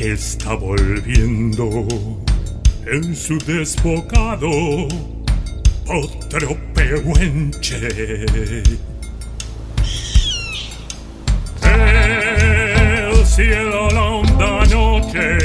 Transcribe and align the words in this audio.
que 0.00 0.12
está 0.12 0.54
volviendo 0.54 1.86
en 2.86 3.14
su 3.14 3.36
desbocado 3.36 4.48
otro 5.86 6.56
pehuenche. 6.72 8.24
El 11.62 13.26
cielo 13.26 13.90
la 13.90 14.02
honda 14.02 14.64
noche 14.70 15.38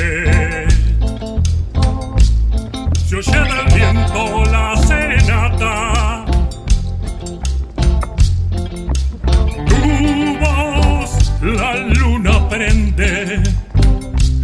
se 3.06 3.16
oye 3.18 3.32
del 3.32 3.74
viento 3.76 4.46
la 4.52 4.78
serenata. 4.88 6.26
Tu 9.68 10.40
voz 10.40 11.34
la 11.42 11.76
luna 11.76 12.48
prende 12.48 13.55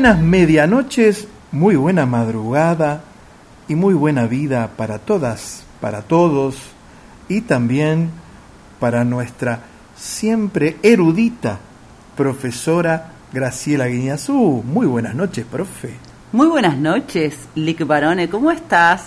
buenas 0.00 0.22
medianoches, 0.22 1.28
muy 1.52 1.76
buena 1.76 2.06
madrugada 2.06 3.02
y 3.68 3.74
muy 3.74 3.92
buena 3.92 4.26
vida 4.26 4.70
para 4.74 4.98
todas, 4.98 5.64
para 5.78 6.00
todos 6.00 6.56
y 7.28 7.42
también 7.42 8.08
para 8.78 9.04
nuestra 9.04 9.60
siempre 9.94 10.78
erudita 10.82 11.58
profesora 12.16 13.12
Graciela 13.30 13.88
Guiñazú. 13.88 14.64
Muy 14.66 14.86
buenas 14.86 15.14
noches, 15.14 15.44
profe. 15.44 15.90
Muy 16.32 16.46
buenas 16.46 16.78
noches, 16.78 17.36
Lick 17.54 17.86
Barone, 17.86 18.30
¿cómo 18.30 18.50
estás? 18.50 19.02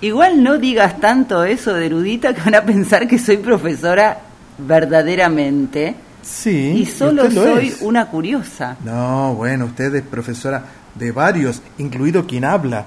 Igual 0.00 0.42
no 0.42 0.56
digas 0.56 0.98
tanto 0.98 1.44
eso 1.44 1.74
de 1.74 1.84
erudita 1.84 2.32
que 2.32 2.40
van 2.40 2.54
a 2.54 2.62
pensar 2.62 3.06
que 3.06 3.18
soy 3.18 3.36
profesora 3.36 4.20
verdaderamente. 4.56 6.07
Sí. 6.22 6.74
y 6.78 6.86
solo 6.86 7.30
soy 7.30 7.68
es. 7.68 7.82
una 7.82 8.06
curiosa. 8.06 8.76
No, 8.84 9.34
bueno, 9.34 9.66
usted 9.66 9.94
es 9.94 10.02
profesora 10.02 10.64
de 10.94 11.12
varios, 11.12 11.62
incluido 11.78 12.26
quien 12.26 12.44
habla, 12.44 12.84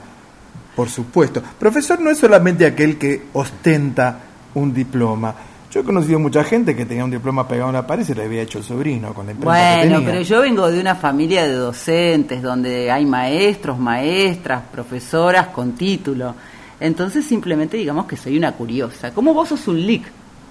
por 0.75 0.89
supuesto. 0.89 1.41
Profesor 1.59 1.99
no 2.01 2.09
es 2.09 2.17
solamente 2.17 2.65
aquel 2.65 2.97
que 2.97 3.23
ostenta 3.33 4.19
un 4.53 4.73
diploma. 4.73 5.33
Yo 5.71 5.79
he 5.79 5.83
conocido 5.85 6.19
mucha 6.19 6.43
gente 6.43 6.75
que 6.75 6.85
tenía 6.85 7.05
un 7.05 7.11
diploma 7.11 7.47
pegado 7.47 7.69
en 7.69 7.75
la 7.75 7.87
pared 7.87 8.03
y 8.03 8.05
se 8.05 8.13
le 8.13 8.25
había 8.25 8.41
hecho 8.41 8.57
el 8.57 8.65
sobrino 8.65 9.13
con 9.13 9.25
la 9.27 9.31
empresa 9.31 9.53
que 9.53 9.77
Bueno, 9.77 9.95
tenía. 9.99 10.11
pero 10.11 10.21
yo 10.23 10.41
vengo 10.41 10.69
de 10.69 10.81
una 10.81 10.95
familia 10.95 11.43
de 11.43 11.53
docentes 11.53 12.41
donde 12.41 12.91
hay 12.91 13.05
maestros, 13.05 13.79
maestras, 13.79 14.63
profesoras 14.69 15.47
con 15.47 15.71
título. 15.71 16.35
Entonces 16.77 17.25
simplemente 17.25 17.77
digamos 17.77 18.05
que 18.05 18.17
soy 18.17 18.37
una 18.37 18.51
curiosa. 18.51 19.11
Como 19.11 19.33
vos 19.33 19.47
sos 19.49 19.65
un 19.69 19.79
lick. 19.79 20.03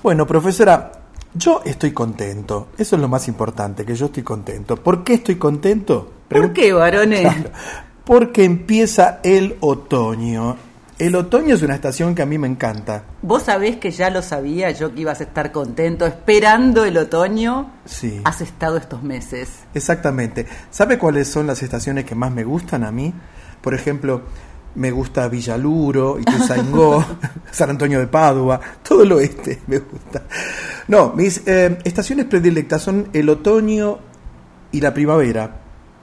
Bueno, 0.02 0.26
profesora, 0.26 0.90
yo 1.34 1.62
estoy 1.64 1.92
contento. 1.92 2.68
Eso 2.76 2.96
es 2.96 3.02
lo 3.02 3.08
más 3.08 3.28
importante, 3.28 3.84
que 3.84 3.94
yo 3.94 4.06
estoy 4.06 4.22
contento. 4.22 4.76
¿Por 4.76 5.04
qué 5.04 5.14
estoy 5.14 5.36
contento? 5.36 6.12
¿Por 6.28 6.52
qué, 6.52 6.72
varones? 6.72 7.20
Claro, 7.20 7.50
Porque 8.04 8.44
empieza 8.44 9.20
el 9.22 9.56
otoño. 9.60 10.56
El 10.98 11.16
otoño 11.16 11.54
es 11.54 11.62
una 11.62 11.74
estación 11.74 12.14
que 12.14 12.20
a 12.20 12.26
mí 12.26 12.36
me 12.36 12.46
encanta. 12.46 13.04
Vos 13.22 13.44
sabés 13.44 13.76
que 13.76 13.90
ya 13.90 14.10
lo 14.10 14.20
sabía 14.20 14.70
yo 14.70 14.94
que 14.94 15.00
ibas 15.00 15.20
a 15.20 15.24
estar 15.24 15.50
contento 15.50 16.04
esperando 16.04 16.84
el 16.84 16.98
otoño. 16.98 17.72
Sí. 17.86 18.20
Has 18.24 18.42
estado 18.42 18.76
estos 18.76 19.02
meses. 19.02 19.60
Exactamente. 19.72 20.46
¿Sabe 20.70 20.98
cuáles 20.98 21.28
son 21.28 21.46
las 21.46 21.62
estaciones 21.62 22.04
que 22.04 22.14
más 22.14 22.32
me 22.32 22.44
gustan 22.44 22.84
a 22.84 22.90
mí? 22.90 23.14
Por 23.62 23.74
ejemplo, 23.74 24.22
me 24.74 24.90
gusta 24.90 25.28
Villaluro, 25.28 26.18
Ituzaingó, 26.18 27.04
San 27.50 27.70
Antonio 27.70 27.98
de 27.98 28.06
Padua, 28.06 28.60
todo 28.82 29.02
el 29.02 29.12
oeste 29.12 29.60
me 29.66 29.78
gusta. 29.78 30.22
No, 30.88 31.12
mis 31.12 31.46
eh, 31.46 31.78
estaciones 31.84 32.26
predilectas 32.26 32.82
son 32.82 33.08
el 33.12 33.28
otoño 33.28 33.98
y 34.72 34.80
la 34.80 34.94
primavera. 34.94 35.60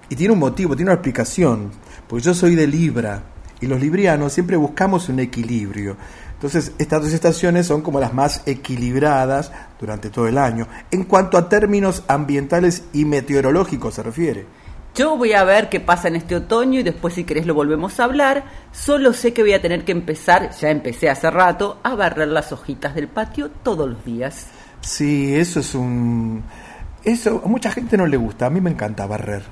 Y 0.09 0.15
tiene 0.15 0.33
un 0.33 0.39
motivo, 0.39 0.75
tiene 0.75 0.91
una 0.91 0.95
explicación. 0.95 1.71
Porque 2.07 2.23
yo 2.23 2.33
soy 2.33 2.55
de 2.55 2.67
Libra 2.67 3.23
y 3.59 3.67
los 3.67 3.79
librianos 3.79 4.33
siempre 4.33 4.55
buscamos 4.55 5.09
un 5.09 5.19
equilibrio. 5.19 5.97
Entonces, 6.33 6.71
estas 6.77 7.01
dos 7.01 7.13
estaciones 7.13 7.65
son 7.65 7.81
como 7.81 7.99
las 7.99 8.13
más 8.13 8.43
equilibradas 8.45 9.51
durante 9.79 10.09
todo 10.09 10.27
el 10.27 10.37
año. 10.37 10.67
En 10.91 11.03
cuanto 11.03 11.37
a 11.37 11.49
términos 11.49 12.03
ambientales 12.07 12.83
y 12.93 13.05
meteorológicos 13.05 13.95
se 13.95 14.03
refiere. 14.03 14.45
Yo 14.97 15.15
voy 15.15 15.33
a 15.33 15.43
ver 15.43 15.69
qué 15.69 15.79
pasa 15.79 16.07
en 16.07 16.15
este 16.15 16.35
otoño 16.35 16.79
y 16.79 16.83
después 16.83 17.13
si 17.13 17.23
querés 17.23 17.45
lo 17.45 17.53
volvemos 17.53 17.99
a 17.99 18.05
hablar. 18.05 18.45
Solo 18.71 19.13
sé 19.13 19.31
que 19.31 19.43
voy 19.43 19.53
a 19.53 19.61
tener 19.61 19.85
que 19.85 19.91
empezar, 19.91 20.49
ya 20.59 20.71
empecé 20.71 21.07
hace 21.07 21.29
rato, 21.29 21.79
a 21.83 21.93
barrer 21.93 22.29
las 22.29 22.51
hojitas 22.51 22.95
del 22.95 23.07
patio 23.07 23.51
todos 23.61 23.87
los 23.87 24.03
días. 24.03 24.47
Sí, 24.81 25.35
eso 25.35 25.59
es 25.59 25.75
un... 25.75 26.43
Eso 27.03 27.43
a 27.45 27.47
mucha 27.47 27.69
gente 27.69 27.95
no 27.95 28.07
le 28.07 28.17
gusta, 28.17 28.47
a 28.47 28.49
mí 28.49 28.59
me 28.59 28.71
encanta 28.71 29.05
barrer. 29.05 29.43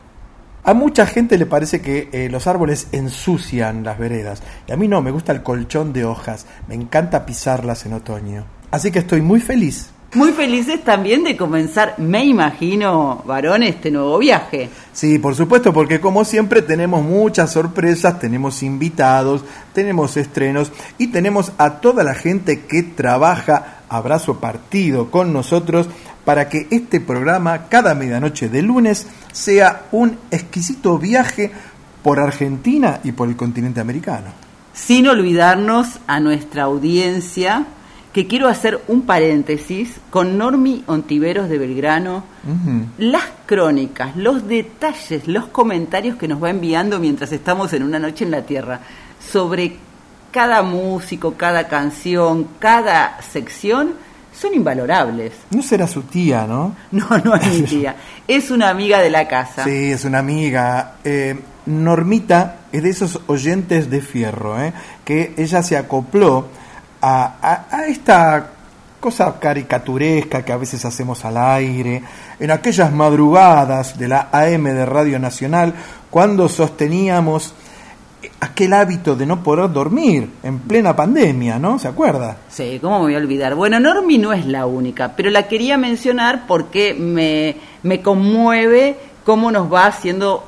A 0.64 0.74
mucha 0.74 1.06
gente 1.06 1.38
le 1.38 1.46
parece 1.46 1.80
que 1.80 2.10
eh, 2.12 2.28
los 2.28 2.48
árboles 2.48 2.88
ensucian 2.92 3.84
las 3.84 4.00
veredas. 4.00 4.42
Y 4.68 4.72
a 4.72 4.78
mí 4.78 4.88
no, 4.88 5.04
me 5.04 5.12
gusta 5.12 5.32
el 5.32 5.44
colchón 5.44 5.94
de 5.94 6.06
hojas. 6.06 6.48
Me 6.68 6.74
encanta 6.74 7.24
pisarlas 7.24 7.86
en 7.86 7.94
otoño. 7.94 8.48
Así 8.72 8.90
que 8.90 8.98
estoy 8.98 9.22
muy 9.22 9.40
feliz. 9.42 9.92
Muy 10.16 10.32
felices 10.32 10.82
también 10.82 11.26
de 11.26 11.36
comenzar, 11.36 11.96
me 11.98 12.24
imagino, 12.24 13.22
varón, 13.26 13.64
este 13.64 13.92
nuevo 13.92 14.18
viaje. 14.18 14.70
Sí, 14.94 15.20
por 15.20 15.36
supuesto, 15.36 15.74
porque 15.74 16.00
como 16.00 16.24
siempre 16.24 16.62
tenemos 16.62 17.04
muchas 17.04 17.52
sorpresas, 17.52 18.18
tenemos 18.18 18.64
invitados, 18.64 19.44
tenemos 19.74 20.16
estrenos 20.16 20.72
y 20.98 21.08
tenemos 21.08 21.52
a 21.58 21.82
toda 21.82 22.06
la 22.06 22.16
gente 22.16 22.62
que 22.62 22.82
trabaja 22.82 23.80
abrazo 23.90 24.40
partido 24.40 25.12
con 25.12 25.34
nosotros 25.34 25.90
para 26.24 26.48
que 26.48 26.68
este 26.72 27.02
programa 27.02 27.68
cada 27.68 27.94
medianoche 27.94 28.48
de 28.48 28.62
lunes 28.62 29.08
sea 29.34 29.88
un 29.92 30.18
exquisito 30.32 30.98
viaje 30.98 31.52
por 32.02 32.22
Argentina 32.22 33.02
y 33.04 33.12
por 33.12 33.28
el 33.28 33.36
continente 33.36 33.82
americano. 33.82 34.28
Sin 34.74 35.10
olvidarnos 35.10 36.00
a 36.08 36.22
nuestra 36.22 36.64
audiencia, 36.64 37.66
que 38.16 38.28
quiero 38.28 38.48
hacer 38.48 38.80
un 38.88 39.02
paréntesis 39.02 40.00
con 40.10 40.38
Normi 40.38 40.86
Ontiveros 40.88 41.50
de 41.50 41.58
Belgrano, 41.58 42.24
las 42.98 43.24
crónicas, 43.46 44.16
los 44.16 44.48
detalles, 44.48 45.28
los 45.28 45.48
comentarios 45.48 46.16
que 46.16 46.30
nos 46.30 46.42
va 46.42 46.50
enviando 46.50 46.98
mientras 46.98 47.34
estamos 47.34 47.74
en 47.74 47.84
una 47.84 48.00
noche 48.00 48.24
en 48.24 48.32
la 48.32 48.44
Tierra 48.44 48.80
sobre 49.20 49.76
cada 50.32 50.62
músico, 50.62 51.34
cada 51.34 51.68
canción, 51.68 52.48
cada 52.58 53.22
sección, 53.22 53.96
son 54.34 54.54
invalorables. 54.54 55.34
No 55.50 55.62
será 55.62 55.86
su 55.86 56.04
tía, 56.04 56.48
¿no? 56.48 56.74
No, 56.92 57.06
no 57.22 57.36
es 57.36 57.46
mi 57.48 57.62
tía. 57.64 57.98
Es 58.30 58.50
una 58.50 58.70
amiga 58.70 59.02
de 59.02 59.10
la 59.10 59.28
casa. 59.28 59.66
Sí, 59.66 59.92
es 59.92 60.06
una 60.06 60.20
amiga. 60.20 60.94
Eh, 61.04 61.38
Normita 61.66 62.60
es 62.72 62.82
de 62.82 62.92
esos 62.92 63.20
oyentes 63.28 63.90
de 63.90 64.00
fierro, 64.00 64.58
¿eh? 64.62 64.72
que 65.04 65.34
ella 65.36 65.62
se 65.64 65.76
acopló 65.76 66.48
a, 67.06 67.86
esta 67.88 68.50
cosa 69.00 69.40
caricaturesca 69.40 70.44
que 70.44 70.52
a 70.52 70.58
veces 70.58 70.84
hacemos 70.86 71.24
al 71.24 71.38
aire, 71.38 72.02
en 72.40 72.52
aquellas 72.52 72.92
madrugadas 72.92 73.98
de 74.00 74.08
la 74.08 74.30
AM 74.32 74.64
de 74.64 74.86
Radio 74.86 75.20
Nacional, 75.20 75.74
cuando 76.10 76.50
sosteníamos 76.50 77.54
aquel 78.40 78.74
hábito 78.74 79.16
de 79.16 79.28
no 79.28 79.44
poder 79.44 79.72
dormir 79.72 80.32
en 80.42 80.58
plena 80.60 80.96
pandemia, 80.96 81.60
¿no? 81.60 81.78
¿Se 81.78 81.88
acuerda? 81.88 82.38
Sí, 82.50 82.80
¿cómo 82.82 82.98
me 82.98 83.04
voy 83.04 83.16
a 83.16 83.20
olvidar? 83.20 83.54
Bueno, 83.54 83.80
Normi 83.80 84.18
no 84.18 84.34
es 84.34 84.48
la 84.48 84.66
única, 84.66 85.16
pero 85.16 85.30
la 85.30 85.48
quería 85.48 85.78
mencionar 85.78 86.48
porque 86.48 86.96
me, 86.96 87.58
me 87.84 88.02
conmueve 88.02 88.98
cómo 89.24 89.52
nos 89.52 89.72
va 89.72 89.86
haciendo 89.86 90.44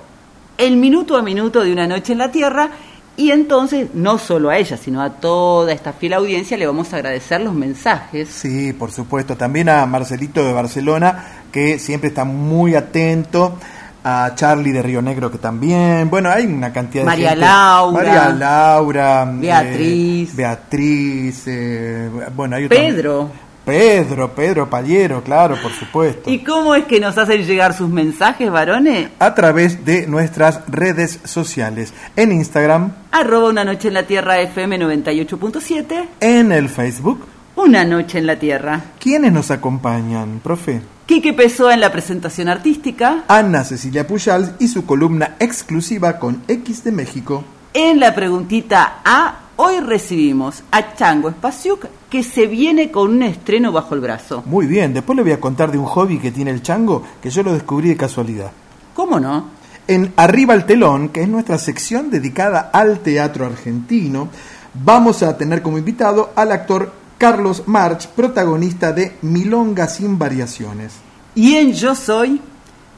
el 0.58 0.78
minuto 0.78 1.16
a 1.18 1.22
minuto 1.22 1.64
de 1.64 1.72
una 1.72 1.86
noche 1.86 2.14
en 2.14 2.20
la 2.20 2.32
Tierra 2.32 2.72
y 3.18 3.32
entonces, 3.32 3.90
no 3.96 4.20
solo 4.20 4.52
a 4.52 4.58
ella, 4.58 4.78
sino 4.78 5.02
a 5.02 5.10
toda 5.10 5.74
esta 5.74 5.92
fiel 5.92 6.14
audiencia, 6.14 6.56
le 6.56 6.68
vamos 6.68 6.94
a 6.94 6.98
agradecer 6.98 7.42
los 7.42 7.56
mensajes. 7.56 8.30
Sí, 8.30 8.74
por 8.74 8.92
supuesto. 8.92 9.36
También 9.36 9.70
a 9.70 9.86
Marcelito 9.88 10.46
de 10.46 10.54
Barcelona, 10.54 11.42
que 11.52 11.80
siempre 11.80 12.10
está 12.10 12.26
muy 12.26 12.76
atento 12.76 13.58
a 14.04 14.34
Charlie 14.36 14.72
de 14.72 14.82
Río 14.84 15.02
Negro 15.02 15.30
que 15.32 15.38
también, 15.38 16.10
bueno, 16.10 16.30
hay 16.30 16.46
una 16.46 16.72
cantidad 16.72 17.04
de 17.04 17.08
María 17.08 17.36
Laura, 17.36 17.92
María 17.92 18.30
Laura, 18.30 19.26
Beatriz, 19.26 20.30
eh, 20.30 20.34
Beatriz, 20.34 21.44
eh, 21.48 22.10
bueno, 22.34 22.56
hay 22.56 22.70
Pedro. 22.70 23.30
Pedro, 23.68 24.34
Pedro 24.34 24.70
Pallero, 24.70 25.22
claro, 25.22 25.58
por 25.62 25.74
supuesto. 25.74 26.32
¿Y 26.32 26.40
cómo 26.40 26.74
es 26.74 26.86
que 26.86 27.02
nos 27.02 27.18
hacen 27.18 27.46
llegar 27.46 27.74
sus 27.74 27.90
mensajes, 27.90 28.50
varones? 28.50 29.10
A 29.20 29.36
través 29.36 29.84
de 29.84 30.08
nuestras 30.08 30.62
redes 30.70 31.20
sociales. 31.26 31.94
En 32.16 32.32
Instagram. 32.32 32.94
Arroba 33.12 33.50
una 33.50 33.66
noche 33.66 33.90
en 33.90 33.96
la 33.96 34.04
tierra 34.04 34.40
FM 34.40 34.80
98.7. 34.80 36.06
En 36.22 36.54
el 36.54 36.70
Facebook. 36.70 37.26
Una 37.58 37.84
noche 37.84 38.20
en 38.20 38.28
la 38.28 38.40
tierra. 38.40 38.82
¿Quiénes 39.02 39.34
nos 39.34 39.52
acompañan, 39.52 40.40
profe? 40.42 40.80
Quique 41.06 41.34
Pessoa 41.34 41.74
en 41.74 41.82
la 41.82 41.92
presentación 41.92 42.48
artística. 42.48 43.26
Ana 43.28 43.66
Cecilia 43.66 44.08
Pujals 44.08 44.52
y 44.60 44.70
su 44.70 44.86
columna 44.86 45.36
exclusiva 45.40 46.20
con 46.20 46.42
X 46.48 46.86
de 46.86 46.94
México. 46.94 47.44
En 47.74 48.00
la 48.00 48.16
preguntita 48.16 49.02
A, 49.04 49.40
hoy 49.58 49.82
recibimos 49.82 50.64
a 50.72 50.96
Chango 50.96 51.32
Spasiuk, 51.32 51.86
que 52.10 52.24
se 52.24 52.48
viene 52.48 52.90
con 52.92 53.10
un 53.12 53.24
estreno 53.24 53.72
bajo 53.72 53.96
el 53.96 54.02
brazo. 54.02 54.44
Muy 54.46 54.66
bien, 54.66 54.94
después 54.94 55.16
le 55.16 55.24
voy 55.24 55.34
a 55.34 55.40
contar 55.40 55.72
de 55.72 55.78
un 55.78 55.86
hobby 55.86 56.20
que 56.20 56.32
tiene 56.32 56.52
el 56.52 56.62
Chango, 56.62 57.04
que 57.22 57.30
yo 57.30 57.44
lo 57.44 57.54
descubrí 57.54 57.90
de 57.90 57.98
casualidad. 57.98 58.52
¿Cómo 58.96 59.20
no? 59.20 59.58
En 59.88 60.14
Arriba 60.16 60.54
al 60.54 60.66
Telón, 60.66 61.10
que 61.10 61.22
es 61.22 61.28
nuestra 61.28 61.58
sección 61.58 62.10
dedicada 62.10 62.70
al 62.74 63.00
teatro 63.00 63.46
argentino, 63.46 64.30
vamos 64.74 65.24
a 65.24 65.38
tener 65.38 65.62
como 65.62 65.78
invitado 65.78 66.32
al 66.36 66.52
actor 66.52 66.92
Carlos 67.18 67.64
March, 67.66 68.08
protagonista 68.10 68.92
de 68.92 69.16
Milonga 69.22 69.88
sin 69.88 70.20
variaciones. 70.20 70.94
Y 71.36 71.56
en 71.56 71.74
Yo 71.74 71.96
Soy 71.96 72.42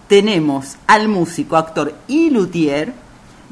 tenemos 0.08 0.78
al 0.88 1.08
músico, 1.08 1.56
actor 1.56 1.94
y 2.08 2.30
luthier 2.30 2.94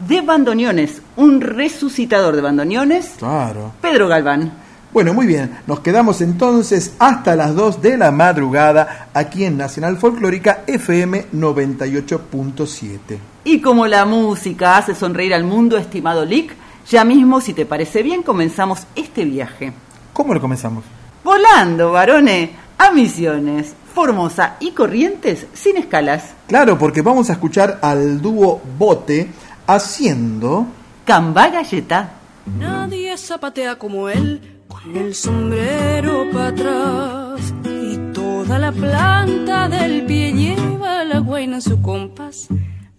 de 0.08 0.22
bandoneones, 0.22 1.02
un 1.16 1.42
resucitador 1.42 2.36
de 2.36 2.42
bandoneones, 2.42 3.14
claro. 3.18 3.74
Pedro 3.82 4.08
Galván. 4.08 4.67
Bueno, 4.98 5.14
muy 5.14 5.28
bien, 5.28 5.60
nos 5.68 5.82
quedamos 5.82 6.22
entonces 6.22 6.96
hasta 6.98 7.36
las 7.36 7.54
2 7.54 7.84
de 7.84 7.98
la 7.98 8.10
madrugada 8.10 9.10
aquí 9.14 9.46
en 9.46 9.56
Nacional 9.56 9.98
Folclórica 9.98 10.64
FM 10.66 11.28
98.7. 11.34 12.98
Y 13.44 13.62
como 13.62 13.86
la 13.86 14.06
música 14.06 14.76
hace 14.76 14.96
sonreír 14.96 15.36
al 15.36 15.44
mundo, 15.44 15.78
estimado 15.78 16.26
Lick, 16.26 16.52
ya 16.90 17.04
mismo, 17.04 17.42
si 17.42 17.54
te 17.54 17.68
parece 17.68 18.02
bien, 18.02 18.24
comenzamos 18.24 18.88
este 18.96 19.24
viaje. 19.24 19.72
¿Cómo 20.14 20.34
lo 20.34 20.42
comenzamos? 20.42 20.84
Volando, 21.24 21.92
varones, 21.92 22.50
a 22.80 22.90
Misiones, 22.90 23.76
Formosa 23.94 24.56
y 24.60 24.72
Corrientes 24.72 25.46
sin 25.54 25.78
escalas. 25.78 26.34
Claro, 26.48 26.80
porque 26.80 27.04
vamos 27.04 27.30
a 27.30 27.34
escuchar 27.34 27.78
al 27.84 28.20
dúo 28.20 28.60
Bote 28.80 29.30
haciendo... 29.68 30.66
Camba 31.06 31.50
Galleta. 31.50 32.14
Nadie 32.60 33.16
zapatea 33.16 33.78
como 33.78 34.10
él, 34.10 34.57
con 34.68 34.96
el 34.96 35.14
sombrero 35.16 36.26
para 36.32 36.48
atrás. 36.50 37.54
Y 37.66 37.98
toda 38.14 38.60
la 38.60 38.72
planta 38.72 39.70
del 39.70 40.06
pie 40.06 40.34
lleva 40.34 41.04
la 41.04 41.20
guaina 41.20 41.56
en 41.56 41.62
su 41.62 41.82
compás, 41.82 42.48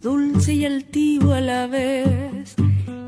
dulce 0.01 0.55
y 0.55 0.65
altivo 0.65 1.33
a 1.33 1.41
la 1.41 1.67
vez. 1.67 2.57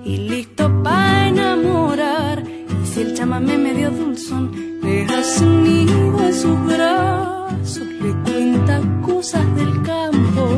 Y 0.04 0.16
listo 0.16 0.82
para 0.82 1.28
enamorar. 1.28 2.42
Y 2.82 2.86
si 2.86 3.00
el 3.02 3.14
chamamé 3.14 3.58
medio 3.58 3.90
dulzón 3.90 4.80
deja 4.82 5.22
su 5.22 5.46
nido 5.46 6.26
en 6.26 6.34
sus 6.34 6.66
brazos, 6.66 7.86
le 8.02 8.12
cuenta 8.24 8.80
cosas 9.02 9.44
del 9.56 9.82
campo 9.82 10.48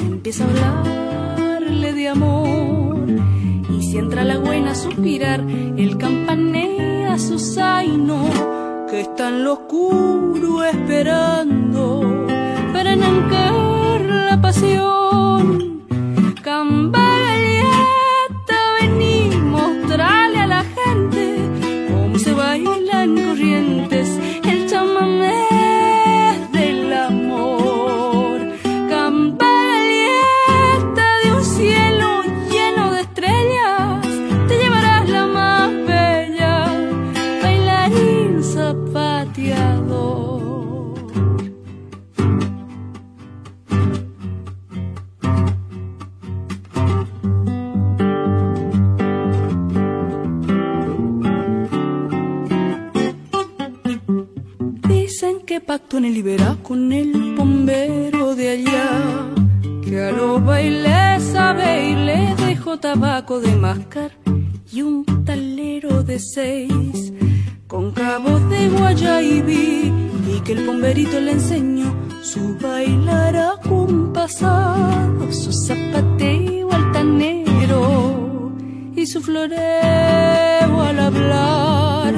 y 0.00 0.04
empieza 0.04 0.44
a 0.44 0.48
hablarle 0.48 1.92
de 1.94 2.08
amor. 2.08 2.87
Si 3.88 3.96
entra 3.96 4.22
la 4.22 4.36
buena 4.36 4.72
a 4.72 4.74
suspirar, 4.74 5.40
el 5.40 5.96
campanea 5.96 7.18
su 7.18 7.38
zaino, 7.38 8.28
que 8.90 9.00
está 9.00 9.30
en 9.30 9.44
lo 9.44 9.54
oscuro 9.54 10.62
esperando 10.62 12.02
para 12.74 12.92
enancar 12.92 13.54
la 13.54 13.77
pacto 55.68 55.98
en 55.98 56.06
el 56.06 56.16
Iberá 56.16 56.56
con 56.62 56.90
el 56.94 57.34
bombero 57.36 58.34
de 58.34 58.48
allá, 58.56 58.88
que 59.84 60.02
a 60.02 60.12
los 60.12 60.42
bailes 60.42 61.22
sabe 61.22 61.90
y 61.90 61.94
le 61.94 62.34
dejó 62.46 62.78
tabaco 62.78 63.38
de 63.38 63.54
mascar 63.54 64.12
y 64.72 64.80
un 64.80 65.04
talero 65.26 66.02
de 66.02 66.18
seis 66.20 67.12
con 67.66 67.90
cabos 67.92 68.48
de 68.48 68.70
guayabí 68.70 69.92
y 70.32 70.40
que 70.40 70.52
el 70.52 70.64
bomberito 70.64 71.20
le 71.20 71.32
enseñó 71.32 71.94
su 72.22 72.56
bailar 72.56 73.36
acompasado, 73.36 75.30
su 75.30 75.52
zapateo 75.52 76.72
altanero 76.72 78.52
y 78.96 79.06
su 79.06 79.20
floreo 79.20 80.80
al 80.80 80.98
hablar 80.98 82.14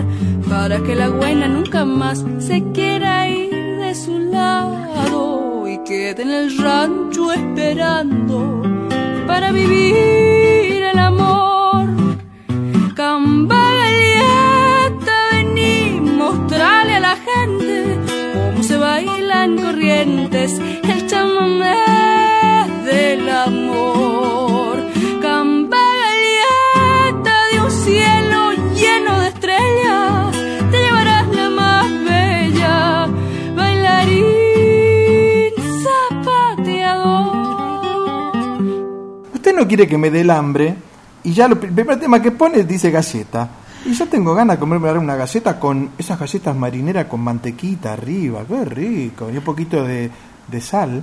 para 0.51 0.83
que 0.83 0.97
la 0.97 1.09
buena 1.11 1.47
nunca 1.47 1.85
más 1.85 2.25
se 2.41 2.63
quiera 2.73 3.29
ir 3.29 3.79
de 3.79 3.95
su 3.95 4.19
lado 4.19 5.69
y 5.69 5.79
quede 5.85 6.23
en 6.23 6.31
el 6.31 6.59
rancho 6.59 7.33
esperando 7.33 8.61
para 9.29 9.53
vivir 9.53 10.83
el 10.93 10.99
amor. 10.99 11.87
Cambalieta, 12.97 14.19
vení, 15.31 16.01
mostrarle 16.01 16.95
a 16.97 17.01
la 17.01 17.17
gente 17.29 17.97
cómo 18.35 18.63
se 18.65 18.77
bailan 18.77 19.57
corrientes 19.57 20.61
el 20.83 21.07
chamamé 21.07 21.77
del 22.85 23.29
amor. 23.29 24.30
Quiere 39.67 39.87
que 39.87 39.99
me 39.99 40.11
dé 40.11 40.23
el 40.23 40.31
hambre 40.31 40.75
y 41.23 41.33
ya 41.33 41.49
lo, 41.49 41.55
el 41.55 41.73
primer 41.73 41.99
tema 41.99 42.21
que 42.21 42.31
pone 42.31 42.65
dice 42.65 42.91
galleta. 42.91 43.49
Y 43.85 43.93
yo 43.95 44.07
tengo 44.07 44.35
ganas 44.35 44.57
de 44.57 44.61
comerme 44.61 44.89
ahora 44.89 45.01
una 45.01 45.17
galleta 45.17 45.59
con 45.59 45.91
esas 45.97 46.19
galletas 46.19 46.55
marineras 46.55 47.07
con 47.07 47.21
mantequita 47.21 47.95
arriba, 47.95 48.45
qué 48.47 48.65
rico, 48.65 49.31
y 49.31 49.39
un 49.39 49.45
poquito 49.45 49.83
de, 49.83 50.11
de 50.49 50.61
sal, 50.61 51.03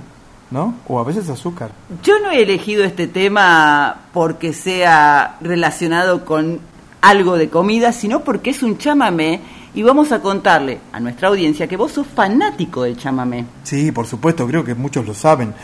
¿no? 0.50 0.74
O 0.86 1.00
a 1.00 1.04
veces 1.04 1.28
azúcar. 1.28 1.72
Yo 2.04 2.20
no 2.20 2.30
he 2.30 2.42
elegido 2.42 2.84
este 2.84 3.08
tema 3.08 4.02
porque 4.12 4.52
sea 4.52 5.38
relacionado 5.40 6.24
con 6.24 6.60
algo 7.00 7.36
de 7.36 7.48
comida, 7.48 7.92
sino 7.92 8.20
porque 8.20 8.50
es 8.50 8.62
un 8.62 8.78
chamamé 8.78 9.40
y 9.74 9.82
vamos 9.82 10.12
a 10.12 10.20
contarle 10.20 10.80
a 10.92 11.00
nuestra 11.00 11.28
audiencia 11.28 11.66
que 11.66 11.76
vos 11.76 11.92
sos 11.92 12.06
fanático 12.06 12.82
del 12.82 12.96
chamamé. 12.96 13.44
Sí, 13.64 13.92
por 13.92 14.06
supuesto, 14.06 14.46
creo 14.46 14.64
que 14.64 14.74
muchos 14.74 15.06
lo 15.06 15.14
saben. 15.14 15.54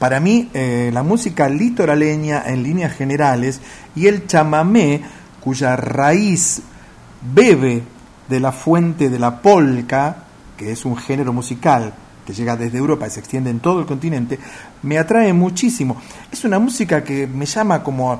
Para 0.00 0.18
mí, 0.18 0.48
eh, 0.54 0.88
la 0.94 1.02
música 1.02 1.46
litoraleña 1.50 2.44
en 2.46 2.62
líneas 2.62 2.94
generales 2.94 3.60
y 3.94 4.06
el 4.06 4.26
chamamé, 4.26 5.02
cuya 5.40 5.76
raíz 5.76 6.62
bebe 7.20 7.82
de 8.26 8.40
la 8.40 8.50
fuente 8.50 9.10
de 9.10 9.18
la 9.18 9.42
polca, 9.42 10.24
que 10.56 10.72
es 10.72 10.86
un 10.86 10.96
género 10.96 11.34
musical 11.34 11.92
que 12.24 12.32
llega 12.32 12.56
desde 12.56 12.78
Europa 12.78 13.06
y 13.06 13.10
se 13.10 13.20
extiende 13.20 13.50
en 13.50 13.60
todo 13.60 13.78
el 13.80 13.84
continente, 13.84 14.38
me 14.84 14.96
atrae 14.96 15.34
muchísimo. 15.34 16.00
Es 16.32 16.46
una 16.46 16.58
música 16.58 17.04
que 17.04 17.26
me 17.26 17.44
llama 17.44 17.82
como 17.82 18.18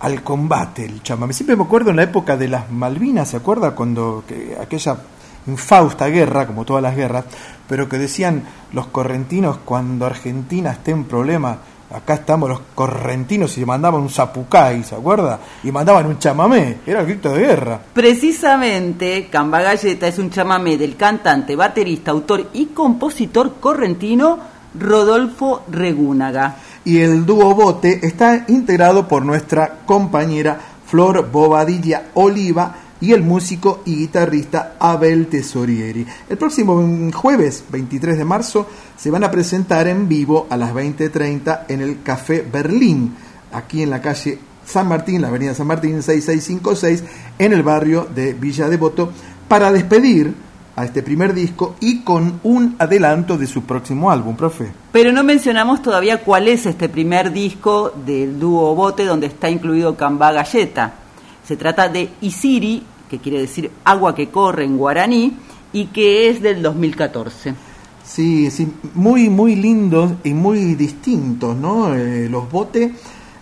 al 0.00 0.22
combate 0.22 0.84
el 0.84 1.02
chamamé. 1.02 1.32
Siempre 1.32 1.56
me 1.56 1.62
acuerdo 1.62 1.88
en 1.88 1.96
la 1.96 2.02
época 2.02 2.36
de 2.36 2.48
las 2.48 2.70
Malvinas, 2.70 3.30
¿se 3.30 3.38
acuerda? 3.38 3.74
Cuando 3.74 4.22
que, 4.28 4.54
aquella 4.60 4.98
infausta 5.46 6.06
guerra, 6.06 6.46
como 6.46 6.64
todas 6.64 6.82
las 6.82 6.96
guerras, 6.96 7.24
pero 7.68 7.88
que 7.88 7.98
decían 7.98 8.44
los 8.72 8.86
correntinos 8.88 9.58
cuando 9.64 10.06
Argentina 10.06 10.72
esté 10.72 10.92
en 10.92 11.04
problema, 11.04 11.58
acá 11.90 12.14
estamos 12.14 12.48
los 12.48 12.60
correntinos 12.74 13.56
y 13.58 13.64
mandaban 13.64 14.02
un 14.02 14.10
zapucay, 14.10 14.82
¿se 14.84 14.94
acuerda? 14.94 15.40
Y 15.62 15.72
mandaban 15.72 16.06
un 16.06 16.18
chamamé, 16.18 16.78
era 16.86 17.00
el 17.00 17.06
grito 17.06 17.32
de 17.32 17.46
guerra. 17.46 17.80
Precisamente, 17.92 19.28
Camba 19.30 19.62
Galleta 19.62 20.06
es 20.08 20.18
un 20.18 20.30
chamamé 20.30 20.76
del 20.76 20.96
cantante, 20.96 21.56
baterista, 21.56 22.10
autor 22.10 22.50
y 22.52 22.66
compositor 22.66 23.54
correntino 23.60 24.38
Rodolfo 24.78 25.62
Regúnaga 25.70 26.56
y 26.86 27.00
el 27.00 27.26
dúo 27.26 27.52
Bote 27.54 28.06
está 28.06 28.44
integrado 28.46 29.08
por 29.08 29.24
nuestra 29.24 29.78
compañera 29.84 30.58
Flor 30.86 31.28
Bobadilla 31.30 32.10
Oliva 32.14 32.74
y 33.00 33.12
el 33.12 33.22
músico 33.22 33.82
y 33.84 33.96
guitarrista 33.96 34.74
Abel 34.78 35.26
Tesorieri. 35.26 36.06
El 36.28 36.38
próximo 36.38 36.82
jueves 37.12 37.64
23 37.70 38.18
de 38.18 38.24
marzo 38.24 38.66
se 38.96 39.10
van 39.10 39.24
a 39.24 39.30
presentar 39.30 39.88
en 39.88 40.08
vivo 40.08 40.46
a 40.50 40.56
las 40.56 40.72
20.30 40.72 41.64
en 41.68 41.80
el 41.80 42.02
Café 42.02 42.46
Berlín, 42.50 43.14
aquí 43.52 43.82
en 43.82 43.90
la 43.90 44.00
calle 44.00 44.38
San 44.64 44.88
Martín, 44.88 45.22
la 45.22 45.28
avenida 45.28 45.54
San 45.54 45.66
Martín 45.66 46.02
6656, 46.02 47.04
en 47.38 47.52
el 47.52 47.62
barrio 47.62 48.08
de 48.14 48.34
Villa 48.34 48.68
Devoto, 48.68 49.12
para 49.48 49.70
despedir 49.70 50.34
a 50.74 50.84
este 50.84 51.02
primer 51.02 51.32
disco 51.32 51.76
y 51.80 52.00
con 52.00 52.40
un 52.42 52.76
adelanto 52.78 53.38
de 53.38 53.46
su 53.46 53.62
próximo 53.62 54.10
álbum, 54.10 54.36
profe. 54.36 54.70
Pero 54.92 55.10
no 55.10 55.24
mencionamos 55.24 55.80
todavía 55.80 56.18
cuál 56.18 56.48
es 56.48 56.66
este 56.66 56.88
primer 56.88 57.32
disco 57.32 57.92
del 58.04 58.38
dúo 58.38 58.74
Bote 58.74 59.06
donde 59.06 59.26
está 59.26 59.48
incluido 59.48 59.96
Camba 59.96 60.32
Galleta. 60.32 61.05
Se 61.46 61.56
trata 61.56 61.88
de 61.88 62.10
Isiri, 62.20 62.82
que 63.08 63.18
quiere 63.18 63.40
decir 63.40 63.70
agua 63.84 64.14
que 64.14 64.30
corre 64.30 64.64
en 64.64 64.76
guaraní, 64.76 65.36
y 65.72 65.86
que 65.86 66.28
es 66.28 66.42
del 66.42 66.62
2014. 66.62 67.54
Sí, 68.04 68.50
sí, 68.50 68.68
muy, 68.94 69.28
muy 69.28 69.56
lindos 69.56 70.12
y 70.24 70.32
muy 70.32 70.74
distintos, 70.74 71.56
¿no? 71.56 71.94
Eh, 71.94 72.28
los 72.28 72.50
Bote. 72.50 72.92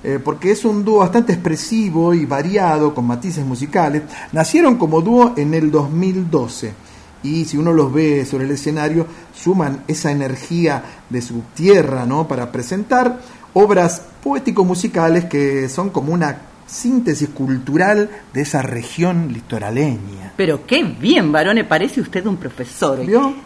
Eh, 0.06 0.20
porque 0.22 0.50
es 0.50 0.66
un 0.66 0.84
dúo 0.84 0.98
bastante 0.98 1.32
expresivo 1.32 2.12
y 2.12 2.26
variado, 2.26 2.94
con 2.94 3.06
matices 3.06 3.44
musicales. 3.44 4.02
Nacieron 4.32 4.76
como 4.76 5.00
dúo 5.00 5.32
en 5.36 5.54
el 5.54 5.70
2012 5.70 6.74
y 7.22 7.46
si 7.46 7.56
uno 7.56 7.72
los 7.72 7.90
ve 7.90 8.26
sobre 8.26 8.44
el 8.44 8.50
escenario, 8.50 9.06
suman 9.34 9.82
esa 9.88 10.12
energía 10.12 10.84
de 11.08 11.22
su 11.22 11.42
tierra, 11.54 12.04
¿no? 12.04 12.28
Para 12.28 12.52
presentar 12.52 13.18
obras 13.54 14.02
poético-musicales 14.22 15.24
que 15.24 15.70
son 15.70 15.88
como 15.88 16.12
una 16.12 16.38
síntesis 16.66 17.28
cultural 17.28 18.10
de 18.32 18.42
esa 18.42 18.62
región 18.62 19.32
litoraleña. 19.32 20.32
Pero 20.36 20.66
qué 20.66 20.82
bien, 20.82 21.30
varone, 21.32 21.64
parece 21.64 22.00
usted 22.00 22.26
un 22.26 22.36
profesor. 22.36 23.00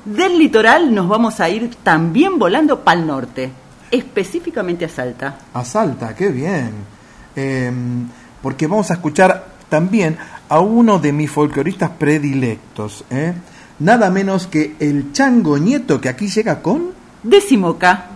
Del 0.04 0.38
litoral 0.38 0.94
nos 0.94 1.08
vamos 1.08 1.40
a 1.40 1.48
ir 1.48 1.75
también 1.82 2.38
volando 2.38 2.82
para 2.82 3.00
el 3.00 3.06
norte, 3.06 3.50
específicamente 3.90 4.84
a 4.84 4.88
Salta. 4.88 5.38
A 5.52 5.64
Salta, 5.64 6.14
qué 6.14 6.28
bien. 6.28 6.70
Em, 7.37 8.08
porque 8.42 8.66
vamos 8.66 8.90
a 8.90 8.94
escuchar 8.94 9.46
también 9.68 10.16
a 10.48 10.60
uno 10.60 10.98
de 10.98 11.12
mis 11.12 11.30
folcloristas 11.30 11.90
predilectos, 11.90 13.04
¿eh? 13.10 13.34
nada 13.78 14.10
menos 14.10 14.46
que 14.46 14.76
el 14.80 15.12
chango 15.12 15.58
nieto 15.58 16.00
que 16.00 16.08
aquí 16.08 16.28
llega 16.28 16.62
con... 16.62 16.92
Decimoca. 17.22 18.06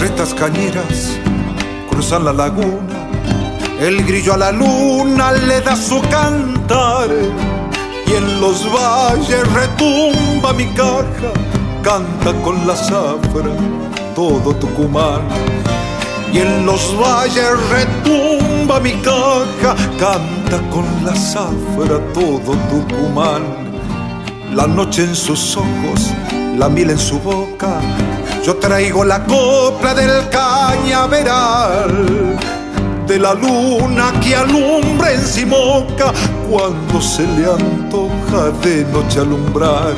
Carretas 0.00 0.32
cañeras 0.32 1.18
cruzan 1.90 2.24
la 2.24 2.32
laguna 2.32 3.06
el 3.78 4.02
grillo 4.06 4.32
a 4.32 4.38
la 4.38 4.50
luna 4.50 5.32
le 5.32 5.60
da 5.60 5.76
su 5.76 6.00
cantar 6.08 7.10
y 8.06 8.12
en 8.14 8.40
los 8.40 8.64
valles 8.72 9.52
retumba 9.52 10.54
mi 10.54 10.64
caja, 10.68 11.32
canta 11.82 12.32
con 12.42 12.66
la 12.66 12.74
zafra 12.76 13.52
todo 14.14 14.54
Tucumán. 14.54 15.20
Y 16.32 16.38
en 16.38 16.64
los 16.64 16.96
valles 16.98 17.52
retumba 17.68 18.80
mi 18.80 18.92
caja, 19.02 19.76
canta 19.98 20.62
con 20.70 20.86
la 21.04 21.14
zafra 21.14 22.00
todo 22.14 22.56
Tucumán. 22.70 23.69
La 24.54 24.66
noche 24.66 25.04
en 25.04 25.14
sus 25.14 25.56
ojos, 25.56 26.10
la 26.58 26.68
miel 26.68 26.90
en 26.90 26.98
su 26.98 27.20
boca, 27.20 27.80
yo 28.44 28.56
traigo 28.56 29.04
la 29.04 29.24
copla 29.24 29.94
del 29.94 30.28
cañaveral 30.28 31.90
de 33.06 33.18
la 33.18 33.34
luna 33.34 34.12
que 34.20 34.34
alumbra 34.34 35.12
en 35.12 35.24
Simoca 35.24 36.12
cuando 36.48 37.00
se 37.00 37.26
le 37.26 37.46
antoja 37.46 38.50
de 38.62 38.84
noche 38.84 39.20
alumbrar. 39.20 39.94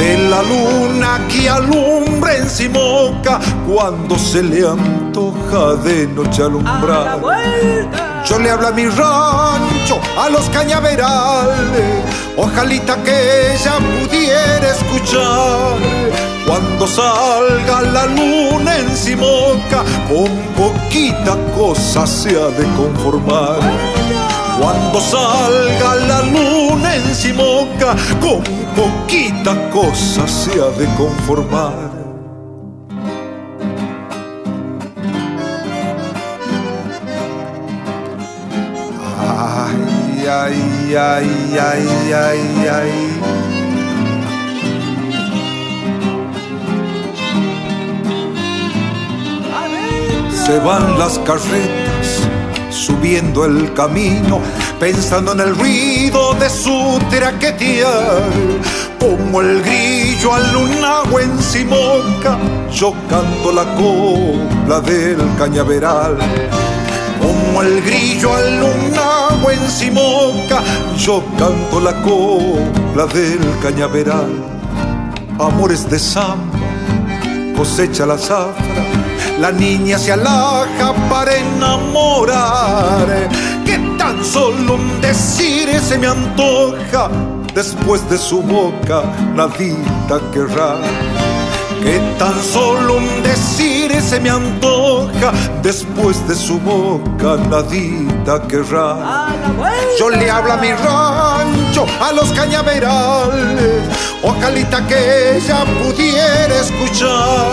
De 0.00 0.16
la 0.30 0.42
luna 0.42 1.20
que 1.28 1.46
alumbra 1.46 2.34
en 2.34 2.48
Simoca 2.48 3.38
cuando 3.68 4.16
se 4.16 4.42
le 4.42 4.66
antoja 4.66 5.74
de 5.84 6.06
noche 6.06 6.42
alumbrar. 6.42 7.20
Yo 8.24 8.38
le 8.38 8.50
hablo 8.50 8.68
a 8.68 8.70
mi 8.70 8.86
rancho, 8.86 10.00
a 10.18 10.30
los 10.30 10.48
cañaverales, 10.48 12.02
ojalita 12.34 12.96
que 13.02 13.52
ella 13.52 13.74
pudiera 13.78 14.70
escuchar 14.70 15.76
cuando 16.46 16.86
salga 16.86 17.82
la 17.82 18.06
luna 18.06 18.78
en 18.78 18.96
Simoca, 18.96 19.84
con 20.08 20.30
poquita 20.56 21.36
cosa 21.54 22.06
se 22.06 22.30
ha 22.30 22.48
de 22.48 22.64
conformar. 22.74 23.99
Cuando 24.60 25.00
salga 25.00 25.94
la 26.06 26.20
luna 26.20 26.94
en 26.94 27.14
Simoca, 27.14 27.96
con 28.20 28.42
poquita 28.76 29.70
cosa 29.70 30.28
se 30.28 30.60
ha 30.60 30.68
de 30.78 30.86
conformar. 30.96 31.90
Ay, 39.18 40.26
ay, 40.28 40.94
ay, 40.94 41.58
ay, 41.58 42.12
ay, 42.12 42.68
ay. 42.68 43.10
se 50.46 50.58
van 50.58 50.98
las 50.98 51.18
carretas 51.20 51.89
subiendo 52.80 53.44
el 53.44 53.72
camino, 53.74 54.40
pensando 54.78 55.32
en 55.32 55.40
el 55.40 55.54
ruido 55.54 56.34
de 56.34 56.48
su 56.48 56.98
traquetear. 57.10 58.22
Como 58.98 59.42
el 59.42 59.62
grillo 59.62 60.34
al 60.34 60.52
lunagua 60.52 61.22
en 61.22 61.38
Simoca, 61.42 62.38
yo 62.72 62.94
canto 63.08 63.52
la 63.52 63.64
copla 63.74 64.80
del 64.80 65.18
cañaveral. 65.38 66.16
Como 67.20 67.62
el 67.62 67.82
grillo 67.82 68.34
al 68.34 68.60
lunagua 68.60 69.52
en 69.52 69.70
Simoca, 69.70 70.62
yo 70.96 71.22
canto 71.38 71.80
la 71.80 71.92
copla 72.02 73.06
del 73.06 73.40
cañaveral. 73.62 74.32
Amores 75.38 75.88
de 75.88 75.98
samba, 75.98 76.58
cosecha 77.56 78.06
la 78.06 78.16
zafra 78.16 78.99
la 79.40 79.50
niña 79.50 79.98
se 79.98 80.12
alaja 80.12 80.92
para 81.08 81.34
enamorar. 81.34 83.06
Que 83.64 83.78
tan 83.98 84.22
solo 84.24 84.74
un 84.74 85.00
decir 85.00 85.68
se 85.80 85.98
me 85.98 86.06
antoja, 86.06 87.08
después 87.54 88.08
de 88.10 88.18
su 88.18 88.42
boca 88.42 89.02
nadita 89.34 90.20
querrá 90.32 90.76
que 91.82 91.98
tan 92.18 92.42
solo 92.42 92.96
un 92.96 93.22
decir 93.22 94.00
se 94.00 94.20
me 94.20 94.30
antoja, 94.30 95.32
después 95.62 96.26
de 96.28 96.34
su 96.34 96.58
boca 96.60 97.36
nadita 97.48 98.42
querrá. 98.48 99.28
Yo 99.98 100.10
le 100.10 100.30
hablo 100.30 100.52
a 100.52 100.56
mi 100.56 100.72
rancho, 100.72 101.86
a 102.00 102.12
los 102.12 102.30
cañaverales, 102.32 103.82
ojalita 104.22 104.86
que 104.86 105.36
ella 105.36 105.64
pudiera 105.82 106.60
escuchar 106.60 107.50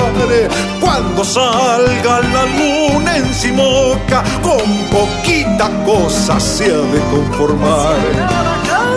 cuando 0.79 1.23
salga 1.23 2.19
la 2.33 2.45
luna 2.45 3.17
en 3.17 3.33
Simoca, 3.33 4.23
con 4.41 4.67
poquita 4.91 5.69
cosa 5.85 6.39
se 6.39 6.65
ha 6.65 6.77
de 6.77 6.99
conformar. 7.11 7.95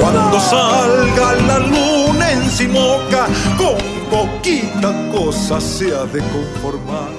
Cuando 0.00 0.40
salga 0.40 1.32
la 1.46 1.58
luna 1.58 2.32
en 2.32 2.50
Simoca, 2.50 3.26
con 3.58 3.89
poquita 4.10 5.10
cosa 5.12 5.60
se 5.60 5.94
ha 5.94 6.04
de 6.04 6.20
conformar. 6.20 7.10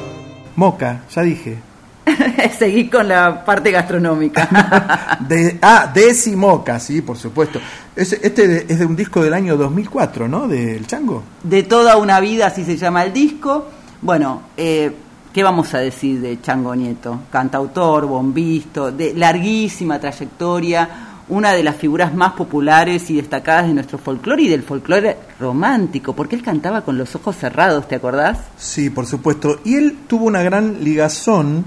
Moca, 0.56 1.04
ya 1.10 1.22
dije. 1.22 1.58
Seguí 2.60 2.90
con 2.90 3.08
la 3.08 3.46
parte 3.46 3.72
gastronómica. 3.72 5.18
de, 5.28 5.58
ah, 5.62 5.94
Moca, 6.36 6.80
sí, 6.80 7.02
por 7.02 7.18
supuesto. 7.18 7.60
este 7.96 8.72
es 8.72 8.80
de 8.80 8.86
un 8.86 8.96
disco 8.96 9.24
del 9.24 9.34
año 9.34 9.56
2004, 9.56 10.28
¿no? 10.28 10.48
Del 10.48 10.86
Chango. 10.86 11.24
De 11.44 11.64
toda 11.64 11.96
una 11.98 12.20
vida, 12.20 12.48
así 12.48 12.66
se 12.66 12.76
llama 12.76 13.04
el 13.04 13.14
disco. 13.14 13.68
Bueno, 14.02 14.42
eh, 14.58 14.92
¿qué 15.32 15.44
vamos 15.44 15.74
a 15.74 15.78
decir 15.80 16.20
de 16.20 16.42
Chango 16.42 16.76
Nieto? 16.76 17.22
Cantautor, 17.32 18.06
bombisto, 18.06 18.92
de 18.92 19.14
larguísima 19.14 20.00
trayectoria 20.00 21.11
una 21.32 21.54
de 21.54 21.64
las 21.64 21.78
figuras 21.78 22.14
más 22.14 22.34
populares 22.34 23.10
y 23.10 23.16
destacadas 23.16 23.68
de 23.68 23.74
nuestro 23.74 23.98
folclore 23.98 24.44
y 24.44 24.50
del 24.50 24.64
folclore 24.64 25.18
romántico, 25.40 26.14
porque 26.14 26.36
él 26.36 26.44
cantaba 26.44 26.82
con 26.82 26.98
los 26.98 27.16
ojos 27.16 27.38
cerrados, 27.38 27.88
¿te 27.88 27.96
acordás? 27.96 28.40
Sí, 28.58 28.90
por 28.90 29.06
supuesto. 29.06 29.62
Y 29.64 29.76
él 29.76 30.00
tuvo 30.08 30.26
una 30.26 30.44
gran 30.44 30.84
ligazón 30.84 31.64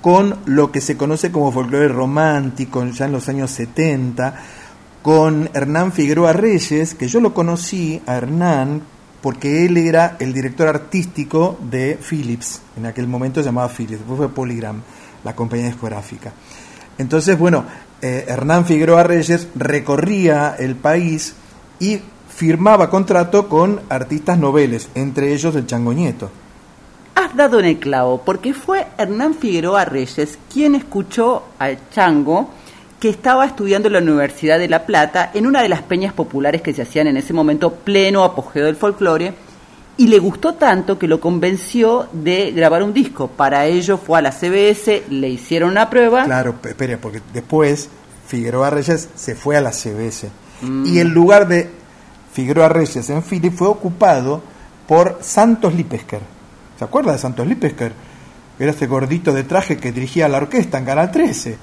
con 0.00 0.36
lo 0.46 0.70
que 0.70 0.80
se 0.80 0.96
conoce 0.96 1.32
como 1.32 1.50
folclore 1.50 1.88
romántico 1.88 2.86
ya 2.86 3.06
en 3.06 3.12
los 3.12 3.28
años 3.28 3.50
70, 3.50 4.36
con 5.02 5.50
Hernán 5.54 5.90
Figueroa 5.90 6.32
Reyes, 6.32 6.94
que 6.94 7.08
yo 7.08 7.20
lo 7.20 7.34
conocí 7.34 8.00
a 8.06 8.14
Hernán 8.14 8.80
porque 9.20 9.66
él 9.66 9.76
era 9.76 10.16
el 10.20 10.32
director 10.32 10.68
artístico 10.68 11.58
de 11.68 11.98
Philips, 11.98 12.62
en 12.76 12.86
aquel 12.86 13.08
momento 13.08 13.40
se 13.40 13.46
llamaba 13.46 13.68
Philips, 13.68 13.98
después 13.98 14.18
fue 14.18 14.28
Polygram, 14.28 14.80
la 15.24 15.34
compañía 15.34 15.66
discográfica. 15.66 16.32
Entonces, 16.96 17.38
bueno, 17.38 17.64
eh, 18.02 18.24
Hernán 18.28 18.64
Figueroa 18.64 19.02
Reyes 19.02 19.48
recorría 19.54 20.54
el 20.58 20.76
país 20.76 21.34
y 21.78 22.00
firmaba 22.28 22.88
contrato 22.88 23.48
con 23.48 23.80
artistas 23.88 24.38
noveles, 24.38 24.88
entre 24.94 25.32
ellos 25.34 25.54
el 25.56 25.66
Changoñeto. 25.66 26.30
Has 27.14 27.36
dado 27.36 27.60
en 27.60 27.66
el 27.66 27.78
clavo, 27.78 28.22
porque 28.24 28.54
fue 28.54 28.86
Hernán 28.96 29.34
Figueroa 29.34 29.84
Reyes 29.84 30.38
quien 30.52 30.74
escuchó 30.74 31.44
al 31.58 31.78
Chango 31.90 32.50
que 32.98 33.08
estaba 33.08 33.46
estudiando 33.46 33.88
en 33.88 33.94
la 33.94 34.00
Universidad 34.00 34.58
de 34.58 34.68
La 34.68 34.84
Plata 34.84 35.30
en 35.34 35.46
una 35.46 35.62
de 35.62 35.68
las 35.68 35.82
peñas 35.82 36.12
populares 36.12 36.62
que 36.62 36.74
se 36.74 36.82
hacían 36.82 37.06
en 37.06 37.16
ese 37.16 37.32
momento 37.32 37.72
pleno 37.72 38.24
apogeo 38.24 38.66
del 38.66 38.76
folclore 38.76 39.34
y 40.00 40.06
le 40.06 40.18
gustó 40.18 40.54
tanto 40.54 40.98
que 40.98 41.06
lo 41.06 41.20
convenció 41.20 42.08
de 42.10 42.52
grabar 42.52 42.82
un 42.82 42.94
disco. 42.94 43.28
Para 43.28 43.66
ello 43.66 43.98
fue 43.98 44.18
a 44.18 44.22
la 44.22 44.32
CBS, 44.32 45.04
le 45.10 45.28
hicieron 45.28 45.72
una 45.72 45.90
prueba. 45.90 46.24
Claro, 46.24 46.54
espere, 46.64 46.96
porque 46.96 47.20
después 47.34 47.90
Figueroa 48.26 48.70
Reyes 48.70 49.10
se 49.14 49.34
fue 49.34 49.58
a 49.58 49.60
la 49.60 49.72
CBS. 49.72 50.30
Mm. 50.62 50.86
Y 50.86 51.00
el 51.00 51.08
lugar 51.08 51.46
de 51.48 51.68
Figueroa 52.32 52.70
Reyes 52.70 53.10
en 53.10 53.22
Philly 53.22 53.50
fue 53.50 53.68
ocupado 53.68 54.42
por 54.88 55.18
Santos 55.20 55.74
Lipesker. 55.74 56.22
¿Se 56.78 56.84
acuerda 56.86 57.12
de 57.12 57.18
Santos 57.18 57.46
Lipesker? 57.46 57.92
Era 58.58 58.70
ese 58.70 58.86
gordito 58.86 59.34
de 59.34 59.44
traje 59.44 59.76
que 59.76 59.92
dirigía 59.92 60.30
la 60.30 60.38
orquesta 60.38 60.78
en 60.78 60.86
Canal 60.86 61.10
13 61.10 61.58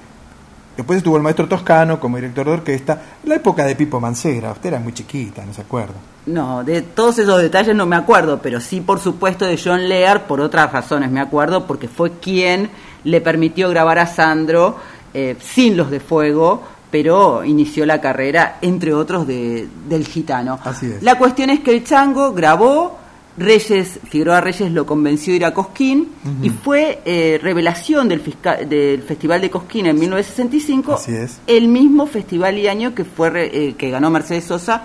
Después 0.78 0.98
estuvo 0.98 1.16
el 1.16 1.24
maestro 1.24 1.48
Toscano 1.48 1.98
como 1.98 2.18
director 2.18 2.46
de 2.46 2.52
orquesta, 2.52 3.02
en 3.24 3.30
la 3.30 3.34
época 3.34 3.64
de 3.64 3.74
Pipo 3.74 3.98
Mancera. 3.98 4.52
Usted 4.52 4.68
era 4.68 4.78
muy 4.78 4.92
chiquita, 4.92 5.44
no 5.44 5.52
se 5.52 5.62
acuerda. 5.62 5.96
No, 6.28 6.62
de 6.62 6.82
todos 6.82 7.18
esos 7.18 7.40
detalles 7.40 7.74
no 7.74 7.86
me 7.86 7.96
acuerdo, 7.96 8.40
pero 8.42 8.60
sí, 8.60 8.80
por 8.80 9.00
supuesto, 9.00 9.46
de 9.46 9.58
John 9.62 9.88
Lear, 9.88 10.26
por 10.26 10.40
otras 10.40 10.70
razones 10.72 11.10
me 11.10 11.20
acuerdo, 11.20 11.66
porque 11.66 11.88
fue 11.88 12.12
quien 12.20 12.70
le 13.04 13.20
permitió 13.20 13.70
grabar 13.70 13.98
a 13.98 14.06
Sandro 14.06 14.76
eh, 15.14 15.36
sin 15.40 15.76
los 15.76 15.90
de 15.90 16.00
fuego, 16.00 16.62
pero 16.90 17.44
inició 17.44 17.86
la 17.86 18.00
carrera, 18.00 18.58
entre 18.60 18.92
otros, 18.92 19.26
de, 19.26 19.68
del 19.88 20.06
gitano. 20.06 20.58
Así 20.64 20.86
es. 20.86 21.02
La 21.02 21.16
cuestión 21.18 21.50
es 21.50 21.60
que 21.60 21.70
el 21.70 21.84
chango 21.84 22.32
grabó 22.32 22.98
Reyes, 23.38 24.00
Figueroa 24.08 24.40
Reyes 24.40 24.72
lo 24.72 24.84
convenció 24.84 25.32
de 25.32 25.36
ir 25.36 25.44
a 25.44 25.54
Cosquín 25.54 26.08
y 26.42 26.50
fue 26.50 27.00
eh, 27.04 27.38
revelación 27.40 28.08
del, 28.08 28.20
del 28.68 29.02
Festival 29.02 29.40
de 29.40 29.48
Cosquín 29.48 29.86
en 29.86 29.98
1965, 29.98 30.94
Así 30.94 31.14
es. 31.14 31.38
el 31.46 31.68
mismo 31.68 32.06
festival 32.06 32.58
y 32.58 32.66
año 32.66 32.94
que 32.94 33.04
fue 33.04 33.30
eh, 33.36 33.74
que 33.78 33.90
ganó 33.90 34.10
Mercedes 34.10 34.44
Sosa, 34.44 34.82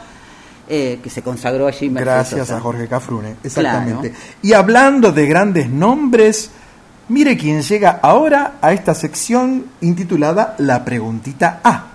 eh, 0.67 0.99
que 1.03 1.09
se 1.09 1.21
consagró 1.21 1.67
allí. 1.67 1.89
Mercedes 1.89 2.29
Gracias 2.29 2.51
a 2.51 2.59
Jorge 2.59 2.87
Cafrune, 2.87 3.35
exactamente. 3.43 4.13
Y 4.41 4.53
hablando 4.53 5.11
de 5.11 5.25
grandes 5.27 5.69
nombres, 5.69 6.51
mire 7.09 7.37
quién 7.37 7.61
llega 7.61 7.99
ahora 8.01 8.55
a 8.61 8.73
esta 8.73 8.93
sección 8.93 9.65
intitulada 9.81 10.55
La 10.59 10.83
Preguntita 10.85 11.59
A. 11.63 11.87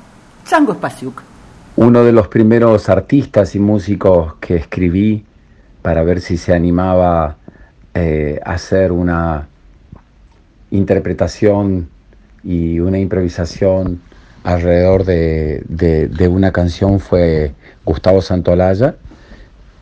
Chango 0.44 0.74
Spasiuk. 0.74 1.22
Uno 1.76 2.04
de 2.04 2.12
los 2.12 2.28
primeros 2.28 2.88
artistas 2.88 3.54
y 3.54 3.58
músicos 3.60 4.34
que 4.40 4.56
escribí 4.56 5.24
para 5.80 6.02
ver 6.02 6.20
si 6.20 6.36
se 6.36 6.52
animaba 6.52 7.36
eh, 7.94 8.40
a 8.44 8.52
hacer 8.52 8.92
una 8.92 9.48
interpretación 10.70 11.88
y 12.44 12.80
una 12.80 12.98
improvisación 12.98 14.00
alrededor 14.44 15.04
de, 15.04 16.28
una 16.30 16.52
canción 16.52 17.00
fue 17.00 17.52
Gustavo 17.84 18.22
Santolaya 18.22 18.96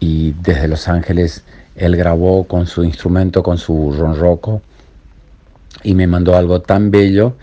y 0.01 0.33
desde 0.43 0.69
Los 0.69 0.89
Ángeles 0.89 1.45
él 1.75 1.97
grabó 1.97 2.45
con 2.45 2.67
su 2.67 2.85
instrumento, 2.85 3.43
con 3.43 3.59
su 3.59 3.95
ronroco 3.97 4.63
y 5.83 5.95
me 5.95 6.07
mandó 6.07 6.37
algo 6.37 6.63
tan 6.63 6.91
bello 6.91 7.37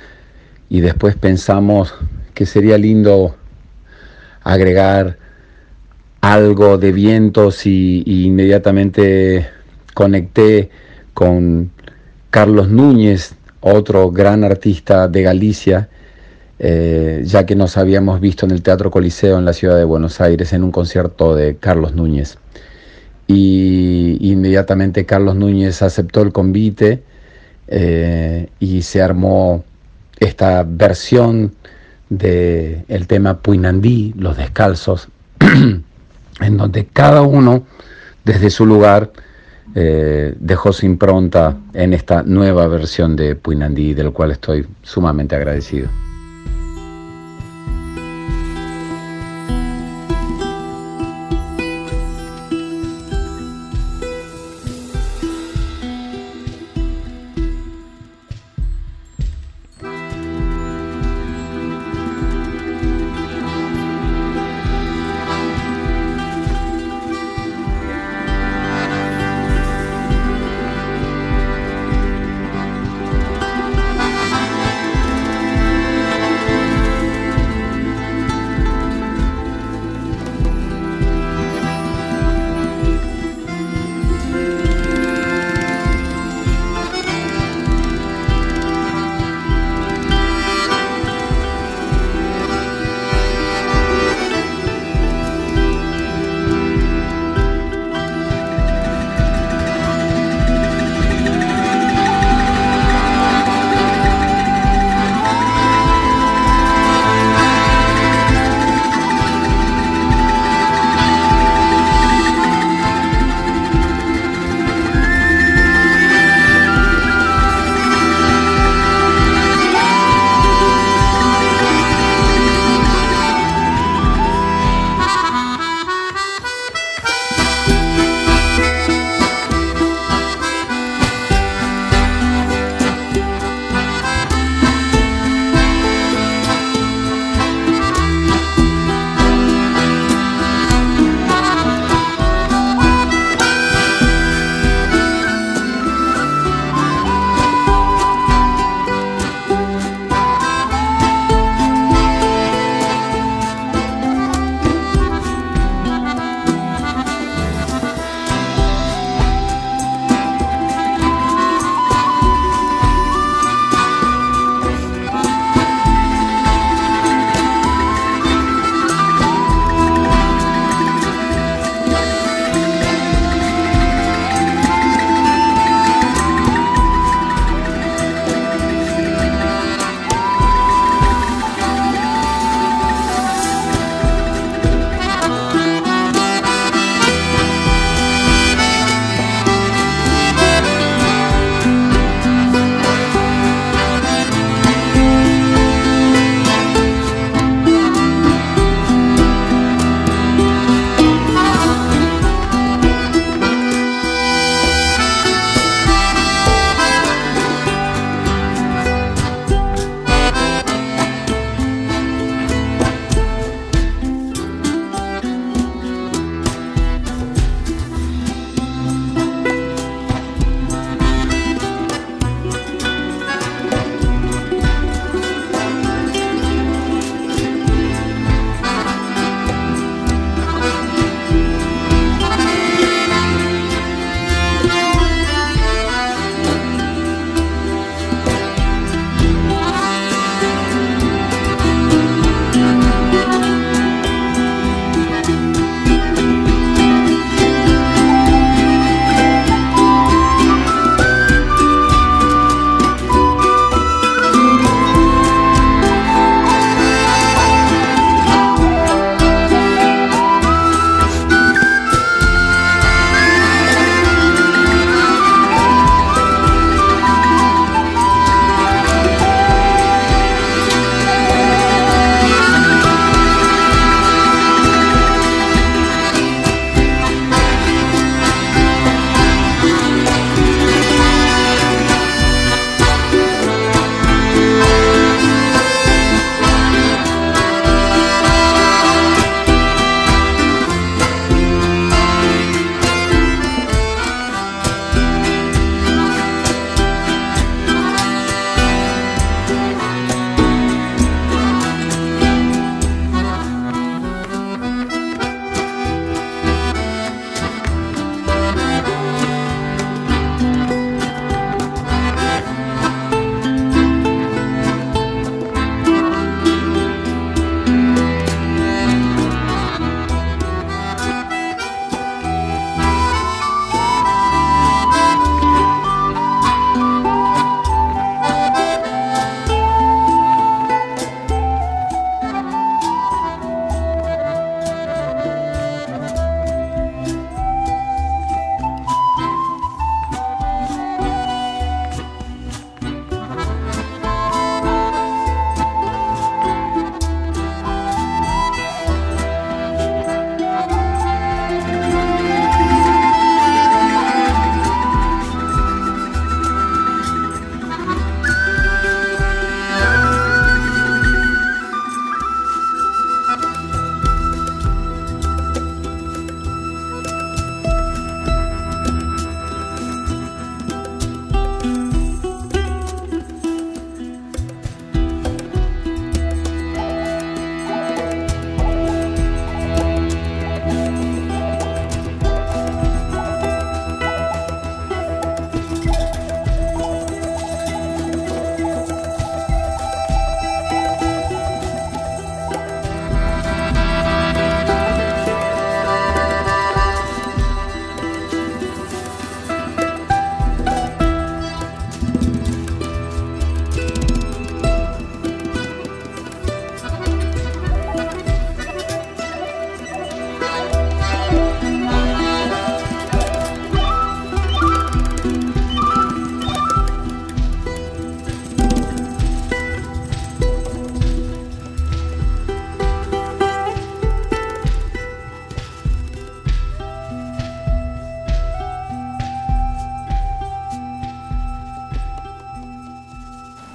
y 0.70 0.82
después 0.82 1.16
pensamos 1.16 1.94
que 2.34 2.46
sería 2.46 2.78
lindo 2.78 3.36
agregar 4.44 5.18
algo 6.22 6.78
de 6.78 6.92
vientos 6.92 7.66
y, 7.66 8.04
inmediatamente 8.06 9.48
conecté 9.94 10.70
con 11.14 11.72
Carlos 12.30 12.70
Núñez, 12.70 13.36
otro 13.62 14.10
gran 14.10 14.44
artista 14.44 15.08
de 15.08 15.22
Galicia, 15.22 15.90
eh, 16.60 17.24
ya 17.26 17.46
que 17.46 17.56
nos 17.56 17.78
habíamos 17.78 18.20
visto 18.20 18.46
en 18.46 18.52
el 18.52 18.62
Teatro 18.62 18.92
Coliseo 18.92 19.38
en 19.38 19.46
la 19.46 19.54
ciudad 19.54 19.78
de 19.78 19.84
Buenos 19.84 20.22
Aires 20.22 20.54
en 20.54 20.64
un 20.64 20.72
concierto 20.72 21.36
de 21.36 21.56
Carlos 21.56 21.94
Núñez. 21.94 22.38
Y 23.28 24.18
inmediatamente 24.22 25.06
Carlos 25.06 25.36
Núñez 25.36 25.82
aceptó 25.82 26.22
el 26.22 26.32
convite 26.32 27.04
eh, 27.68 28.50
y 28.60 28.82
se 28.84 29.02
armó 29.02 29.64
esta 30.20 30.64
versión 30.64 31.54
del 32.10 32.84
el 32.88 33.08
tema 33.08 33.40
Puinandí, 33.40 34.14
Los 34.18 34.38
Descalzos, 34.38 35.08
en 35.40 36.58
donde 36.58 36.86
cada 36.86 37.22
uno 37.24 37.64
desde 38.24 38.50
su 38.50 38.66
lugar 38.66 39.12
eh, 39.76 40.36
dejó 40.40 40.72
su 40.72 40.86
impronta 40.86 41.58
en 41.74 41.94
esta 41.94 42.22
nueva 42.22 42.68
versión 42.68 43.16
de 43.16 43.36
Puinandí, 43.36 43.94
del 43.94 44.12
cual 44.12 44.32
estoy 44.32 44.68
sumamente 44.84 45.36
agradecido. 45.36 45.90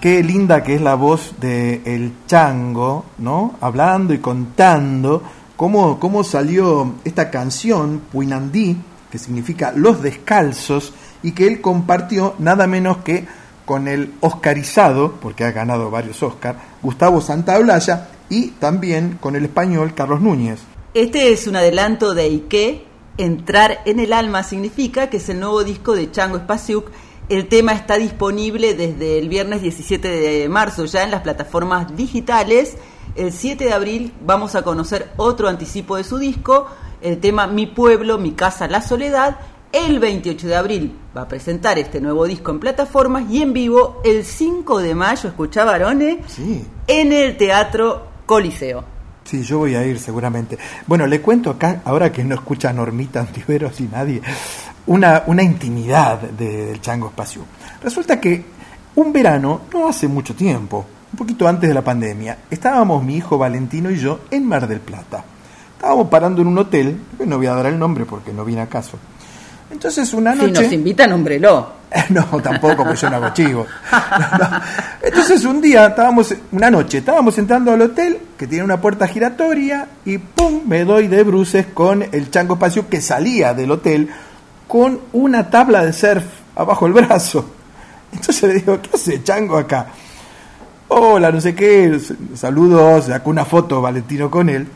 Qué 0.09 0.23
linda 0.23 0.64
que 0.64 0.75
es 0.75 0.81
la 0.81 0.94
voz 0.94 1.35
de 1.38 1.83
el 1.85 2.25
chango, 2.27 3.05
¿no? 3.18 3.57
Hablando 3.61 4.14
y 4.14 4.18
contando 4.21 5.23
cómo, 5.55 6.01
cómo 6.01 6.25
salió 6.25 6.94
esta 7.05 7.31
canción, 7.31 8.01
Puinandí, 8.11 8.75
que 9.11 9.18
significa 9.18 9.71
Los 9.77 10.01
Descalzos, 10.01 10.94
y 11.23 11.33
que 11.33 11.47
él 11.47 11.61
compartió 11.61 12.35
nada 12.38 12.66
menos 12.66 12.99
que 13.05 13.27
con 13.66 13.87
el 13.87 14.14
oscarizado, 14.21 15.12
porque 15.21 15.44
ha 15.44 15.51
ganado 15.51 15.90
varios 15.90 16.23
Oscars, 16.23 16.59
Gustavo 16.81 17.21
Santaolalla, 17.21 18.09
y 18.31 18.53
también 18.53 19.18
con 19.21 19.37
el 19.37 19.44
español 19.44 19.92
Carlos 19.94 20.23
Núñez. 20.23 20.61
Este 20.94 21.35
es 21.35 21.47
un 21.47 21.57
adelanto 21.57 22.14
de 22.14 22.23
Ike. 22.23 22.87
Entrar 23.18 23.81
en 23.85 24.01
el 24.01 24.14
alma 24.14 24.42
significa 24.42 25.11
que 25.11 25.18
es 25.18 25.29
el 25.29 25.40
nuevo 25.40 25.64
disco 25.64 25.94
de 25.94 26.11
Chango 26.11 26.38
Espasiuk. 26.38 26.90
El 27.28 27.46
tema 27.48 27.72
está 27.72 27.96
disponible 27.98 28.74
desde 28.74 29.18
el 29.18 29.28
viernes 29.28 29.60
17 29.60 30.08
de 30.08 30.48
marzo 30.48 30.86
ya 30.86 31.02
en 31.04 31.10
las 31.10 31.20
plataformas 31.22 31.94
digitales. 31.94 32.76
El 33.16 33.32
7 33.32 33.64
de 33.64 33.72
abril 33.72 34.14
vamos 34.24 34.54
a 34.54 34.62
conocer 34.62 35.10
otro 35.16 35.48
anticipo 35.48 35.96
de 35.96 36.04
su 36.04 36.18
disco, 36.18 36.66
el 37.02 37.18
tema 37.18 37.46
Mi 37.46 37.66
pueblo, 37.66 38.16
mi 38.18 38.32
casa, 38.32 38.66
la 38.66 38.80
soledad. 38.80 39.38
El 39.72 39.98
28 39.98 40.46
de 40.46 40.56
abril 40.56 40.98
va 41.14 41.22
a 41.22 41.28
presentar 41.28 41.78
este 41.78 42.00
nuevo 42.00 42.24
disco 42.24 42.50
en 42.50 42.60
plataformas 42.60 43.24
y 43.30 43.42
en 43.42 43.52
vivo 43.52 44.00
el 44.06 44.24
5 44.24 44.78
de 44.80 44.94
mayo, 44.94 45.28
escucha 45.28 45.64
varones, 45.64 46.18
Sí. 46.28 46.64
en 46.86 47.12
el 47.12 47.36
Teatro 47.36 48.06
Coliseo. 48.24 48.84
Sí, 49.24 49.42
yo 49.42 49.58
voy 49.58 49.74
a 49.74 49.84
ir 49.84 49.98
seguramente. 49.98 50.56
Bueno, 50.86 51.06
le 51.06 51.20
cuento 51.20 51.50
acá, 51.50 51.82
ahora 51.84 52.10
que 52.10 52.24
no 52.24 52.34
escucha 52.34 52.72
Normita 52.72 53.20
Antiveros 53.20 53.78
y 53.80 53.82
nadie, 53.82 54.22
una, 54.88 55.22
una 55.27 55.42
intimidad 55.42 56.18
de- 56.20 56.66
del 56.66 56.81
Chango 56.81 57.09
Espacio. 57.09 57.42
Resulta 57.83 58.20
que 58.20 58.44
un 58.96 59.12
verano, 59.12 59.62
no 59.72 59.88
hace 59.88 60.09
mucho 60.09 60.35
tiempo, 60.35 60.85
un 61.12 61.16
poquito 61.18 61.46
antes 61.46 61.68
de 61.68 61.74
la 61.74 61.83
pandemia, 61.83 62.37
estábamos 62.51 63.03
mi 63.03 63.16
hijo 63.16 63.38
Valentino 63.38 63.90
y 63.90 63.96
yo 63.98 64.20
en 64.31 64.44
Mar 64.46 64.66
del 64.66 64.81
Plata. 64.81 65.24
Estábamos 65.77 66.09
parando 66.09 66.42
en 66.42 66.48
un 66.48 66.59
hotel, 66.59 67.01
no 67.24 67.37
voy 67.37 67.46
a 67.46 67.55
dar 67.55 67.66
el 67.66 67.79
nombre 67.79 68.05
porque 68.05 68.33
no 68.33 68.44
viene 68.44 68.62
a 68.62 68.66
caso. 68.66 68.98
Entonces 69.70 70.12
una 70.14 70.33
Si 70.33 70.38
noche... 70.40 70.62
nos 70.64 70.72
invita, 70.72 71.07
nómbrelo. 71.07 71.79
No, 72.11 72.24
tampoco, 72.42 72.85
porque 72.85 72.96
yo 72.96 73.09
no 73.09 73.16
hago 73.16 73.31
chivo. 73.33 73.66
No, 73.92 74.38
no. 74.38 74.61
Entonces 75.03 75.44
un 75.46 75.61
día 75.62 75.87
estábamos, 75.87 76.35
una 76.53 76.70
noche, 76.70 76.98
estábamos 76.98 77.38
entrando 77.38 77.72
al 77.72 77.81
hotel 77.81 78.18
que 78.37 78.46
tiene 78.46 78.64
una 78.64 78.79
puerta 78.81 79.07
giratoria 79.07 79.87
y 80.05 80.18
¡pum! 80.18 80.62
me 80.66 80.85
doy 80.85 81.09
de 81.09 81.22
bruces 81.22 81.66
con 81.72 82.03
el 82.03 82.31
chango 82.31 82.55
espacio 82.55 82.88
que 82.90 83.01
salía 83.01 83.55
del 83.55 83.70
hotel 83.70 84.11
con 84.68 85.00
una 85.14 85.50
tabla 85.50 85.85
de 85.85 85.92
surf 85.92 86.24
abajo 86.54 86.87
el 86.87 86.92
brazo. 86.92 87.44
Entonces 88.12 88.42
le 88.44 88.54
digo, 88.54 88.81
¿qué 88.81 88.90
hace 88.94 89.22
chango 89.24 89.57
acá? 89.57 89.87
Hola, 90.88 91.33
no 91.33 91.40
sé 91.40 91.54
qué, 91.54 91.98
saludos, 92.35 93.07
sacó 93.07 93.31
una 93.31 93.44
foto 93.44 93.83
Valentino 93.83 94.31
con 94.31 94.48
él. 94.48 94.66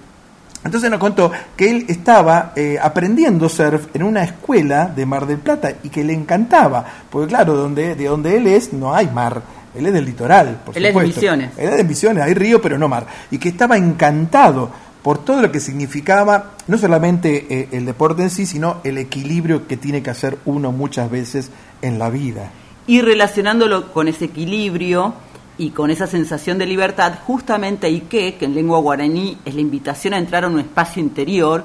Entonces 0.64 0.90
nos 0.90 1.00
contó 1.00 1.30
que 1.56 1.70
él 1.70 1.86
estaba 1.88 2.52
eh, 2.54 2.78
aprendiendo 2.80 3.48
surf 3.48 3.86
en 3.94 4.02
una 4.02 4.22
escuela 4.22 4.86
de 4.86 5.06
Mar 5.06 5.26
del 5.26 5.38
Plata 5.38 5.72
y 5.82 5.88
que 5.88 6.04
le 6.04 6.12
encantaba, 6.12 6.84
porque 7.10 7.28
claro, 7.28 7.54
donde, 7.54 7.94
de 7.94 8.04
donde 8.04 8.36
él 8.36 8.46
es 8.46 8.72
no 8.72 8.94
hay 8.94 9.08
mar, 9.08 9.42
él 9.74 9.86
es 9.86 9.92
del 9.92 10.04
litoral, 10.04 10.60
por 10.64 10.76
Él 10.76 10.84
es 10.84 10.94
de 10.94 11.00
supuesto. 11.00 11.20
Misiones. 11.20 11.50
Él 11.56 11.68
es 11.70 11.76
de 11.78 11.84
Misiones, 11.84 12.22
hay 12.22 12.34
río 12.34 12.60
pero 12.60 12.78
no 12.78 12.88
mar, 12.88 13.06
y 13.30 13.38
que 13.38 13.48
estaba 13.48 13.76
encantado 13.76 14.70
por 15.02 15.18
todo 15.18 15.42
lo 15.42 15.50
que 15.50 15.60
significaba 15.60 16.52
no 16.68 16.78
solamente 16.78 17.46
eh, 17.50 17.68
el 17.72 17.84
deporte 17.84 18.22
en 18.22 18.30
sí, 18.30 18.46
sino 18.46 18.76
el 18.84 18.98
equilibrio 18.98 19.66
que 19.66 19.76
tiene 19.76 20.02
que 20.02 20.10
hacer 20.10 20.38
uno 20.44 20.72
muchas 20.72 21.10
veces 21.10 21.50
en 21.82 21.98
la 21.98 22.08
vida. 22.08 22.50
Y 22.86 23.00
relacionándolo 23.00 23.92
con 23.92 24.08
ese 24.08 24.26
equilibrio 24.26 25.14
y 25.58 25.70
con 25.70 25.90
esa 25.90 26.06
sensación 26.06 26.58
de 26.58 26.66
libertad, 26.66 27.14
justamente 27.26 27.88
Ike, 27.88 28.36
que 28.38 28.44
en 28.44 28.54
lengua 28.54 28.80
guaraní 28.80 29.38
es 29.44 29.54
la 29.54 29.60
invitación 29.60 30.14
a 30.14 30.18
entrar 30.18 30.44
a 30.44 30.48
un 30.48 30.60
espacio 30.60 31.02
interior, 31.02 31.64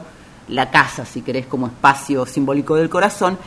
la 0.49 0.69
casa, 0.69 1.05
si 1.05 1.21
querés, 1.21 1.45
como 1.45 1.67
espacio 1.67 2.25
simbólico 2.25 2.75
del 2.75 2.89
corazón, 2.89 3.37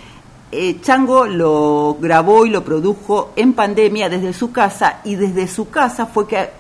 eh, 0.52 0.80
Chango 0.80 1.26
lo 1.26 1.96
grabó 2.00 2.44
y 2.44 2.50
lo 2.50 2.64
produjo 2.64 3.32
en 3.36 3.52
pandemia 3.52 4.08
desde 4.08 4.32
su 4.32 4.50
casa 4.50 5.00
y 5.04 5.14
desde 5.14 5.46
su 5.46 5.70
casa 5.70 6.06
fue 6.06 6.26
que 6.26 6.50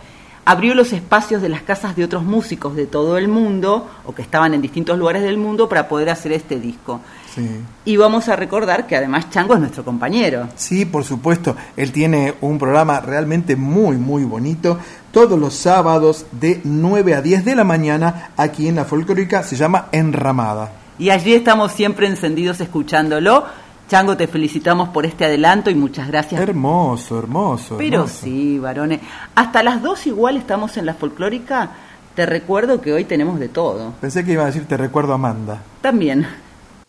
abrió 0.50 0.74
los 0.74 0.92
espacios 0.92 1.42
de 1.42 1.48
las 1.48 1.62
casas 1.62 1.94
de 1.94 2.02
otros 2.02 2.24
músicos 2.24 2.74
de 2.74 2.86
todo 2.86 3.16
el 3.16 3.28
mundo 3.28 3.88
o 4.04 4.12
que 4.12 4.22
estaban 4.22 4.52
en 4.52 4.60
distintos 4.60 4.98
lugares 4.98 5.22
del 5.22 5.38
mundo 5.38 5.68
para 5.68 5.86
poder 5.86 6.10
hacer 6.10 6.32
este 6.32 6.58
disco. 6.58 7.00
Sí. 7.32 7.48
Y 7.84 7.96
vamos 7.96 8.28
a 8.28 8.34
recordar 8.34 8.88
que 8.88 8.96
además 8.96 9.30
Chango 9.30 9.54
es 9.54 9.60
nuestro 9.60 9.84
compañero. 9.84 10.48
Sí, 10.56 10.86
por 10.86 11.04
supuesto. 11.04 11.54
Él 11.76 11.92
tiene 11.92 12.34
un 12.40 12.58
programa 12.58 12.98
realmente 12.98 13.54
muy, 13.54 13.96
muy 13.96 14.24
bonito. 14.24 14.76
Todos 15.12 15.38
los 15.38 15.54
sábados 15.54 16.26
de 16.32 16.60
9 16.64 17.14
a 17.14 17.22
10 17.22 17.44
de 17.44 17.54
la 17.54 17.62
mañana 17.62 18.30
aquí 18.36 18.66
en 18.66 18.74
la 18.74 18.84
folclórica 18.84 19.44
se 19.44 19.54
llama 19.54 19.86
Enramada. 19.92 20.72
Y 20.98 21.10
allí 21.10 21.32
estamos 21.32 21.70
siempre 21.70 22.08
encendidos 22.08 22.60
escuchándolo. 22.60 23.44
Chango, 23.90 24.16
te 24.16 24.28
felicitamos 24.28 24.90
por 24.90 25.04
este 25.04 25.24
adelanto 25.24 25.68
y 25.68 25.74
muchas 25.74 26.06
gracias. 26.06 26.40
Hermoso, 26.40 27.18
hermoso. 27.18 27.76
Pero 27.76 28.02
hermoso. 28.02 28.20
sí, 28.22 28.56
varones. 28.60 29.00
Hasta 29.34 29.64
las 29.64 29.82
dos 29.82 30.06
igual 30.06 30.36
estamos 30.36 30.76
en 30.76 30.86
la 30.86 30.94
folclórica. 30.94 31.72
Te 32.14 32.24
recuerdo 32.24 32.80
que 32.80 32.92
hoy 32.92 33.02
tenemos 33.04 33.40
de 33.40 33.48
todo. 33.48 33.94
Pensé 34.00 34.24
que 34.24 34.34
iba 34.34 34.44
a 34.44 34.46
decir 34.46 34.66
te 34.66 34.76
recuerdo 34.76 35.12
Amanda. 35.12 35.64
También. 35.80 36.24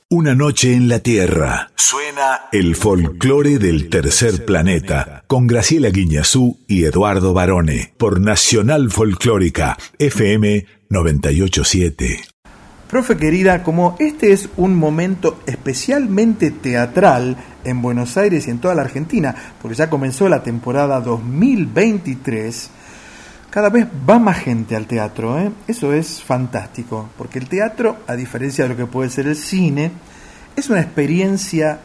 Una 0.09 0.35
noche 0.35 0.75
en 0.75 0.89
la 0.89 0.99
Tierra. 0.99 1.71
Suena 1.75 2.41
el 2.51 2.75
folclore 2.75 3.57
del 3.57 3.89
tercer 3.89 4.45
planeta 4.45 5.23
con 5.25 5.47
Graciela 5.47 5.89
Guiñazú 5.89 6.59
y 6.67 6.83
Eduardo 6.83 7.33
Barone 7.33 7.95
por 7.97 8.21
Nacional 8.21 8.91
Folclórica 8.91 9.75
FM 9.97 10.67
987. 10.89 12.30
Profe 12.91 13.15
querida, 13.15 13.63
como 13.63 13.95
este 13.99 14.33
es 14.33 14.49
un 14.57 14.75
momento 14.75 15.39
especialmente 15.45 16.51
teatral 16.51 17.37
en 17.63 17.81
Buenos 17.81 18.17
Aires 18.17 18.45
y 18.45 18.51
en 18.51 18.59
toda 18.59 18.75
la 18.75 18.81
Argentina, 18.81 19.33
porque 19.61 19.77
ya 19.77 19.89
comenzó 19.89 20.27
la 20.27 20.43
temporada 20.43 20.99
2023, 20.99 22.69
cada 23.49 23.69
vez 23.69 23.87
va 23.87 24.19
más 24.19 24.39
gente 24.39 24.75
al 24.75 24.87
teatro. 24.87 25.39
¿eh? 25.39 25.53
Eso 25.69 25.93
es 25.93 26.21
fantástico, 26.21 27.07
porque 27.17 27.39
el 27.39 27.47
teatro, 27.47 27.99
a 28.07 28.17
diferencia 28.17 28.65
de 28.65 28.71
lo 28.71 28.75
que 28.75 28.87
puede 28.87 29.09
ser 29.09 29.27
el 29.27 29.37
cine, 29.37 29.91
es 30.57 30.69
una 30.69 30.81
experiencia 30.81 31.79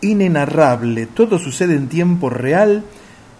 inenarrable. 0.00 1.04
Todo 1.04 1.38
sucede 1.38 1.74
en 1.74 1.88
tiempo 1.88 2.30
real 2.30 2.84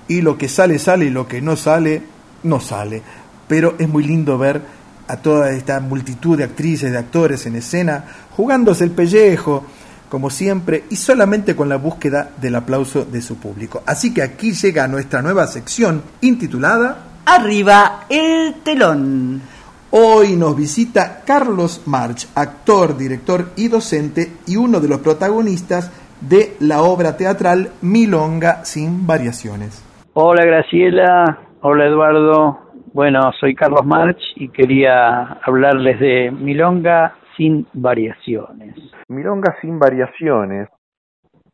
y 0.07 0.21
lo 0.21 0.37
que 0.37 0.51
sale 0.51 0.79
sale 0.79 1.07
y 1.07 1.11
lo 1.11 1.27
que 1.27 1.41
no 1.41 1.57
sale 1.57 2.03
no 2.43 2.61
sale. 2.61 3.01
Pero 3.49 3.77
es 3.79 3.89
muy 3.89 4.05
lindo 4.05 4.37
ver 4.37 4.80
a 5.11 5.17
toda 5.17 5.51
esta 5.51 5.81
multitud 5.81 6.39
de 6.39 6.45
actrices, 6.45 6.93
de 6.93 6.99
actores 6.99 7.45
en 7.47 7.57
escena, 7.57 8.05
jugándose 8.37 8.85
el 8.85 8.93
pellejo, 8.93 9.65
como 10.09 10.31
siempre, 10.31 10.85
y 10.89 10.97
solamente 10.97 11.57
con 11.57 11.69
la 11.69 11.77
búsqueda 11.77 12.31
del 12.41 12.55
aplauso 12.55 13.05
de 13.05 13.21
su 13.21 13.37
público. 13.37 13.83
Así 13.87 14.15
que 14.15 14.23
aquí 14.23 14.53
llega 14.53 14.87
nuestra 14.87 15.21
nueva 15.21 15.49
sección 15.49 16.03
intitulada 16.21 17.07
Arriba 17.27 18.07
el 18.09 18.55
telón. 18.63 19.43
Hoy 19.91 20.37
nos 20.37 20.57
visita 20.57 21.23
Carlos 21.25 21.83
March, 21.87 22.29
actor, 22.35 22.97
director 22.97 23.51
y 23.57 23.67
docente 23.67 24.33
y 24.47 24.57
uno 24.57 24.79
de 24.79 24.89
los 24.89 25.01
protagonistas 25.01 25.91
de 26.21 26.57
la 26.61 26.83
obra 26.83 27.17
teatral 27.17 27.71
Milonga 27.83 28.65
sin 28.65 29.07
variaciones. 29.07 29.85
Hola 30.15 30.45
Graciela, 30.45 31.39
hola 31.63 31.87
Eduardo. 31.87 32.70
Bueno, 32.93 33.33
soy 33.39 33.55
Carlos 33.55 33.85
March 33.87 34.21
y 34.37 34.49
quería 34.49 35.23
hablarles 35.45 36.01
de 36.01 36.31
Milonga 36.31 37.15
sin 37.37 37.67
variaciones. 37.73 38.75
Milonga 39.09 39.57
sin 39.61 39.79
variaciones, 39.79 40.69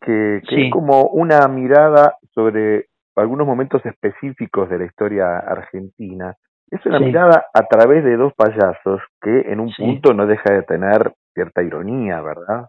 que, 0.00 0.40
que 0.48 0.54
Sí. 0.56 0.62
es 0.66 0.70
como 0.72 1.02
una 1.08 1.46
mirada 1.48 2.14
sobre 2.34 2.86
algunos 3.16 3.46
momentos 3.46 3.84
específicos 3.84 4.68
de 4.70 4.78
la 4.78 4.84
historia 4.86 5.38
argentina. 5.38 6.34
Es 6.70 6.84
una 6.86 6.98
Sí. 6.98 7.04
mirada 7.04 7.46
a 7.54 7.62
través 7.66 8.02
de 8.04 8.16
dos 8.16 8.32
payasos 8.34 9.00
que 9.20 9.40
en 9.52 9.60
un 9.60 9.70
Sí. 9.70 9.82
punto 9.82 10.14
no 10.14 10.26
deja 10.26 10.52
de 10.52 10.62
tener 10.62 11.12
cierta 11.34 11.62
ironía, 11.62 12.20
¿verdad? 12.22 12.68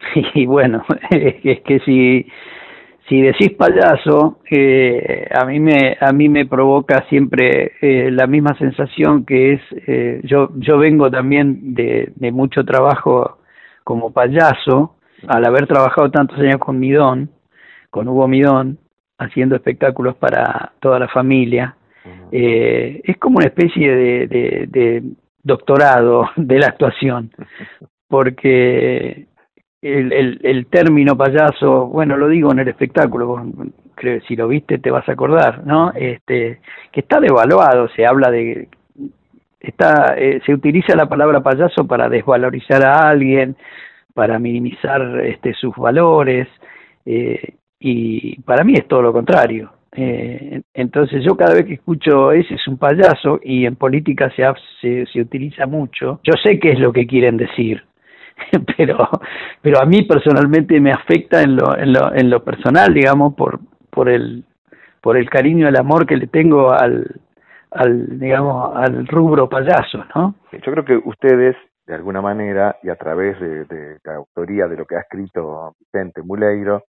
Y 0.34 0.46
bueno, 0.46 0.82
es 1.10 1.60
que 1.62 1.80
si, 1.80 2.26
si 3.10 3.20
decís 3.20 3.50
payaso, 3.58 4.38
eh, 4.48 5.28
a 5.34 5.44
mí 5.44 5.58
me 5.58 5.98
a 6.00 6.12
mí 6.12 6.28
me 6.28 6.46
provoca 6.46 7.04
siempre 7.08 7.72
eh, 7.82 8.08
la 8.12 8.28
misma 8.28 8.56
sensación 8.56 9.26
que 9.26 9.54
es 9.54 9.60
eh, 9.88 10.20
yo 10.22 10.50
yo 10.54 10.78
vengo 10.78 11.10
también 11.10 11.74
de, 11.74 12.12
de 12.14 12.30
mucho 12.30 12.64
trabajo 12.64 13.38
como 13.82 14.12
payaso 14.12 14.94
al 15.26 15.44
haber 15.44 15.66
trabajado 15.66 16.08
tantos 16.12 16.38
años 16.38 16.58
con 16.60 16.78
Midón, 16.78 17.30
con 17.90 18.06
Hugo 18.06 18.28
Midón, 18.28 18.78
haciendo 19.18 19.56
espectáculos 19.56 20.14
para 20.14 20.72
toda 20.80 21.00
la 21.00 21.08
familia. 21.08 21.74
Eh, 22.30 23.02
es 23.04 23.18
como 23.18 23.38
una 23.38 23.46
especie 23.46 23.94
de, 23.94 24.26
de, 24.28 24.66
de 24.68 25.02
doctorado 25.42 26.30
de 26.36 26.58
la 26.58 26.68
actuación, 26.68 27.30
porque 28.08 29.26
el, 29.82 30.40
el, 30.42 30.66
término 30.66 31.16
payaso, 31.16 31.86
bueno, 31.86 32.16
lo 32.16 32.28
digo 32.28 32.52
en 32.52 32.58
el 32.58 32.68
espectáculo, 32.68 33.46
creo 33.94 34.20
si 34.22 34.36
lo 34.36 34.48
viste 34.48 34.78
te 34.78 34.90
vas 34.90 35.08
a 35.08 35.12
acordar, 35.12 35.66
¿no? 35.66 35.92
Este, 35.94 36.60
que 36.92 37.00
está 37.00 37.20
devaluado, 37.20 37.88
se 37.96 38.04
habla 38.06 38.30
de 38.30 38.68
está 39.58 40.14
eh, 40.16 40.40
se 40.44 40.54
utiliza 40.54 40.96
la 40.96 41.08
palabra 41.08 41.40
payaso 41.40 41.86
para 41.86 42.08
desvalorizar 42.08 42.84
a 42.84 43.08
alguien, 43.08 43.56
para 44.14 44.38
minimizar 44.38 45.20
este 45.20 45.54
sus 45.54 45.74
valores 45.76 46.48
eh, 47.06 47.54
y 47.78 48.40
para 48.42 48.64
mí 48.64 48.74
es 48.74 48.86
todo 48.88 49.02
lo 49.02 49.12
contrario. 49.12 49.72
Eh, 49.92 50.62
entonces 50.72 51.24
yo 51.24 51.36
cada 51.36 51.54
vez 51.54 51.64
que 51.64 51.74
escucho 51.74 52.32
ese 52.32 52.54
es 52.54 52.68
un 52.68 52.78
payaso 52.78 53.40
y 53.42 53.66
en 53.66 53.76
política 53.76 54.30
se, 54.36 54.44
se, 54.80 55.06
se 55.06 55.20
utiliza 55.20 55.66
mucho, 55.66 56.20
yo 56.22 56.34
sé 56.42 56.60
qué 56.60 56.72
es 56.72 56.78
lo 56.78 56.92
que 56.92 57.06
quieren 57.06 57.36
decir, 57.36 57.82
pero 58.76 59.08
pero 59.60 59.80
a 59.80 59.86
mí 59.86 60.02
personalmente 60.02 60.80
me 60.80 60.92
afecta 60.92 61.42
en 61.42 61.56
lo, 61.56 61.76
en 61.76 61.92
lo, 61.92 62.14
en 62.14 62.30
lo 62.30 62.42
personal, 62.42 62.92
digamos, 62.92 63.34
por, 63.34 63.60
por 63.90 64.08
el 64.08 64.44
por 65.00 65.16
el 65.16 65.30
cariño, 65.30 65.66
el 65.66 65.76
amor 65.76 66.06
que 66.06 66.16
le 66.16 66.26
tengo 66.26 66.72
al, 66.72 67.20
al 67.70 68.18
digamos 68.18 68.76
al 68.76 69.06
rubro 69.06 69.48
payaso, 69.48 70.04
¿no? 70.14 70.34
Yo 70.52 70.72
creo 70.72 70.84
que 70.84 70.96
ustedes 70.96 71.56
de 71.86 71.94
alguna 71.94 72.20
manera 72.20 72.76
y 72.82 72.90
a 72.90 72.96
través 72.96 73.40
de, 73.40 73.64
de 73.64 73.98
la 74.04 74.16
autoría 74.16 74.68
de 74.68 74.76
lo 74.76 74.84
que 74.84 74.96
ha 74.96 75.00
escrito 75.00 75.74
Vicente 75.80 76.22
Muleiro 76.22 76.84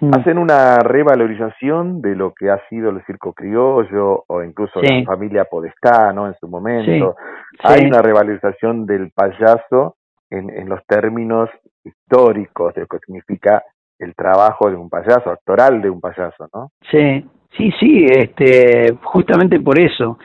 Mm. 0.00 0.10
hacen 0.14 0.38
una 0.38 0.78
revalorización 0.78 2.02
de 2.02 2.16
lo 2.16 2.34
que 2.34 2.50
ha 2.50 2.60
sido 2.68 2.90
el 2.90 3.04
circo 3.04 3.32
criollo 3.32 4.24
o 4.26 4.42
incluso 4.42 4.80
la 4.82 5.04
familia 5.04 5.44
Podestá, 5.44 6.12
¿no? 6.12 6.26
En 6.26 6.34
su 6.40 6.48
momento. 6.48 7.16
Hay 7.62 7.86
una 7.86 8.02
revalorización 8.02 8.84
del 8.84 9.10
payaso 9.12 9.95
en, 10.30 10.50
en 10.50 10.68
los 10.68 10.84
términos 10.86 11.48
históricos 11.84 12.74
de 12.74 12.82
lo 12.82 12.86
que 12.86 12.98
significa 12.98 13.62
el 13.98 14.14
trabajo 14.14 14.70
de 14.70 14.76
un 14.76 14.90
payaso, 14.90 15.30
actoral 15.30 15.80
de 15.80 15.90
un 15.90 16.00
payaso, 16.00 16.48
¿no? 16.52 16.70
Sí, 16.90 17.24
sí, 17.56 17.72
sí, 17.80 18.06
este, 18.06 18.94
justamente 19.02 19.60
por 19.60 19.78
eso. 19.78 20.18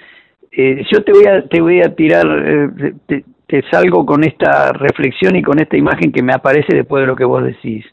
Eh, 0.52 0.84
yo 0.92 1.04
te 1.04 1.14
voy 1.14 1.26
a, 1.26 1.48
te 1.48 1.62
voy 1.62 1.82
a 1.82 1.96
tirar, 1.96 2.26
eh, 2.28 2.94
te, 3.06 3.24
te 3.48 3.64
salgo 3.70 4.06
con 4.06 4.24
esta 4.24 4.74
reflexión 4.74 5.36
y 5.36 5.42
con 5.42 5.60
esta 5.60 5.78
imagen 5.78 6.12
que 6.12 6.24
me 6.24 6.34
aparece 6.34 6.76
después 6.76 7.02
de 7.02 7.08
lo 7.08 7.16
que 7.16 7.26
vos 7.26 7.44
decís. 7.44 7.86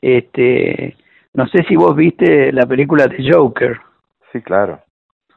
Este, 0.00 0.96
no 1.34 1.46
sé 1.46 1.64
si 1.68 1.76
vos 1.76 1.96
viste 1.96 2.52
la 2.52 2.66
película 2.66 3.06
de 3.06 3.30
Joker. 3.30 3.78
Sí, 4.32 4.42
claro. 4.42 4.80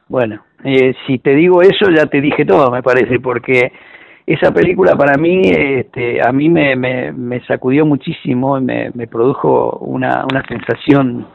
Bueno, 0.08 0.44
eh, 0.64 0.94
si 1.06 1.18
te 1.18 1.34
digo 1.34 1.62
eso 1.62 1.90
ya 1.90 2.06
te 2.06 2.20
dije 2.20 2.44
todo, 2.44 2.70
me 2.70 2.82
parece, 2.82 3.18
porque 3.18 3.72
esa 4.26 4.52
película 4.52 4.96
para 4.96 5.16
mí, 5.16 5.42
este, 5.44 6.20
a 6.20 6.32
mí 6.32 6.48
me, 6.48 6.74
me, 6.74 7.40
sacudió 7.46 7.86
muchísimo, 7.86 8.60
me, 8.60 8.90
me 8.94 9.06
produjo 9.06 9.78
una, 9.78 10.24
una 10.28 10.42
sensación 10.48 11.26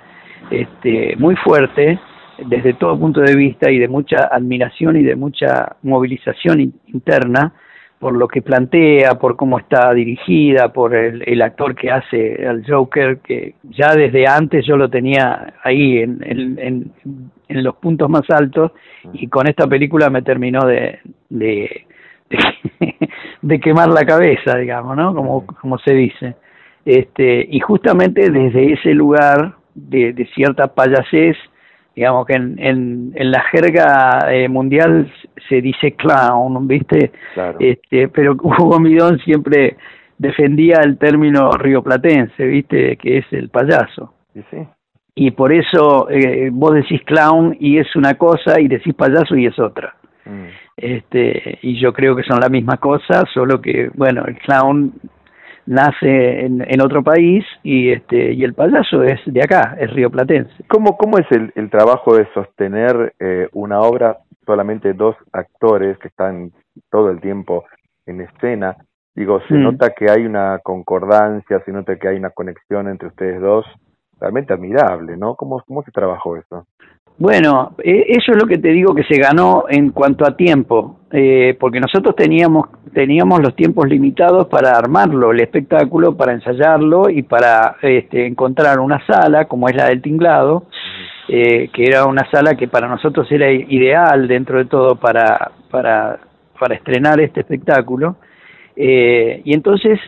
este, 0.50 1.16
muy 1.18 1.36
fuerte 1.38 2.00
desde 2.46 2.74
todo 2.74 3.00
punto 3.00 3.22
de 3.22 3.36
vista 3.36 3.72
y 3.72 3.80
de 3.80 3.88
mucha 3.88 4.28
admiración 4.32 4.98
y 4.98 5.04
de 5.04 5.16
mucha 5.16 5.76
movilización 5.84 6.74
interna 6.88 7.54
por 8.02 8.18
lo 8.18 8.28
que 8.28 8.42
plantea, 8.42 9.20
por 9.20 9.36
cómo 9.36 9.60
está 9.60 9.94
dirigida, 9.94 10.74
por 10.74 10.96
el, 10.96 11.22
el, 11.24 11.40
actor 11.44 11.76
que 11.76 11.92
hace 11.92 12.48
al 12.48 12.66
Joker, 12.68 13.20
que 13.20 13.54
ya 13.64 13.94
desde 13.94 14.26
antes 14.28 14.66
yo 14.66 14.76
lo 14.76 14.90
tenía 14.90 15.54
ahí 15.64 16.00
en, 16.00 16.18
en, 16.26 16.92
en, 17.48 17.64
los 17.64 17.76
puntos 17.76 18.10
más 18.10 18.28
altos 18.32 18.72
y 19.14 19.28
con 19.28 19.48
esta 19.48 19.68
película 19.68 20.10
me 20.10 20.24
terminó 20.24 20.66
de, 20.66 21.00
de, 23.42 23.60
quemar 23.60 23.90
la 23.90 24.06
cabeza, 24.06 24.58
digamos, 24.58 24.96
¿no? 24.96 25.14
Como, 25.14 25.46
como 25.46 25.78
se 25.80 25.94
dice. 25.94 26.36
Este, 26.86 27.48
y 27.50 27.60
justamente 27.60 28.30
desde 28.30 28.74
ese 28.74 28.94
lugar 28.94 29.56
de, 29.76 30.14
de 30.14 30.26
cierta 30.34 30.74
payasez 30.74 31.38
digamos 31.96 32.26
que 32.26 32.34
en, 32.34 32.58
en, 32.60 33.14
en 33.16 33.32
la 33.32 33.42
jerga 33.52 34.32
eh, 34.32 34.48
mundial 34.48 35.12
se 35.50 35.62
dice 35.62 35.94
clown, 35.94 36.68
¿viste? 36.68 37.12
Este, 37.60 38.08
pero 38.08 38.34
Hugo 38.42 38.80
Midón 38.80 39.20
siempre 39.20 39.78
defendía 40.18 40.78
el 40.84 40.98
término 40.98 41.52
rioplatense, 41.52 42.46
¿viste? 42.46 42.98
Que 42.98 43.20
es 43.20 43.26
el 43.32 43.50
payaso. 43.50 44.14
Y 45.14 45.32
por 45.32 45.52
eso 45.52 46.10
eh, 46.10 46.50
vos 46.52 46.74
decís 46.74 47.02
clown 47.04 47.58
y 47.60 47.80
es 47.80 47.96
una 47.96 48.14
cosa 48.14 48.60
y 48.60 48.68
decís 48.68 48.94
payaso 48.94 49.36
y 49.36 49.48
es 49.48 49.60
otra. 49.60 49.96
Mm. 50.26 50.46
Este, 50.82 51.60
y 51.62 51.80
yo 51.80 51.94
creo 51.94 52.16
que 52.16 52.24
son 52.24 52.40
la 52.40 52.50
misma 52.50 52.78
cosa, 52.78 53.24
solo 53.34 53.62
que, 53.62 53.92
bueno, 53.94 54.26
el 54.26 54.38
clown 54.40 54.94
nace 55.68 56.46
en, 56.46 56.66
en, 56.68 56.82
otro 56.82 57.04
país 57.04 57.46
y 57.62 57.92
este 57.92 58.34
y 58.34 58.44
el 58.44 58.56
payaso 58.56 59.04
es 59.04 59.20
de 59.26 59.42
acá, 59.42 59.78
es 59.80 59.92
rioplatense. 59.92 60.52
¿Cómo, 60.68 60.98
cómo 60.98 61.20
es 61.20 61.28
el, 61.32 61.52
el 61.56 61.70
trabajo 61.70 62.16
de 62.16 62.28
sostener 62.34 63.14
eh, 63.20 63.48
una 63.54 63.80
obra 63.80 64.18
solamente 64.46 64.94
dos 64.94 65.16
actores 65.32 66.00
que 66.00 66.08
están 66.08 66.52
todo 66.90 67.12
el 67.12 67.22
tiempo 67.22 67.66
en 68.08 68.22
escena? 68.22 68.76
Digo, 69.14 69.40
se 69.48 69.54
mm. 69.54 69.64
nota 69.64 69.92
que 69.92 70.10
hay 70.10 70.26
una 70.26 70.60
concordancia, 70.64 71.62
se 71.64 71.72
nota 71.72 71.96
que 71.98 72.08
hay 72.08 72.18
una 72.18 72.32
conexión 72.32 72.88
entre 72.88 73.10
ustedes 73.10 73.40
dos, 73.40 73.66
realmente 74.20 74.54
admirable, 74.54 75.16
¿no? 75.16 75.36
¿Cómo, 75.36 75.62
cómo 75.68 75.84
se 75.84 75.92
trabajó 75.92 76.38
eso? 76.38 76.66
Bueno, 77.22 77.76
e, 77.84 78.06
eso 78.08 78.32
es 78.32 78.42
lo 78.42 78.48
que 78.48 78.58
te 78.58 78.70
digo 78.70 78.96
que 78.96 79.04
se 79.04 79.20
ganó 79.20 79.66
en 79.70 79.92
cuanto 79.92 80.28
a 80.28 80.36
tiempo, 80.36 81.02
eh, 81.12 81.56
porque 81.60 81.80
nosotros 81.80 82.16
teníamos 82.16 82.66
teníamos 82.94 83.40
los 83.42 83.56
tiempos 83.56 83.88
limitados 83.88 84.48
para 84.48 84.72
armarlo, 84.72 85.32
el 85.32 85.40
espectáculo, 85.40 86.18
para 86.18 86.34
ensayarlo 86.34 87.12
y 87.12 87.22
para 87.22 87.76
este, 87.84 88.26
encontrar 88.26 88.80
una 88.80 89.06
sala 89.06 89.46
como 89.46 89.70
es 89.70 89.76
la 89.76 89.86
del 89.86 90.02
tinglado, 90.02 90.66
eh, 91.30 91.70
que 91.72 91.86
era 91.86 92.08
una 92.08 92.28
sala 92.32 92.56
que 92.56 92.68
para 92.68 92.88
nosotros 92.88 93.32
era 93.32 93.52
ideal 93.52 94.28
dentro 94.28 94.58
de 94.58 94.66
todo 94.66 94.96
para 94.96 95.52
para 95.70 96.18
para 96.60 96.74
estrenar 96.74 97.20
este 97.22 97.42
espectáculo. 97.42 98.16
Eh, 98.76 99.44
y 99.46 99.54
entonces 99.54 100.00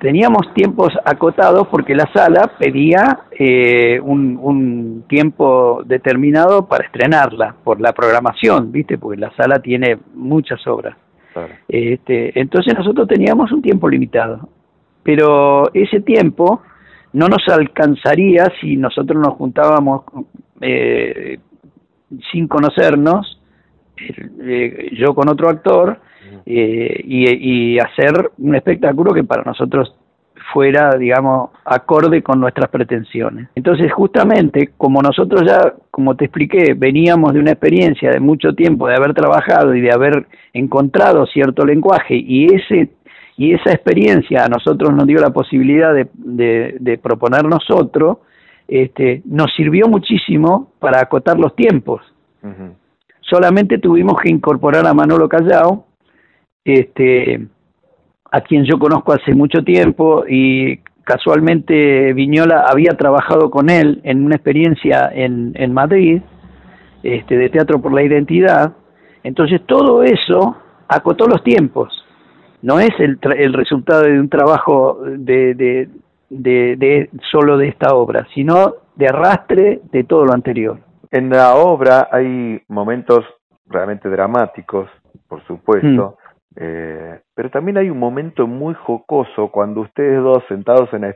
teníamos 0.00 0.52
tiempos 0.54 0.92
acotados 1.04 1.68
porque 1.68 1.94
la 1.94 2.10
sala 2.12 2.52
pedía 2.58 3.20
eh, 3.30 4.00
un, 4.00 4.38
un, 4.40 5.04
tiempo 5.08 5.82
determinado 5.84 6.66
para 6.66 6.84
estrenarla 6.84 7.54
por 7.64 7.80
la 7.80 7.92
programación, 7.92 8.72
¿viste? 8.72 8.98
Porque 8.98 9.20
la 9.20 9.34
sala 9.36 9.60
tiene 9.60 9.98
muchas 10.14 10.66
obras. 10.66 10.96
Este, 11.68 12.38
entonces 12.38 12.74
nosotros 12.78 13.08
teníamos 13.08 13.50
un 13.50 13.60
tiempo 13.60 13.88
limitado, 13.88 14.48
pero 15.02 15.72
ese 15.74 16.00
tiempo 16.00 16.62
no 17.12 17.28
nos 17.28 17.48
alcanzaría 17.48 18.52
si 18.60 18.76
nosotros 18.76 19.20
nos 19.20 19.34
juntábamos 19.34 20.04
eh, 20.60 21.38
sin 22.30 22.48
conocernos, 22.48 23.40
eh, 23.96 24.90
yo 24.98 25.14
con 25.14 25.28
otro 25.28 25.48
actor, 25.48 26.00
eh, 26.46 27.00
y, 27.04 27.74
y, 27.74 27.78
hacer 27.78 28.30
un 28.38 28.54
espectáculo 28.54 29.12
que 29.12 29.24
para 29.24 29.42
nosotros 29.42 29.94
fuera, 30.52 30.96
digamos, 30.96 31.50
acorde 31.64 32.22
con 32.22 32.40
nuestras 32.40 32.68
pretensiones. 32.70 33.48
Entonces, 33.54 33.92
justamente, 33.92 34.70
como 34.76 35.00
nosotros 35.00 35.42
ya, 35.46 35.74
como 35.90 36.14
te 36.16 36.26
expliqué, 36.26 36.74
veníamos 36.74 37.32
de 37.32 37.40
una 37.40 37.52
experiencia 37.52 38.10
de 38.10 38.20
mucho 38.20 38.54
tiempo 38.54 38.86
de 38.86 38.94
haber 38.94 39.14
trabajado 39.14 39.74
y 39.74 39.80
de 39.80 39.92
haber 39.92 40.26
encontrado 40.52 41.26
cierto 41.26 41.64
lenguaje 41.64 42.14
y 42.16 42.46
ese 42.54 42.90
y 43.36 43.52
esa 43.52 43.72
experiencia 43.72 44.44
a 44.44 44.48
nosotros 44.48 44.94
nos 44.94 45.08
dio 45.08 45.18
la 45.18 45.30
posibilidad 45.30 45.92
de, 45.92 46.06
de, 46.14 46.76
de 46.78 46.98
proponernos 46.98 47.68
otro, 47.68 48.20
este, 48.68 49.22
nos 49.24 49.52
sirvió 49.54 49.88
muchísimo 49.88 50.72
para 50.78 51.00
acotar 51.00 51.38
los 51.38 51.54
tiempos. 51.54 52.02
Solamente 53.20 53.78
tuvimos 53.78 54.20
que 54.20 54.30
incorporar 54.30 54.86
a 54.86 54.92
Manolo 54.92 55.28
Callao, 55.28 55.86
este, 56.64 57.46
a 58.30 58.40
quien 58.40 58.64
yo 58.64 58.78
conozco 58.78 59.12
hace 59.12 59.34
mucho 59.34 59.62
tiempo 59.62 60.24
y 60.28 60.78
casualmente 61.04 62.12
Viñola 62.14 62.64
había 62.68 62.92
trabajado 62.92 63.50
con 63.50 63.68
él 63.68 64.00
en 64.04 64.24
una 64.24 64.36
experiencia 64.36 65.10
en, 65.12 65.52
en 65.54 65.72
Madrid, 65.72 66.22
este, 67.02 67.36
de 67.36 67.50
Teatro 67.50 67.80
por 67.80 67.92
la 67.92 68.02
Identidad. 68.02 68.72
Entonces 69.22 69.60
todo 69.66 70.02
eso 70.02 70.56
acotó 70.88 71.26
los 71.26 71.42
tiempos. 71.44 72.04
No 72.62 72.80
es 72.80 72.90
el, 72.98 73.18
el 73.36 73.52
resultado 73.52 74.04
de 74.04 74.18
un 74.18 74.30
trabajo 74.30 74.98
de, 75.04 75.54
de, 75.54 75.88
de, 76.30 76.76
de 76.76 77.10
solo 77.30 77.58
de 77.58 77.68
esta 77.68 77.94
obra, 77.94 78.26
sino 78.34 78.74
de 78.96 79.06
arrastre 79.06 79.80
de 79.92 80.04
todo 80.04 80.24
lo 80.24 80.32
anterior. 80.32 80.78
En 81.10 81.28
la 81.28 81.56
obra 81.56 82.08
hay 82.10 82.62
momentos 82.68 83.24
realmente 83.66 84.08
dramáticos, 84.08 84.88
por 85.28 85.44
supuesto, 85.46 86.16
eh, 86.56 87.20
pero 87.34 87.50
también 87.50 87.78
hay 87.78 87.90
un 87.90 87.98
momento 87.98 88.46
muy 88.46 88.74
jocoso 88.74 89.48
cuando 89.48 89.82
ustedes 89.82 90.22
dos 90.22 90.42
sentados 90.48 90.92
en, 90.92 91.04
el 91.04 91.14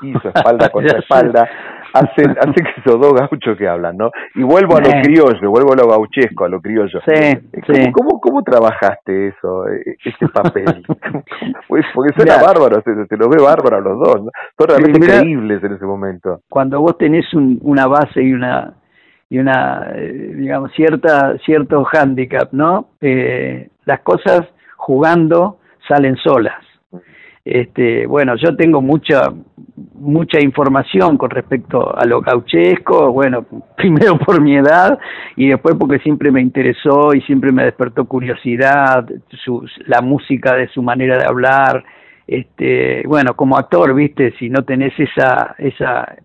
piso, 0.00 0.28
espalda 0.28 0.68
contra 0.72 0.98
espalda, 0.98 1.48
hacen, 1.92 2.30
hace 2.38 2.54
que 2.54 2.80
esos 2.80 3.00
dos 3.00 3.14
gauchos 3.14 3.56
que 3.58 3.68
hablan, 3.68 3.96
¿no? 3.96 4.10
Y 4.34 4.42
vuelvo 4.42 4.76
a 4.76 4.80
lo 4.80 4.90
criollo, 5.02 5.50
vuelvo 5.50 5.72
a 5.72 5.76
lo 5.76 5.88
gauchesco, 5.88 6.44
a 6.44 6.48
lo 6.48 6.60
criollo. 6.60 7.00
Sí, 7.06 7.36
¿Cómo, 7.66 7.92
cómo, 7.92 8.20
cómo 8.20 8.42
trabajaste 8.42 9.28
eso, 9.28 9.68
e, 9.68 9.96
este 10.04 10.28
papel? 10.28 10.84
pues 11.68 11.84
porque 11.94 12.14
suena 12.14 12.42
bárbaro, 12.42 12.80
se, 12.82 13.06
se, 13.06 13.16
los 13.16 13.28
ve 13.28 13.42
bárbaro 13.42 13.78
a 13.78 13.80
los 13.80 13.98
dos, 13.98 14.24
¿no? 14.24 14.30
Son 14.58 14.68
realmente 14.68 14.98
increíbles 14.98 15.62
en 15.64 15.72
ese 15.74 15.84
momento. 15.84 16.40
Cuando 16.48 16.80
vos 16.80 16.96
tenés 16.96 17.32
un, 17.34 17.58
una 17.62 17.86
base 17.86 18.22
y 18.22 18.32
una 18.32 18.74
y 19.28 19.38
una 19.38 19.90
eh, 19.96 20.34
digamos 20.36 20.70
cierta 20.72 21.36
cierto 21.44 21.84
handicap, 21.92 22.52
¿no? 22.52 22.90
Eh, 23.00 23.68
las 23.84 24.00
cosas 24.00 24.46
jugando 24.76 25.58
salen 25.88 26.16
solas. 26.16 26.62
Este, 27.44 28.06
bueno, 28.06 28.34
yo 28.36 28.56
tengo 28.56 28.82
mucha 28.82 29.32
mucha 29.94 30.40
información 30.40 31.16
con 31.16 31.30
respecto 31.30 31.96
a 31.96 32.04
lo 32.04 32.20
gauchesco, 32.20 33.12
bueno, 33.12 33.46
primero 33.76 34.18
por 34.18 34.40
mi 34.40 34.56
edad 34.56 34.98
y 35.36 35.48
después 35.48 35.76
porque 35.78 35.98
siempre 36.00 36.30
me 36.30 36.40
interesó 36.40 37.14
y 37.14 37.20
siempre 37.22 37.52
me 37.52 37.64
despertó 37.64 38.06
curiosidad, 38.06 39.06
su, 39.44 39.64
la 39.86 40.00
música 40.00 40.54
de 40.54 40.68
su 40.68 40.82
manera 40.82 41.18
de 41.18 41.26
hablar, 41.26 41.84
este, 42.26 43.04
bueno, 43.06 43.34
como 43.36 43.56
actor, 43.56 43.94
viste, 43.94 44.32
si 44.38 44.50
no 44.50 44.64
tenés 44.64 44.98
esa 44.98 45.54
esa 45.58 46.16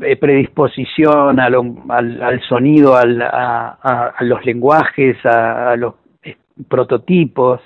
eh, 0.00 0.16
predisposición 0.16 1.38
a 1.40 1.46
al, 1.46 2.22
al, 2.22 2.40
sonido, 2.42 2.96
al, 2.96 3.22
a, 3.22 4.12
a, 4.16 4.24
los 4.24 4.44
lenguajes, 4.44 5.16
a, 5.24 5.76
los 5.76 5.94
eh, 6.22 6.36
prototipos, 6.68 7.60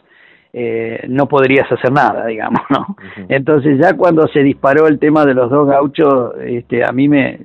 eh, 0.59 1.05
no 1.09 1.29
podrías 1.29 1.71
hacer 1.71 1.93
nada, 1.93 2.25
digamos, 2.27 2.63
¿no? 2.71 2.97
Entonces 3.29 3.79
ya 3.79 3.95
cuando 3.95 4.27
se 4.29 4.43
disparó 4.43 4.87
el 4.87 4.99
tema 4.99 5.27
de 5.27 5.35
los 5.35 5.51
dos 5.51 5.69
gauchos, 5.69 6.33
este, 6.41 6.83
a 6.83 6.93
mí 6.93 7.11
me 7.11 7.41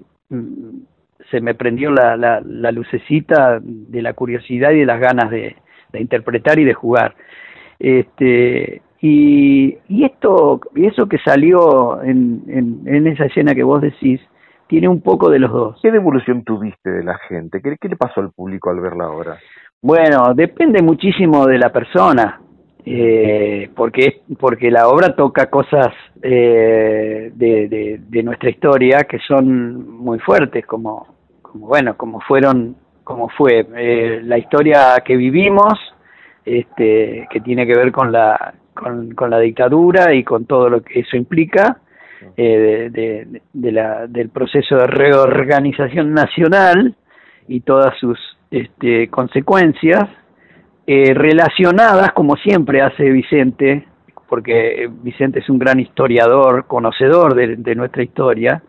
se 1.30 1.42
me 1.42 1.54
prendió 1.56 1.92
la, 1.92 2.16
la, 2.16 2.72
lucecita 2.72 3.60
de 3.62 4.02
la 4.02 4.14
curiosidad 4.14 4.72
y 4.72 4.80
de 4.80 4.86
las 4.86 5.00
ganas 5.00 5.30
de, 5.30 5.56
interpretar 5.94 6.58
y 6.60 6.64
de 6.64 6.74
jugar. 6.74 7.16
Este, 7.80 8.82
y, 9.02 9.78
y 9.90 10.04
esto, 10.06 10.62
y 10.76 10.86
eso 10.86 11.08
que 11.08 11.18
salió 11.18 12.02
en, 12.04 12.44
en, 12.48 12.82
en, 12.86 13.08
esa 13.08 13.26
escena 13.26 13.54
que 13.54 13.64
vos 13.64 13.82
decís, 13.82 14.22
tiene 14.68 14.88
un 14.88 15.02
poco 15.02 15.30
de 15.30 15.40
los 15.40 15.52
dos. 15.52 15.80
¿Qué 15.82 15.92
devolución 15.92 16.44
tuviste 16.44 16.90
de 16.90 17.04
la 17.04 17.18
gente? 17.28 17.62
¿Qué, 17.62 17.76
qué 17.80 17.90
le 17.90 17.98
pasó 17.98 18.22
al 18.22 18.32
público 18.32 18.70
al 18.70 18.80
ver 18.80 18.96
la 18.96 19.10
obra? 19.10 19.38
Bueno, 19.82 20.34
depende 20.34 20.82
muchísimo 20.82 21.46
de 21.46 21.58
la 21.58 21.72
persona 21.74 22.40
eh, 22.86 23.70
porque 23.76 24.22
porque 24.40 24.72
la 24.72 24.88
obra 24.88 25.16
toca 25.16 25.50
cosas 25.50 25.90
eh, 26.22 27.32
de, 27.36 28.24
nuestra 28.24 28.50
historia 28.50 29.04
que 29.04 29.20
son 29.20 29.98
muy 30.00 30.20
fuertes 30.20 30.66
como, 30.66 31.08
como 31.42 31.68
bueno 31.68 31.96
como 31.96 32.20
fueron 32.22 32.76
como 33.04 33.30
fue 33.30 33.68
eh, 33.76 34.22
la 34.24 34.38
historia 34.38 35.02
que 35.06 35.16
vivimos 35.16 35.74
este 36.46 37.28
que 37.30 37.40
tiene 37.42 37.68
que 37.68 37.76
ver 37.76 37.92
con 37.92 38.12
la 38.12 38.56
con, 38.74 39.14
con 39.14 39.30
la 39.30 39.40
dictadura 39.40 40.14
y 40.14 40.24
con 40.24 40.46
todo 40.46 40.70
lo 40.70 40.82
que 40.82 41.02
eso 41.02 41.18
implica 41.18 41.78
eh, 42.38 42.90
de, 42.92 43.42
de, 43.52 43.72
la, 43.72 44.06
del 44.08 44.30
proceso 44.30 44.76
de 44.76 44.88
reorganización 44.88 46.14
nacional 46.14 46.96
y 47.48 47.62
todas 47.62 47.98
sus 48.00 48.20
este, 48.52 49.08
consecuencias 49.10 50.08
eh, 50.94 51.14
relacionadas, 51.14 52.12
como 52.12 52.36
siempre 52.36 52.82
hace 52.82 53.10
Vicente, 53.12 53.86
porque 54.28 54.90
Vicente 54.92 55.40
es 55.40 55.50
un 55.50 55.58
gran 55.58 55.80
historiador, 55.80 56.66
conocedor 56.68 57.34
de, 57.34 57.76
nuestra 57.76 58.04
historia, 58.04 58.62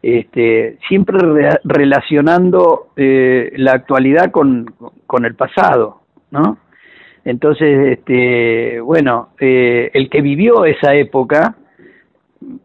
este, 0.00 0.78
siempre 0.88 1.18
relacionando 1.64 2.92
eh, 2.96 3.52
la 3.56 3.72
actualidad 3.72 4.30
con, 4.30 4.74
con, 5.06 5.26
el 5.26 5.34
pasado, 5.34 6.00
¿no? 6.30 6.56
Entonces, 7.26 7.98
este, 7.98 8.80
bueno, 8.80 9.28
eh, 9.38 9.90
el 9.92 10.08
que 10.08 10.22
vivió 10.22 10.64
esa 10.64 10.94
época 10.94 11.56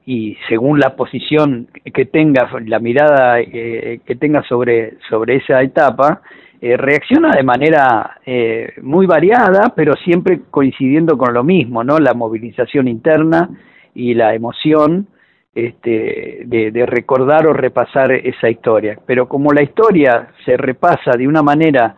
y 0.05 0.37
según 0.47 0.79
la 0.79 0.95
posición 0.95 1.67
que 1.93 2.05
tenga, 2.05 2.49
la 2.65 2.79
mirada 2.79 3.43
que 3.43 4.17
tenga 4.17 4.41
sobre, 4.43 4.93
sobre 5.09 5.35
esa 5.35 5.61
etapa, 5.61 6.21
eh, 6.63 6.77
reacciona 6.77 7.35
de 7.35 7.41
manera 7.41 8.19
eh, 8.23 8.73
muy 8.83 9.07
variada, 9.07 9.73
pero 9.75 9.95
siempre 9.95 10.41
coincidiendo 10.51 11.17
con 11.17 11.33
lo 11.33 11.43
mismo, 11.43 11.83
¿no? 11.83 11.97
La 11.97 12.13
movilización 12.13 12.87
interna 12.87 13.49
y 13.95 14.13
la 14.13 14.35
emoción 14.35 15.07
este, 15.55 16.43
de, 16.45 16.85
recordar 16.85 17.47
o 17.47 17.53
repasar 17.53 18.11
esa 18.11 18.47
historia. 18.47 18.99
Pero 19.07 19.27
como 19.27 19.51
la 19.51 19.63
historia 19.63 20.29
se 20.45 20.55
repasa 20.55 21.11
de 21.17 21.27
una 21.27 21.41
manera 21.41 21.95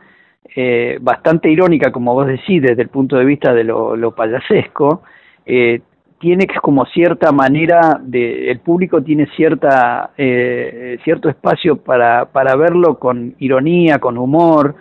eh, 0.56 0.98
bastante 1.02 1.50
irónica, 1.50 1.92
como 1.92 2.14
vos 2.14 2.28
decís, 2.28 2.62
desde 2.62 2.84
el 2.84 2.90
punto 2.90 3.18
de 3.18 3.26
vista 3.26 3.54
de 3.54 3.66
lo, 3.66 3.98
lo 3.98 4.16
payasesco, 4.16 5.04
eh, 5.46 5.82
tiene 6.24 6.48
como 6.62 6.86
cierta 6.86 7.34
manera 7.34 8.00
de 8.02 8.50
el 8.50 8.62
público 8.62 9.04
tiene 9.04 9.28
cierta 9.36 10.12
eh, 10.18 10.98
cierto 11.04 11.28
espacio 11.28 11.76
para 11.76 12.28
para 12.28 12.56
verlo 12.56 12.98
con 12.98 13.36
ironía 13.40 14.00
con 14.00 14.18
humor 14.18 14.74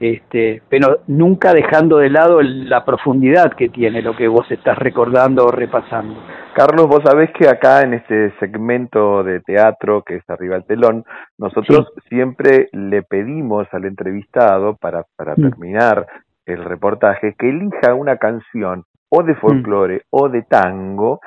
este 0.00 0.62
pero 0.70 1.00
nunca 1.06 1.52
dejando 1.52 1.98
de 1.98 2.08
lado 2.08 2.40
la 2.40 2.82
profundidad 2.86 3.52
que 3.52 3.68
tiene 3.68 4.00
lo 4.00 4.16
que 4.16 4.26
vos 4.26 4.50
estás 4.50 4.78
recordando 4.78 5.44
o 5.44 5.50
repasando 5.50 6.18
Carlos 6.54 6.86
vos 6.86 7.02
sabés 7.04 7.30
que 7.32 7.46
acá 7.46 7.82
en 7.82 7.92
este 7.92 8.32
segmento 8.40 9.22
de 9.22 9.40
teatro 9.40 10.02
que 10.02 10.16
es 10.16 10.30
arriba 10.30 10.56
el 10.56 10.64
telón 10.64 11.04
nosotros 11.36 11.92
siempre 12.08 12.70
le 12.72 13.02
pedimos 13.02 13.68
al 13.72 13.84
entrevistado 13.84 14.76
para 14.76 15.04
para 15.14 15.34
mm. 15.36 15.42
terminar 15.42 16.06
el 16.46 16.64
reportaje 16.64 17.34
que 17.38 17.50
elija 17.50 17.92
una 17.92 18.16
canción 18.16 18.84
o 19.08 19.22
de 19.22 19.34
folclore 19.34 20.02
o 20.10 20.28
de 20.28 20.42
tango 20.42 21.20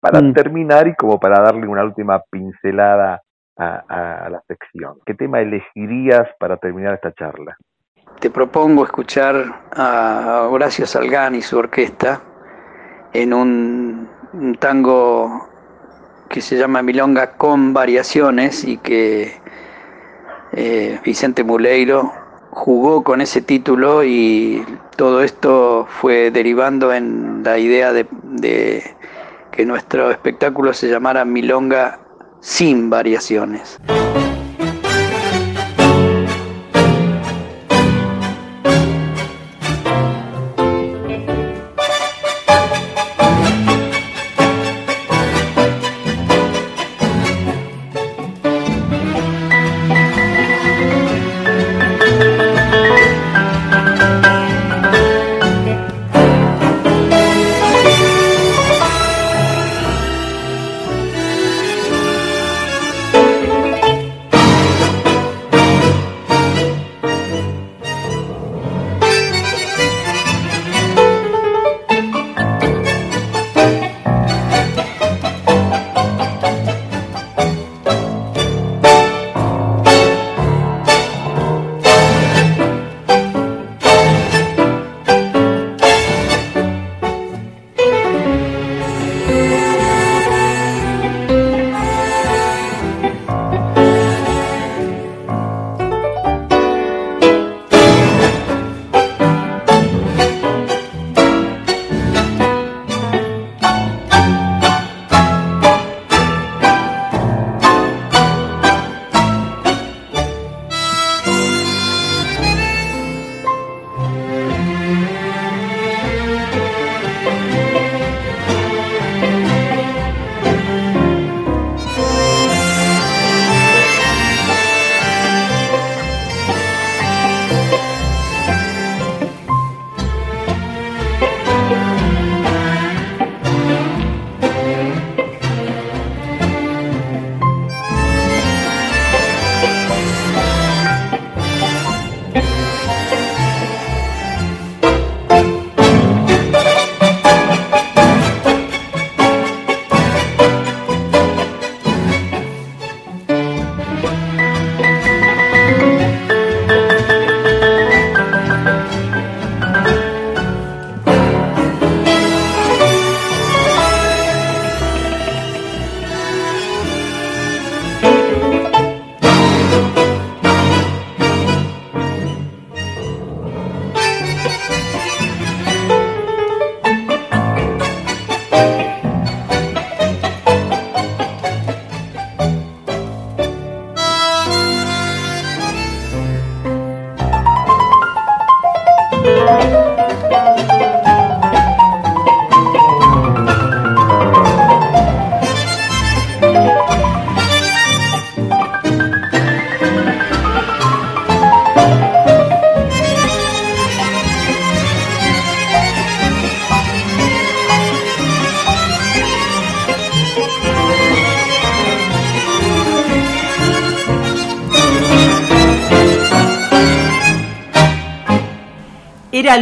para 0.00 0.20
mm. 0.20 0.34
terminar 0.34 0.86
y 0.86 0.94
como 0.94 1.18
para 1.18 1.40
darle 1.40 1.66
una 1.66 1.84
última 1.84 2.20
pincelada 2.30 3.22
a, 3.56 4.28
la 4.30 4.42
sección. 4.48 4.96
¿Qué 5.06 5.14
tema 5.14 5.40
elegirías 5.40 6.28
para 6.38 6.56
terminar 6.56 6.94
esta 6.94 7.12
charla? 7.12 7.56
Te 8.20 8.30
propongo 8.30 8.84
escuchar 8.84 9.62
a 9.72 10.48
Horacio 10.50 10.86
Salgán 10.86 11.34
y 11.34 11.42
su 11.42 11.58
orquesta 11.58 12.20
en 13.12 13.32
un, 13.32 14.08
tango 14.58 15.48
que 16.28 16.40
se 16.40 16.56
llama 16.56 16.82
Milonga 16.82 17.36
con 17.36 17.72
variaciones 17.72 18.64
y 18.64 18.78
que 18.78 19.32
eh, 20.52 20.98
Vicente 21.04 21.44
Muleiro 21.44 22.12
jugó 22.54 23.02
con 23.02 23.20
ese 23.20 23.42
título 23.42 24.04
y 24.04 24.64
todo 24.96 25.22
esto 25.22 25.86
fue 26.00 26.30
derivando 26.30 26.92
en 26.92 27.42
la 27.42 27.58
idea 27.58 27.92
de, 27.92 28.06
que 29.50 29.66
nuestro 29.66 30.10
espectáculo 30.10 30.72
se 30.72 30.88
llamara 30.88 31.24
Milonga 31.24 31.98
sin 32.40 32.90
variaciones. 32.90 33.80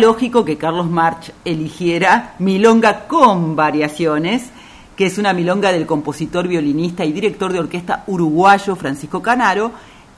Lógico 0.02 0.44
que 0.44 0.58
Carlos 0.58 0.90
March 0.90 1.32
eligiera 1.44 2.34
Milonga 2.40 3.06
con 3.06 3.54
variaciones, 3.54 4.50
que 4.96 5.06
es 5.06 5.16
una 5.16 5.32
milonga 5.32 5.70
del 5.70 5.86
compositor, 5.86 6.48
violinista 6.48 7.04
y 7.04 7.12
director 7.12 7.52
de 7.52 7.60
orquesta 7.60 8.02
uruguayo 8.08 8.74
Francisco 8.74 9.22
Canaro, 9.22 9.70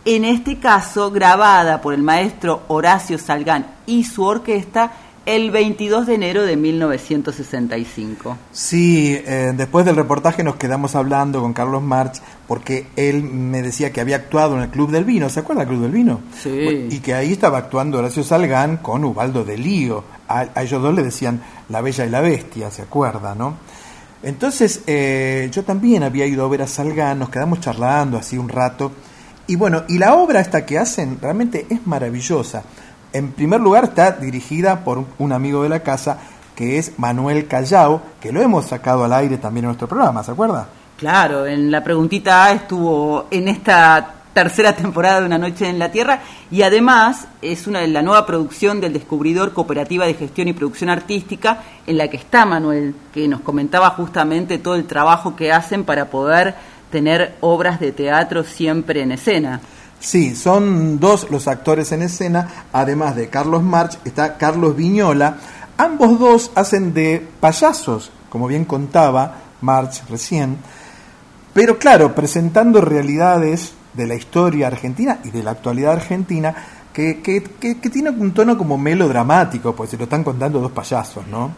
en 0.07 0.25
este 0.25 0.59
caso 0.59 1.11
grabada 1.11 1.83
por 1.83 1.93
el 1.93 2.03
maestro 2.03 2.63
Horacio 2.69 3.19
Salgán 3.19 3.67
y 3.87 4.05
su 4.05 4.25
orquesta 4.25 4.91
el 5.27 5.51
22 5.51 6.07
de 6.07 6.15
enero 6.15 6.43
de 6.45 6.57
1965. 6.57 8.37
Sí, 8.53 9.19
eh, 9.27 9.53
después 9.57 9.87
del 9.87 9.97
reportaje 9.97 10.43
nos 10.45 10.57
quedamos 10.57 10.95
hablando 10.95 11.41
con 11.41 11.53
Carlos 11.53 11.83
March 11.83 12.21
porque 12.47 12.87
él 12.97 13.23
me 13.23 13.63
decía 13.63 13.93
que 13.93 14.01
había 14.01 14.17
actuado 14.17 14.57
en 14.57 14.63
el 14.63 14.69
Club 14.69 14.91
del 14.91 15.05
Vino, 15.05 15.29
¿se 15.29 15.41
acuerda 15.41 15.61
del 15.61 15.69
Club 15.71 15.83
del 15.83 15.93
Vino? 15.93 16.21
Sí. 16.43 16.89
Y 16.91 16.99
que 17.01 17.15
ahí 17.15 17.33
estaba 17.33 17.59
actuando 17.59 17.99
Horacio 17.99 18.23
Salgán 18.23 18.79
con 18.79 19.05
Ubaldo 19.05 19.45
de 19.45 19.57
Lío. 19.57 20.05
A, 20.29 20.47
a 20.55 20.63
ellos 20.63 20.83
dos 20.83 20.95
le 20.95 21.03
decían 21.03 21.43
La 21.69 21.81
Bella 21.81 22.05
y 22.05 22.11
la 22.11 22.21
Bestia, 22.21 22.71
¿se 22.71 22.83
acuerda, 22.83 23.35
no? 23.35 23.55
Entonces 24.25 24.81
eh, 24.87 25.51
yo 25.53 25.65
también 25.65 26.03
había 26.03 26.27
ido 26.27 26.45
a 26.45 26.49
ver 26.49 26.63
a 26.63 26.67
Salgán, 26.67 27.19
nos 27.19 27.29
quedamos 27.29 27.61
charlando 27.61 28.17
así 28.17 28.39
un 28.39 28.49
rato. 28.49 28.91
Y 29.47 29.57
bueno, 29.57 29.85
y 29.89 29.99
la 29.99 30.15
obra 30.15 30.41
esta 30.41 30.65
que 30.65 30.79
hacen 30.79 31.19
realmente 31.21 31.67
es 31.69 31.87
maravillosa. 31.87 32.63
En 33.15 33.33
primer 33.33 33.61
lugar 33.61 33.85
está 33.85 34.11
dirigida 34.11 34.85
por 34.85 35.03
un- 35.19 35.33
amigo 35.33 35.63
de 35.63 35.69
la 35.71 35.81
casa 35.81 36.19
que 36.55 36.79
es 36.79 36.99
Manuel 36.99 37.47
Callao, 37.47 38.03
que 38.21 38.33
lo 38.33 38.43
hemos 38.43 38.67
sacado 38.67 39.05
al 39.05 39.13
aire 39.13 39.39
también 39.39 39.65
en 39.65 39.69
nuestro 39.69 39.89
programa, 39.89 40.23
¿se 40.23 40.33
acuerda? 40.33 40.67
Claro, 40.99 41.47
en 41.47 41.71
la 41.71 41.83
preguntita 41.83 42.45
A 42.45 42.53
estuvo 42.53 43.27
en 43.31 43.49
esta 43.49 44.11
tercera 44.33 44.75
temporada 44.75 45.21
de 45.21 45.27
Una 45.27 45.39
Noche 45.39 45.69
en 45.69 45.79
la 45.79 45.91
Tierra 45.93 46.21
y 46.51 46.63
además 46.63 47.27
es 47.41 47.67
una 47.69 47.81
de 47.81 47.87
la 47.89 48.03
nueva 48.03 48.27
producción 48.27 48.81
del 48.81 48.93
Descubridor 48.93 49.53
Cooperativa 49.53 50.07
de 50.07 50.15
Gestión 50.15 50.49
y 50.49 50.53
Producción 50.53 50.91
Artística 50.91 51.63
en 51.87 51.99
la 51.99 52.09
que 52.09 52.17
está 52.17 52.45
Manuel, 52.45 52.95
que 53.13 53.29
nos 53.29 53.41
comentaba 53.43 53.91
justamente 53.91 54.59
todo 54.59 54.75
el 54.75 54.87
trabajo 54.87 55.37
que 55.37 55.53
hacen 55.53 55.85
para 55.85 56.07
poder 56.11 56.55
tener 56.91 57.37
obras 57.41 57.79
de 57.81 57.93
teatro 57.93 58.43
siempre 58.45 59.03
en 59.03 59.13
escena. 59.13 59.61
Sí, 60.05 60.37
son 60.37 61.01
dos 61.01 61.31
los 61.31 61.49
actores 61.49 61.91
en 61.93 62.03
escena, 62.03 62.67
además 62.75 63.17
de 63.17 63.29
Carlos 63.29 63.63
March, 63.63 63.99
está 64.05 64.37
Carlos 64.37 64.77
Viñola. 64.77 65.39
Ambos 65.79 66.19
dos 66.19 66.51
hacen 66.55 66.93
de 66.93 67.27
payasos, 67.41 68.13
como 68.29 68.47
bien 68.47 68.67
contaba 68.67 69.37
March 69.63 70.03
recién, 70.11 70.59
pero 71.55 71.79
claro, 71.79 72.15
presentando 72.15 72.81
realidades 72.83 73.73
de 73.95 74.07
la 74.07 74.15
historia 74.15 74.67
argentina 74.67 75.21
y 75.25 75.31
de 75.31 75.43
la 75.43 75.53
actualidad 75.53 75.93
argentina 75.93 76.55
que, 76.93 77.23
que, 77.23 77.43
que, 77.43 77.81
que 77.81 77.91
tiene 77.91 78.11
un 78.11 78.33
tono 78.35 78.59
como 78.59 78.77
melodramático, 78.77 79.75
pues 79.75 79.89
se 79.91 79.97
lo 79.97 80.05
están 80.05 80.23
contando 80.23 80.61
dos 80.61 80.73
payasos, 80.73 81.27
¿no? 81.29 81.51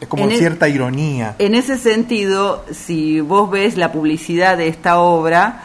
Es 0.00 0.08
como 0.08 0.24
En 0.24 0.32
el- 0.32 0.38
cierta 0.38 0.68
ironía. 0.68 1.36
En 1.38 1.54
ese 1.54 1.78
sentido, 1.78 2.64
si 2.72 3.20
vos 3.20 3.48
ves 3.50 3.76
la 3.76 3.92
publicidad 3.92 4.56
de 4.58 4.66
esta 4.68 4.98
obra, 4.98 5.62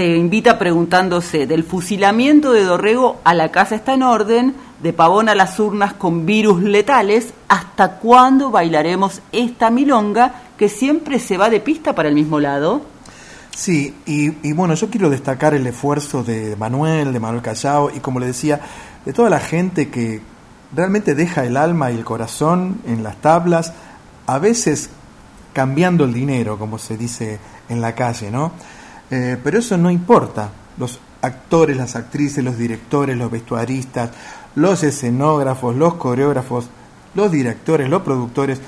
te 0.00 0.16
invita 0.16 0.58
preguntándose 0.58 1.46
del 1.46 1.62
fusilamiento 1.62 2.52
de 2.52 2.64
Dorrego 2.64 3.20
a 3.22 3.34
la 3.34 3.52
casa 3.52 3.74
está 3.74 3.92
en 3.92 4.02
orden, 4.02 4.54
de 4.82 4.94
Pavón 4.94 5.28
a 5.28 5.34
las 5.34 5.60
urnas 5.60 5.92
con 5.92 6.24
virus 6.24 6.62
letales, 6.62 7.34
¿hasta 7.48 7.98
cuándo 7.98 8.50
bailaremos 8.50 9.20
esta 9.30 9.68
milonga 9.68 10.36
que 10.56 10.70
siempre 10.70 11.18
se 11.18 11.36
va 11.36 11.50
de 11.50 11.60
pista 11.60 11.94
para 11.94 12.08
el 12.08 12.14
mismo 12.14 12.40
lado? 12.40 12.80
Sí, 13.54 13.94
y, 14.06 14.32
y 14.42 14.54
bueno, 14.54 14.72
yo 14.72 14.88
quiero 14.88 15.10
destacar 15.10 15.52
el 15.52 15.66
esfuerzo 15.66 16.24
de 16.24 16.56
Manuel, 16.56 17.12
de 17.12 17.20
Manuel 17.20 17.42
Callao, 17.42 17.90
y 17.94 18.00
como 18.00 18.20
le 18.20 18.26
decía, 18.28 18.58
de 19.04 19.12
toda 19.12 19.28
la 19.28 19.38
gente 19.38 19.90
que 19.90 20.22
realmente 20.74 21.14
deja 21.14 21.44
el 21.44 21.58
alma 21.58 21.90
y 21.90 21.96
el 21.96 22.06
corazón 22.06 22.80
en 22.86 23.02
las 23.02 23.20
tablas, 23.20 23.74
a 24.26 24.38
veces 24.38 24.88
cambiando 25.52 26.04
el 26.04 26.14
dinero, 26.14 26.58
como 26.58 26.78
se 26.78 26.96
dice 26.96 27.38
en 27.68 27.82
la 27.82 27.94
calle, 27.94 28.30
¿no? 28.30 28.52
Eh, 29.10 29.36
pero 29.42 29.58
eso 29.58 29.76
no 29.76 29.90
importa. 29.90 30.50
Los 30.78 31.00
actores, 31.22 31.76
las 31.76 31.96
actrices, 31.96 32.44
los 32.44 32.56
directores, 32.56 33.16
los 33.16 33.30
vestuaristas, 33.30 34.10
los 34.54 34.82
escenógrafos, 34.82 35.74
los 35.74 35.94
coreógrafos, 35.94 36.68
los 37.14 37.30
directores, 37.30 37.88
los 37.88 38.02
productores, 38.02 38.60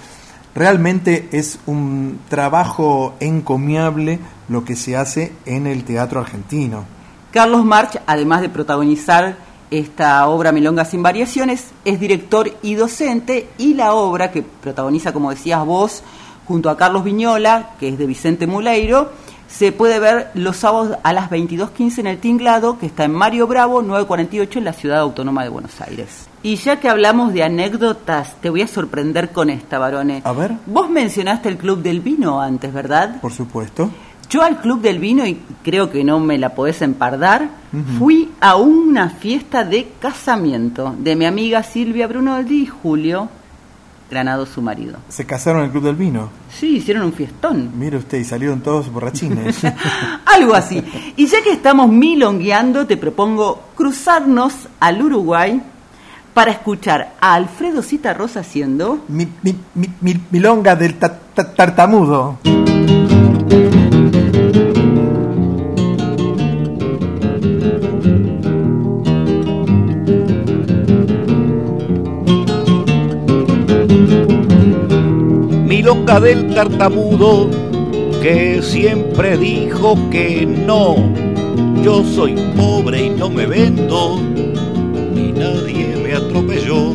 realmente 0.55 1.28
es 1.32 1.59
un 1.66 2.20
trabajo 2.28 3.14
encomiable 3.20 4.18
lo 4.49 4.64
que 4.64 4.76
se 4.76 4.97
hace 4.97 5.32
en 5.47 5.66
el 5.66 5.84
teatro 5.84 6.20
argentino. 6.20 6.84
Carlos 7.30 7.64
March, 7.64 8.01
además 8.07 8.43
de 8.43 8.51
protagonizar 8.51 9.36
esta 9.70 10.26
obra 10.28 10.53
Milonga 10.53 10.84
sin 10.84 11.03
variaciones, 11.03 11.68
es 11.84 11.99
director 11.99 12.53
y 12.61 12.74
docente 12.74 13.49
y 13.57 13.74
la 13.74 13.95
obra 13.95 14.30
que 14.30 14.43
protagoniza, 14.43 15.14
como 15.14 15.30
decías 15.30 15.64
vos, 15.64 16.03
junto 16.47 16.68
a 16.68 16.76
Carlos 16.76 17.05
Viñola, 17.05 17.70
que 17.80 17.88
es 17.88 17.97
de 17.97 18.05
Vicente 18.05 18.47
Muleiro, 18.47 19.11
se 19.53 19.70
puede 19.70 20.00
ver 20.00 20.30
los 20.34 20.57
sábados 20.57 20.96
a 21.03 21.12
las 21.12 21.28
22.15 21.30 21.98
en 21.98 22.07
el 22.07 22.18
Tinglado, 22.18 22.78
que 22.78 22.86
está 22.86 23.05
en 23.05 23.12
Mario 23.12 23.46
Bravo, 23.46 23.82
948 23.82 24.59
en 24.59 24.64
la 24.64 24.72
Ciudad 24.72 25.00
Autónoma 25.00 25.42
de 25.42 25.50
Buenos 25.50 25.78
Aires. 25.82 26.26
Y 26.42 26.57
ya 26.57 26.80
que 26.80 26.88
hablamos 26.88 27.34
de 27.34 27.42
anécdotas, 27.42 28.34
te 28.40 28.48
voy 28.48 28.62
a 28.62 28.66
sorprender 28.66 29.30
con 29.30 29.50
esta, 29.50 29.78
Barone. 29.78 30.22
A 30.24 30.32
ver, 30.32 30.53
Vos 30.64 30.88
mencionaste 30.88 31.50
el 31.50 31.59
Club 31.59 31.82
del 31.82 32.00
Vino 32.00 32.40
antes, 32.40 32.72
¿verdad? 32.72 33.20
por 33.20 33.32
supuesto. 33.32 33.90
Yo 34.30 34.40
al 34.42 34.59
Club 34.62 34.80
del 34.80 34.98
Vino, 34.98 35.26
y 35.26 35.38
creo 35.62 35.90
que 35.90 36.03
no 36.03 36.18
me 36.18 36.38
la 36.38 36.55
podés 36.55 36.80
empardar, 36.80 37.50
fui 37.98 38.30
a 38.40 38.57
una 38.57 39.11
fiesta 39.11 39.64
de 39.64 39.92
casamiento 40.00 40.94
de 40.98 41.14
mi 41.14 41.26
amiga 41.26 41.62
Silvia 41.62 42.07
Brunoldi 42.07 42.62
y 42.62 42.66
Julio 42.66 43.28
Granado, 44.12 44.44
su 44.44 44.60
marido. 44.60 44.98
Se 45.08 45.24
casaron 45.24 45.60
en 45.60 45.64
el 45.66 45.70
Club 45.72 45.84
del 45.84 45.96
Vino. 45.96 46.28
Sí, 46.54 46.76
hicieron 46.76 47.04
un 47.04 47.14
fiestón. 47.14 47.70
Mire 47.78 47.96
usted, 47.96 48.18
y 48.18 48.24
salieron 48.24 48.60
todos 48.60 48.92
borrachines. 48.92 49.60
Algo 50.26 50.54
así. 50.54 50.84
Y 51.16 51.24
ya 51.26 51.42
que 51.42 51.50
estamos 51.50 51.88
milongueando, 51.88 52.86
te 52.86 52.98
propongo 52.98 53.62
cruzarnos 53.74 54.52
al 54.80 55.00
Uruguay 55.00 55.62
para 56.34 56.50
escuchar 56.50 57.14
a 57.22 57.32
Alfredo 57.32 57.80
Citarrosa 57.82 58.40
haciendo... 58.40 59.02
mi, 59.08 59.26
mi, 59.42 59.56
mi, 59.74 59.88
mi- 60.02 60.20
milonga 60.30 60.76
del 60.76 60.96
ta- 60.98 61.18
ta- 61.34 61.54
tartamudo. 61.54 62.38
Del 75.95 76.55
tartamudo 76.55 77.51
que 78.22 78.62
siempre 78.62 79.36
dijo 79.36 79.95
que 80.11 80.47
no. 80.47 80.97
Yo 81.84 82.03
soy 82.03 82.34
pobre 82.57 83.07
y 83.07 83.11
no 83.11 83.28
me 83.28 83.45
vendo, 83.45 84.18
ni 85.14 85.32
nadie 85.32 85.95
me 86.03 86.14
atropelló. 86.14 86.93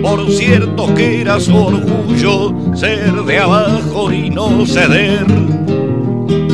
Por 0.00 0.30
cierto 0.30 0.94
que 0.94 1.20
era 1.20 1.38
su 1.38 1.54
orgullo 1.54 2.54
ser 2.74 3.12
de 3.12 3.38
abajo 3.38 4.10
y 4.10 4.30
no 4.30 4.64
ceder, 4.64 5.26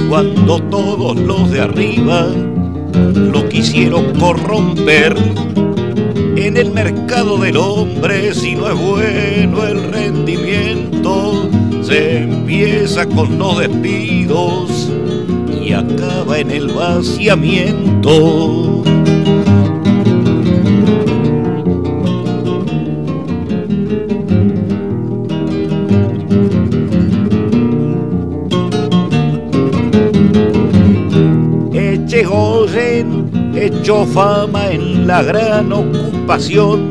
cuando 0.08 0.58
todos 0.70 1.16
los 1.20 1.52
de 1.52 1.60
arriba 1.60 2.26
lo 3.14 3.48
quisieron 3.48 4.12
corromper 4.18 5.14
en 6.46 6.56
el 6.56 6.70
mercado 6.70 7.36
del 7.38 7.56
hombre, 7.56 8.32
si 8.34 8.54
no 8.54 8.70
es 8.70 8.78
bueno 8.78 9.66
el 9.66 9.92
rendimiento, 9.92 11.50
se 11.82 12.22
empieza 12.22 13.06
con 13.06 13.38
los 13.38 13.58
despidos 13.58 14.90
y 15.62 15.72
acaba 15.72 16.38
en 16.38 16.50
el 16.50 16.68
vaciamiento. 16.68 18.82
Hecho 33.80 34.04
fama 34.04 34.72
en 34.72 35.06
la 35.06 35.22
gran 35.22 35.72
ocupación 35.72 36.90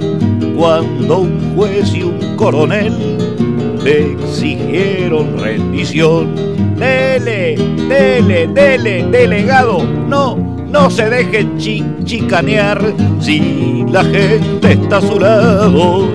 cuando 0.58 1.20
un 1.20 1.56
juez 1.56 1.94
y 1.94 2.02
un 2.02 2.36
coronel 2.36 2.96
le 3.84 4.14
exigieron 4.14 5.38
rendición. 5.38 6.34
Dele, 6.78 7.56
dele, 7.88 8.48
dele, 8.48 9.04
delegado, 9.04 9.84
no, 9.84 10.36
no 10.72 10.90
se 10.90 11.08
deje 11.12 11.48
chicanear 12.06 12.82
si 13.20 13.86
la 13.92 14.04
gente 14.04 14.72
está 14.72 14.98
a 14.98 15.02
su 15.02 15.20
lado, 15.20 16.10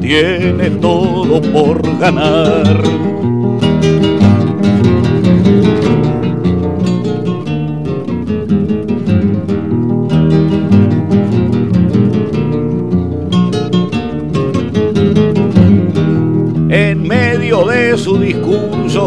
tiene 0.00 0.70
todo 0.70 1.42
por 1.52 1.82
ganar. 1.98 2.82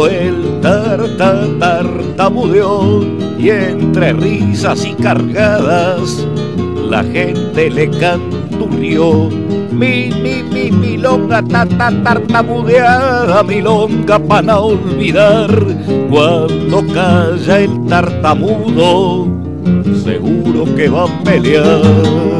El 0.07 0.59
tarta 0.61 1.47
tartamudeó 1.59 3.03
y 3.37 3.49
entre 3.49 4.13
risas 4.13 4.85
y 4.85 4.93
cargadas 4.93 6.25
la 6.91 7.03
gente 7.05 7.69
le 7.69 7.89
canturrió. 7.89 9.29
Mi, 9.71 10.09
mi, 10.21 10.43
mi, 10.43 10.69
milonga 10.69 11.41
ta, 11.41 11.65
ta, 11.65 11.89
tartamudeada, 12.03 13.41
milonga 13.43 14.19
para 14.19 14.59
olvidar. 14.59 15.49
Cuando 16.09 16.85
calla 16.93 17.59
el 17.61 17.85
tartamudo, 17.85 19.25
seguro 20.03 20.75
que 20.75 20.89
va 20.89 21.05
a 21.05 21.23
pelear. 21.23 22.30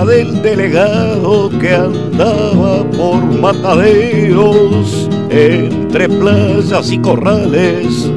Del 0.00 0.40
delegado 0.40 1.50
que 1.60 1.68
andaba 1.68 2.82
por 2.92 3.22
mataderos 3.40 5.06
entre 5.28 6.08
playas 6.08 6.90
y 6.90 6.98
corrales 6.98 8.10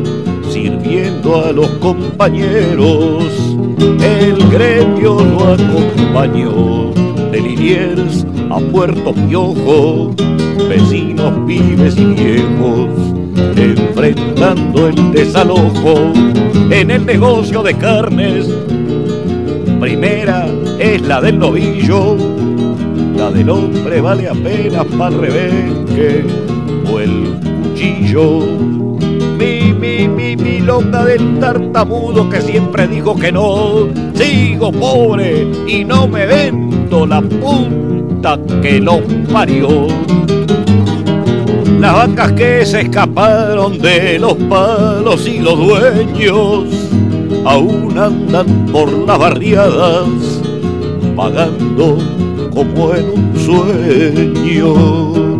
sirviendo 0.49 1.43
a 1.43 1.51
los 1.51 1.67
compañeros. 1.79 3.25
El 3.77 4.37
gremio 4.49 5.19
lo 5.19 5.53
acompañó 5.53 6.93
de 7.29 7.41
Liniers 7.41 8.25
a 8.49 8.59
Puerto 8.71 9.13
Piojo, 9.13 10.15
vecinos, 10.69 11.33
pibes 11.45 11.97
y 11.97 12.05
viejos, 12.05 12.89
enfrentando 13.57 14.87
el 14.87 15.11
desalojo 15.11 16.13
en 16.71 16.89
el 16.89 17.05
negocio 17.05 17.61
de 17.61 17.73
carnes. 17.73 18.47
La 21.07 21.21
del 21.21 21.37
novillo, 21.37 22.17
la 23.15 23.29
del 23.29 23.47
hombre 23.51 24.01
vale 24.01 24.27
apenas 24.27 24.85
para 24.97 25.15
rebenque 25.15 26.25
o 26.91 26.99
el 26.99 27.35
cuchillo. 27.61 28.39
Mi, 29.37 29.71
mi, 29.71 30.07
mi, 30.07 30.35
mi 30.35 30.59
longa 30.61 31.05
del 31.05 31.39
tartamudo 31.39 32.27
que 32.27 32.41
siempre 32.41 32.87
dijo 32.87 33.15
que 33.15 33.31
no, 33.31 33.87
sigo 34.15 34.71
pobre 34.71 35.47
y 35.67 35.85
no 35.85 36.07
me 36.07 36.25
vendo 36.25 37.05
la 37.05 37.21
punta 37.21 38.39
que 38.63 38.79
lo 38.79 39.01
parió. 39.31 39.87
Las 41.79 41.93
vacas 41.93 42.31
que 42.31 42.65
se 42.65 42.81
escaparon 42.81 43.77
de 43.77 44.17
los 44.17 44.33
palos 44.33 45.27
y 45.27 45.37
los 45.37 45.55
dueños 45.55 46.63
aún 47.45 47.95
andan 47.95 48.65
por 48.71 48.91
las 48.91 49.19
barriadas 49.19 50.41
pagando 51.15 51.97
como 52.53 52.93
en 52.93 53.09
un 53.09 53.39
sueño. 53.39 55.34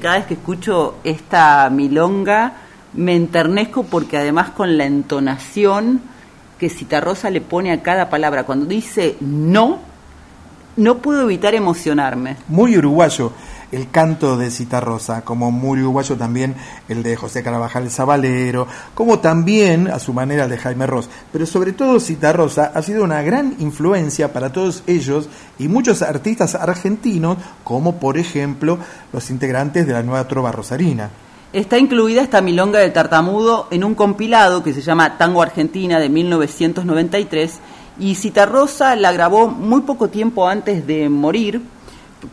Cada 0.00 0.16
vez 0.16 0.26
que 0.26 0.34
escucho 0.34 0.96
esta 1.04 1.68
milonga 1.70 2.54
me 2.94 3.14
enternezco 3.14 3.84
porque 3.84 4.18
además 4.18 4.50
con 4.50 4.76
la 4.76 4.84
entonación 4.84 6.00
que 6.58 6.68
Citarrosa 6.68 7.30
le 7.30 7.40
pone 7.40 7.72
a 7.72 7.82
cada 7.82 8.10
palabra, 8.10 8.44
cuando 8.44 8.66
dice 8.66 9.16
no, 9.20 9.78
no 10.76 10.98
puedo 10.98 11.22
evitar 11.22 11.54
emocionarme. 11.54 12.36
Muy 12.48 12.76
uruguayo 12.76 13.32
el 13.72 13.90
canto 13.90 14.36
de 14.36 14.50
Citarrosa, 14.50 15.22
como 15.22 15.50
muy 15.50 15.80
uruguayo 15.80 16.16
también 16.16 16.56
el 16.88 17.02
de 17.02 17.16
José 17.16 17.42
Carabajal 17.42 17.90
Zabalero, 17.90 18.66
como 18.94 19.20
también 19.20 19.88
a 19.88 19.98
su 19.98 20.12
manera 20.12 20.44
el 20.44 20.50
de 20.50 20.58
Jaime 20.58 20.86
Ross. 20.86 21.08
Pero 21.32 21.46
sobre 21.46 21.72
todo 21.72 22.00
Citarrosa 22.00 22.72
ha 22.74 22.82
sido 22.82 23.04
una 23.04 23.22
gran 23.22 23.56
influencia 23.58 24.32
para 24.32 24.52
todos 24.52 24.82
ellos 24.86 25.28
y 25.58 25.68
muchos 25.68 26.02
artistas 26.02 26.54
argentinos, 26.54 27.38
como 27.64 27.96
por 27.96 28.18
ejemplo 28.18 28.78
los 29.12 29.30
integrantes 29.30 29.86
de 29.86 29.92
la 29.92 30.02
nueva 30.02 30.26
trova 30.26 30.52
rosarina. 30.52 31.10
Está 31.52 31.78
incluida 31.78 32.22
esta 32.22 32.40
milonga 32.40 32.78
del 32.78 32.92
tartamudo 32.92 33.66
en 33.72 33.82
un 33.82 33.96
compilado 33.96 34.62
que 34.62 34.72
se 34.72 34.82
llama 34.82 35.18
Tango 35.18 35.42
Argentina 35.42 35.98
de 35.98 36.08
1993 36.08 37.58
y 37.98 38.14
Citarrosa 38.14 38.94
la 38.94 39.10
grabó 39.12 39.48
muy 39.48 39.80
poco 39.80 40.08
tiempo 40.08 40.48
antes 40.48 40.86
de 40.86 41.08
morir 41.08 41.60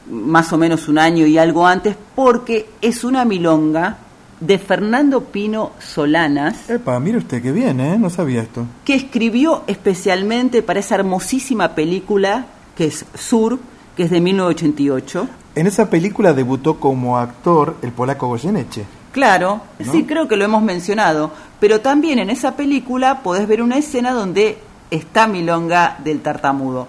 más 0.09 0.51
o 0.53 0.57
menos 0.57 0.87
un 0.87 0.97
año 0.99 1.25
y 1.25 1.37
algo 1.37 1.65
antes, 1.65 1.95
porque 2.15 2.69
es 2.81 3.03
una 3.03 3.25
milonga 3.25 3.97
de 4.39 4.59
Fernando 4.59 5.25
Pino 5.25 5.71
Solanas. 5.79 6.69
Epa, 6.69 6.99
mire 6.99 7.17
usted 7.17 7.41
qué 7.41 7.51
bien, 7.51 7.79
¿eh? 7.79 7.97
No 7.97 8.09
sabía 8.09 8.41
esto. 8.41 8.65
Que 8.85 8.95
escribió 8.95 9.63
especialmente 9.67 10.61
para 10.61 10.79
esa 10.79 10.95
hermosísima 10.95 11.73
película 11.73 12.45
que 12.75 12.87
es 12.87 13.05
Sur, 13.15 13.59
que 13.95 14.03
es 14.03 14.11
de 14.11 14.21
1988. 14.21 15.27
En 15.55 15.65
esa 15.65 15.89
película 15.89 16.33
debutó 16.33 16.79
como 16.79 17.17
actor 17.17 17.77
el 17.81 17.91
polaco 17.91 18.27
Goyeneche. 18.27 18.85
Claro, 19.11 19.61
sí 19.91 20.03
creo 20.03 20.27
que 20.27 20.35
lo 20.35 20.45
hemos 20.45 20.61
mencionado, 20.61 21.31
pero 21.59 21.81
también 21.81 22.19
en 22.19 22.29
esa 22.29 22.55
película 22.55 23.23
podés 23.23 23.47
ver 23.47 23.63
una 23.63 23.77
escena 23.77 24.11
donde 24.11 24.59
está 24.91 25.25
Milonga 25.25 25.97
del 26.03 26.21
tartamudo. 26.21 26.87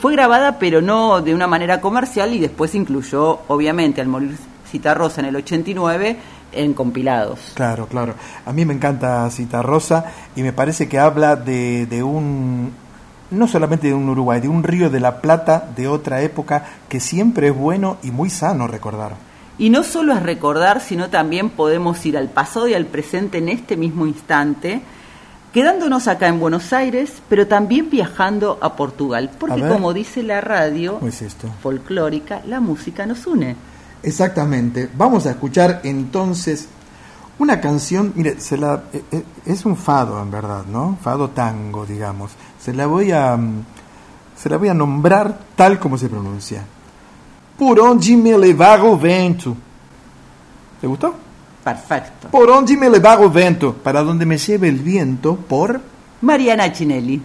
Fue 0.00 0.12
grabada, 0.12 0.58
pero 0.58 0.80
no 0.80 1.20
de 1.20 1.34
una 1.34 1.46
manera 1.46 1.80
comercial, 1.80 2.32
y 2.32 2.40
después 2.40 2.74
incluyó, 2.74 3.40
obviamente, 3.48 4.00
al 4.00 4.08
morir 4.08 4.36
Rosa 4.94 5.20
en 5.20 5.26
el 5.26 5.36
89, 5.36 6.16
en 6.52 6.74
compilados. 6.74 7.52
Claro, 7.54 7.86
claro. 7.86 8.14
A 8.44 8.52
mí 8.52 8.64
me 8.64 8.74
encanta 8.74 9.28
Rosa 9.62 10.12
y 10.34 10.42
me 10.42 10.52
parece 10.52 10.88
que 10.88 10.98
habla 10.98 11.36
de, 11.36 11.86
de 11.86 12.02
un, 12.02 12.72
no 13.30 13.48
solamente 13.48 13.88
de 13.88 13.94
un 13.94 14.08
Uruguay, 14.08 14.40
de 14.40 14.48
un 14.48 14.62
río 14.62 14.90
de 14.90 15.00
la 15.00 15.20
Plata 15.20 15.68
de 15.76 15.88
otra 15.88 16.22
época 16.22 16.64
que 16.88 17.00
siempre 17.00 17.48
es 17.48 17.56
bueno 17.56 17.98
y 18.02 18.10
muy 18.10 18.30
sano 18.30 18.66
recordar. 18.66 19.12
Y 19.58 19.70
no 19.70 19.82
solo 19.82 20.12
es 20.12 20.22
recordar, 20.22 20.80
sino 20.80 21.08
también 21.08 21.48
podemos 21.48 22.04
ir 22.04 22.18
al 22.18 22.28
pasado 22.28 22.68
y 22.68 22.74
al 22.74 22.86
presente 22.86 23.38
en 23.38 23.48
este 23.48 23.76
mismo 23.76 24.06
instante 24.06 24.82
quedándonos 25.56 26.06
acá 26.06 26.28
en 26.28 26.38
Buenos 26.38 26.74
Aires, 26.74 27.10
pero 27.30 27.46
también 27.46 27.88
viajando 27.88 28.58
a 28.60 28.76
Portugal, 28.76 29.30
porque 29.38 29.66
como 29.66 29.94
dice 29.94 30.22
la 30.22 30.42
radio 30.42 31.00
folclórica, 31.62 32.42
la 32.46 32.60
música 32.60 33.06
nos 33.06 33.26
une. 33.26 33.56
Exactamente. 34.02 34.90
Vamos 34.94 35.24
a 35.24 35.30
escuchar 35.30 35.80
entonces 35.82 36.68
una 37.38 37.58
canción, 37.58 38.12
mire, 38.16 38.38
se 38.38 38.58
la, 38.58 38.82
eh, 38.92 39.02
eh, 39.10 39.24
es 39.46 39.64
un 39.64 39.78
fado 39.78 40.20
en 40.20 40.30
verdad, 40.30 40.66
¿no? 40.70 40.98
Fado 41.00 41.30
tango, 41.30 41.86
digamos. 41.86 42.32
Se 42.60 42.74
la 42.74 42.86
voy 42.86 43.12
a 43.12 43.34
mm, 43.34 43.64
se 44.36 44.50
la 44.50 44.58
voy 44.58 44.68
a 44.68 44.74
nombrar 44.74 45.38
tal 45.56 45.78
como 45.78 45.96
se 45.96 46.10
pronuncia. 46.10 46.66
Por 47.58 47.80
onde 47.80 48.14
me 48.14 48.36
levar 48.36 48.80
o 48.80 48.98
vento. 48.98 49.56
¿Te 50.82 50.86
gustó? 50.86 51.25
Perfecto. 51.66 52.28
Por 52.30 52.46
donde 52.46 52.76
me 52.76 52.88
le 52.88 53.00
va 53.00 53.14
el 53.20 53.28
viento, 53.28 53.72
para 53.72 54.00
donde 54.00 54.24
me 54.24 54.38
lleve 54.38 54.68
el 54.68 54.76
viento, 54.76 55.34
por 55.34 55.80
Mariana 56.20 56.70
Chinelli. 56.70 57.20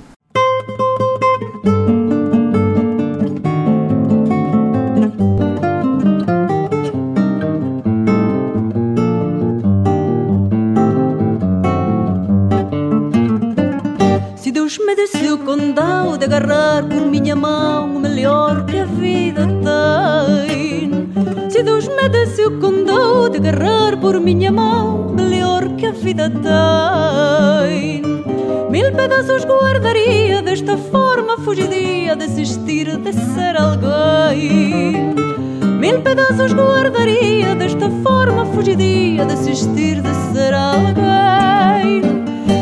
Se 14.38 14.52
Deus 14.52 14.80
me 14.84 14.96
desse 14.96 15.32
o 15.32 15.38
condão 15.38 16.18
de 16.18 16.26
agarrar 16.26 16.84
por 16.90 17.06
minha 17.06 17.36
mão 17.36 17.96
o 17.96 18.00
melhor 18.00 18.66
que 18.66 18.80
a 18.80 18.86
vida 18.86 19.46
tem. 19.46 21.12
Se 21.52 21.62
Deus 21.62 21.88
me 21.88 22.10
desse 22.10 22.44
o 22.44 22.60
condão 22.60 22.91
agarrar 23.42 23.98
por 23.98 24.20
minha 24.20 24.52
mão 24.52 25.10
melhor 25.16 25.68
que 25.76 25.88
a 25.88 25.92
vida 25.92 26.30
tem. 26.30 28.04
Mil 28.70 28.92
pedaços 28.94 29.44
guardaria 29.44 30.44
desta 30.44 30.78
forma 30.78 31.38
fugidia 31.40 32.16
desistir 32.16 32.98
de 32.98 33.12
ser 33.14 33.58
alguém. 33.58 35.16
Mil 35.80 36.02
pedaços 36.02 36.54
guardaria 36.54 37.56
desta 37.56 37.90
forma 38.04 38.46
fugidia 38.46 39.26
desistir 39.26 40.02
de 40.02 40.14
ser 40.32 40.54
alguém. 40.54 42.02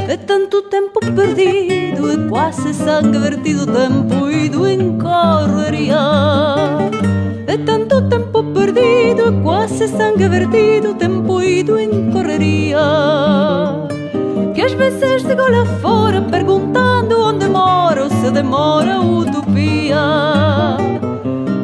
É 0.08 0.16
tanto 0.16 0.62
tempo 0.62 1.00
perdido, 1.14 2.10
é 2.10 2.30
quase 2.30 2.74
sangue 2.74 3.18
vertido, 3.18 3.66
tempo 3.68 4.32
ido 4.32 4.66
em 4.66 4.98
correria. 4.98 5.98
É 7.48 7.58
tanto 7.58 8.09
perdido, 8.60 9.32
quase 9.41 9.88
sangue 9.88 10.28
vertido, 10.28 10.93
tempo 10.93 11.41
ido 11.41 11.80
em 11.80 12.12
correria. 12.12 12.78
Que 14.53 14.62
às 14.62 14.74
vezes 14.74 15.22
chego 15.22 15.49
lá 15.49 15.66
fora 15.82 16.22
perguntando 16.22 17.22
onde 17.22 17.47
mora 17.47 18.03
ou 18.03 18.10
se 18.10 18.30
demora 18.32 18.95
a 18.95 18.99
utopia. 18.99 19.97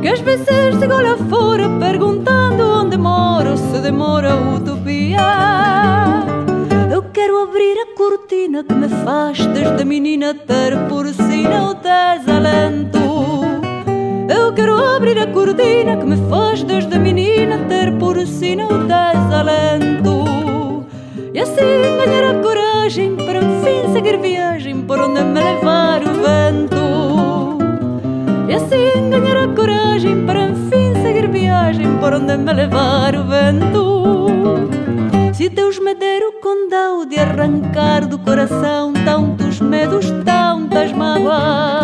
Que 0.02 0.08
às 0.08 0.22
vezes 0.22 0.80
chego 0.80 1.02
lá 1.02 1.18
fora 1.30 1.68
perguntando 1.80 2.64
onde 2.64 2.98
mora 2.98 3.52
ou 3.52 3.58
se 3.58 3.80
demora 3.80 4.32
a 4.32 4.56
utopia. 4.56 5.28
Eu 6.90 7.04
quero 7.12 7.44
abrir 7.44 7.78
a 7.78 7.98
cortina 7.98 8.64
que 8.64 8.74
me 8.74 8.88
faz 8.88 9.46
desde 9.48 9.84
menina 9.84 10.34
ter 10.34 10.78
por 10.88 11.06
sina 11.08 11.72
o 11.72 11.74
desalento. 11.74 13.35
Quero 14.56 14.74
abrir 14.96 15.20
a 15.20 15.28
cortina 15.28 15.98
que 15.98 16.06
me 16.06 16.16
faz 16.30 16.64
desde 16.64 16.98
menina 16.98 17.60
ter 17.68 17.92
por 17.98 18.16
sina 18.26 18.66
o 18.68 18.78
desalento. 18.88 20.86
E 21.34 21.40
assim 21.40 21.82
ganhar 21.98 22.24
a 22.32 22.42
coragem 22.42 23.18
para 23.18 23.40
enfim 23.44 23.92
seguir 23.92 24.18
viagem 24.18 24.82
por 24.84 25.02
onde 25.02 25.22
me 25.22 25.42
levar 25.42 26.02
o 26.04 26.14
vento. 26.24 27.58
E 28.48 28.54
assim 28.54 29.10
ganhar 29.10 29.44
a 29.44 29.48
coragem 29.54 30.26
para 30.26 30.48
enfim 30.48 30.94
seguir 31.02 31.28
viagem 31.28 31.98
por 31.98 32.14
onde 32.14 32.38
me 32.38 32.54
levar 32.54 33.14
o 33.14 33.26
vento. 33.26 34.70
Se 35.34 35.50
Deus 35.50 35.80
me 35.80 35.94
der 35.96 36.22
o 36.24 36.40
condão 36.40 37.06
de 37.06 37.20
arrancar 37.20 38.08
do 38.08 38.18
coração 38.18 38.94
tantos 39.04 39.60
medos, 39.60 40.06
tantas 40.24 40.94
mágoas. 40.94 41.75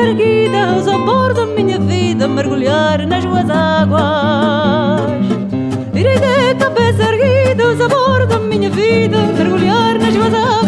Erguida 0.00 0.74
ao 0.74 0.82
sabor 0.82 1.34
da 1.34 1.46
minha 1.46 1.78
vida 1.78 2.26
mergulhar 2.26 3.06
nas 3.06 3.22
suas 3.22 3.48
águas. 3.50 5.10
Irei 5.94 6.18
de 6.18 6.54
cabeça 6.58 7.02
erguida 7.02 7.64
ao 7.64 7.76
sabor 7.76 8.26
da 8.26 8.38
minha 8.38 8.70
vida 8.70 9.18
mergulhar 9.38 9.98
nas 9.98 10.14
suas 10.14 10.34
águas. 10.34 10.60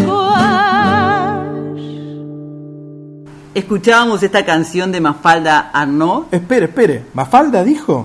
Escuchábamos 3.54 4.22
esta 4.22 4.44
canción 4.44 4.92
de 4.92 5.00
Mafalda 5.00 5.70
Arnaud. 5.72 6.26
Espere, 6.30 6.66
espere, 6.66 7.04
¿Mafalda 7.14 7.62
dijo? 7.62 8.04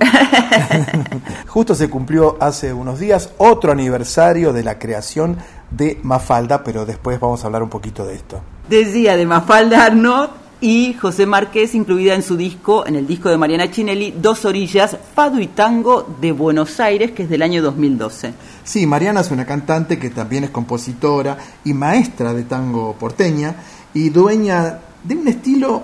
Justo 1.48 1.76
se 1.76 1.90
cumplió 1.90 2.38
hace 2.40 2.74
unos 2.74 3.00
días 3.00 3.30
otro 3.38 3.72
aniversario 3.72 4.54
de 4.54 4.64
la 4.64 4.78
creación 4.78 5.38
de 5.72 6.00
Mafalda, 6.04 6.64
pero 6.64 6.86
después 6.86 7.20
vamos 7.20 7.44
a 7.44 7.48
hablar 7.48 7.64
un 7.64 7.70
poquito 7.70 8.06
de 8.06 8.16
esto. 8.16 8.42
Decía 8.70 9.16
de 9.16 9.26
Mafalda 9.26 9.86
Arnaud 9.86 10.30
y 10.60 10.94
José 10.94 11.26
Márquez, 11.26 11.76
incluida 11.76 12.16
en 12.16 12.24
su 12.24 12.36
disco, 12.36 12.86
en 12.88 12.96
el 12.96 13.06
disco 13.06 13.30
de 13.30 13.38
Mariana 13.38 13.70
Chinelli, 13.70 14.12
Dos 14.12 14.46
Orillas, 14.46 14.98
Fado 15.14 15.40
y 15.40 15.48
Tango 15.48 16.08
de 16.20 16.32
Buenos 16.32 16.80
Aires, 16.80 17.12
que 17.12 17.24
es 17.24 17.30
del 17.30 17.44
año 17.44 17.62
2012. 17.62 18.34
Sí, 18.64 18.88
Mariana 18.88 19.22
es 19.22 19.32
una 19.32 19.46
cantante 19.46 20.00
que 20.00 20.10
también 20.10 20.46
es 20.46 20.50
compositora 20.50 21.38
y 21.64 21.74
maestra 21.74 22.34
de 22.34 22.44
tango 22.44 22.96
porteña 23.00 23.56
y 23.94 24.10
dueña 24.10 24.80
de 25.04 25.16
un 25.16 25.28
estilo, 25.28 25.84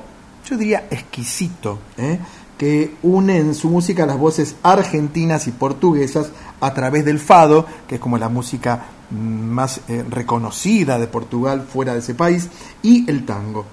yo 0.50 0.58
diría, 0.58 0.88
exquisito, 0.90 1.80
¿eh? 1.98 2.20
que 2.58 2.96
une 3.04 3.38
en 3.38 3.56
su 3.56 3.70
música 3.70 4.06
las 4.06 4.18
voces 4.18 4.56
argentinas 4.64 5.48
y 5.48 5.52
portuguesas 5.52 6.32
a 6.62 6.74
través 6.74 7.06
del 7.06 7.20
fado, 7.20 7.66
que 7.88 7.96
es 7.96 8.02
como 8.02 8.18
la 8.18 8.30
música 8.30 8.86
más 9.14 9.82
eh, 9.88 10.04
reconocida 10.10 10.98
de 10.98 11.08
Portugal 11.08 11.62
fuera 11.62 11.94
de 11.94 12.00
ese 12.00 12.16
país, 12.16 12.50
y 12.82 13.10
el 13.10 13.26
tango. 13.26 13.66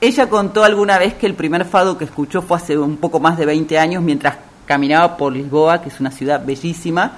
Ella 0.00 0.28
contó 0.28 0.62
alguna 0.64 0.96
vez 0.98 1.14
que 1.14 1.26
el 1.26 1.34
primer 1.34 1.64
fado 1.64 1.98
que 1.98 2.04
escuchó 2.04 2.40
fue 2.42 2.56
hace 2.56 2.78
un 2.78 2.96
poco 2.96 3.18
más 3.20 3.36
de 3.36 3.46
20 3.46 3.78
años 3.78 4.02
mientras 4.02 4.36
caminaba 4.64 5.16
por 5.16 5.32
Lisboa, 5.32 5.80
que 5.82 5.88
es 5.88 5.98
una 6.00 6.10
ciudad 6.10 6.44
bellísima, 6.44 7.12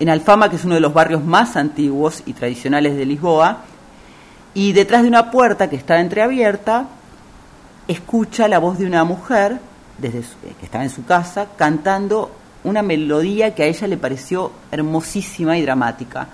en 0.00 0.08
Alfama, 0.08 0.48
que 0.48 0.56
es 0.56 0.64
uno 0.64 0.74
de 0.76 0.80
los 0.80 0.94
barrios 0.94 1.24
más 1.24 1.56
antiguos 1.56 2.22
y 2.24 2.32
tradicionales 2.34 2.96
de 2.96 3.04
Lisboa, 3.04 3.58
y 4.54 4.72
detrás 4.72 5.02
de 5.02 5.08
una 5.08 5.30
puerta 5.30 5.68
que 5.68 5.76
estaba 5.76 6.00
entreabierta, 6.00 6.86
escucha 7.86 8.48
la 8.48 8.58
voz 8.58 8.78
de 8.78 8.86
una 8.86 9.04
mujer 9.04 9.58
desde 9.98 10.22
su- 10.22 10.36
que 10.58 10.64
estaba 10.64 10.84
en 10.84 10.90
su 10.90 11.04
casa 11.04 11.48
cantando 11.56 12.30
una 12.64 12.82
melodía 12.82 13.54
que 13.54 13.62
a 13.62 13.66
ella 13.66 13.86
le 13.86 13.96
pareció 13.96 14.50
hermosísima 14.70 15.56
y 15.58 15.62
dramática. 15.62 16.28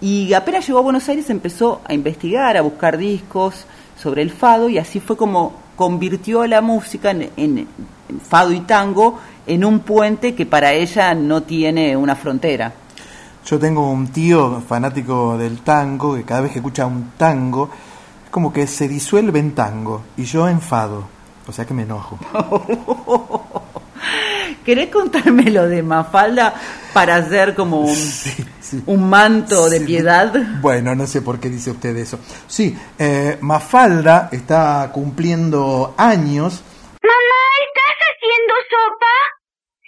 Y 0.00 0.32
apenas 0.34 0.66
llegó 0.66 0.78
a 0.78 0.82
Buenos 0.82 1.08
Aires 1.08 1.30
empezó 1.30 1.80
a 1.86 1.94
investigar, 1.94 2.56
a 2.56 2.62
buscar 2.62 2.96
discos 2.98 3.66
sobre 4.00 4.22
el 4.22 4.30
fado 4.30 4.68
y 4.68 4.78
así 4.78 5.00
fue 5.00 5.16
como 5.16 5.54
convirtió 5.76 6.46
la 6.46 6.60
música 6.60 7.10
en, 7.10 7.30
en- 7.36 7.58
en 8.08 8.20
fado 8.20 8.52
y 8.52 8.60
tango 8.60 9.18
en 9.46 9.64
un 9.64 9.80
puente 9.80 10.34
que 10.34 10.46
para 10.46 10.72
ella 10.72 11.14
no 11.14 11.42
tiene 11.42 11.96
una 11.96 12.14
frontera. 12.14 12.72
Yo 13.46 13.58
tengo 13.58 13.90
un 13.90 14.08
tío 14.08 14.60
fanático 14.66 15.36
del 15.36 15.58
tango 15.60 16.14
que 16.14 16.22
cada 16.24 16.42
vez 16.42 16.52
que 16.52 16.58
escucha 16.58 16.86
un 16.86 17.12
tango 17.16 17.68
es 18.24 18.30
como 18.30 18.52
que 18.52 18.66
se 18.66 18.88
disuelve 18.88 19.38
en 19.38 19.54
tango 19.54 20.02
y 20.16 20.24
yo 20.24 20.48
enfado, 20.48 21.04
o 21.46 21.52
sea 21.52 21.64
que 21.66 21.74
me 21.74 21.82
enojo. 21.82 22.18
¿Querés 24.64 24.88
contarme 24.88 25.50
lo 25.50 25.68
de 25.68 25.82
Mafalda 25.82 26.54
para 26.94 27.16
hacer 27.16 27.54
como 27.54 27.80
un, 27.80 27.96
un 28.86 29.10
manto 29.10 29.68
de 29.68 29.80
piedad? 29.82 30.32
Bueno, 30.62 30.94
no 30.94 31.06
sé 31.06 31.20
por 31.20 31.38
qué 31.38 31.50
dice 31.50 31.70
usted 31.70 31.94
eso. 31.96 32.18
Sí, 32.46 32.74
eh, 32.98 33.36
Mafalda 33.42 34.30
está 34.32 34.90
cumpliendo 34.90 35.94
años. 35.98 36.64
Mamá, 37.02 37.42
¿estás 37.68 37.96
haciendo 38.08 38.54
sopa? 38.72 39.14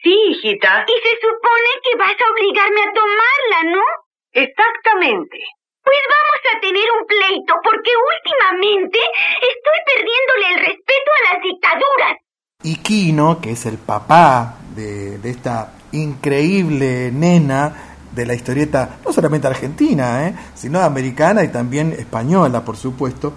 Sí, 0.03 0.15
hijita. 0.31 0.85
Y 0.87 0.93
se 0.93 1.15
supone 1.25 1.71
que 1.83 1.97
vas 1.97 2.13
a 2.13 2.33
obligarme 2.33 2.81
a 2.83 2.93
tomarla, 2.93 3.77
¿no? 3.77 3.85
Exactamente. 4.33 5.39
Pues 5.83 5.99
vamos 6.05 6.41
a 6.53 6.61
tener 6.61 6.85
un 7.01 7.07
pleito 7.07 7.55
porque 7.65 7.93
últimamente 7.97 8.99
estoy 9.41 9.79
perdiéndole 9.89 10.47
el 10.53 10.59
respeto 10.67 11.11
a 11.17 11.33
las 11.33 11.43
dictaduras. 11.43 12.26
Y 12.67 12.75
Kino, 12.79 13.41
que 13.41 13.53
es 13.53 13.65
el 13.67 13.79
papá 13.79 14.57
de, 14.75 15.21
esta 15.23 15.75
increíble 15.93 17.13
nena 17.13 17.73
de 18.13 18.27
la 18.27 18.35
historieta, 18.35 18.99
no 19.05 19.13
solamente 19.13 19.47
argentina, 19.47 20.27
¿eh? 20.27 20.35
sino 20.57 20.81
americana 20.81 21.45
y 21.45 21.49
también 21.49 21.93
española, 21.93 22.65
por 22.65 22.77
supuesto, 22.77 23.35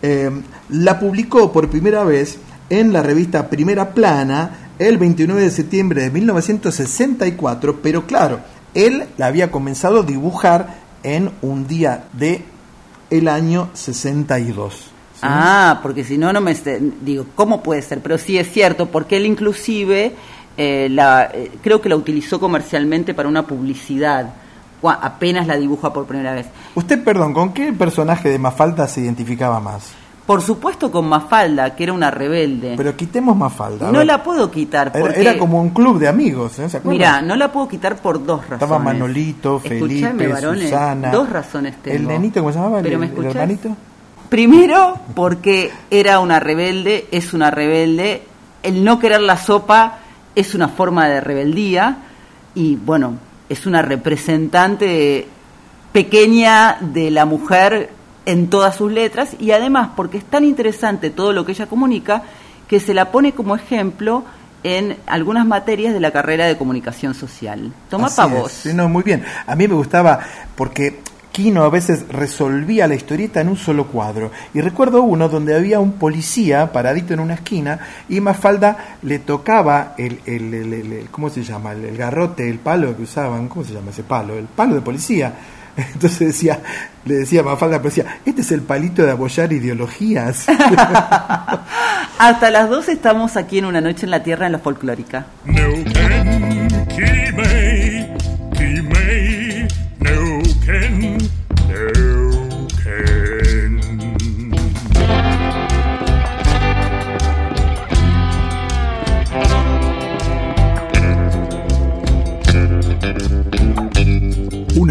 eh, 0.00 0.30
la 0.70 0.98
publicó 0.98 1.52
por 1.52 1.68
primera 1.68 2.02
vez 2.04 2.38
en 2.70 2.94
la 2.94 3.02
revista 3.02 3.50
Primera 3.50 3.92
Plana 3.92 4.70
el 4.78 4.96
29 4.96 5.42
de 5.42 5.50
septiembre 5.50 6.02
de 6.04 6.10
1964, 6.10 7.80
pero 7.82 8.06
claro, 8.06 8.40
él 8.72 9.04
la 9.18 9.26
había 9.26 9.50
comenzado 9.50 10.00
a 10.00 10.04
dibujar 10.04 10.78
en 11.02 11.30
un 11.42 11.66
día 11.66 12.04
de 12.14 12.42
el 13.10 13.28
año 13.28 13.68
62. 13.74 14.91
Ah, 15.22 15.78
porque 15.82 16.04
si 16.04 16.18
no, 16.18 16.32
no 16.32 16.40
me... 16.40 16.54
Digo, 17.00 17.26
¿cómo 17.34 17.62
puede 17.62 17.82
ser? 17.82 18.00
Pero 18.00 18.18
sí 18.18 18.38
es 18.38 18.50
cierto, 18.50 18.86
porque 18.86 19.16
él 19.16 19.26
inclusive 19.26 20.14
eh, 20.56 20.88
la, 20.90 21.30
eh, 21.32 21.50
creo 21.62 21.80
que 21.80 21.88
la 21.88 21.96
utilizó 21.96 22.38
comercialmente 22.38 23.14
para 23.14 23.28
una 23.28 23.46
publicidad, 23.46 24.34
apenas 24.82 25.46
la 25.46 25.56
dibuja 25.56 25.92
por 25.92 26.06
primera 26.06 26.34
vez. 26.34 26.46
Usted, 26.74 27.02
perdón, 27.02 27.32
¿con 27.32 27.52
qué 27.52 27.72
personaje 27.72 28.28
de 28.28 28.38
Mafalda 28.38 28.86
se 28.86 29.00
identificaba 29.00 29.60
más? 29.60 29.92
Por 30.26 30.40
supuesto 30.40 30.90
con 30.90 31.08
Mafalda, 31.08 31.74
que 31.74 31.82
era 31.82 31.92
una 31.92 32.10
rebelde. 32.10 32.74
Pero 32.76 32.96
quitemos 32.96 33.36
Mafalda. 33.36 33.90
No 33.90 34.04
la 34.04 34.22
puedo 34.22 34.50
quitar. 34.50 34.92
Porque... 34.92 35.20
Era, 35.20 35.36
como 35.36 35.60
un 35.60 35.70
club 35.70 35.98
de 35.98 36.06
amigos, 36.06 36.58
¿eh? 36.60 36.68
¿se 36.68 36.80
Mira, 36.84 37.20
no 37.22 37.34
la 37.34 37.50
puedo 37.50 37.66
quitar 37.66 37.96
por 37.96 38.24
dos 38.24 38.40
razones. 38.42 38.62
Estaba 38.62 38.78
Manolito, 38.78 39.58
Felipe, 39.58 40.28
varones, 40.28 40.70
Susana. 40.70 41.10
Dos 41.10 41.28
razones 41.28 41.76
tengo. 41.82 41.96
¿El 41.96 42.06
nenito 42.06 42.40
cómo 42.40 42.52
se 42.52 42.58
llamaba? 42.58 42.82
¿Pero 42.82 43.02
el, 43.02 43.10
me 43.10 43.18
el 43.18 43.24
hermanito? 43.26 43.76
Primero, 44.32 44.98
porque 45.14 45.70
era 45.90 46.18
una 46.18 46.40
rebelde, 46.40 47.06
es 47.10 47.34
una 47.34 47.50
rebelde. 47.50 48.22
El 48.62 48.82
no 48.82 48.98
querer 48.98 49.20
la 49.20 49.36
sopa 49.36 49.98
es 50.34 50.54
una 50.54 50.68
forma 50.68 51.06
de 51.06 51.20
rebeldía. 51.20 51.98
Y 52.54 52.76
bueno, 52.76 53.18
es 53.50 53.66
una 53.66 53.82
representante 53.82 55.28
pequeña 55.92 56.78
de 56.80 57.10
la 57.10 57.26
mujer 57.26 57.90
en 58.24 58.48
todas 58.48 58.74
sus 58.74 58.90
letras 58.90 59.36
y 59.38 59.50
además 59.50 59.90
porque 59.94 60.16
es 60.16 60.24
tan 60.24 60.44
interesante 60.44 61.10
todo 61.10 61.34
lo 61.34 61.44
que 61.44 61.52
ella 61.52 61.66
comunica 61.66 62.22
que 62.68 62.80
se 62.80 62.94
la 62.94 63.10
pone 63.10 63.32
como 63.32 63.54
ejemplo 63.54 64.24
en 64.64 64.96
algunas 65.06 65.44
materias 65.44 65.92
de 65.92 66.00
la 66.00 66.10
carrera 66.10 66.46
de 66.46 66.56
comunicación 66.56 67.12
social. 67.12 67.70
Toma 67.90 68.06
Así 68.06 68.16
pa' 68.16 68.26
es. 68.28 68.32
vos. 68.32 68.52
Sí, 68.52 68.72
no, 68.72 68.88
muy 68.88 69.02
bien. 69.02 69.22
A 69.46 69.54
mí 69.56 69.68
me 69.68 69.74
gustaba 69.74 70.20
porque 70.56 71.02
Quino 71.32 71.64
a 71.64 71.70
veces 71.70 72.04
resolvía 72.10 72.86
la 72.86 72.94
historieta 72.94 73.40
en 73.40 73.48
un 73.48 73.56
solo 73.56 73.86
cuadro. 73.86 74.30
Y 74.52 74.60
recuerdo 74.60 75.02
uno 75.02 75.28
donde 75.30 75.54
había 75.56 75.80
un 75.80 75.92
policía 75.94 76.70
paradito 76.72 77.14
en 77.14 77.20
una 77.20 77.34
esquina 77.34 77.78
y 78.08 78.20
Mafalda 78.20 78.98
le 79.02 79.18
tocaba 79.18 79.94
el, 79.96 80.20
el, 80.26 80.52
el- 80.52 80.72
el- 80.74 80.92
el- 80.92 81.10
¿cómo 81.10 81.30
se 81.30 81.42
llama? 81.42 81.72
El, 81.72 81.86
el 81.86 81.96
garrote, 81.96 82.48
el 82.50 82.58
palo 82.58 82.94
que 82.96 83.02
usaban, 83.04 83.48
¿cómo 83.48 83.64
se 83.64 83.72
llama 83.72 83.90
ese 83.92 84.02
palo? 84.02 84.34
El 84.38 84.44
palo 84.44 84.74
de 84.74 84.82
policía. 84.82 85.32
Entonces 85.94 86.18
decía, 86.18 86.60
le 87.06 87.14
decía 87.14 87.40
a 87.40 87.44
Mafalda, 87.44 87.78
pero 87.78 87.88
decía, 87.94 88.18
este 88.26 88.42
es 88.42 88.52
el 88.52 88.60
palito 88.60 89.02
de 89.02 89.12
apoyar 89.12 89.50
ideologías. 89.54 90.46
Hasta 92.18 92.50
las 92.50 92.68
dos 92.68 92.90
estamos 92.90 93.38
aquí 93.38 93.56
en 93.58 93.64
Una 93.64 93.80
Noche 93.80 94.04
en 94.04 94.10
la 94.10 94.22
Tierra 94.22 94.44
en 94.46 94.52
la 94.52 94.58
Folclórica. 94.58 95.24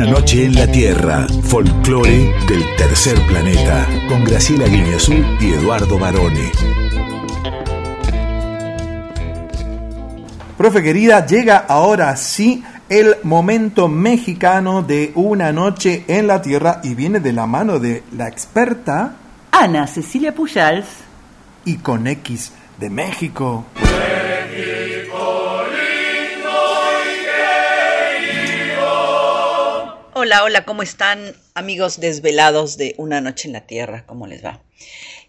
Una 0.02 0.14
noche 0.14 0.46
en 0.46 0.56
la 0.56 0.66
Tierra, 0.66 1.28
folclore 1.44 2.34
del 2.48 2.76
tercer 2.76 3.24
planeta, 3.28 3.88
con 4.10 4.24
Graciela 4.24 4.66
Guineazú 4.66 5.14
y 5.40 5.54
Eduardo 5.54 6.00
Barone. 6.00 6.52
Profe 10.58 10.82
querida, 10.82 11.24
llega 11.28 11.58
ahora 11.58 12.18
sí 12.18 12.64
el 12.90 13.18
momento 13.22 13.88
mexicano 13.88 14.82
de 14.82 15.12
una 15.14 15.52
noche 15.52 16.04
en 16.08 16.26
la 16.26 16.42
tierra 16.42 16.82
y 16.84 16.96
viene 16.96 17.20
de 17.20 17.34
la 17.34 17.46
mano 17.46 17.78
de 17.78 18.02
la 18.18 18.28
experta 18.28 19.18
Ana 19.52 19.86
Cecilia 19.86 20.34
Pujals 20.34 20.88
y 21.64 21.76
con 21.76 22.08
X 22.08 22.54
de 22.80 22.90
México. 22.90 23.66
Hola, 30.24 30.44
hola, 30.44 30.66
¿cómo 30.66 30.84
están 30.84 31.36
amigos 31.56 32.00
desvelados 32.00 32.78
de 32.78 32.94
Una 33.00 33.22
Noche 33.22 33.48
en 33.48 33.54
la 33.54 33.66
Tierra? 33.66 34.06
¿Cómo 34.06 34.28
les 34.28 34.46
va? 34.46 34.62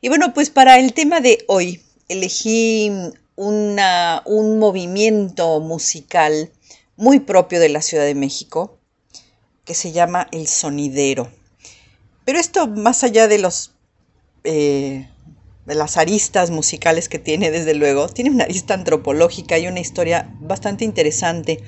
Y 0.02 0.10
bueno, 0.10 0.34
pues 0.34 0.50
para 0.50 0.78
el 0.78 0.92
tema 0.92 1.22
de 1.22 1.46
hoy 1.48 1.80
elegí 2.08 2.92
un 3.36 4.58
movimiento 4.58 5.60
musical 5.60 6.52
muy 6.96 7.20
propio 7.20 7.58
de 7.58 7.70
la 7.70 7.80
Ciudad 7.80 8.04
de 8.04 8.14
México 8.14 8.76
que 9.64 9.72
se 9.72 9.92
llama 9.92 10.28
el 10.30 10.46
sonidero. 10.46 11.32
Pero 12.26 12.38
esto 12.38 12.66
más 12.66 13.02
allá 13.02 13.28
de 13.28 13.38
los 13.38 13.72
eh, 14.44 15.08
de 15.64 15.74
las 15.74 15.96
aristas 15.96 16.50
musicales 16.50 17.08
que 17.08 17.18
tiene, 17.18 17.50
desde 17.50 17.72
luego, 17.72 18.10
tiene 18.10 18.28
una 18.28 18.44
arista 18.44 18.74
antropológica 18.74 19.58
y 19.58 19.68
una 19.68 19.80
historia 19.80 20.28
bastante 20.40 20.84
interesante. 20.84 21.62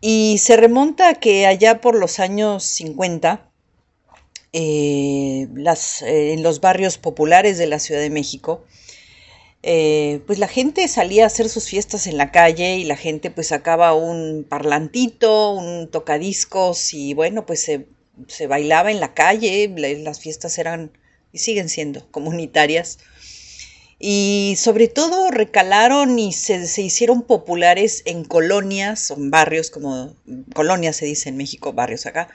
Y 0.00 0.38
se 0.38 0.56
remonta 0.56 1.08
a 1.08 1.14
que 1.14 1.46
allá 1.46 1.80
por 1.80 1.94
los 1.96 2.18
años 2.20 2.64
50, 2.64 3.50
eh, 4.52 5.48
las, 5.54 6.02
eh, 6.02 6.32
en 6.32 6.42
los 6.42 6.60
barrios 6.60 6.98
populares 6.98 7.58
de 7.58 7.66
la 7.66 7.78
Ciudad 7.78 8.00
de 8.00 8.10
México, 8.10 8.64
eh, 9.62 10.20
pues 10.26 10.38
la 10.38 10.48
gente 10.48 10.86
salía 10.88 11.24
a 11.24 11.26
hacer 11.26 11.48
sus 11.48 11.66
fiestas 11.68 12.06
en 12.06 12.16
la 12.16 12.30
calle 12.30 12.76
y 12.76 12.84
la 12.84 12.96
gente 12.96 13.30
pues 13.30 13.48
sacaba 13.48 13.94
un 13.94 14.46
parlantito, 14.48 15.50
un 15.52 15.90
tocadiscos 15.90 16.94
y 16.94 17.14
bueno, 17.14 17.44
pues 17.46 17.62
se, 17.62 17.86
se 18.28 18.46
bailaba 18.46 18.90
en 18.92 19.00
la 19.00 19.14
calle, 19.14 19.72
la- 19.76 19.88
las 19.94 20.20
fiestas 20.20 20.58
eran 20.58 20.92
y 21.32 21.38
siguen 21.38 21.68
siendo 21.68 22.10
comunitarias. 22.10 22.98
Y 23.98 24.54
sobre 24.56 24.86
todo 24.86 25.30
recalaron 25.30 26.18
y 26.18 26.32
se, 26.32 26.66
se 26.68 26.82
hicieron 26.82 27.22
populares 27.22 28.02
en 28.04 28.24
colonias, 28.24 29.10
en 29.10 29.30
barrios, 29.30 29.70
como 29.70 30.14
colonias 30.54 30.96
se 30.96 31.06
dice 31.06 31.30
en 31.30 31.36
México, 31.36 31.72
barrios 31.72 32.06
acá, 32.06 32.28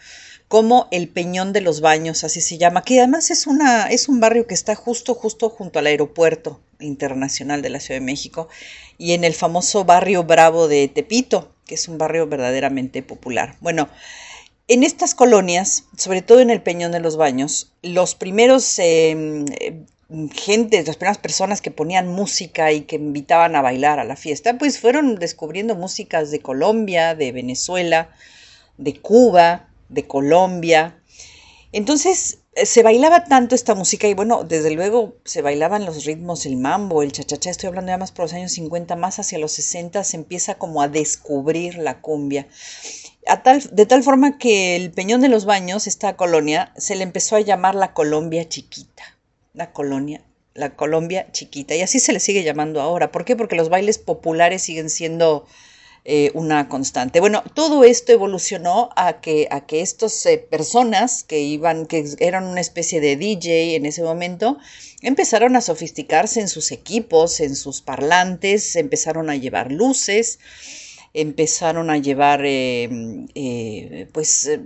como 0.54 0.88
el 0.92 1.08
Peñón 1.08 1.54
de 1.54 1.62
los 1.62 1.82
Baños, 1.82 2.24
así 2.24 2.42
se 2.42 2.58
llama, 2.58 2.84
que 2.84 3.00
además 3.00 3.32
es, 3.32 3.48
una, 3.48 3.88
es 3.88 4.08
un 4.08 4.20
barrio 4.20 4.46
que 4.46 4.54
está 4.54 4.76
justo, 4.76 5.16
justo 5.16 5.50
junto 5.50 5.80
al 5.80 5.88
aeropuerto 5.88 6.60
internacional 6.80 7.62
de 7.62 7.70
la 7.70 7.80
Ciudad 7.80 8.00
de 8.00 8.06
México 8.06 8.50
y 8.98 9.14
en 9.14 9.24
el 9.24 9.34
famoso 9.34 9.86
barrio 9.86 10.26
Bravo 10.26 10.68
de 10.68 10.90
Tepito, 10.90 11.56
que 11.66 11.76
es 11.76 11.88
un 11.88 11.98
barrio 11.98 12.28
verdaderamente 12.28 13.02
popular. 13.02 13.56
Bueno, 13.62 13.90
en 14.68 14.84
estas 14.84 15.16
colonias, 15.16 15.86
sobre 15.98 16.22
todo 16.22 16.40
en 16.40 16.50
el 16.50 16.62
Peñón 16.62 16.92
de 16.92 17.00
los 17.00 17.18
Baños, 17.18 17.72
los 17.82 18.16
primeros 18.16 18.78
eh, 18.80 19.46
gente, 20.34 20.84
las 20.84 20.98
primeras 20.98 21.18
personas 21.18 21.62
que 21.62 21.72
ponían 21.72 22.08
música 22.08 22.72
y 22.72 22.82
que 22.82 22.98
invitaban 22.98 23.56
a 23.56 23.62
bailar 23.62 24.00
a 24.00 24.04
la 24.04 24.16
fiesta, 24.16 24.58
pues 24.58 24.80
fueron 24.80 25.16
descubriendo 25.16 25.76
músicas 25.76 26.32
de 26.32 26.40
Colombia, 26.40 27.16
de 27.16 27.32
Venezuela, 27.32 28.10
de 28.78 29.00
Cuba, 29.00 29.70
de 29.90 30.06
Colombia. 30.08 31.00
Entonces 31.72 32.40
eh, 32.56 32.66
se 32.66 32.84
bailaba 32.84 33.26
tanto 33.26 33.56
esta 33.56 33.74
música 33.74 34.08
y 34.08 34.14
bueno, 34.14 34.44
desde 34.44 34.72
luego 34.72 35.16
se 35.26 35.42
bailaban 35.42 35.86
los 35.86 36.06
ritmos, 36.06 36.46
el 36.46 36.58
mambo, 36.58 37.02
el 37.02 37.12
chachachá, 37.12 37.50
estoy 37.50 37.68
hablando 37.68 37.92
ya 37.92 37.98
más 37.98 38.12
por 38.12 38.26
los 38.26 38.34
años 38.34 38.52
50, 38.52 38.96
más 38.96 39.20
hacia 39.20 39.40
los 39.40 39.54
60 39.54 40.04
se 40.04 40.18
empieza 40.18 40.56
como 40.56 40.82
a 40.82 40.88
descubrir 40.88 41.78
la 41.78 42.02
cumbia. 42.02 42.48
De 43.72 43.86
tal 43.86 44.04
forma 44.04 44.38
que 44.38 44.76
el 44.76 44.92
Peñón 44.92 45.22
de 45.22 45.30
los 45.30 45.46
Baños, 45.46 45.88
esta 45.88 46.18
colonia, 46.18 46.74
se 46.78 46.96
le 46.96 47.04
empezó 47.04 47.38
a 47.38 47.42
llamar 47.42 47.74
la 47.74 47.94
Colombia 47.94 48.48
Chiquita. 48.48 49.13
La 49.54 49.72
colonia, 49.72 50.24
la 50.56 50.76
Colombia 50.76 51.28
Chiquita. 51.32 51.76
Y 51.76 51.82
así 51.82 52.00
se 52.00 52.12
le 52.12 52.20
sigue 52.20 52.44
llamando 52.44 52.82
ahora. 52.82 53.12
¿Por 53.12 53.24
qué? 53.24 53.36
Porque 53.36 53.56
los 53.56 53.70
bailes 53.70 54.00
populares 54.00 54.64
siguen 54.64 54.90
siendo 54.90 55.46
eh, 56.06 56.32
una 56.34 56.68
constante. 56.68 57.20
Bueno, 57.20 57.44
todo 57.54 57.86
esto 57.86 58.12
evolucionó 58.12 58.90
a 58.98 59.22
que, 59.22 59.48
a 59.52 59.66
que 59.66 59.82
estas 59.82 60.26
eh, 60.26 60.38
personas 60.38 61.24
que 61.24 61.40
iban, 61.40 61.86
que 61.86 62.04
eran 62.20 62.46
una 62.46 62.60
especie 62.60 63.00
de 63.00 63.16
DJ 63.16 63.76
en 63.76 63.86
ese 63.86 64.04
momento, 64.04 64.58
empezaron 65.02 65.56
a 65.56 65.62
sofisticarse 65.62 66.42
en 66.42 66.50
sus 66.50 66.74
equipos, 66.74 67.40
en 67.40 67.56
sus 67.56 67.82
parlantes, 67.82 68.76
empezaron 68.76 69.30
a 69.30 69.38
llevar 69.38 69.72
luces, 69.72 70.40
empezaron 71.14 71.92
a 71.92 71.98
llevar 71.98 72.42
eh, 72.44 72.90
eh, 73.36 74.08
pues 74.12 74.48
eh, 74.48 74.62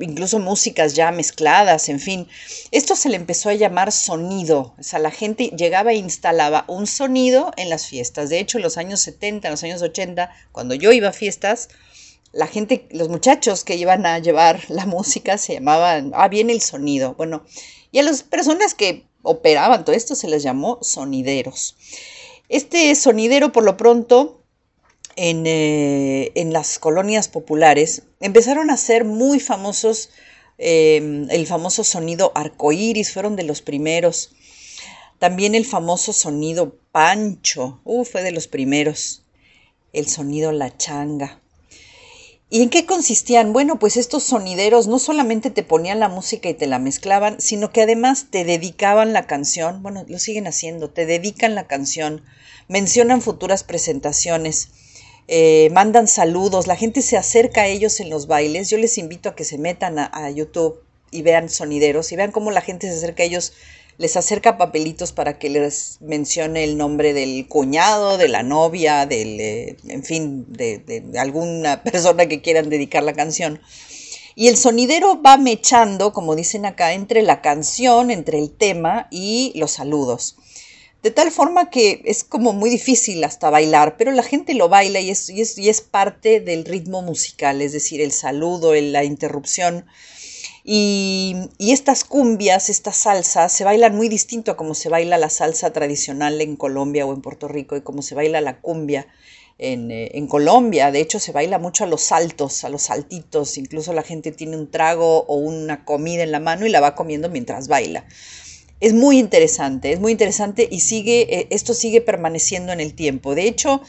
incluso 0.00 0.38
músicas 0.38 0.94
ya 0.94 1.10
mezcladas, 1.10 1.88
en 1.88 1.98
fin. 1.98 2.28
Esto 2.70 2.94
se 2.94 3.08
le 3.08 3.16
empezó 3.16 3.48
a 3.48 3.54
llamar 3.54 3.90
sonido, 3.90 4.74
o 4.78 4.82
sea, 4.82 5.00
la 5.00 5.10
gente 5.10 5.50
llegaba 5.56 5.92
e 5.92 5.96
instalaba 5.96 6.64
un 6.68 6.86
sonido 6.86 7.50
en 7.56 7.70
las 7.70 7.86
fiestas. 7.86 8.30
De 8.30 8.38
hecho, 8.38 8.58
en 8.58 8.62
los 8.62 8.78
años 8.78 9.00
70, 9.00 9.48
en 9.48 9.52
los 9.52 9.64
años 9.64 9.82
80, 9.82 10.30
cuando 10.52 10.74
yo 10.74 10.92
iba 10.92 11.08
a 11.08 11.12
fiestas, 11.12 11.68
la 12.32 12.46
gente, 12.46 12.86
los 12.90 13.08
muchachos 13.08 13.64
que 13.64 13.76
iban 13.76 14.06
a 14.06 14.18
llevar 14.18 14.60
la 14.68 14.86
música 14.86 15.38
se 15.38 15.54
llamaban, 15.54 16.12
ah, 16.14 16.28
viene 16.28 16.52
el 16.52 16.60
sonido. 16.60 17.14
Bueno, 17.14 17.44
y 17.90 17.98
a 17.98 18.02
las 18.02 18.22
personas 18.22 18.74
que 18.74 19.06
operaban 19.22 19.84
todo 19.84 19.96
esto 19.96 20.14
se 20.14 20.28
les 20.28 20.42
llamó 20.42 20.78
sonideros. 20.82 21.76
Este 22.48 22.94
sonidero, 22.94 23.52
por 23.52 23.64
lo 23.64 23.76
pronto, 23.76 24.43
en, 25.16 25.46
eh, 25.46 26.32
en 26.34 26.52
las 26.52 26.78
colonias 26.78 27.28
populares 27.28 28.02
empezaron 28.20 28.70
a 28.70 28.76
ser 28.76 29.04
muy 29.04 29.40
famosos 29.40 30.10
eh, 30.58 31.26
el 31.30 31.46
famoso 31.46 31.84
sonido 31.84 32.32
arcoíris, 32.34 33.12
fueron 33.12 33.36
de 33.36 33.42
los 33.44 33.62
primeros. 33.62 34.30
También 35.18 35.54
el 35.54 35.64
famoso 35.64 36.12
sonido 36.12 36.76
pancho, 36.92 37.80
uh, 37.84 38.04
fue 38.04 38.22
de 38.22 38.32
los 38.32 38.46
primeros. 38.46 39.24
El 39.92 40.08
sonido 40.08 40.52
la 40.52 40.76
changa. 40.76 41.40
¿Y 42.50 42.62
en 42.62 42.70
qué 42.70 42.86
consistían? 42.86 43.52
Bueno, 43.52 43.78
pues 43.78 43.96
estos 43.96 44.22
sonideros 44.22 44.86
no 44.86 44.98
solamente 44.98 45.50
te 45.50 45.64
ponían 45.64 45.98
la 45.98 46.08
música 46.08 46.48
y 46.48 46.54
te 46.54 46.66
la 46.66 46.78
mezclaban, 46.78 47.40
sino 47.40 47.72
que 47.72 47.82
además 47.82 48.26
te 48.30 48.44
dedicaban 48.44 49.12
la 49.12 49.26
canción, 49.26 49.82
bueno, 49.82 50.04
lo 50.06 50.18
siguen 50.18 50.46
haciendo, 50.46 50.90
te 50.90 51.06
dedican 51.06 51.54
la 51.54 51.66
canción, 51.66 52.22
mencionan 52.68 53.22
futuras 53.22 53.64
presentaciones, 53.64 54.68
eh, 55.26 55.70
mandan 55.72 56.06
saludos, 56.06 56.66
la 56.66 56.76
gente 56.76 57.00
se 57.00 57.16
acerca 57.16 57.62
a 57.62 57.66
ellos 57.66 58.00
en 58.00 58.10
los 58.10 58.26
bailes. 58.26 58.70
Yo 58.70 58.78
les 58.78 58.98
invito 58.98 59.30
a 59.30 59.34
que 59.34 59.44
se 59.44 59.58
metan 59.58 59.98
a, 59.98 60.30
YouTube 60.30 60.82
y 61.10 61.22
vean 61.22 61.48
sonideros 61.48 62.12
y 62.12 62.16
vean 62.16 62.32
cómo 62.32 62.50
la 62.50 62.60
gente 62.60 62.88
se 62.88 62.96
acerca 62.96 63.22
a 63.22 63.26
ellos 63.26 63.52
les 63.96 64.16
acerca 64.16 64.58
papelitos 64.58 65.12
para 65.12 65.38
que 65.38 65.48
les 65.48 65.98
mencione 66.00 66.64
el 66.64 66.76
nombre 66.76 67.12
del 67.12 67.46
cuñado, 67.46 68.18
de 68.18 68.26
la 68.26 68.42
novia, 68.42 69.06
del, 69.06 69.40
eh, 69.40 69.76
en 69.86 70.02
fin, 70.02 70.46
de, 70.48 71.04
alguna 71.16 71.82
persona 71.84 72.26
que 72.26 72.42
quieran 72.42 72.70
dedicar 72.70 73.02
la 73.04 73.12
canción. 73.12 73.60
Y 74.34 74.48
el 74.48 74.56
sonidero 74.56 75.22
va 75.22 75.36
mechando, 75.36 76.12
como 76.12 76.34
dicen 76.34 76.66
acá, 76.66 76.92
entre 76.92 77.22
la 77.22 77.40
canción, 77.40 78.10
entre 78.10 78.40
el 78.40 78.50
tema 78.50 79.06
y 79.12 79.52
los 79.54 79.70
saludos. 79.70 80.36
De 81.04 81.10
tal 81.10 81.30
forma 81.30 81.68
que 81.68 82.00
es 82.06 82.24
como 82.24 82.54
muy 82.54 82.70
difícil 82.70 83.22
hasta 83.24 83.50
bailar, 83.50 83.98
pero 83.98 84.10
la 84.10 84.22
gente 84.22 84.54
lo 84.54 84.70
baila 84.70 85.00
y 85.00 85.10
es, 85.10 85.80
parte 85.82 86.40
del 86.40 86.64
ritmo 86.64 87.02
musical, 87.02 87.60
es 87.60 87.74
decir, 87.74 88.00
el 88.00 88.10
saludo, 88.10 88.72
la 88.74 89.04
interrupción 89.04 89.84
y, 90.64 91.50
estas 91.58 92.04
cumbias, 92.04 92.70
estas 92.70 92.96
salsas, 92.96 93.52
se 93.52 93.64
bailan 93.64 93.94
muy 93.94 94.08
distinto 94.08 94.50
a 94.50 94.56
como 94.56 94.74
se 94.74 94.88
baila 94.88 95.18
la 95.18 95.28
salsa 95.28 95.74
tradicional 95.74 96.40
en 96.40 96.56
Colombia 96.56 97.04
o 97.04 97.12
en 97.12 97.20
Puerto 97.20 97.48
Rico 97.48 97.76
y 97.76 97.82
como 97.82 98.00
se 98.00 98.14
baila 98.14 98.40
la 98.40 98.62
cumbia 98.62 99.06
eh, 99.58 100.10
en, 100.14 100.26
Colombia. 100.26 100.90
De 100.90 101.02
hecho, 101.02 101.20
se 101.20 101.32
baila 101.32 101.58
mucho 101.58 101.84
a 101.84 101.86
los 101.86 102.00
saltos, 102.00 102.64
a 102.64 102.70
los 102.70 102.84
saltitos. 102.84 103.58
Incluso 103.58 103.92
la 103.92 104.02
gente 104.02 104.32
tiene 104.32 104.56
un 104.56 104.70
trago 104.70 105.24
o 105.26 105.36
una 105.36 105.84
comida 105.84 106.22
en 106.22 106.32
la 106.32 106.40
mano 106.40 106.64
y 106.64 106.70
la 106.70 106.80
va 106.80 106.94
comiendo 106.94 107.28
mientras 107.28 107.68
baila. 107.68 108.06
Es 108.80 108.92
muy 108.92 109.18
interesante, 109.18 109.92
es 109.92 110.00
muy 110.00 110.12
interesante 110.12 110.68
y 110.70 110.80
sigue, 110.80 111.22
eh, 111.30 111.46
esto 111.50 111.74
sigue 111.74 112.00
permaneciendo 112.00 112.72
en 112.72 112.80
el 112.80 112.94
tiempo. 112.94 113.34
De 113.34 113.46
hecho, 113.46 113.80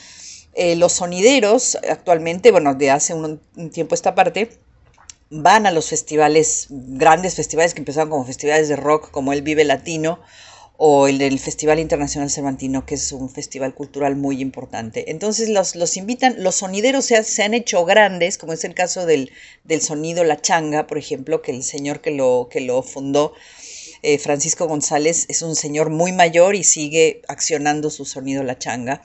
eh, 0.54 0.76
los 0.76 0.94
sonideros 0.94 1.78
actualmente, 1.90 2.52
bueno, 2.52 2.76
de 2.76 2.92
hace 2.92 3.14
un, 3.14 3.42
tiempo 3.72 3.94
esta 3.94 4.16
parte, 4.16 4.50
van 5.30 5.66
a 5.66 5.72
los 5.72 5.90
festivales, 5.90 6.68
grandes 6.70 7.36
festivales 7.36 7.74
que 7.74 7.82
empezaron 7.82 8.10
como 8.10 8.26
festivales 8.26 8.70
de 8.70 8.78
rock, 8.78 9.12
como 9.12 9.34
el 9.34 9.42
Vive 9.42 9.66
Latino 9.66 10.20
o 10.78 11.08
el 11.08 11.18
del 11.18 11.40
Festival 11.40 11.80
Internacional 11.80 12.30
Cervantino, 12.30 12.86
que 12.86 12.96
es 12.96 13.12
un 13.12 13.30
festival 13.30 13.74
cultural 13.74 14.16
muy 14.16 14.42
importante. 14.42 15.10
Entonces 15.12 15.50
los, 15.50 15.76
los 15.76 15.96
invitan, 15.98 16.36
los 16.40 16.56
sonideros 16.56 17.06
se, 17.06 17.24
se, 17.24 17.44
han 17.44 17.54
hecho 17.54 17.86
grandes, 17.86 18.38
como 18.38 18.54
es 18.54 18.64
el 18.64 18.74
caso 18.74 19.06
del, 19.06 19.32
del, 19.64 19.82
sonido 19.82 20.24
La 20.24 20.42
Changa, 20.42 20.86
por 20.88 20.98
ejemplo, 20.98 21.42
que 21.42 21.52
el 21.52 21.64
señor 21.64 22.02
que 22.02 22.12
lo, 22.12 22.50
que 22.52 22.62
lo 22.62 22.84
fundó, 22.84 23.34
eh, 24.06 24.20
Francisco 24.20 24.68
González, 24.68 25.26
es 25.30 25.42
un 25.42 25.56
señor 25.56 25.90
muy 25.90 26.12
mayor 26.12 26.56
y 26.56 26.64
sigue 26.64 27.24
accionando 27.28 27.90
su 27.90 28.06
sonido 28.06 28.44
La 28.44 28.60
Changa 28.60 29.02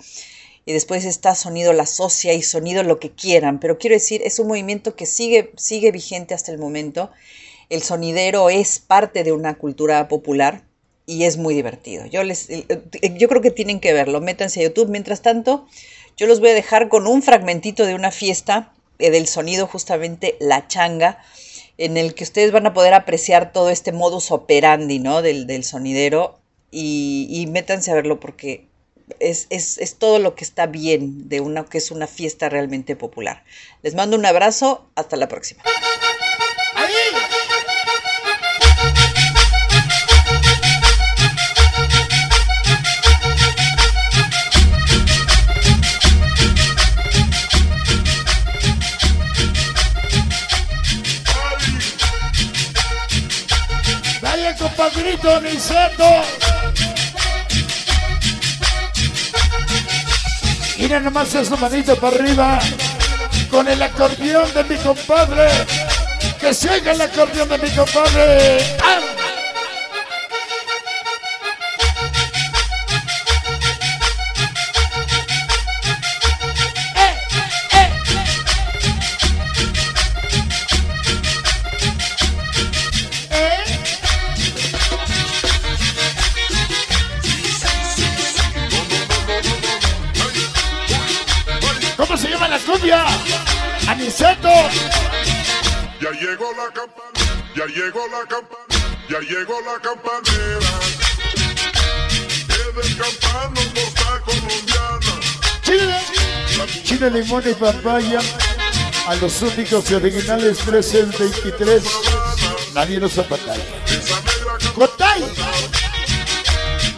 y 0.67 0.73
después 0.73 1.07
está 1.07 1.35
sonido 1.35 1.73
la 1.73 1.87
socia 1.87 2.35
y 2.35 2.43
sonido 2.43 2.83
lo 2.83 3.01
que 3.01 3.11
quieran, 3.11 3.61
pero 3.61 3.79
quiero 3.79 3.95
decir, 3.97 4.21
es 4.25 4.39
un 4.39 4.49
movimiento 4.49 4.95
que 4.95 5.07
sigue, 5.07 5.53
sigue 5.57 5.91
vigente 5.91 6.35
hasta 6.35 6.53
el 6.53 6.59
momento. 6.59 7.11
El 7.71 7.83
sonidero 7.83 8.51
es 8.51 8.79
parte 8.79 9.25
de 9.25 9.33
una 9.33 9.55
cultura 9.55 10.07
popular 10.07 10.65
y 11.07 11.25
es 11.25 11.39
muy 11.39 11.55
divertido. 11.55 12.05
Yo, 12.07 12.23
les, 12.23 12.51
eh, 12.51 12.67
yo 13.17 13.29
creo 13.29 13.41
que 13.41 13.51
tienen 13.51 13.81
que 13.81 13.95
verlo, 13.95 14.21
métanse 14.21 14.61
a 14.61 14.65
YouTube. 14.65 14.91
Mientras 14.91 15.23
tanto, 15.23 15.67
yo 16.17 16.27
los 16.27 16.41
voy 16.41 16.51
a 16.51 16.55
dejar 16.55 16.91
con 16.91 17.07
un 17.07 17.23
fragmentito 17.23 17.87
de 17.87 17.95
una 17.95 18.11
fiesta 18.11 18.75
eh, 18.99 19.11
del 19.11 19.27
sonido 19.27 19.67
justamente 19.67 20.37
La 20.41 20.69
Changa, 20.69 21.25
en 21.81 21.97
el 21.97 22.15
que 22.15 22.25
ustedes 22.25 22.53
van 22.53 22.67
a 22.67 22.75
poder 22.75 22.93
apreciar 22.93 23.53
todo 23.53 23.71
este 23.71 23.91
modus 23.91 24.31
operandi 24.31 24.99
¿no? 24.99 25.23
del, 25.23 25.47
del 25.47 25.65
sonidero 25.65 26.39
y, 26.71 27.27
y 27.31 27.47
métanse 27.47 27.91
a 27.91 27.95
verlo 27.95 28.21
porque 28.21 28.67
es, 29.19 29.47
es, 29.49 29.79
es, 29.79 29.95
todo 29.95 30.19
lo 30.19 30.35
que 30.35 30.45
está 30.45 30.67
bien 30.67 31.31
de 31.31 31.41
una 31.41 31.65
que 31.65 31.79
es 31.79 31.91
una 31.91 32.07
fiesta 32.07 32.51
realmente 32.51 32.97
popular. 32.97 33.45
Les 33.83 33.95
mando 33.95 34.19
un 34.19 34.27
abrazo, 34.27 34.91
hasta 34.95 35.17
la 35.17 35.27
próxima. 35.27 35.63
Vaya 54.81 54.95
compadrito 54.95 55.41
Niceto. 55.43 56.11
Mira 60.79 61.01
nomás 61.01 61.35
esa 61.35 61.57
manito 61.57 61.95
para 61.97 62.17
arriba 62.17 62.59
con 63.51 63.69
el 63.69 63.83
acordeón 63.83 64.51
de 64.55 64.65
mi 64.65 64.77
compadre. 64.77 65.49
Que 66.41 66.55
se 66.55 66.71
haga 66.71 66.93
el 66.93 67.01
acordeón 67.03 67.51
de 67.51 67.59
mi 67.59 67.71
compadre. 67.73 68.79
¡Ah! 68.83 69.10
Chile, 107.11 107.23
limón 107.23 107.43
y 107.47 107.55
papaya. 107.55 108.21
A 109.07 109.15
los 109.17 109.43
únicos 109.43 109.91
y 109.91 109.95
originales 109.95 110.59
13 110.59 111.03
23. 111.19 111.83
Nadie 112.75 113.01
los 113.01 113.19
apatalla. 113.19 113.65
¡Gotay! 114.77 115.25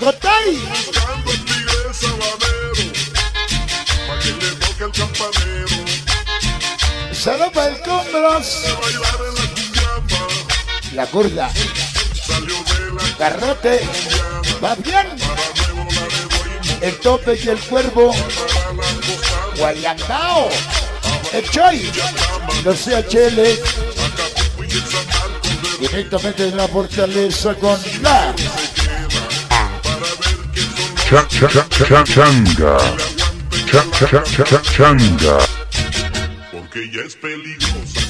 ¡Gotay! 0.01 0.57
Buscando 0.87 1.31
el 1.31 1.45
tigre 1.45 1.95
sabanero. 1.95 2.93
Pa' 4.07 4.19
que 4.19 4.33
le 4.33 4.51
toque 4.57 4.85
el 4.85 4.93
Cumbros. 7.83 8.49
La 10.95 11.07
curda. 11.07 11.51
Garrote. 13.19 13.89
¿Va 14.63 14.75
bien? 14.75 15.07
El 16.81 16.99
tope 16.99 17.41
y 17.43 17.49
el 17.49 17.59
cuervo. 17.61 18.13
Guayandao. 19.57 20.49
El 21.33 21.51
choy. 21.51 21.91
Los 22.65 22.79
CHL. 22.81 23.41
Directamente 25.81 26.51
de 26.51 26.57
la 26.57 26.69
fortaleza 26.69 27.55
con 27.55 27.79
la. 28.03 28.35
Changa. 31.09 32.79
Changa 34.77 35.39
que 36.73 36.85
ella 36.85 37.03
es 37.05 37.17
peligrosa 37.17 38.02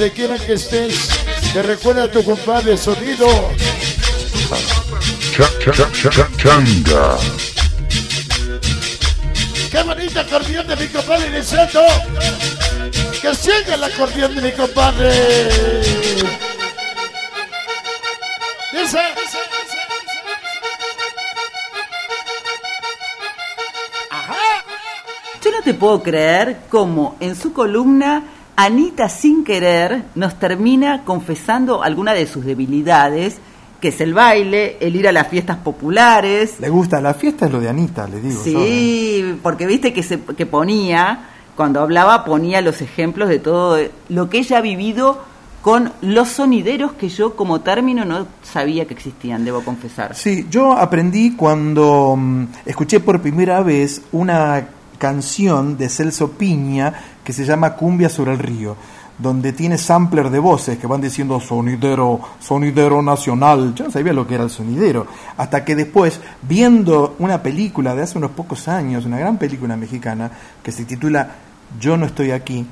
Donde 0.00 0.14
quiera 0.14 0.38
que 0.38 0.54
estés, 0.54 1.10
te 1.52 1.62
recuerda 1.62 2.04
a 2.04 2.10
tu 2.10 2.24
compadre 2.24 2.74
sonido. 2.78 3.26
Changa. 6.38 7.18
el 9.70 10.18
acordeón 10.18 10.66
de 10.68 10.76
mi 10.76 10.86
compadre 10.86 11.28
Liceto. 11.28 11.82
Que 13.20 13.34
siga 13.34 13.74
el 13.74 13.84
acordeón 13.84 14.36
de 14.36 14.40
mi 14.40 14.52
compadre. 14.52 15.12
Dice. 18.72 19.00
Yo 25.44 25.50
no 25.50 25.62
te 25.62 25.74
puedo 25.74 26.02
creer 26.02 26.62
cómo 26.70 27.18
en 27.20 27.36
su 27.36 27.52
columna 27.52 28.39
Anita 28.62 29.08
sin 29.08 29.42
querer 29.42 30.02
nos 30.14 30.38
termina 30.38 31.02
confesando 31.02 31.82
alguna 31.82 32.12
de 32.12 32.26
sus 32.26 32.44
debilidades, 32.44 33.38
que 33.80 33.88
es 33.88 34.02
el 34.02 34.12
baile, 34.12 34.76
el 34.80 34.96
ir 34.96 35.08
a 35.08 35.12
las 35.12 35.28
fiestas 35.28 35.56
populares. 35.56 36.60
Le 36.60 36.68
gusta, 36.68 37.00
la 37.00 37.14
fiesta 37.14 37.46
es 37.46 37.52
lo 37.52 37.58
de 37.58 37.70
Anita, 37.70 38.06
le 38.06 38.20
digo. 38.20 38.38
Sí, 38.44 39.38
porque 39.42 39.66
viste 39.66 39.94
que, 39.94 40.02
se, 40.02 40.20
que 40.20 40.44
ponía, 40.44 41.30
cuando 41.56 41.80
hablaba, 41.80 42.22
ponía 42.26 42.60
los 42.60 42.82
ejemplos 42.82 43.30
de 43.30 43.38
todo 43.38 43.78
lo 44.10 44.28
que 44.28 44.40
ella 44.40 44.58
ha 44.58 44.60
vivido 44.60 45.22
con 45.62 45.92
los 46.02 46.28
sonideros 46.28 46.92
que 46.92 47.08
yo 47.08 47.36
como 47.36 47.62
término 47.62 48.04
no 48.04 48.26
sabía 48.42 48.84
que 48.84 48.92
existían, 48.92 49.42
debo 49.42 49.62
confesar. 49.62 50.14
Sí, 50.14 50.46
yo 50.50 50.72
aprendí 50.72 51.34
cuando 51.34 52.14
mm, 52.14 52.44
escuché 52.66 53.00
por 53.00 53.22
primera 53.22 53.62
vez 53.62 54.02
una 54.12 54.68
canción 55.00 55.78
de 55.78 55.88
Celso 55.88 56.32
Piña 56.32 56.92
que 57.24 57.32
se 57.32 57.46
llama 57.46 57.74
Cumbia 57.74 58.10
sobre 58.10 58.32
el 58.32 58.38
río, 58.38 58.76
donde 59.18 59.54
tiene 59.54 59.78
sampler 59.78 60.28
de 60.28 60.38
voces 60.38 60.78
que 60.78 60.86
van 60.86 61.00
diciendo 61.00 61.40
sonidero, 61.40 62.20
sonidero 62.38 63.00
nacional. 63.00 63.74
Yo 63.74 63.86
no 63.86 63.90
sabía 63.90 64.12
lo 64.12 64.26
que 64.26 64.34
era 64.34 64.44
el 64.44 64.50
sonidero, 64.50 65.06
hasta 65.38 65.64
que 65.64 65.74
después, 65.74 66.20
viendo 66.42 67.16
una 67.18 67.42
película 67.42 67.94
de 67.94 68.02
hace 68.02 68.18
unos 68.18 68.32
pocos 68.32 68.68
años, 68.68 69.06
una 69.06 69.18
gran 69.18 69.38
película 69.38 69.74
mexicana, 69.74 70.30
que 70.62 70.70
se 70.70 70.84
titula 70.84 71.30
Yo 71.80 71.96
no 71.96 72.04
estoy 72.04 72.32
aquí, 72.32 72.66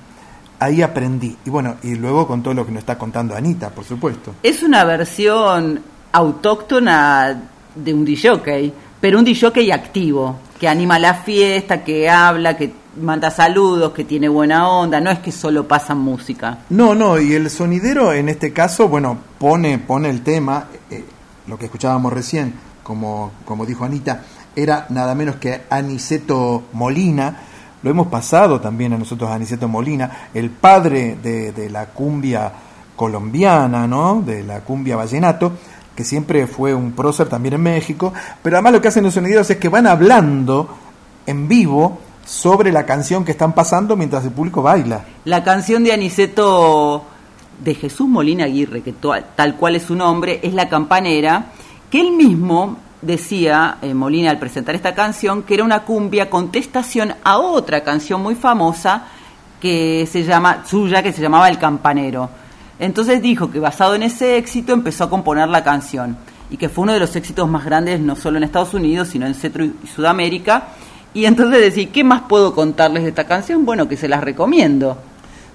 ahí 0.59 0.83
aprendí. 0.83 1.35
Y 1.47 1.51
bueno, 1.51 1.77
y 1.83 1.95
luego 1.95 2.27
con 2.27 2.43
todo 2.43 2.53
lo 2.53 2.67
que 2.67 2.73
nos 2.73 2.81
está 2.81 2.99
contando 2.99 3.35
Anita, 3.35 3.71
por 3.71 3.85
supuesto. 3.85 4.35
Es 4.43 4.63
una 4.63 4.85
versión 4.85 5.81
autóctona 6.13 7.43
de 7.75 7.95
un 7.95 8.05
DJ, 8.05 8.73
pero 9.01 9.19
un 9.19 9.25
DJ 9.25 9.73
activo, 9.73 10.37
que 10.59 10.69
anima 10.69 10.99
la 10.99 11.15
fiesta, 11.15 11.85
que 11.85 12.11
habla, 12.11 12.57
que 12.57 12.73
manda 13.01 13.31
saludos, 13.31 13.93
que 13.93 14.05
tiene 14.05 14.29
buena 14.29 14.69
onda, 14.69 15.01
no 15.01 15.11
es 15.11 15.21
que 15.21 15.33
solo 15.33 15.69
pasan 15.69 15.99
música. 15.99 16.59
No, 16.71 16.95
no, 16.95 17.21
y 17.21 17.35
el 17.35 17.49
sonidero 17.51 18.13
en 18.13 18.29
este 18.29 18.53
caso, 18.53 18.89
bueno, 18.89 19.19
pone, 19.39 19.79
pone 19.79 20.11
el 20.11 20.23
tema, 20.23 20.67
eh, 20.91 21.05
lo 21.47 21.59
que 21.59 21.67
escuchábamos 21.67 22.13
recién, 22.13 22.55
como, 22.83 23.33
como 23.45 23.67
dijo 23.67 23.85
Anita, 23.85 24.23
era 24.57 24.87
nada 24.89 25.15
menos 25.15 25.37
que 25.37 25.63
Aniceto 25.71 26.65
Molina, 26.73 27.37
lo 27.83 27.91
hemos 27.91 28.09
pasado 28.09 28.61
también 28.61 28.93
a 28.93 28.99
nosotros 28.99 29.31
Aniceto 29.31 29.69
Molina, 29.69 30.29
el 30.35 30.51
padre 30.51 31.17
de, 31.23 31.53
de 31.53 31.71
la 31.71 31.87
cumbia 31.87 32.53
colombiana, 32.97 33.87
¿no? 33.87 34.21
De 34.23 34.43
la 34.43 34.61
cumbia 34.61 34.97
vallenato, 34.97 35.53
que 35.99 36.05
siempre 36.05 36.47
fue 36.47 36.73
un 36.75 36.93
prócer 36.93 37.29
también 37.29 37.55
en 37.55 37.61
México, 37.61 38.13
pero 38.41 38.55
además 38.55 38.75
lo 38.75 38.81
que 38.81 38.87
hacen 38.87 39.03
los 39.03 39.15
sonideros 39.15 39.51
es 39.51 39.57
que 39.57 39.69
van 39.69 39.89
hablando 39.89 40.69
en 41.27 41.49
vivo 41.49 41.99
sobre 42.25 42.71
la 42.71 42.87
canción 42.87 43.25
que 43.25 43.33
están 43.33 43.53
pasando 43.53 43.97
mientras 43.97 44.25
el 44.25 44.31
público 44.31 44.63
baila. 44.63 45.05
La 45.25 45.43
canción 45.43 45.83
de 45.83 45.93
Aniceto 45.93 47.05
de 47.59 47.75
Jesús 47.75 48.07
Molina 48.07 48.45
Aguirre, 48.45 48.83
que 48.83 48.93
tal 48.93 49.57
cual 49.57 49.75
es 49.75 49.83
su 49.83 49.97
nombre, 49.97 50.39
es 50.41 50.55
La 50.55 50.69
Campanera, 50.69 51.47
que 51.91 52.01
él 52.01 52.13
mismo 52.13 52.77
decía, 53.03 53.79
eh, 53.83 53.93
Molina, 53.93 54.31
al 54.31 54.39
presentar 54.39 54.77
esta 54.77 54.95
canción, 54.95 55.43
que 55.43 55.55
era 55.55 55.65
una 55.65 55.83
cumbia 55.83 56.31
contestación 56.31 57.13
a 57.25 57.39
otra 57.39 57.83
canción 57.83 58.23
muy 58.23 58.37
famosa 58.37 59.09
que 59.61 60.09
se 60.09 60.23
llama, 60.23 60.63
suya, 60.65 61.03
que 61.03 61.13
se 61.13 61.21
llamaba 61.23 61.49
El 61.49 61.59
Campanero. 61.59 62.31
Entonces 62.79 63.21
dijo 63.21 63.51
que 63.51 63.59
basado 63.59 63.95
en 63.95 64.03
ese 64.03 64.37
éxito 64.37 64.73
empezó 64.73 65.05
a 65.05 65.11
componer 65.11 65.49
la 65.49 65.65
canción 65.65 66.17
y 66.51 66.57
que 66.57 66.69
fue 66.69 66.83
uno 66.83 66.93
de 66.93 67.01
los 67.01 67.15
éxitos 67.17 67.49
más 67.49 67.65
grandes 67.65 68.01
no 68.01 68.17
solo 68.17 68.39
en 68.39 68.45
Estados 68.45 68.75
Unidos, 68.75 69.09
sino 69.09 69.27
en 69.27 69.35
Centro 69.35 69.65
y 69.65 69.75
Sudamérica. 69.95 70.69
Y 71.15 71.25
entonces 71.25 71.61
decir, 71.61 71.91
¿qué 71.91 72.05
más 72.05 72.23
puedo 72.23 72.55
contarles 72.55 73.03
de 73.03 73.11
esta 73.11 73.27
canción? 73.27 73.65
Bueno, 73.65 73.89
que 73.89 73.97
se 73.97 74.09
las 74.09 74.23
recomiendo. 74.23 74.97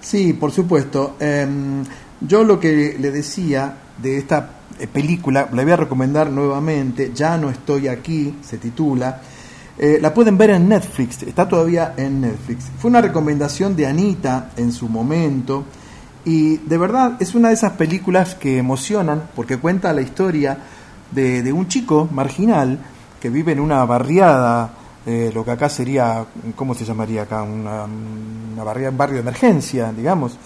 Sí, 0.01 0.33
por 0.33 0.51
supuesto. 0.51 1.15
Em, 1.19 1.83
yo 2.19 2.43
lo 2.43 2.59
que 2.59 2.97
le 2.99 3.11
decía 3.11 3.77
de 3.97 4.17
esta 4.17 4.49
eh, 4.79 4.87
película, 4.87 5.47
la 5.53 5.63
voy 5.63 5.71
a 5.71 5.77
recomendar 5.77 6.29
nuevamente, 6.29 7.11
Ya 7.13 7.37
no 7.37 7.49
estoy 7.49 7.87
aquí, 7.87 8.35
se 8.41 8.57
titula. 8.57 9.21
Eh, 9.77 9.97
la 10.01 10.13
pueden 10.13 10.37
ver 10.37 10.51
en 10.51 10.69
Netflix, 10.69 11.23
está 11.23 11.47
todavía 11.47 11.93
en 11.97 12.21
Netflix. 12.21 12.65
Fue 12.77 12.89
una 12.89 13.01
recomendación 13.01 13.75
de 13.75 13.87
Anita 13.87 14.51
en 14.55 14.71
su 14.71 14.87
momento 14.87 15.63
y 16.25 16.57
de 16.57 16.77
verdad 16.77 17.17
es 17.19 17.35
una 17.35 17.49
de 17.49 17.55
esas 17.55 17.73
películas 17.73 18.35
que 18.35 18.57
emocionan 18.57 19.23
porque 19.35 19.57
cuenta 19.57 19.91
la 19.93 20.01
historia 20.01 20.57
de, 21.11 21.53
un 21.53 21.67
chico 21.67 22.07
marginal 22.11 22.79
que 23.19 23.29
vive 23.29 23.51
en 23.51 23.59
una 23.59 23.85
barriada, 23.85 24.71
eh, 25.05 25.31
lo 25.33 25.45
que 25.45 25.51
acá 25.51 25.69
sería, 25.69 26.25
¿cómo 26.55 26.73
se 26.73 26.85
llamaría 26.85 27.23
acá? 27.23 27.43
Una, 27.43 27.85
una 28.53 28.63
barriada, 28.63 28.91
un 28.91 28.97
barrio 28.97 29.15
de 29.15 29.21
emergencia, 29.21 29.91
digamos. 29.91 30.37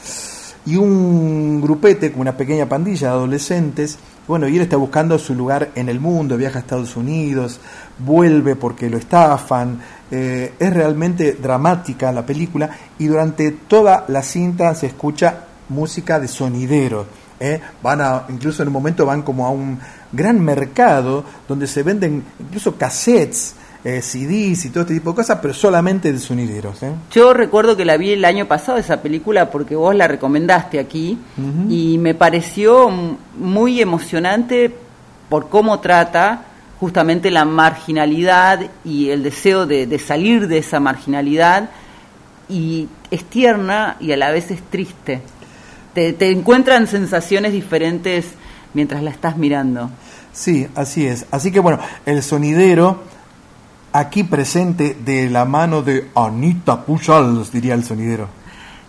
Y 0.65 0.75
un 0.75 1.61
grupete 1.61 2.11
con 2.11 2.21
una 2.21 2.35
pequeña 2.35 2.67
pandilla 2.67 3.07
de 3.07 3.13
adolescentes. 3.13 3.97
Bueno, 4.27 4.47
y 4.49 4.57
él 4.57 4.63
está 4.63 4.75
buscando 4.75 5.17
su 5.17 5.33
lugar 5.33 5.71
en 5.75 5.87
el 5.87 6.01
mundo, 6.01 6.35
viaja 6.35 6.59
a 6.59 6.61
Estados 6.61 6.97
Unidos, 6.97 7.59
vuelve 7.99 8.55
porque 8.55 8.89
lo 8.89 8.97
estafan. 8.97 9.79
Eh, 10.11 10.53
es 10.59 10.73
realmente 10.73 11.33
dramática 11.33 12.11
la 12.11 12.25
película 12.25 12.69
y 12.99 13.07
durante 13.07 13.51
toda 13.51 14.05
la 14.09 14.21
cinta 14.21 14.75
se 14.75 14.87
escucha 14.87 15.46
música 15.69 16.19
de 16.19 16.27
sonidero. 16.27 17.05
¿eh? 17.39 17.59
Van 17.81 18.01
a, 18.01 18.25
incluso 18.29 18.61
en 18.61 18.69
un 18.69 18.73
momento 18.73 19.05
van 19.05 19.21
como 19.21 19.45
a 19.45 19.51
un 19.51 19.79
gran 20.11 20.39
mercado 20.39 21.23
donde 21.47 21.67
se 21.67 21.83
venden 21.83 22.23
incluso 22.39 22.75
cassettes, 22.75 23.55
eh, 23.83 24.01
CDs 24.01 24.65
y 24.65 24.69
todo 24.69 24.81
este 24.81 24.95
tipo 24.95 25.11
de 25.11 25.17
cosas, 25.17 25.39
pero 25.41 25.53
solamente 25.53 26.11
de 26.11 26.19
sonideros. 26.19 26.81
¿eh? 26.83 26.91
Yo 27.11 27.33
recuerdo 27.33 27.77
que 27.77 27.85
la 27.85 27.97
vi 27.97 28.11
el 28.11 28.25
año 28.25 28.47
pasado 28.47 28.77
esa 28.77 29.01
película 29.01 29.49
porque 29.49 29.75
vos 29.75 29.95
la 29.95 30.07
recomendaste 30.07 30.79
aquí 30.79 31.17
y 31.69 31.97
me 31.97 32.15
pareció 32.15 32.89
muy 33.37 33.81
emocionante 33.81 34.73
por 35.29 35.49
cómo 35.49 35.79
trata 35.79 36.43
justamente 36.79 37.31
la 37.31 37.45
marginalidad 37.45 38.61
y 38.83 39.09
el 39.09 39.23
deseo 39.23 39.65
de, 39.65 39.87
de 39.87 39.99
salir 39.99 40.47
de 40.47 40.59
esa 40.59 40.79
marginalidad 40.79 41.69
y 42.49 42.87
es 43.09 43.23
tierna 43.25 43.97
y 43.99 44.11
a 44.11 44.17
la 44.17 44.31
vez 44.31 44.51
es 44.51 44.61
triste 44.61 45.21
te, 46.13 46.31
encuentran 46.31 46.87
sensaciones 46.87 47.51
diferentes 47.51 48.25
mientras 48.73 49.01
la 49.01 49.09
estás 49.09 49.37
mirando. 49.37 49.89
Sí, 50.31 50.67
así 50.75 51.07
es. 51.07 51.25
Así 51.31 51.51
que 51.51 51.59
bueno, 51.59 51.79
el 52.05 52.21
sonidero 52.21 53.01
aquí 53.91 54.23
presente 54.23 54.95
de 55.03 55.29
la 55.29 55.45
mano 55.45 55.81
de 55.81 56.09
Anita 56.13 56.85
Pujals, 56.85 57.51
diría 57.51 57.73
el 57.73 57.83
sonidero. 57.83 58.27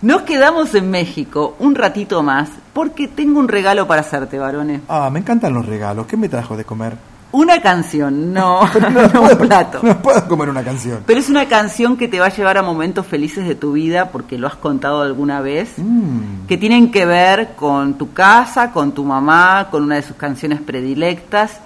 Nos 0.02 0.22
quedamos 0.22 0.74
en 0.74 0.90
México 0.90 1.56
un 1.58 1.74
ratito 1.74 2.22
más 2.22 2.50
porque 2.72 3.08
tengo 3.08 3.40
un 3.40 3.48
regalo 3.48 3.86
para 3.86 4.02
hacerte, 4.02 4.38
varones. 4.38 4.82
Ah, 4.88 5.08
me 5.10 5.20
encantan 5.20 5.54
los 5.54 5.66
regalos. 5.66 6.06
¿Qué 6.06 6.16
me 6.16 6.28
trajo 6.28 6.56
de 6.56 6.64
comer? 6.64 6.96
Una 7.30 7.60
canción, 7.60 8.32
no, 8.32 8.60
no, 9.12 9.22
un 9.22 9.36
plato. 9.38 9.80
No 9.82 10.00
puedo 10.00 10.26
comer 10.26 10.48
una 10.48 10.64
canción. 10.64 11.00
Pero 11.06 11.20
es 11.20 11.28
una 11.28 11.46
canción 11.46 11.96
que 11.98 12.08
te 12.08 12.18
va 12.20 12.26
a 12.26 12.34
llevar 12.34 12.56
a 12.56 12.62
momentos 12.62 13.06
felices 13.06 13.46
de 13.46 13.54
tu 13.54 13.72
vida, 13.72 14.10
porque 14.10 14.38
lo 14.38 14.46
has 14.46 14.56
contado 14.56 15.02
alguna 15.02 15.40
vez, 15.42 15.72
Mm. 15.76 16.46
que 16.48 16.56
tienen 16.56 16.90
que 16.90 17.04
ver 17.04 17.54
con 17.54 17.98
tu 17.98 18.12
casa, 18.14 18.72
con 18.72 18.92
tu 18.92 19.04
mamá, 19.04 19.68
con 19.70 19.82
una 19.82 19.96
de 19.96 20.02
sus 20.02 20.16
canciones 20.16 20.60
predilectas. 20.62 21.60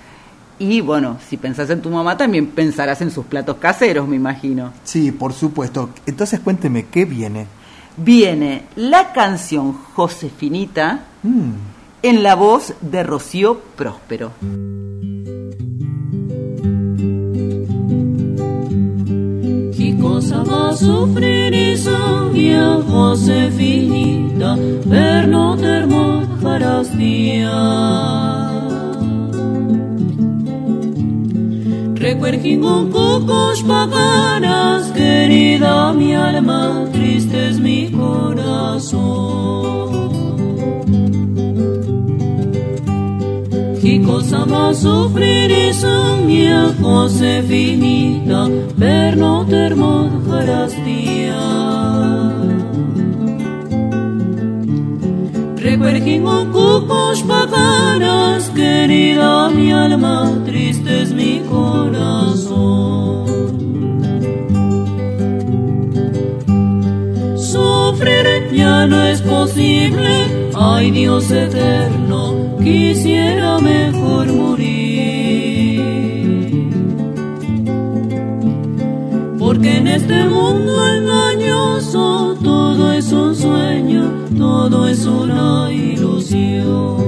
Y 0.59 0.80
bueno, 0.80 1.18
si 1.28 1.36
pensás 1.36 1.70
en 1.70 1.80
tu 1.80 1.90
mamá, 1.90 2.16
también 2.16 2.48
pensarás 2.48 3.01
en 3.01 3.10
sus 3.12 3.24
platos 3.26 3.56
caseros, 3.59 4.06
me 4.09 4.16
imagino. 4.16 4.72
Sí, 4.84 5.12
por 5.12 5.32
supuesto. 5.32 5.90
Entonces 6.06 6.40
cuénteme, 6.40 6.86
¿qué 6.86 7.05
viene? 7.05 7.47
Viene 7.97 8.64
la 8.76 9.12
canción 9.12 9.72
Josefinita 9.94 11.01
Mm. 11.22 11.51
en 12.02 12.22
la 12.24 12.34
voz 12.34 12.74
de 12.80 13.02
Rocío 13.05 13.60
Próspero. 13.76 14.32
Cosa 20.03 20.43
va 20.43 20.70
a 20.70 20.77
soffrire 20.77 21.77
mia 22.33 22.66
Josefinita 22.89 24.57
per 24.91 25.29
no 25.29 25.57
ter 25.57 25.87
farastia? 26.43 27.57
Recuerdo 31.95 32.43
cocos 32.91 33.62
paganas, 33.62 34.91
querida 34.91 35.93
mi 35.93 36.15
alma, 36.15 36.89
triste 36.93 37.49
es 37.51 37.61
mi 37.61 37.91
corazón. 37.91 39.22
Cosa 44.05 44.45
a 44.45 44.74
soffrire 44.74 45.73
mia 46.27 46.73
Josefinita, 46.81 48.49
per 48.79 49.16
noter 49.16 49.74
mod 49.77 50.11
harastia. 50.31 51.43
Recuerden 55.57 56.24
cucos 56.53 57.23
paganas, 57.23 58.51
querida 58.51 59.49
mi 59.51 59.73
alma, 59.73 60.33
triste 60.45 61.03
es 61.03 61.12
mi 61.12 61.41
corazón. 61.49 63.27
Sufrir 67.37 68.27
ya 68.53 68.87
no 68.87 69.03
es 69.03 69.20
posible, 69.23 70.15
ay 70.55 70.91
Dios 70.91 71.31
eterno, 71.31 72.02
quisiera 72.62 73.59
mejor 73.59 74.26
morir. 74.32 75.80
Porque 79.39 79.76
en 79.78 79.89
este 79.89 80.24
mundo 80.24 80.86
engañoso 80.86 82.36
todo 82.43 82.93
es 82.93 83.12
un 83.12 83.34
sueño, 83.34 84.10
todo 84.39 84.89
es 84.89 85.05
una 85.05 85.70
ilusión. 85.72 87.02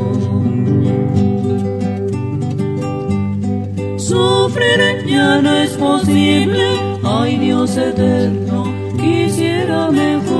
Sufrir 3.97 5.07
ya 5.07 5.41
no 5.41 5.53
es 5.55 5.71
posible, 5.71 6.65
ay 7.05 7.39
Dios 7.39 7.77
eterno, 7.77 8.65
quisiera 9.01 9.91
mejor 9.91 10.34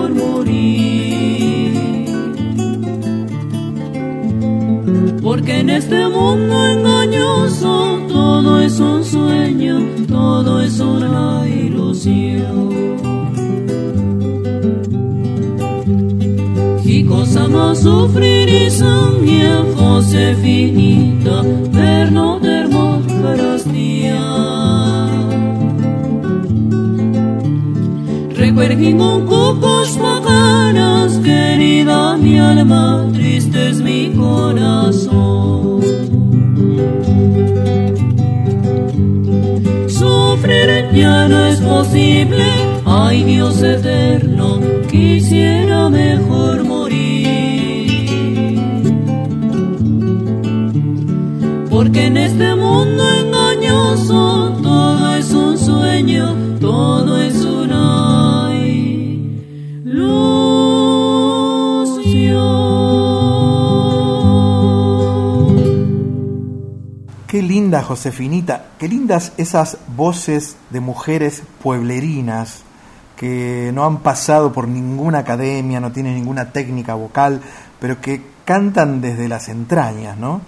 este 5.77 6.09
mundo 6.09 6.67
engañoso 6.67 7.99
todo 8.09 8.61
es 8.61 8.79
un 8.79 9.05
sueño, 9.05 9.81
todo 10.09 10.61
es 10.61 10.79
una 10.79 11.47
ilusión. 11.49 12.71
Y 16.85 17.05
cosa 17.05 17.49
más 17.49 17.81
sufrir 17.81 18.49
y 18.49 18.71
sangre, 18.71 19.51
Josefinita, 19.77 21.43
per 21.73 22.13
no 22.13 22.39
termo 22.41 23.03
Recuerden 28.37 28.99
con 28.99 29.27
cucos 29.27 29.99
paganas, 29.99 31.19
querida 31.19 32.17
mi 32.17 32.39
alma, 32.39 33.09
triste 33.13 33.71
es 33.71 33.81
mi 33.81 34.13
corazón. 34.13 35.54
Sufrir 39.89 40.91
ya 40.93 41.29
no 41.29 41.47
es 41.47 41.61
posible, 41.61 42.45
ay 42.87 43.25
Dios 43.25 43.63
eterno, 43.63 44.61
quisiera 44.91 45.64
Josefinita, 67.83 68.67
qué 68.79 68.89
lindas 68.89 69.33
esas 69.37 69.79
voces 69.97 70.57
de 70.71 70.81
mujeres 70.81 71.43
pueblerinas 71.63 72.63
que 73.17 73.71
no 73.75 73.85
han 73.85 73.99
pasado 73.99 74.53
por 74.53 74.69
ninguna 74.69 75.19
academia, 75.19 75.81
no 75.81 75.93
tienen 75.93 76.15
ninguna 76.15 76.51
técnica 76.51 76.95
vocal, 76.95 77.41
pero 77.81 78.01
que 78.01 78.23
cantan 78.45 79.01
desde 79.01 79.29
las 79.29 79.49
entrañas, 79.49 80.17
¿no? 80.19 80.41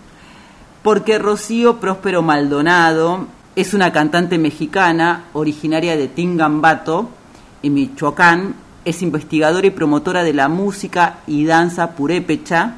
Porque 0.83 1.19
Rocío 1.19 1.81
Próspero 1.81 2.23
Maldonado 2.23 3.27
es 3.57 3.75
una 3.75 3.93
cantante 3.93 4.39
mexicana 4.39 5.25
originaria 5.33 5.97
de 5.97 6.09
Tingambato, 6.09 7.09
en 7.63 7.75
Michoacán, 7.75 8.55
es 8.85 9.03
investigadora 9.03 9.67
y 9.67 9.71
promotora 9.71 10.23
de 10.23 10.33
la 10.33 10.49
música 10.49 11.19
y 11.27 11.45
danza 11.45 11.93
purépecha, 11.93 12.77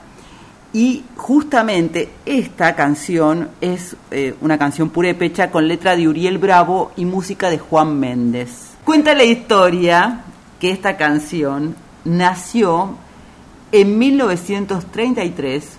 y 0.73 1.05
justamente 1.17 2.11
esta 2.27 2.77
canción 2.77 3.51
es 3.61 3.97
eh, 4.11 4.35
una 4.41 4.59
canción 4.59 4.91
purépecha 4.91 5.51
con 5.51 5.67
letra 5.67 5.97
de 5.97 6.09
Uriel 6.09 6.39
Bravo 6.39 6.93
y 6.97 7.05
música 7.05 7.49
de 7.49 7.59
Juan 7.59 7.99
Méndez. 7.99 8.73
Cuenta 8.85 9.15
la 9.15 9.25
historia 9.25 10.25
que 10.61 10.71
esta 10.71 10.97
canción 10.97 11.75
nació 12.05 12.97
en 13.73 13.99
1933 13.99 15.79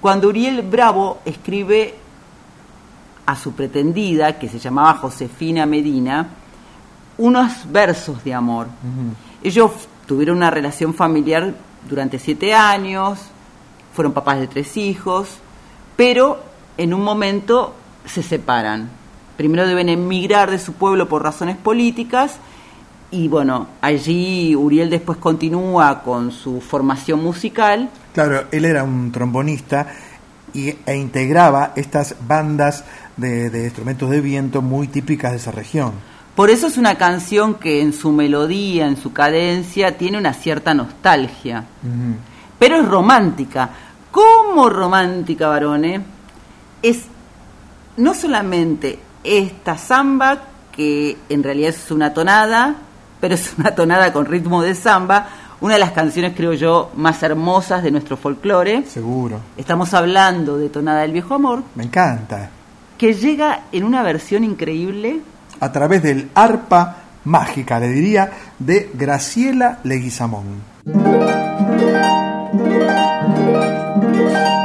cuando 0.00 0.28
Uriel 0.28 0.62
Bravo 0.62 1.20
escribe 1.24 1.94
a 3.26 3.36
su 3.36 3.52
pretendida, 3.52 4.38
que 4.38 4.48
se 4.48 4.58
llamaba 4.58 4.94
Josefina 4.94 5.66
Medina, 5.66 6.28
unos 7.18 7.70
versos 7.70 8.24
de 8.24 8.32
amor. 8.32 8.68
Ellos 9.42 9.70
tuvieron 10.06 10.38
una 10.38 10.50
relación 10.50 10.94
familiar 10.94 11.54
durante 11.88 12.18
siete 12.18 12.54
años, 12.54 13.18
fueron 13.98 14.12
papás 14.12 14.38
de 14.38 14.46
tres 14.46 14.76
hijos, 14.76 15.28
pero 15.96 16.38
en 16.76 16.94
un 16.94 17.02
momento 17.02 17.74
se 18.06 18.22
separan. 18.22 18.88
Primero 19.36 19.66
deben 19.66 19.88
emigrar 19.88 20.52
de 20.52 20.60
su 20.60 20.74
pueblo 20.74 21.08
por 21.08 21.24
razones 21.24 21.56
políticas 21.56 22.36
y 23.10 23.26
bueno, 23.26 23.66
allí 23.80 24.54
Uriel 24.54 24.88
después 24.88 25.18
continúa 25.18 26.04
con 26.04 26.30
su 26.30 26.60
formación 26.60 27.24
musical. 27.24 27.90
Claro, 28.14 28.44
él 28.52 28.66
era 28.66 28.84
un 28.84 29.10
trombonista 29.10 29.88
y, 30.54 30.68
e 30.86 30.94
integraba 30.94 31.72
estas 31.74 32.14
bandas 32.24 32.84
de, 33.16 33.50
de 33.50 33.64
instrumentos 33.64 34.10
de 34.10 34.20
viento 34.20 34.62
muy 34.62 34.86
típicas 34.86 35.32
de 35.32 35.38
esa 35.38 35.50
región. 35.50 35.94
Por 36.36 36.50
eso 36.50 36.68
es 36.68 36.78
una 36.78 36.94
canción 36.94 37.54
que 37.54 37.82
en 37.82 37.92
su 37.92 38.12
melodía, 38.12 38.86
en 38.86 38.96
su 38.96 39.12
cadencia, 39.12 39.98
tiene 39.98 40.18
una 40.18 40.34
cierta 40.34 40.72
nostalgia. 40.72 41.64
Pero 42.58 42.76
es 42.76 42.88
romántica. 42.88 43.70
¿Cómo 44.10 44.68
romántica, 44.70 45.48
varones? 45.48 46.00
Es 46.82 47.02
no 47.96 48.14
solamente 48.14 48.98
esta 49.24 49.76
samba, 49.76 50.38
que 50.72 51.16
en 51.28 51.42
realidad 51.42 51.70
es 51.70 51.90
una 51.90 52.14
tonada, 52.14 52.76
pero 53.20 53.34
es 53.34 53.52
una 53.58 53.74
tonada 53.74 54.12
con 54.12 54.26
ritmo 54.26 54.62
de 54.62 54.74
samba, 54.74 55.28
una 55.60 55.74
de 55.74 55.80
las 55.80 55.90
canciones, 55.90 56.34
creo 56.36 56.52
yo, 56.52 56.92
más 56.94 57.20
hermosas 57.22 57.82
de 57.82 57.90
nuestro 57.90 58.16
folclore. 58.16 58.84
Seguro. 58.86 59.40
Estamos 59.56 59.92
hablando 59.92 60.56
de 60.56 60.68
Tonada 60.68 61.00
del 61.02 61.12
Viejo 61.12 61.34
Amor, 61.34 61.64
Me 61.74 61.82
encanta. 61.84 62.48
que 62.96 63.12
llega 63.14 63.62
en 63.72 63.82
una 63.82 64.02
versión 64.04 64.44
increíble 64.44 65.20
A 65.60 65.72
través 65.72 66.00
del 66.04 66.30
arpa 66.34 66.96
mágica, 67.24 67.80
le 67.80 67.88
diría, 67.88 68.30
de 68.60 68.90
Graciela 68.94 69.80
Leguizamón. 69.82 70.62
Música 74.18 74.58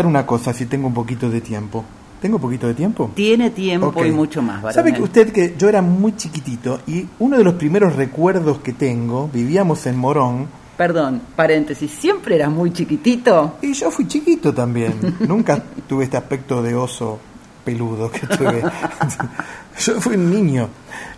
contar 0.00 0.06
una 0.06 0.26
cosa 0.26 0.52
si 0.52 0.66
tengo 0.66 0.86
un 0.86 0.94
poquito 0.94 1.28
de 1.28 1.40
tiempo. 1.40 1.84
¿Tengo 2.20 2.36
un 2.36 2.42
poquito 2.42 2.66
de 2.66 2.74
tiempo? 2.74 3.10
Tiene 3.14 3.50
tiempo 3.50 4.04
y 4.04 4.10
mucho 4.10 4.42
más, 4.42 4.60
¿Sabe 4.60 4.92
varonel. 4.92 4.94
que 4.94 5.02
usted 5.02 5.32
que 5.32 5.54
yo 5.58 5.68
era 5.68 5.80
muy 5.80 6.16
chiquitito 6.16 6.80
y 6.86 7.06
uno 7.18 7.38
de 7.38 7.44
los 7.44 7.54
primeros 7.54 7.96
recuerdos 7.96 8.58
que 8.60 8.72
tengo, 8.72 9.28
vivíamos 9.32 9.86
en 9.86 9.96
Morón, 9.96 10.60
Perdón, 10.76 11.20
paréntesis, 11.36 11.90
¿siempre 11.90 12.36
eras 12.36 12.50
muy 12.50 12.72
chiquitito? 12.72 13.58
Y 13.60 13.74
yo 13.74 13.90
fui 13.90 14.08
chiquito 14.08 14.54
también. 14.54 14.94
Nunca 15.28 15.62
tuve 15.86 16.04
este 16.04 16.16
aspecto 16.16 16.62
de 16.62 16.74
oso 16.74 17.18
peludo 17.62 18.10
que 18.10 18.26
tuve. 18.26 18.62
yo 19.78 20.00
fui 20.00 20.16
un 20.16 20.30
niño. 20.30 20.70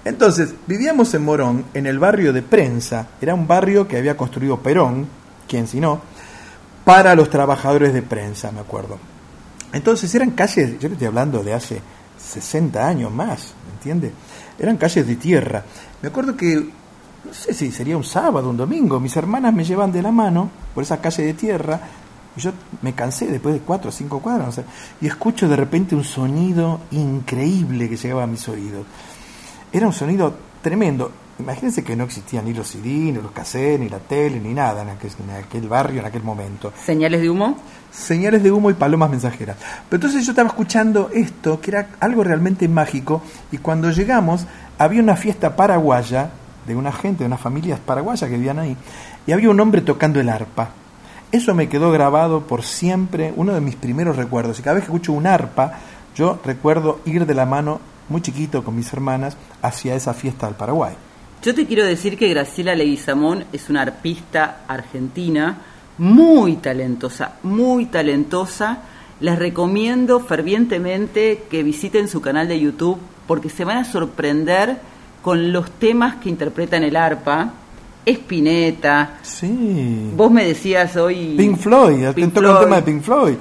Entonces, 0.04 0.52
vivíamos 0.66 1.14
en 1.14 1.24
Morón, 1.24 1.64
en 1.74 1.86
el 1.86 2.00
barrio 2.00 2.32
de 2.32 2.42
Prensa. 2.42 3.06
Era 3.20 3.34
un 3.34 3.46
barrio 3.46 3.86
que 3.86 3.98
había 3.98 4.16
construido 4.16 4.59
Perón, 4.59 5.06
quien 5.46 5.68
si 5.68 5.78
no, 5.78 6.00
para 6.84 7.14
los 7.14 7.30
trabajadores 7.30 7.92
de 7.92 8.02
prensa, 8.02 8.50
me 8.52 8.60
acuerdo. 8.60 8.98
Entonces 9.72 10.14
eran 10.14 10.32
calles, 10.32 10.78
yo 10.78 10.88
estoy 10.88 11.06
hablando 11.06 11.42
de 11.42 11.54
hace 11.54 11.80
60 12.18 12.86
años 12.86 13.12
más, 13.12 13.54
¿me 13.66 13.72
entiende? 13.74 14.12
Eran 14.59 14.76
calles 14.76 15.06
de 15.06 15.16
tierra. 15.16 15.64
Me 16.02 16.09
acuerdo 16.09 16.36
que, 16.36 16.56
no 16.56 17.32
sé 17.32 17.54
si 17.54 17.72
sería 17.72 17.96
un 17.96 18.04
sábado, 18.04 18.50
un 18.50 18.56
domingo, 18.56 19.00
mis 19.00 19.16
hermanas 19.16 19.54
me 19.54 19.64
llevan 19.64 19.92
de 19.92 20.02
la 20.02 20.12
mano 20.12 20.50
por 20.74 20.82
esa 20.82 21.00
calle 21.00 21.24
de 21.24 21.34
tierra 21.34 21.80
y 22.36 22.40
yo 22.40 22.52
me 22.82 22.94
cansé 22.94 23.26
después 23.26 23.54
de 23.54 23.60
cuatro 23.60 23.88
o 23.88 23.92
cinco 23.92 24.20
cuadras, 24.20 24.46
no 24.46 24.52
sé, 24.52 24.64
y 25.00 25.06
escucho 25.06 25.48
de 25.48 25.56
repente 25.56 25.94
un 25.94 26.04
sonido 26.04 26.80
increíble 26.90 27.88
que 27.88 27.96
llegaba 27.96 28.24
a 28.24 28.26
mis 28.26 28.46
oídos. 28.48 28.86
Era 29.72 29.86
un 29.86 29.92
sonido 29.92 30.34
tremendo. 30.60 31.10
Imagínense 31.38 31.82
que 31.82 31.96
no 31.96 32.04
existían 32.04 32.44
ni 32.44 32.52
los 32.52 32.68
CD, 32.68 32.88
ni 32.88 33.12
los 33.12 33.32
cassettes, 33.32 33.80
ni 33.80 33.88
la 33.88 33.98
tele, 33.98 34.38
ni 34.38 34.54
nada 34.54 34.82
en 34.82 34.90
aquel, 34.90 35.10
en 35.24 35.44
aquel 35.44 35.68
barrio, 35.68 36.00
en 36.00 36.06
aquel 36.06 36.22
momento. 36.22 36.72
¿Señales 36.84 37.20
de 37.20 37.30
humo? 37.30 37.56
Señales 37.90 38.42
de 38.42 38.52
humo 38.52 38.70
y 38.70 38.74
palomas 38.74 39.10
mensajeras. 39.10 39.56
Pero 39.88 39.96
entonces 39.96 40.24
yo 40.24 40.32
estaba 40.32 40.48
escuchando 40.48 41.10
esto, 41.12 41.60
que 41.60 41.70
era 41.70 41.88
algo 42.00 42.22
realmente 42.22 42.68
mágico, 42.68 43.22
y 43.50 43.59
cuando 43.59 43.90
llegamos 43.90 44.46
había 44.78 45.02
una 45.02 45.16
fiesta 45.16 45.56
paraguaya 45.56 46.30
de 46.66 46.76
una 46.76 46.92
gente, 46.92 47.20
de 47.20 47.26
unas 47.26 47.40
familias 47.40 47.80
paraguayas 47.80 48.28
que 48.28 48.36
vivían 48.36 48.59
ahí, 48.59 48.76
y 49.26 49.32
había 49.32 49.50
un 49.50 49.59
hombre 49.59 49.80
tocando 49.80 50.20
el 50.20 50.28
arpa. 50.28 50.70
Eso 51.32 51.54
me 51.54 51.68
quedó 51.68 51.90
grabado 51.90 52.46
por 52.46 52.62
siempre, 52.62 53.32
uno 53.36 53.54
de 53.54 53.62
mis 53.62 53.74
primeros 53.74 54.16
recuerdos. 54.16 54.59
Y 54.59 54.62
cada 54.62 54.74
vez 54.74 54.84
que 54.84 54.92
escucho 54.92 55.12
un 55.12 55.26
arpa, 55.26 55.78
yo 56.14 56.38
recuerdo 56.44 57.00
ir 57.06 57.24
de 57.24 57.34
la 57.34 57.46
mano, 57.46 57.80
muy 58.10 58.20
chiquito, 58.20 58.62
con 58.62 58.76
mis 58.76 58.92
hermanas, 58.92 59.38
hacia 59.62 59.94
esa 59.94 60.12
fiesta 60.12 60.46
del 60.46 60.56
Paraguay. 60.56 60.94
Yo 61.43 61.56
te 61.56 61.66
quiero 61.66 61.85
decir 61.85 62.16
que 62.16 62.28
Graciela 62.28 62.77
Leguizamón 62.77 63.47
es 63.52 63.69
una 63.69 63.82
arpista 63.82 64.60
argentina 64.69 65.59
muy 65.98 66.55
talentosa, 66.55 67.32
muy 67.43 67.86
talentosa. 67.86 68.78
Les 69.19 69.36
recomiendo 69.36 70.20
fervientemente 70.20 71.43
que 71.51 71.64
visiten 71.64 72.06
su 72.06 72.20
canal 72.20 72.47
de 72.47 72.60
YouTube 72.60 72.98
porque 73.27 73.51
se 73.51 73.64
van 73.64 73.78
a 73.78 73.85
sorprender 73.85 74.78
con 75.20 75.52
los 75.52 75.69
temas 75.73 76.14
que 76.16 76.28
interpreta 76.28 76.77
en 76.77 76.85
el 76.85 76.94
arpa. 76.94 77.55
Spinetta. 78.06 79.19
Sí. 79.23 80.12
Vos 80.16 80.31
me 80.31 80.44
decías 80.44 80.97
hoy... 80.97 81.35
Pink 81.36 81.59
Floyd, 81.59 82.06
Floyd. 82.14 82.60
tema 82.60 82.77
de 82.77 82.82
Pink 82.82 83.02
Floyd. 83.02 83.35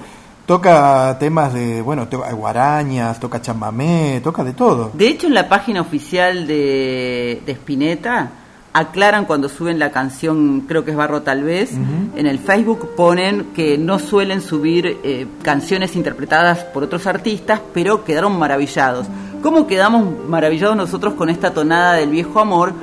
Toca 0.45 1.18
temas 1.19 1.53
de, 1.53 1.81
bueno, 1.81 2.07
toca 2.07 2.31
guarañas, 2.34 3.19
toca 3.19 3.41
chamamé, 3.41 4.22
toca 4.23 4.43
de 4.43 4.53
todo. 4.53 4.91
De 4.93 5.07
hecho, 5.07 5.27
en 5.27 5.34
la 5.34 5.47
página 5.47 5.81
oficial 5.81 6.47
de, 6.47 7.41
de 7.45 7.51
Spinetta 7.53 8.31
aclaran 8.73 9.26
cuando 9.26 9.49
suben 9.49 9.80
la 9.80 9.91
canción, 9.91 10.61
creo 10.61 10.85
que 10.85 10.91
es 10.91 10.97
Barro 10.97 11.22
tal 11.22 11.43
vez, 11.43 11.73
en 12.15 12.26
el 12.26 12.39
Facebook 12.39 12.91
ponen 12.95 13.47
que 13.53 13.77
no 13.77 13.99
suelen 13.99 14.41
subir 14.41 14.99
eh, 15.03 15.27
canciones 15.41 15.95
interpretadas 15.95 16.59
por 16.65 16.84
otros 16.84 17.05
artistas, 17.05 17.59
pero 17.73 18.05
quedaron 18.05 18.38
maravillados. 18.39 19.07
¿Cómo 19.43 19.68
quedamos 19.68 20.05
maravillados 20.27 20.77
nosotros 20.77 21.15
con 21.15 21.30
esta 21.30 21.53
tonada 21.53 21.93
del 21.93 22.11
viejo 22.11 22.39
amor, 22.39 22.73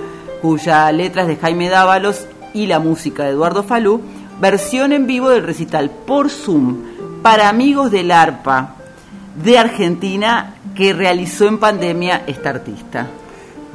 cuya 0.43 0.91
letra 0.93 1.23
es 1.23 1.29
de 1.29 1.37
Jaime 1.37 1.69
Dávalos 1.69 2.27
y 2.53 2.67
la 2.67 2.81
música 2.81 3.25
de 3.25 3.31
Eduardo 3.31 3.63
Falú, 3.63 4.03
versión 4.41 4.93
en 4.93 5.07
vivo 5.07 5.31
del 5.31 5.43
recital 5.43 5.91
por 5.91 6.29
Zoom 6.29 6.77
para 7.23 7.49
amigos 7.49 7.91
del 7.91 8.11
arpa 8.11 8.75
de 9.43 9.59
Argentina 9.59 10.55
que 10.75 10.93
realizó 10.93 11.47
en 11.47 11.59
pandemia 11.59 12.23
esta 12.27 12.51
artista. 12.51 13.07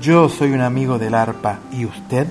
Yo 0.01 0.29
soy 0.29 0.51
un 0.51 0.61
amigo 0.61 0.97
del 0.97 1.15
arpa. 1.15 1.59
¿Y 1.71 1.85
usted? 1.85 2.27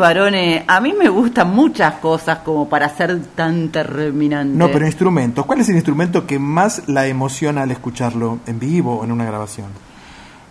Varones, 0.00 0.64
a 0.66 0.80
mí 0.80 0.92
me 0.92 1.08
gustan 1.08 1.54
muchas 1.54 1.94
cosas 1.94 2.38
como 2.38 2.68
para 2.68 2.88
ser 2.88 3.20
tan 3.36 3.68
terminante. 3.68 4.58
No, 4.58 4.68
pero 4.72 4.84
instrumentos. 4.86 5.46
¿Cuál 5.46 5.60
es 5.60 5.68
el 5.68 5.76
instrumento 5.76 6.26
que 6.26 6.40
más 6.40 6.88
la 6.88 7.06
emociona 7.06 7.62
al 7.62 7.70
escucharlo 7.70 8.40
en 8.46 8.58
vivo 8.58 8.96
o 8.96 9.04
en 9.04 9.12
una 9.12 9.24
grabación? 9.24 9.68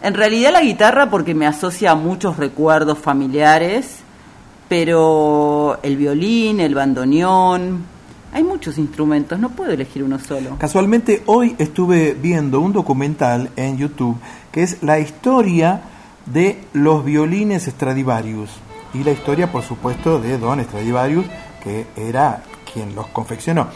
En 0.02 0.14
realidad 0.14 0.54
la 0.54 0.62
guitarra 0.62 1.10
porque 1.10 1.36
me 1.36 1.46
asocia 1.46 1.92
a 1.92 1.96
muchos 1.96 2.38
recuerdos 2.38 2.98
familiares, 2.98 3.98
pero 4.70 5.78
el 5.84 5.98
violín, 5.98 6.62
el 6.62 6.74
bandoneón, 6.74 7.84
hay 8.32 8.44
muchos 8.44 8.78
instrumentos, 8.78 9.38
no 9.40 9.50
puedo 9.50 9.72
elegir 9.72 10.04
uno 10.04 10.20
solo. 10.20 10.56
Casualmente 10.58 11.24
hoy 11.26 11.56
estuve 11.58 12.14
viendo 12.14 12.62
un 12.62 12.72
documental 12.72 13.50
en 13.58 13.78
YouTube 13.78 14.18
que 14.52 14.64
es 14.64 14.82
la 14.84 15.00
historia 15.00 15.82
de 16.26 16.60
los 16.74 17.04
violines 17.04 17.64
Stradivarius 17.64 18.52
y 18.94 19.04
la 19.04 19.12
historia, 19.12 19.52
por 19.52 19.64
supuesto, 19.64 20.20
de 20.20 20.38
Don 20.38 20.64
Stradivarius, 20.64 21.26
que 21.64 21.86
era 21.96 22.44
quien 22.72 22.96
los 22.96 23.08
confeccionó. 23.08 23.68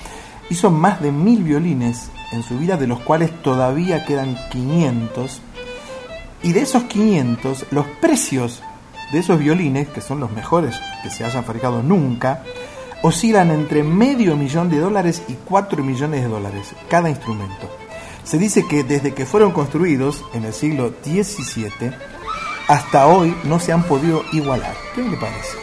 Hizo 0.49 0.69
más 0.69 1.02
de 1.02 1.11
mil 1.11 1.44
violines 1.44 2.10
en 2.31 2.44
su 2.44 2.57
vida, 2.57 2.77
de 2.77 2.88
los 2.88 2.99
cuales 2.99 3.31
todavía 3.41 4.06
quedan 4.06 4.38
500. 4.52 5.41
Y 6.44 6.52
de 6.53 6.61
esos 6.61 6.84
500, 6.84 7.68
los 7.72 7.85
precios 8.02 8.61
de 9.11 9.19
esos 9.19 9.40
violines, 9.40 9.88
que 9.90 10.02
son 10.02 10.19
los 10.19 10.31
mejores 10.31 10.76
que 11.03 11.10
se 11.10 11.23
hayan 11.23 11.44
fabricado 11.44 11.84
nunca, 11.84 12.44
oscilan 13.03 13.52
entre 13.52 13.84
medio 13.84 14.35
millón 14.35 14.69
de 14.69 14.80
dólares 14.80 15.23
y 15.27 15.34
4 15.34 15.84
millones 15.84 16.23
de 16.23 16.30
dólares 16.30 16.73
cada 16.90 17.10
instrumento. 17.10 17.69
Se 18.23 18.38
dice 18.38 18.65
que 18.68 18.84
desde 18.84 19.14
que 19.14 19.26
fueron 19.26 19.52
construidos 19.52 20.23
en 20.34 20.45
el 20.45 20.53
siglo 20.53 20.94
XVII 21.03 21.94
hasta 22.68 23.07
hoy 23.07 23.35
no 23.44 23.60
se 23.60 23.73
han 23.73 23.84
podido 23.84 24.23
igualar. 24.31 24.76
¿Qué 24.95 25.02
le 25.02 25.18
parece? 25.18 25.57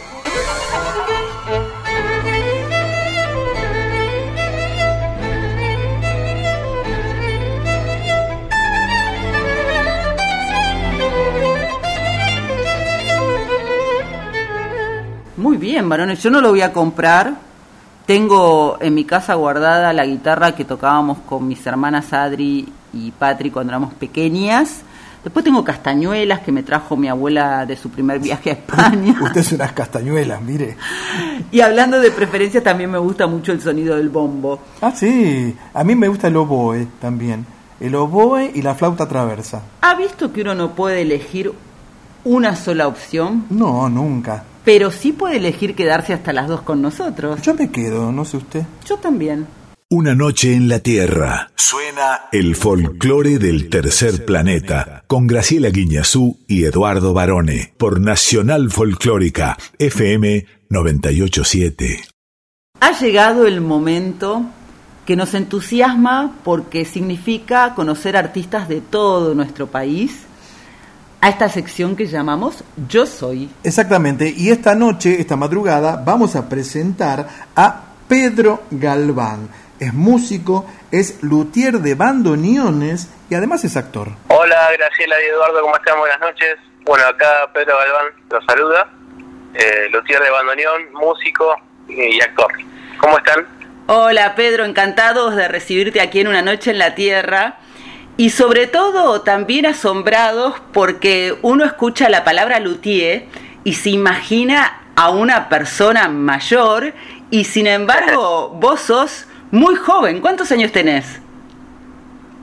Muy 15.37 15.57
bien, 15.57 15.89
varones, 15.89 16.21
yo 16.21 16.29
no 16.29 16.39
lo 16.39 16.49
voy 16.49 16.61
a 16.61 16.71
comprar. 16.71 17.33
Tengo 18.05 18.77
en 18.79 18.93
mi 18.93 19.05
casa 19.05 19.33
guardada 19.33 19.91
la 19.91 20.05
guitarra 20.05 20.53
que 20.53 20.65
tocábamos 20.65 21.19
con 21.19 21.47
mis 21.47 21.65
hermanas 21.65 22.13
Adri 22.13 22.71
y 22.93 23.11
Patri 23.11 23.49
cuando 23.49 23.71
éramos 23.71 23.93
pequeñas. 23.95 24.83
Después 25.23 25.45
tengo 25.45 25.63
castañuelas 25.63 26.39
que 26.39 26.51
me 26.51 26.63
trajo 26.63 26.97
mi 26.97 27.07
abuela 27.07 27.65
de 27.65 27.77
su 27.77 27.89
primer 27.89 28.19
viaje 28.19 28.49
a 28.49 28.53
España. 28.53 29.15
Usted 29.21 29.41
es 29.41 29.51
unas 29.51 29.71
castañuelas, 29.73 30.41
mire. 30.41 30.77
Y 31.51 31.61
hablando 31.61 31.99
de 31.99 32.09
preferencias, 32.09 32.63
también 32.63 32.89
me 32.89 32.97
gusta 32.97 33.27
mucho 33.27 33.51
el 33.51 33.61
sonido 33.61 33.95
del 33.95 34.09
bombo. 34.09 34.59
Ah, 34.81 34.91
sí. 34.95 35.55
A 35.73 35.83
mí 35.83 35.95
me 35.95 36.07
gusta 36.07 36.27
el 36.27 36.37
oboe 36.37 36.87
también. 36.99 37.45
El 37.79 37.95
oboe 37.95 38.51
y 38.53 38.63
la 38.63 38.73
flauta 38.73 39.07
traversa. 39.07 39.61
¿Ha 39.81 39.93
visto 39.95 40.33
que 40.33 40.41
uno 40.41 40.55
no 40.55 40.73
puede 40.73 41.01
elegir 41.01 41.53
una 42.23 42.55
sola 42.55 42.87
opción? 42.87 43.45
No, 43.51 43.89
nunca. 43.89 44.43
Pero 44.65 44.91
sí 44.91 45.11
puede 45.11 45.37
elegir 45.37 45.75
quedarse 45.75 46.13
hasta 46.13 46.33
las 46.33 46.47
dos 46.47 46.61
con 46.61 46.81
nosotros. 46.81 47.41
Yo 47.41 47.53
me 47.53 47.69
quedo, 47.69 48.11
no 48.11 48.25
sé 48.25 48.37
usted. 48.37 48.63
Yo 48.85 48.97
también. 48.97 49.47
Una 49.93 50.15
noche 50.15 50.53
en 50.53 50.69
la 50.69 50.79
Tierra. 50.79 51.51
Suena 51.53 52.29
el 52.31 52.55
folclore 52.55 53.39
del 53.39 53.69
tercer 53.69 54.23
planeta 54.23 55.03
con 55.05 55.27
Graciela 55.27 55.69
Guiñazú 55.69 56.39
y 56.47 56.63
Eduardo 56.63 57.13
Barone 57.13 57.73
por 57.77 57.99
Nacional 57.99 58.71
Folclórica 58.71 59.57
FM 59.79 60.45
987. 60.69 62.05
Ha 62.79 62.97
llegado 63.01 63.45
el 63.45 63.59
momento 63.59 64.45
que 65.05 65.17
nos 65.17 65.33
entusiasma 65.33 66.37
porque 66.45 66.85
significa 66.85 67.75
conocer 67.75 68.15
artistas 68.15 68.69
de 68.69 68.79
todo 68.79 69.35
nuestro 69.35 69.67
país 69.67 70.19
a 71.19 71.27
esta 71.27 71.49
sección 71.49 71.97
que 71.97 72.07
llamamos 72.07 72.63
Yo 72.87 73.05
Soy. 73.05 73.49
Exactamente, 73.61 74.33
y 74.37 74.51
esta 74.51 74.73
noche, 74.73 75.19
esta 75.19 75.35
madrugada, 75.35 75.97
vamos 75.97 76.37
a 76.37 76.47
presentar 76.47 77.27
a 77.57 77.87
Pedro 78.07 78.63
Galván. 78.71 79.49
Es 79.81 79.95
músico, 79.95 80.67
es 80.91 81.23
luthier 81.23 81.79
de 81.79 81.95
bandoneones 81.95 83.11
y 83.31 83.33
además 83.33 83.63
es 83.63 83.75
actor. 83.75 84.09
Hola 84.27 84.69
Graciela 84.77 85.15
y 85.19 85.25
Eduardo, 85.25 85.59
¿cómo 85.59 85.75
están? 85.75 85.97
Buenas 85.97 86.19
noches. 86.19 86.57
Bueno, 86.85 87.03
acá 87.07 87.49
Pedro 87.51 87.75
Galván 87.79 88.13
los 88.29 88.45
saluda, 88.45 88.87
eh, 89.55 89.89
luthier 89.91 90.21
de 90.21 90.29
bandoneón, 90.29 90.93
músico 90.93 91.55
y 91.87 92.21
actor. 92.21 92.53
¿Cómo 92.99 93.17
están? 93.17 93.47
Hola 93.87 94.35
Pedro, 94.35 94.65
encantados 94.65 95.35
de 95.35 95.47
recibirte 95.47 95.99
aquí 95.99 96.19
en 96.19 96.27
Una 96.27 96.43
Noche 96.43 96.69
en 96.69 96.77
la 96.77 96.93
Tierra 96.93 97.57
y 98.17 98.29
sobre 98.29 98.67
todo 98.67 99.21
también 99.21 99.65
asombrados 99.65 100.61
porque 100.73 101.35
uno 101.41 101.65
escucha 101.65 102.07
la 102.07 102.23
palabra 102.23 102.59
luthier 102.59 103.25
y 103.63 103.73
se 103.73 103.89
imagina 103.89 104.79
a 104.95 105.09
una 105.09 105.49
persona 105.49 106.07
mayor 106.07 106.93
y 107.31 107.45
sin 107.45 107.65
embargo 107.65 108.49
vos 108.53 108.81
sos 108.81 109.25
muy 109.51 109.75
joven. 109.75 110.21
¿Cuántos 110.21 110.51
años 110.51 110.71
tenés? 110.71 111.19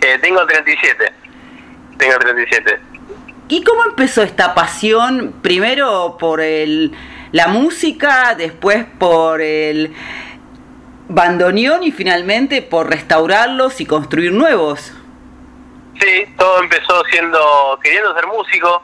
Eh, 0.00 0.18
tengo 0.20 0.46
37. 0.46 1.12
Tengo 1.96 2.18
37. 2.18 2.80
¿Y 3.48 3.64
cómo 3.64 3.84
empezó 3.86 4.22
esta 4.22 4.54
pasión? 4.54 5.34
Primero 5.42 6.16
por 6.18 6.40
el, 6.40 6.92
la 7.32 7.48
música, 7.48 8.34
después 8.34 8.84
por 8.98 9.40
el 9.40 9.94
bandoneón 11.08 11.82
y 11.82 11.90
finalmente 11.90 12.60
por 12.60 12.90
restaurarlos 12.90 13.80
y 13.80 13.86
construir 13.86 14.32
nuevos. 14.32 14.92
Sí, 15.98 16.26
todo 16.36 16.62
empezó 16.62 17.02
siendo 17.10 17.78
queriendo 17.82 18.14
ser 18.14 18.26
músico. 18.26 18.82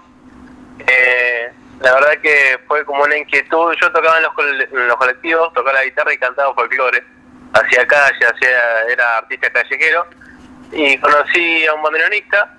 Eh, 0.80 1.52
la 1.80 1.94
verdad 1.94 2.18
que 2.22 2.58
fue 2.66 2.84
como 2.86 3.02
una 3.02 3.16
inquietud. 3.16 3.74
Yo 3.80 3.92
tocaba 3.92 4.16
en 4.16 4.22
los, 4.22 4.32
en 4.72 4.88
los 4.88 4.96
colectivos, 4.96 5.52
tocaba 5.52 5.74
la 5.74 5.84
guitarra 5.84 6.12
y 6.14 6.18
cantaba 6.18 6.54
folclore. 6.54 7.04
Hacía 7.54 7.86
calle, 7.86 8.26
hacía, 8.26 8.82
era 8.90 9.18
artista 9.18 9.50
callejero. 9.50 10.06
Y 10.72 10.98
conocí 10.98 11.66
a 11.66 11.74
un 11.74 11.82
bandoneonista, 11.82 12.56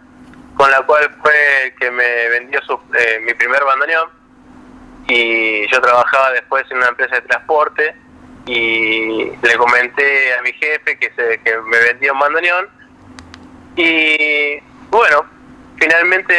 con 0.56 0.72
la 0.72 0.82
cual 0.84 1.16
fue 1.22 1.76
que 1.80 1.92
me 1.92 2.30
vendió 2.30 2.62
su, 2.64 2.80
eh, 2.98 3.20
mi 3.22 3.34
primer 3.34 3.64
bandoneón. 3.64 4.10
Y 5.08 5.68
yo 5.70 5.82
trabajaba 5.82 6.32
después 6.32 6.66
en 6.72 6.78
una 6.78 6.88
empresa 6.88 7.16
de 7.16 7.22
transporte 7.22 7.96
y 8.48 9.32
le 9.42 9.56
comenté 9.58 10.36
a 10.36 10.42
mi 10.42 10.54
jefe 10.54 10.98
que, 10.98 11.12
se, 11.16 11.40
que 11.44 11.58
me 11.58 11.80
vendía 11.80 12.14
un 12.14 12.20
bandoneón 12.20 12.70
y 13.76 14.58
bueno, 14.90 15.26
finalmente 15.78 16.34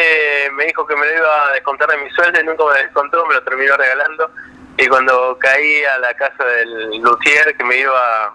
me 0.55 0.67
dijo 0.67 0.87
que 0.87 0.97
me 0.97 1.07
lo 1.07 1.17
iba 1.17 1.49
a 1.49 1.53
descontar 1.53 1.89
de 1.89 1.99
mi 1.99 2.11
sueldo 2.11 2.41
y 2.41 2.45
nunca 2.45 2.65
me 2.73 2.83
descontó, 2.83 3.27
me 3.27 3.35
lo 3.35 3.43
terminó 3.43 3.77
regalando. 3.77 4.31
Y 4.79 4.87
cuando 4.87 5.39
caí 5.39 5.85
a 5.85 5.99
la 5.99 6.15
casa 6.15 6.45
del 6.45 6.99
luthier 6.99 7.57
que 7.57 7.65
me 7.65 7.79
iba 7.79 8.35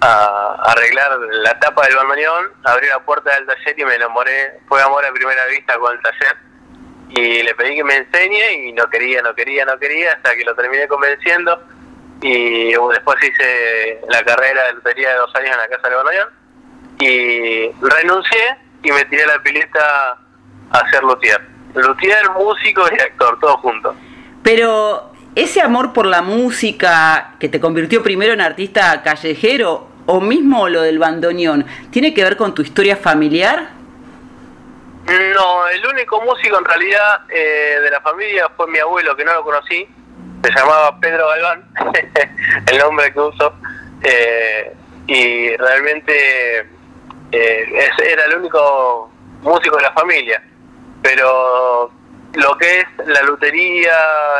a, 0.00 0.56
arreglar 0.72 1.18
la 1.18 1.58
tapa 1.58 1.86
del 1.86 1.96
bandoneón, 1.96 2.52
abrí 2.64 2.86
la 2.88 3.00
puerta 3.00 3.34
del 3.34 3.46
taller 3.46 3.78
y 3.78 3.84
me 3.84 3.94
enamoré. 3.94 4.60
Fue 4.68 4.82
amor 4.82 5.04
a 5.04 5.12
primera 5.12 5.44
vista 5.46 5.78
con 5.78 5.92
el 5.92 6.02
taller. 6.02 6.36
Y 7.08 7.42
le 7.42 7.54
pedí 7.54 7.76
que 7.76 7.84
me 7.84 7.96
enseñe 7.96 8.66
y 8.66 8.72
no 8.72 8.88
quería, 8.90 9.22
no 9.22 9.34
quería, 9.34 9.64
no 9.64 9.78
quería, 9.78 10.12
hasta 10.12 10.34
que 10.34 10.44
lo 10.44 10.54
terminé 10.54 10.88
convenciendo. 10.88 11.62
Y 12.22 12.72
después 12.72 13.22
hice 13.22 14.00
la 14.08 14.22
carrera 14.24 14.64
de 14.64 14.72
lutería 14.74 15.10
de 15.10 15.16
dos 15.16 15.34
años 15.36 15.50
en 15.52 15.58
la 15.58 15.68
casa 15.68 15.88
del 15.88 15.96
bandoneón 15.96 16.46
y 16.98 17.70
renuncié 17.80 18.56
y 18.82 18.90
me 18.90 19.04
tiré 19.06 19.26
la 19.26 19.42
pileta 19.42 20.18
a 20.70 20.90
ser 20.90 21.02
luthier. 21.02 21.40
Luthier, 21.74 22.30
músico 22.30 22.82
y 22.90 23.00
actor, 23.00 23.38
todo 23.40 23.56
junto. 23.58 23.94
Pero 24.42 25.12
ese 25.36 25.60
amor 25.60 25.92
por 25.92 26.06
la 26.06 26.22
música 26.22 27.34
que 27.38 27.50
te 27.50 27.60
convirtió 27.60 28.02
primero 28.02 28.32
en 28.32 28.40
artista 28.40 29.02
callejero 29.02 29.86
o 30.06 30.20
mismo 30.20 30.68
lo 30.68 30.80
del 30.80 30.98
bandoneón, 30.98 31.66
¿tiene 31.90 32.14
que 32.14 32.24
ver 32.24 32.38
con 32.38 32.54
tu 32.54 32.62
historia 32.62 32.96
familiar? 32.96 33.68
No, 35.06 35.68
el 35.68 35.86
único 35.86 36.22
músico 36.22 36.58
en 36.58 36.64
realidad 36.64 37.20
eh, 37.28 37.78
de 37.82 37.90
la 37.90 38.00
familia 38.00 38.48
fue 38.56 38.66
mi 38.68 38.78
abuelo, 38.78 39.14
que 39.14 39.24
no 39.24 39.34
lo 39.34 39.44
conocí, 39.44 39.86
se 40.42 40.50
llamaba 40.50 40.98
Pedro 40.98 41.28
Galván, 41.28 41.64
el 42.72 42.78
nombre 42.78 43.12
que 43.12 43.20
uso, 43.20 43.52
eh, 44.02 44.72
y 45.06 45.54
realmente 45.56 46.60
eh, 47.30 47.90
era 48.04 48.24
el 48.24 48.36
único 48.38 49.12
músico 49.42 49.76
de 49.76 49.82
la 49.82 49.92
familia, 49.92 50.42
pero 51.02 51.92
lo 52.36 52.56
que 52.56 52.80
es 52.80 52.86
la 53.06 53.22
lutería, 53.22 53.92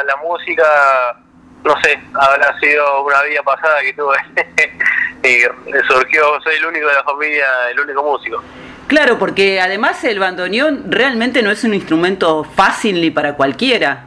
la 0.07 0.17
música, 0.17 1.17
no 1.65 1.75
sé, 1.83 1.99
habrá 2.15 2.59
sido 2.59 3.03
una 3.05 3.23
vida 3.23 3.43
pasada 3.43 3.81
que 3.83 3.93
tuve 3.93 4.17
y 5.23 5.43
surgió, 5.87 6.41
soy 6.43 6.57
el 6.57 6.67
único 6.67 6.87
de 6.87 6.95
la 6.95 7.05
familia, 7.05 7.47
el 7.71 7.81
único 7.81 8.03
músico. 8.03 8.43
Claro, 8.87 9.19
porque 9.19 9.61
además 9.61 10.03
el 10.05 10.19
bandoneón 10.19 10.93
realmente 10.93 11.43
no 11.43 11.51
es 11.51 11.65
un 11.65 11.75
instrumento 11.75 12.45
fácil 12.45 13.01
ni 13.01 13.11
para 13.11 13.35
cualquiera. 13.35 14.05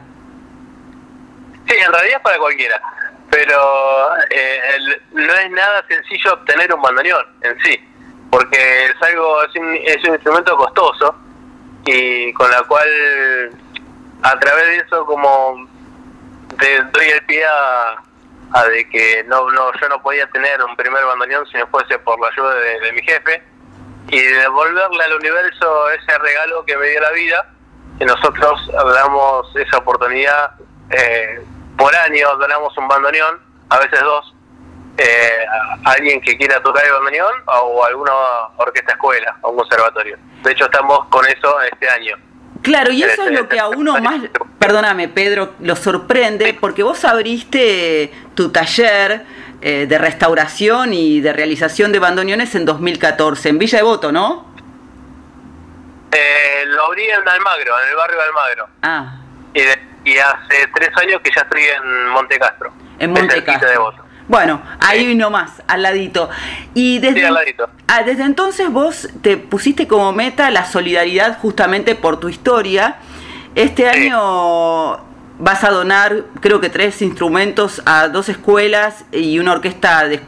Sí, 1.68 1.76
en 1.76 1.92
realidad 1.92 2.16
es 2.16 2.22
para 2.22 2.38
cualquiera, 2.38 2.80
pero 3.30 4.16
eh, 4.30 4.60
no 5.12 5.34
es 5.34 5.50
nada 5.50 5.84
sencillo 5.86 6.32
obtener 6.32 6.74
un 6.74 6.80
bandoneón 6.80 7.24
en 7.42 7.60
sí 7.60 7.78
porque 8.30 8.86
es 8.86 9.02
algo 9.02 9.42
es 9.42 9.56
un, 9.56 9.76
es 9.84 10.04
un 10.04 10.14
instrumento 10.14 10.56
costoso 10.56 11.14
y 11.84 12.32
con 12.32 12.50
la 12.50 12.62
cual 12.62 12.88
a 14.22 14.38
través 14.38 14.66
de 14.66 14.76
eso 14.76 15.04
como 15.06 15.66
te 16.58 16.82
doy 16.82 17.06
el 17.06 17.24
pie 17.26 17.44
a, 17.44 18.64
de 18.64 18.88
que 18.88 19.24
no, 19.24 19.50
no 19.50 19.72
yo 19.80 19.88
no 19.88 20.02
podía 20.02 20.26
tener 20.30 20.62
un 20.62 20.76
primer 20.76 21.04
bandoneón 21.04 21.46
si 21.46 21.56
no 21.56 21.66
fuese 21.68 21.98
por 22.00 22.20
la 22.20 22.28
ayuda 22.28 22.54
de, 22.54 22.92
mi 22.92 23.02
jefe 23.02 23.42
y 24.08 24.20
devolverle 24.20 25.04
al 25.04 25.14
universo 25.14 25.90
ese 25.90 26.18
regalo 26.18 26.64
que 26.64 26.76
me 26.76 26.88
dio 26.88 27.00
la 27.00 27.12
vida 27.12 27.46
y 28.00 28.04
nosotros 28.04 28.70
damos 28.72 29.54
esa 29.56 29.78
oportunidad 29.78 30.52
eh, 30.90 31.44
por 31.76 31.94
año 31.94 32.36
donamos 32.36 32.76
un 32.76 32.88
bandoneón 32.88 33.40
a 33.68 33.78
veces 33.78 34.00
dos 34.00 34.34
eh, 34.98 35.46
alguien 35.84 36.20
que 36.20 36.36
quiera 36.36 36.62
tocar 36.62 36.84
el 36.84 36.92
bandoneón 36.92 37.32
o 37.46 37.84
alguna 37.84 38.12
orquesta 38.56 38.92
escuela 38.92 39.34
o 39.40 39.50
un 39.50 39.56
conservatorio. 39.56 40.18
De 40.42 40.52
hecho, 40.52 40.64
estamos 40.64 41.06
con 41.08 41.24
eso 41.26 41.58
este 41.62 41.88
año. 41.88 42.16
Claro, 42.62 42.92
y 42.92 43.02
eso 43.02 43.24
es 43.24 43.32
lo 43.32 43.48
que 43.48 43.58
a 43.58 43.68
uno 43.68 43.98
más, 44.00 44.20
perdóname 44.58 45.08
Pedro, 45.08 45.54
lo 45.60 45.76
sorprende, 45.76 46.54
porque 46.60 46.82
vos 46.82 47.04
abriste 47.04 48.12
tu 48.34 48.50
taller 48.50 49.24
eh, 49.62 49.86
de 49.88 49.98
restauración 49.98 50.92
y 50.92 51.20
de 51.20 51.32
realización 51.32 51.90
de 51.92 51.98
bandoneones 51.98 52.54
en 52.54 52.66
2014, 52.66 53.48
en 53.48 53.58
Villa 53.58 53.78
Devoto, 53.78 54.12
¿no? 54.12 54.54
Eh, 56.12 56.64
lo 56.66 56.86
abrí 56.86 57.04
en 57.04 57.26
Almagro, 57.26 57.80
en 57.82 57.88
el 57.88 57.96
barrio 57.96 58.16
de 58.16 58.22
Almagro. 58.24 58.68
Ah. 58.82 59.20
Y, 59.54 60.10
y 60.10 60.18
hace 60.18 60.66
tres 60.74 60.90
años 60.96 61.20
que 61.22 61.30
ya 61.34 61.42
estoy 61.42 61.62
en 61.62 62.08
Monte 62.08 62.38
Castro. 62.38 62.72
En 62.98 63.10
Monte 63.12 63.42
Castro. 63.42 64.09
Bueno, 64.30 64.62
ahí 64.78 65.16
nomás, 65.16 65.60
al 65.66 65.82
ladito. 65.82 66.30
Y 66.72 67.00
desde, 67.00 67.28
Ah, 67.88 68.04
desde 68.04 68.22
entonces 68.22 68.70
vos 68.70 69.08
te 69.22 69.36
pusiste 69.36 69.88
como 69.88 70.12
meta 70.12 70.52
la 70.52 70.66
solidaridad 70.66 71.36
justamente 71.40 71.96
por 71.96 72.20
tu 72.20 72.28
historia. 72.28 72.98
Este 73.56 73.88
año 73.88 74.98
vas 75.40 75.64
a 75.64 75.70
donar, 75.70 76.26
creo 76.40 76.60
que 76.60 76.70
tres 76.70 77.02
instrumentos 77.02 77.82
a 77.86 78.06
dos 78.06 78.28
escuelas 78.28 79.04
y 79.10 79.40
una 79.40 79.50
orquesta 79.50 80.06
de 80.06 80.20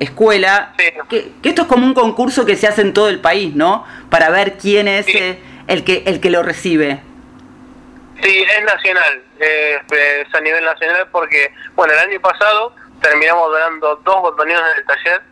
escuela. 0.00 0.72
Que, 1.10 1.30
esto 1.42 1.62
es 1.62 1.68
como 1.68 1.86
un 1.86 1.92
concurso 1.92 2.46
que 2.46 2.56
se 2.56 2.66
hace 2.66 2.80
en 2.80 2.94
todo 2.94 3.10
el 3.10 3.20
país, 3.20 3.54
¿no? 3.54 3.84
Para 4.08 4.30
ver 4.30 4.54
quién 4.56 4.88
es 4.88 5.06
eh, 5.08 5.38
el, 5.66 5.84
que, 5.84 6.04
el 6.06 6.20
que 6.20 6.30
lo 6.30 6.42
recibe. 6.42 7.02
Sí, 8.22 8.42
es 8.42 8.64
nacional, 8.64 9.22
es 9.38 10.34
a 10.34 10.40
nivel 10.40 10.64
nacional 10.64 11.06
porque, 11.12 11.52
bueno, 11.76 11.92
el 11.92 11.98
año 11.98 12.20
pasado 12.22 12.74
terminamos 13.04 13.50
donando 13.50 13.96
dos 13.96 14.22
botoneones 14.22 14.76
del 14.76 14.86
taller 14.86 15.22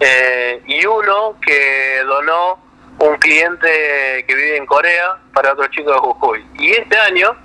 eh, 0.00 0.62
y 0.66 0.84
uno 0.84 1.36
que 1.40 2.02
donó 2.04 2.58
un 2.98 3.16
cliente 3.18 4.24
que 4.26 4.34
vive 4.34 4.56
en 4.56 4.66
Corea 4.66 5.18
para 5.32 5.52
otro 5.52 5.66
chico 5.68 5.92
de 5.92 5.98
Jujuy. 5.98 6.44
Y 6.58 6.72
este 6.72 6.98
año 6.98 7.36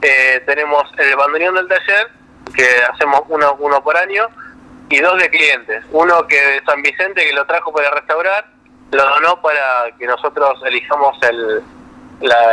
eh, 0.00 0.42
tenemos 0.46 0.84
el 0.96 1.14
bandoneón 1.16 1.54
del 1.54 1.68
taller, 1.68 2.08
que 2.54 2.66
hacemos 2.92 3.22
uno, 3.28 3.54
uno 3.58 3.84
por 3.84 3.94
año, 3.96 4.26
y 4.88 4.98
dos 5.00 5.20
de 5.20 5.28
clientes. 5.28 5.84
Uno 5.90 6.26
que 6.26 6.36
de 6.36 6.62
San 6.64 6.80
Vicente 6.80 7.26
que 7.26 7.32
lo 7.34 7.44
trajo 7.44 7.72
para 7.74 7.90
restaurar, 7.90 8.46
lo 8.90 9.04
donó 9.04 9.40
para 9.42 9.94
que 9.98 10.06
nosotros 10.06 10.60
elijamos 10.66 11.16
el, 11.22 11.62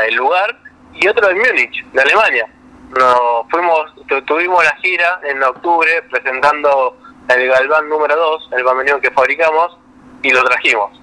el 0.07 0.15
lugar, 0.15 0.57
y 0.93 1.07
otro 1.07 1.29
de 1.29 1.35
Múnich, 1.35 1.85
de 1.93 2.01
Alemania. 2.01 2.47
Nos 2.97 3.47
fuimos, 3.49 3.93
tu- 4.07 4.21
tuvimos 4.23 4.63
la 4.63 4.75
gira 4.77 5.19
en 5.23 5.41
octubre 5.43 6.01
presentando 6.09 6.97
el 7.29 7.47
Galván 7.47 7.87
número 7.89 8.15
2, 8.15 8.49
el 8.57 8.63
bandoneón 8.63 8.99
que 9.01 9.11
fabricamos, 9.11 9.77
y 10.21 10.31
lo 10.31 10.43
trajimos. 10.43 10.99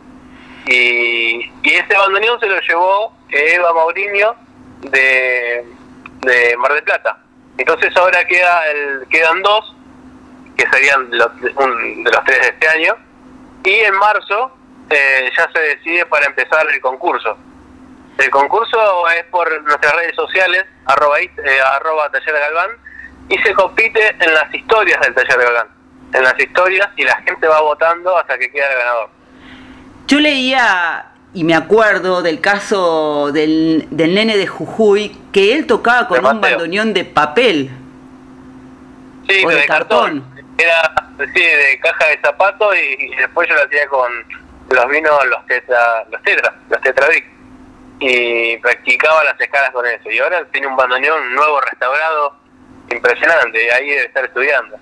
Y, 0.67 1.51
y 1.63 1.71
ese 1.75 1.97
bandoneón 1.97 2.39
se 2.41 2.47
lo 2.47 2.61
llevó 2.61 3.13
Eva 3.31 3.73
Mauriño 3.73 4.35
de, 4.83 5.65
de 6.21 6.57
Mar 6.59 6.75
del 6.75 6.83
Plata. 6.85 7.19
Entonces 7.57 7.97
ahora 7.97 8.25
queda 8.27 8.67
el, 8.71 9.07
quedan 9.09 9.43
dos, 9.43 9.75
que 10.57 10.69
serían 10.71 11.09
los, 11.11 11.29
un- 11.57 12.05
de 12.05 12.11
los 12.11 12.25
tres 12.25 12.41
de 12.43 12.49
este 12.49 12.69
año, 12.69 12.95
y 13.65 13.71
en 13.81 13.95
marzo 13.95 14.53
eh, 14.91 15.31
ya 15.37 15.49
se 15.53 15.59
decide 15.61 16.05
para 16.07 16.27
empezar 16.27 16.67
el 16.71 16.81
concurso. 16.83 17.37
El 18.19 18.31
concurso 18.31 19.09
es 19.17 19.25
por 19.27 19.49
nuestras 19.63 19.95
redes 19.95 20.15
sociales, 20.17 20.65
arroba, 20.87 21.21
eh, 21.21 21.31
arroba 21.77 22.11
Taller 22.11 22.35
Galván, 22.35 22.71
y 23.29 23.39
se 23.39 23.53
compite 23.55 24.17
en 24.19 24.35
las 24.35 24.53
historias 24.53 25.01
del 25.03 25.15
Taller 25.15 25.39
Galván. 25.39 25.69
En 26.13 26.25
las 26.25 26.39
historias 26.39 26.89
y 26.97 27.05
la 27.05 27.17
gente 27.23 27.47
va 27.47 27.61
votando 27.61 28.17
hasta 28.17 28.37
que 28.39 28.51
queda 28.51 28.67
el 28.73 28.79
ganador. 28.79 29.11
Yo 30.09 30.19
leía 30.19 31.07
y 31.35 31.45
me 31.45 31.55
acuerdo 31.55 32.23
del 32.23 32.41
caso 32.41 33.31
del, 33.31 33.87
del 33.91 34.15
nene 34.15 34.37
de 34.37 34.47
Jujuy, 34.47 35.17
que 35.33 35.55
él 35.55 35.67
tocaba 35.67 36.09
con 36.09 36.25
un 36.25 36.41
bandoneón 36.41 36.95
de 36.95 37.05
papel. 37.05 37.71
Sí, 39.29 39.45
O 39.45 39.51
de 39.51 39.57
de 39.57 39.67
cartón. 39.67 40.25
Era 40.57 40.93
sí, 41.19 41.41
de 41.41 41.79
caja 41.81 42.07
de 42.07 42.21
zapatos 42.21 42.75
y, 42.75 43.05
y 43.05 43.17
después 43.17 43.49
yo 43.49 43.55
lo 43.55 43.63
hacía 43.63 43.87
con 43.87 44.11
los 44.71 44.89
vinos, 44.89 45.13
los 45.27 45.47
tetra, 45.47 46.05
los 46.11 46.23
tetra, 46.23 46.55
los 46.69 46.81
tetrabric. 46.81 47.38
Y 48.01 48.57
practicaba 48.59 49.25
las 49.25 49.41
escalas 49.41 49.71
con 49.71 49.85
eso. 49.87 50.11
Y 50.11 50.19
ahora 50.19 50.45
tiene 50.53 50.67
un 50.67 50.77
bandoneón 50.77 51.35
nuevo, 51.35 51.61
restaurado, 51.61 52.37
impresionante. 52.91 53.65
Y 53.65 53.69
ahí 53.71 53.91
debe 53.91 54.07
estar 54.07 54.25
estudiando. 54.25 54.79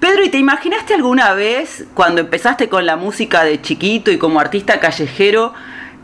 Pedro, 0.00 0.24
¿y 0.24 0.30
te 0.30 0.38
imaginaste 0.38 0.94
alguna 0.94 1.32
vez, 1.34 1.84
cuando 1.94 2.20
empezaste 2.20 2.68
con 2.68 2.86
la 2.86 2.96
música 2.96 3.44
de 3.44 3.62
chiquito 3.62 4.10
y 4.10 4.18
como 4.18 4.40
artista 4.40 4.80
callejero, 4.80 5.54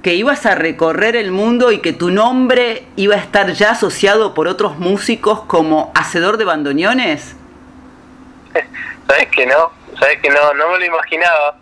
que 0.03 0.15
ibas 0.15 0.47
a 0.47 0.55
recorrer 0.55 1.17
el 1.17 1.33
mundo 1.33 1.73
y 1.73 1.81
que 1.81 1.93
tu 1.93 2.11
nombre 2.11 2.85
iba 2.95 3.17
a 3.17 3.19
estar 3.19 3.51
ya 3.53 3.73
asociado 3.73 4.35
por 4.35 4.47
otros 4.47 4.79
músicos 4.79 5.41
como 5.43 5.91
hacedor 5.97 6.37
de 6.37 6.45
bandoneones? 6.45 7.35
¿Sabes 9.09 9.27
que 9.35 9.47
no? 9.47 9.73
¿Sabes 9.99 10.21
que 10.21 10.31
no? 10.31 10.55
No 10.55 10.71
me 10.71 10.79
lo 10.79 10.85
imaginaba. 10.85 11.59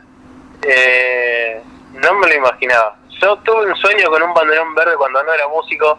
Eh, 0.62 1.62
no 1.94 2.15
me 2.15 2.28
lo 2.28 2.35
imaginaba. 2.35 2.97
Yo 3.21 3.37
tuve 3.39 3.67
un 3.67 3.77
sueño 3.77 4.09
con 4.11 4.23
un 4.23 4.35
bandoneón 4.35 4.75
verde 4.75 4.97
cuando 4.97 5.23
no 5.23 5.33
era 5.33 5.49
músico 5.49 5.99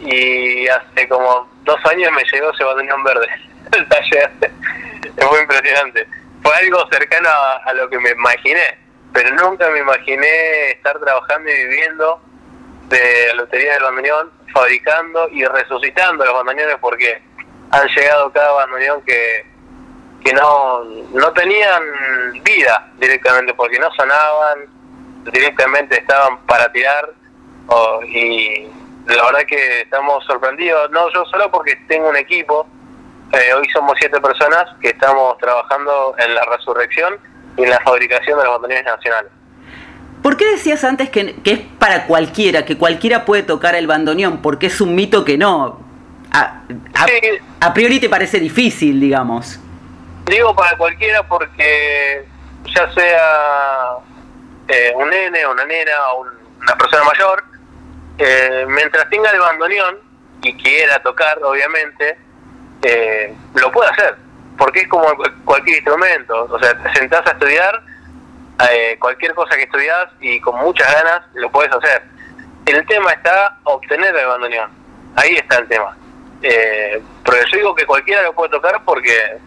y 0.00 0.68
hace 0.68 1.08
como 1.08 1.48
dos 1.64 1.78
años 1.86 2.12
me 2.12 2.22
llegó 2.30 2.50
ese 2.52 2.64
bandoneón 2.64 3.02
verde 3.02 3.26
el 3.72 3.88
taller. 3.88 4.30
Es 5.16 5.30
muy 5.30 5.40
impresionante. 5.40 6.06
Fue 6.42 6.54
algo 6.54 6.86
cercano 6.90 7.28
a, 7.28 7.56
a 7.64 7.72
lo 7.74 7.88
que 7.88 7.98
me 7.98 8.10
imaginé, 8.10 8.78
pero 9.12 9.34
nunca 9.34 9.68
me 9.70 9.80
imaginé 9.80 10.70
estar 10.70 10.98
trabajando 10.98 11.50
y 11.50 11.54
viviendo 11.54 12.20
de 12.88 13.26
la 13.28 13.34
lotería 13.34 13.74
del 13.74 13.82
bandoneón, 13.82 14.30
fabricando 14.52 15.28
y 15.30 15.44
resucitando 15.44 16.24
los 16.24 16.34
bandoneones 16.34 16.76
porque 16.80 17.20
han 17.70 17.86
llegado 17.88 18.32
cada 18.32 18.52
bandoneón 18.52 19.02
que, 19.02 19.44
que 20.24 20.32
no, 20.32 20.84
no 20.84 21.32
tenían 21.32 21.82
vida 22.42 22.90
directamente, 22.98 23.54
porque 23.54 23.78
no 23.78 23.90
sonaban, 23.92 24.77
directamente 25.32 25.98
estaban 25.98 26.38
para 26.46 26.70
tirar 26.72 27.10
y 28.06 28.66
la 29.06 29.24
verdad 29.24 29.40
que 29.46 29.82
estamos 29.82 30.24
sorprendidos, 30.26 30.90
no 30.90 31.12
yo 31.12 31.24
solo 31.26 31.50
porque 31.50 31.76
tengo 31.88 32.08
un 32.08 32.16
equipo, 32.16 32.66
eh, 33.32 33.52
hoy 33.54 33.66
somos 33.72 33.94
siete 33.98 34.20
personas 34.20 34.64
que 34.80 34.88
estamos 34.88 35.36
trabajando 35.38 36.14
en 36.18 36.34
la 36.34 36.44
resurrección 36.44 37.18
y 37.56 37.62
en 37.64 37.70
la 37.70 37.80
fabricación 37.80 38.38
de 38.38 38.44
los 38.44 38.54
bandoneones 38.54 38.86
nacionales. 38.86 39.30
¿Por 40.22 40.36
qué 40.36 40.46
decías 40.50 40.82
antes 40.84 41.10
que, 41.10 41.36
que 41.42 41.52
es 41.52 41.60
para 41.78 42.06
cualquiera, 42.06 42.64
que 42.64 42.76
cualquiera 42.76 43.24
puede 43.24 43.42
tocar 43.44 43.74
el 43.74 43.86
bandoneón? 43.86 44.42
Porque 44.42 44.66
es 44.66 44.80
un 44.80 44.94
mito 44.94 45.24
que 45.24 45.38
no. 45.38 45.80
A, 46.32 46.62
a- 46.94 47.06
a 47.60 47.74
priori 47.74 48.00
te 48.00 48.08
parece 48.08 48.40
difícil, 48.40 49.00
digamos. 49.00 49.60
Digo 50.26 50.54
para 50.54 50.76
cualquiera 50.76 51.22
porque 51.22 52.26
ya 52.74 52.92
sea 52.92 53.96
eh, 54.68 54.92
un 54.94 55.08
nene, 55.10 55.46
una 55.46 55.64
nena 55.64 56.12
o 56.12 56.20
un- 56.22 56.38
una 56.60 56.74
persona 56.76 57.04
mayor, 57.04 57.44
eh, 58.18 58.64
mientras 58.68 59.08
tenga 59.10 59.30
el 59.30 59.40
bandoneón 59.40 59.98
y 60.42 60.54
quiera 60.56 61.00
tocar, 61.02 61.38
obviamente, 61.42 62.18
eh, 62.82 63.34
lo 63.54 63.70
puede 63.72 63.90
hacer. 63.90 64.16
Porque 64.56 64.80
es 64.80 64.88
como 64.88 65.06
cu- 65.16 65.30
cualquier 65.44 65.76
instrumento. 65.76 66.44
O 66.50 66.58
sea, 66.58 66.76
te 66.82 66.92
sentás 66.94 67.26
a 67.26 67.30
estudiar 67.30 67.82
eh, 68.70 68.96
cualquier 68.98 69.34
cosa 69.34 69.54
que 69.54 69.62
estudias 69.62 70.08
y 70.20 70.40
con 70.40 70.56
muchas 70.60 70.92
ganas 70.92 71.22
lo 71.34 71.48
puedes 71.50 71.72
hacer. 71.72 72.02
El 72.66 72.84
tema 72.88 73.12
está 73.12 73.56
obtener 73.62 74.14
el 74.16 74.26
bandoneón. 74.26 74.70
Ahí 75.14 75.36
está 75.36 75.58
el 75.58 75.68
tema. 75.68 75.96
Eh, 76.42 77.00
pero 77.24 77.36
yo 77.46 77.56
digo 77.56 77.74
que 77.76 77.86
cualquiera 77.86 78.22
lo 78.24 78.32
puede 78.32 78.50
tocar 78.50 78.82
porque 78.84 79.38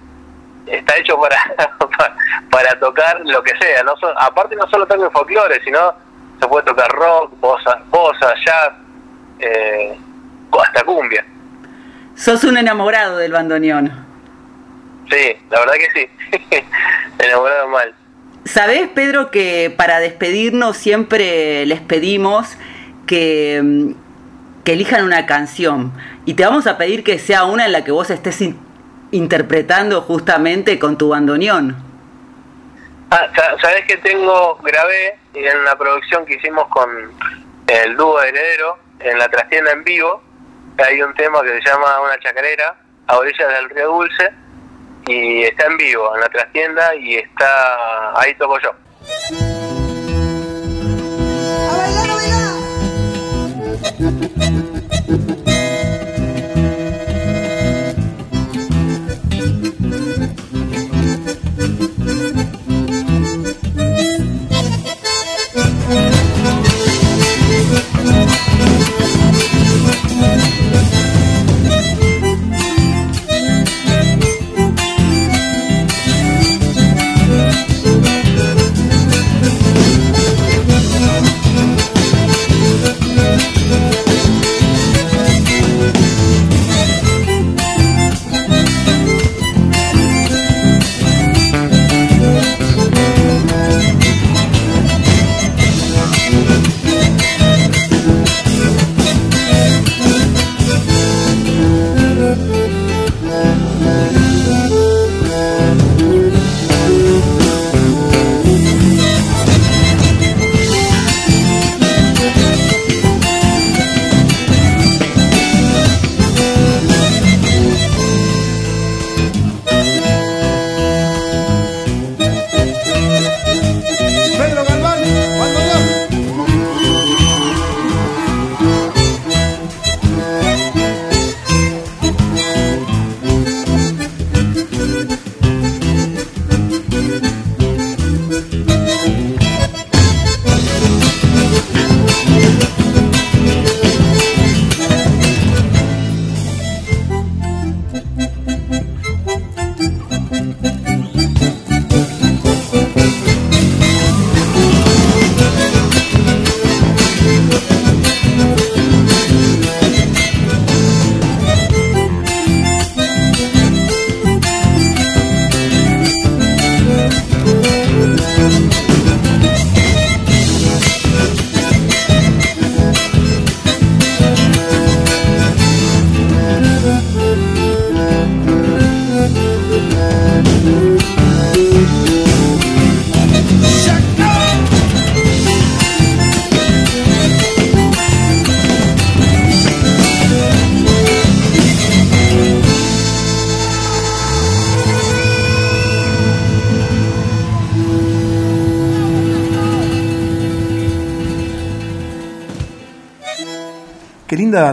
está 0.66 0.98
hecho 0.98 1.20
para 1.20 1.38
para 2.52 2.80
tocar 2.80 3.22
lo 3.26 3.42
que 3.44 3.52
sea. 3.60 3.84
No 3.84 3.96
so- 3.98 4.14
aparte 4.20 4.56
no 4.56 4.68
solo 4.70 4.86
toca 4.88 5.04
el 5.06 5.12
folclore, 5.12 5.62
sino 5.64 5.94
se 6.40 6.48
puede 6.48 6.66
tocar 6.66 6.90
rock, 6.90 7.40
bossa, 7.40 7.82
bossa 7.90 8.34
jazz, 8.46 8.72
eh, 9.40 9.98
hasta 10.62 10.84
cumbia. 10.84 11.26
Sos 12.16 12.44
un 12.44 12.58
enamorado 12.58 13.18
del 13.18 13.32
bandoneón. 13.32 13.92
Sí, 15.10 15.38
la 15.50 15.60
verdad 15.60 15.74
que 15.74 16.00
sí. 16.32 16.64
Enamorado 17.20 17.68
mal. 17.68 17.94
Sabés, 18.46 18.88
Pedro, 18.90 19.30
que 19.30 19.74
para 19.76 20.00
despedirnos 20.00 20.78
siempre 20.78 21.66
les 21.66 21.80
pedimos 21.82 22.58
que, 23.06 23.62
mm, 23.64 23.92
que 24.64 24.74
elijan 24.74 25.04
una 25.06 25.26
canción. 25.26 25.92
Y 26.26 26.34
te 26.34 26.44
vamos 26.46 26.66
a 26.68 26.78
pedir 26.78 27.04
que 27.04 27.20
sea 27.20 27.44
una 27.46 27.66
en 27.66 27.72
la 27.72 27.84
que 27.84 27.92
vos 27.92 28.10
estés 28.10 28.36
interpretando 29.12 30.02
justamente 30.02 30.80
con 30.80 30.98
tu 30.98 31.10
bandoneón. 31.10 31.76
Ah, 33.10 33.28
sa- 33.36 33.58
¿sabés 33.60 33.86
que 33.86 33.98
tengo, 33.98 34.56
grabé 34.64 35.18
en 35.34 35.64
la 35.66 35.78
producción 35.78 36.26
que 36.26 36.36
hicimos 36.36 36.68
con 36.70 36.90
el 37.68 37.96
dúo 37.98 38.20
de 38.22 38.30
Heredero, 38.30 38.78
en 39.00 39.18
la 39.18 39.28
trastienda 39.30 39.72
en 39.72 39.84
vivo, 39.84 40.22
hay 40.78 41.02
un 41.02 41.14
tema 41.16 41.42
que 41.42 41.62
se 41.62 41.70
llama 41.70 42.00
Una 42.02 42.18
chacarera, 42.20 42.76
a 43.08 43.18
orillas 43.18 43.48
del 43.50 43.70
río 43.70 43.88
Dulce, 43.88 44.30
y 45.08 45.44
está 45.44 45.66
en 45.66 45.78
vivo 45.78 46.14
en 46.16 46.22
la 46.22 46.30
trastienda 46.30 46.96
y 46.96 47.16
está, 47.16 48.20
ahí 48.20 48.34
toco 48.36 48.58
yo. 48.60 48.72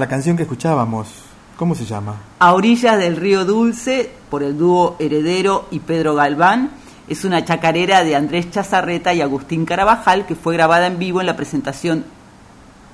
La 0.01 0.09
canción 0.09 0.37
que 0.37 0.43
escuchábamos. 0.43 1.09
¿Cómo 1.57 1.75
se 1.75 1.85
llama? 1.85 2.15
A 2.39 2.55
orillas 2.55 2.99
del 2.99 3.17
río 3.17 3.45
Dulce, 3.45 4.13
por 4.31 4.43
el 4.43 4.57
dúo 4.57 4.97
Heredero 4.99 5.67
y 5.71 5.81
Pedro 5.81 6.15
Galván. 6.15 6.71
Es 7.09 7.25
una 7.25 7.45
chacarera 7.45 8.05
de 8.05 8.15
Andrés 8.15 8.51
Chazarreta 8.51 9.13
y 9.15 9.23
Agustín 9.23 9.65
Carabajal 9.65 10.27
que 10.27 10.37
fue 10.37 10.55
grabada 10.55 10.87
en 10.87 10.99
vivo 10.99 11.21
en 11.21 11.27
la 11.27 11.37
presentación 11.37 12.05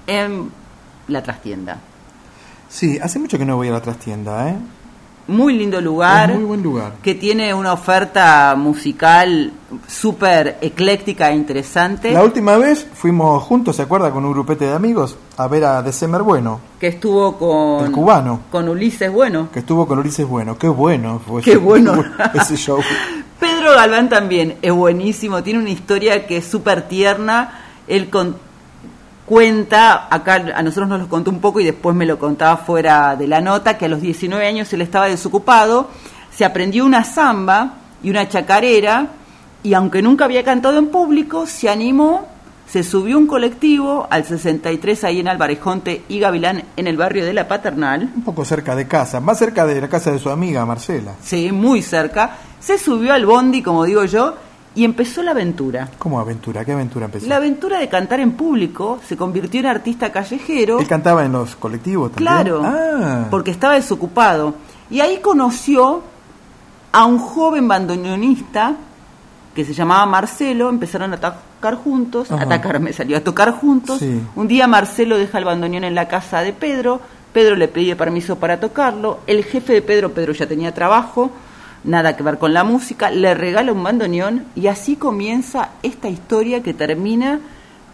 en 0.07 0.51
la 1.09 1.23
trastienda. 1.23 1.79
Sí, 2.69 2.99
hace 3.03 3.19
mucho 3.19 3.39
que 3.39 3.45
no 3.45 3.57
voy 3.57 3.69
a 3.69 3.73
la 3.73 3.83
trastienda, 3.83 4.49
¿eh? 4.49 4.57
Muy 5.27 5.57
lindo 5.57 5.81
lugar. 5.81 6.31
Es 6.31 6.37
muy 6.37 6.45
buen 6.45 6.63
lugar. 6.63 6.93
Que 7.03 7.15
tiene 7.15 7.55
una 7.55 7.73
oferta 7.73 8.55
musical 8.57 9.53
súper 9.87 10.59
ecléctica 10.61 11.31
e 11.31 11.35
interesante. 11.35 12.11
La 12.11 12.23
última 12.23 12.57
vez 12.59 12.87
fuimos 12.93 13.43
juntos, 13.43 13.77
¿se 13.77 13.83
acuerda? 13.83 14.11
Con 14.11 14.25
un 14.25 14.33
grupete 14.33 14.67
de 14.67 14.75
amigos 14.75 15.17
a 15.37 15.49
ver 15.49 15.65
a 15.65 15.83
December 15.83 16.23
Bueno. 16.23 16.61
Que 16.79 16.89
estuvo 16.89 17.37
con. 17.39 17.87
El 17.87 17.93
cubano. 17.93 18.41
Con 18.51 18.69
Ulises 18.69 19.11
Bueno. 19.11 19.49
Que 19.53 19.61
estuvo 19.61 19.87
con 19.87 19.99
Ulises 19.99 20.27
Bueno. 20.27 20.59
Qué 20.59 20.69
bueno 20.69 21.21
fue 21.27 21.43
Qué 21.43 21.53
ese, 21.53 21.59
bueno. 21.59 22.05
ese 22.35 22.57
show. 22.57 22.81
Pedro 23.41 23.73
Galván 23.75 24.09
también 24.09 24.57
es 24.61 24.73
buenísimo. 24.73 25.43
Tiene 25.43 25.61
una 25.61 25.71
historia 25.71 26.27
que 26.27 26.39
es 26.39 26.47
súper 26.47 26.89
tierna. 26.89 27.61
Él 27.87 28.11
con, 28.11 28.37
cuenta, 29.27 30.09
acá 30.11 30.35
a 30.55 30.63
nosotros 30.63 30.89
nos 30.89 31.01
lo 31.01 31.09
contó 31.09 31.31
un 31.31 31.41
poco 31.41 31.61
y 31.61 31.65
después 31.65 31.97
me 31.97 32.07
lo 32.07 32.19
contaba 32.19 32.57
fuera 32.59 33.17
de 33.17 33.27
la 33.27 33.41
nota, 33.41 33.79
que 33.79 33.87
a 33.87 33.89
los 33.89 34.01
19 34.01 34.47
años 34.47 34.73
él 34.73 34.83
estaba 34.83 35.07
desocupado, 35.07 35.89
se 36.35 36.45
aprendió 36.45 36.85
una 36.85 37.05
samba 37.05 37.75
y 38.03 38.11
una 38.11 38.29
chacarera 38.29 39.09
y 39.63 39.73
aunque 39.73 40.03
nunca 40.03 40.27
había 40.27 40.45
cantado 40.45 40.79
en 40.79 40.89
público, 40.89 41.47
se 41.47 41.71
animó, 41.71 42.27
se 42.69 42.83
subió 42.83 43.17
un 43.17 43.27
colectivo 43.27 44.07
al 44.11 44.25
63 44.25 45.05
ahí 45.05 45.21
en 45.21 45.29
Alvarejonte 45.29 46.03
y 46.07 46.19
Gavilán 46.19 46.65
en 46.77 46.87
el 46.87 46.99
barrio 46.99 47.25
de 47.25 47.33
La 47.33 47.49
Paternal. 47.49 48.11
Un 48.15 48.25
poco 48.25 48.45
cerca 48.45 48.77
de 48.77 48.87
casa, 48.87 49.21
más 49.21 49.39
cerca 49.39 49.65
de 49.65 49.81
la 49.81 49.89
casa 49.89 50.13
de 50.13 50.19
su 50.19 50.29
amiga 50.29 50.67
Marcela. 50.67 51.15
Sí, 51.23 51.51
muy 51.51 51.81
cerca. 51.81 52.37
Se 52.61 52.77
subió 52.77 53.15
al 53.15 53.25
bondi, 53.25 53.63
como 53.63 53.85
digo 53.85 54.05
yo, 54.05 54.35
y 54.75 54.85
empezó 54.85 55.23
la 55.23 55.31
aventura. 55.33 55.89
¿Cómo 55.99 56.19
aventura? 56.19 56.65
¿Qué 56.65 56.73
aventura 56.73 57.07
empezó? 57.07 57.27
La 57.29 57.37
aventura 57.37 57.79
de 57.79 57.89
cantar 57.89 58.21
en 58.21 58.33
público, 58.33 58.99
se 59.07 59.17
convirtió 59.17 59.61
en 59.61 59.67
artista 59.67 60.11
callejero. 60.11 60.81
¿Él 60.81 60.87
cantaba 60.89 61.25
en 61.25 61.33
los 61.33 61.55
colectivos 61.57 62.13
también? 62.13 62.27
Claro, 62.33 62.63
Ah, 62.65 63.27
porque 63.31 63.51
estaba 63.53 63.75
desocupado. 63.75 64.55
Y 64.91 65.01
ahí 65.01 65.19
conoció 65.19 66.03
a 66.93 67.05
un 67.07 67.19
joven 67.19 67.67
bandoneonista 67.69 68.75
que 69.55 69.65
se 69.65 69.73
llamaba 69.73 70.05
Marcelo, 70.07 70.69
empezaron 70.69 71.13
a 71.13 71.17
tocar 71.19 71.77
juntos, 71.77 72.31
Ajá. 72.33 72.43
atacar 72.43 72.81
me 72.81 72.93
salió, 72.93 73.17
a 73.17 73.21
tocar 73.21 73.53
juntos. 73.53 74.01
Sí. 74.01 74.21
Un 74.35 74.49
día 74.49 74.67
Marcelo 74.67 75.17
deja 75.17 75.39
el 75.39 75.45
bandoneón 75.45 75.85
en 75.85 75.95
la 75.95 76.09
casa 76.09 76.41
de 76.41 76.53
Pedro, 76.53 77.01
Pedro 77.33 77.55
le 77.55 77.69
pide 77.69 77.95
permiso 77.97 78.37
para 78.37 78.59
tocarlo, 78.59 79.21
el 79.29 79.45
jefe 79.45 79.73
de 79.75 79.83
Pedro, 79.83 80.13
Pedro 80.13 80.33
ya 80.33 80.47
tenía 80.47 80.75
trabajo, 80.75 81.31
nada 81.85 82.17
que 82.17 82.23
ver 82.23 82.39
con 82.39 82.55
la 82.55 82.65
música, 82.65 83.11
le 83.11 83.35
regala 83.35 83.73
un 83.73 83.83
bandoneón 83.83 84.45
y 84.55 84.67
así 84.67 84.97
comienza 84.97 85.71
esta 85.83 86.09
historia 86.09 86.63
que 86.63 86.75
termina 86.75 87.41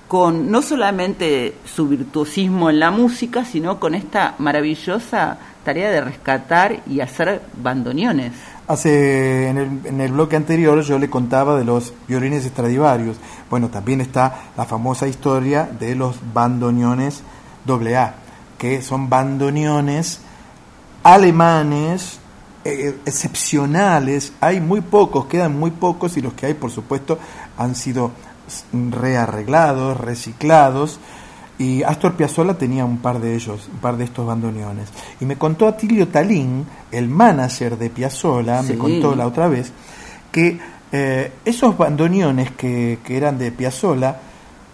con 0.09 0.51
no 0.51 0.62
solamente 0.62 1.55
su 1.65 1.87
virtuosismo 1.89 2.71
en 2.71 2.81
la 2.81 2.91
música, 2.91 3.45
sino 3.45 3.79
con 3.79 3.95
esta 3.95 4.35
maravillosa 4.39 5.39
tarea 5.65 5.91
de 5.91 6.01
rescatar 6.01 6.81
y 6.89 7.01
hacer 7.01 7.43
bandoneones. 7.62 8.33
Hace 8.67 9.49
en 9.49 9.59
el, 9.59 9.69
en 9.85 10.01
el 10.01 10.12
bloque 10.12 10.37
anterior 10.37 10.81
yo 10.83 10.99
le 10.99 11.11
contaba 11.11 11.57
de 11.57 11.65
los 11.65 11.93
violines 12.09 12.45
Stradivarius. 12.45 13.19
Bueno, 13.49 13.69
también 13.69 14.01
está 14.01 14.51
la 14.57 14.65
famosa 14.65 15.07
historia 15.07 15.69
de 15.79 15.95
los 15.95 16.17
bandoneones 16.33 17.23
AA, 17.69 18.15
que 18.59 18.83
son 18.83 19.09
bandoneones 19.09 20.21
alemanes 21.03 22.20
eh, 22.65 22.97
excepcionales. 23.07 24.32
Hay 24.41 24.61
muy 24.61 24.81
pocos, 24.81 25.27
quedan 25.27 25.59
muy 25.59 25.70
pocos 25.70 26.16
y 26.16 26.20
los 26.20 26.32
que 26.35 26.47
hay, 26.47 26.55
por 26.55 26.70
supuesto, 26.70 27.19
han 27.57 27.74
sido 27.74 28.12
rearreglados, 28.91 29.99
reciclados. 29.99 30.99
Y 31.59 31.82
Astor 31.82 32.15
Piazzolla 32.15 32.55
tenía 32.55 32.87
un 32.87 32.99
par 32.99 33.20
de 33.20 33.35
ellos, 33.35 33.69
un 33.70 33.81
par 33.81 33.97
de 33.99 34.05
estos 34.05 34.27
bandoneones. 34.27 34.89
Y 35.20 35.27
me 35.27 35.37
contó 35.37 35.69
Atilio 35.69 36.09
Talín, 36.09 36.65
el 36.91 37.09
manager 37.09 37.77
de 37.77 37.91
Piazzolla, 37.91 38.62
Sí. 38.62 38.73
me 38.73 38.78
contó 38.78 39.15
la 39.15 39.27
otra 39.27 39.47
vez, 39.49 39.70
que 40.32 40.59
eh, 40.91 41.32
esos 41.45 41.77
bandoneones 41.77 42.51
que, 42.53 42.99
que 43.05 43.16
eran 43.16 43.39
de 43.39 43.53
Piazzolla 43.53 44.20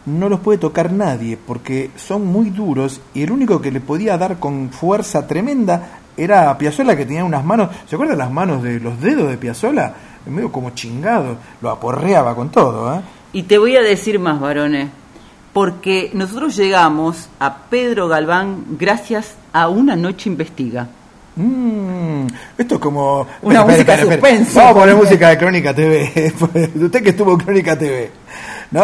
no 0.07 0.29
los 0.29 0.39
puede 0.39 0.59
tocar 0.59 0.93
nadie 0.93 1.37
porque 1.37 1.91
son 1.97 2.27
muy 2.27 2.51
duros 2.51 3.01
y 3.13 3.23
el 3.23 3.33
único 3.33 3.61
que 3.61 3.73
le 3.73 3.81
podía 3.81 4.17
dar 4.17 4.39
con 4.39 4.71
fuerza 4.71 5.27
tremenda 5.27 5.99
era 6.17 6.51
a 6.51 6.59
Piazzolla 6.59 6.97
que 6.97 7.07
tenía 7.07 7.25
unas 7.25 7.45
manos, 7.45 7.71
¿se 7.89 7.95
acuerdan 7.95 8.19
las 8.19 8.31
manos 8.31 8.63
de 8.63 8.81
los 8.81 9.01
dedos 9.01 9.29
de 9.29 9.37
Piazzolla? 9.37 9.93
Medio 10.27 10.51
como 10.51 10.71
chingado, 10.71 11.37
lo 11.61 11.71
aporreaba 11.71 12.35
con 12.35 12.51
todo, 12.51 12.95
¿eh? 12.95 13.01
Y 13.33 13.45
te 13.45 13.59
voy 13.59 13.77
a 13.77 13.83
decir 13.83 14.19
más, 14.19 14.41
varones, 14.41 14.89
porque 15.53 16.11
nosotros 16.15 16.57
llegamos 16.57 17.29
a 17.39 17.59
Pedro 17.71 18.09
Galván 18.09 18.65
gracias 18.79 19.35
a 19.53 19.69
Una 19.69 19.95
Noche 19.95 20.29
Investiga. 20.29 20.89
Mm, 21.37 22.27
esto 22.57 22.77
es 22.77 22.81
como 22.81 23.27
Una 23.43 23.65
música 23.65 24.01
suspenso. 24.01 24.59
Vamos 24.59 24.71
a 24.71 24.81
poner 24.81 24.97
música 24.97 25.29
de 25.29 25.39
Crónica 25.39 25.75
TV. 25.75 26.33
Usted 26.75 27.03
que 27.03 27.11
estuvo 27.11 27.33
en 27.33 27.39
Crónica 27.39 27.79
TV, 27.79 28.11
¿no? 28.71 28.83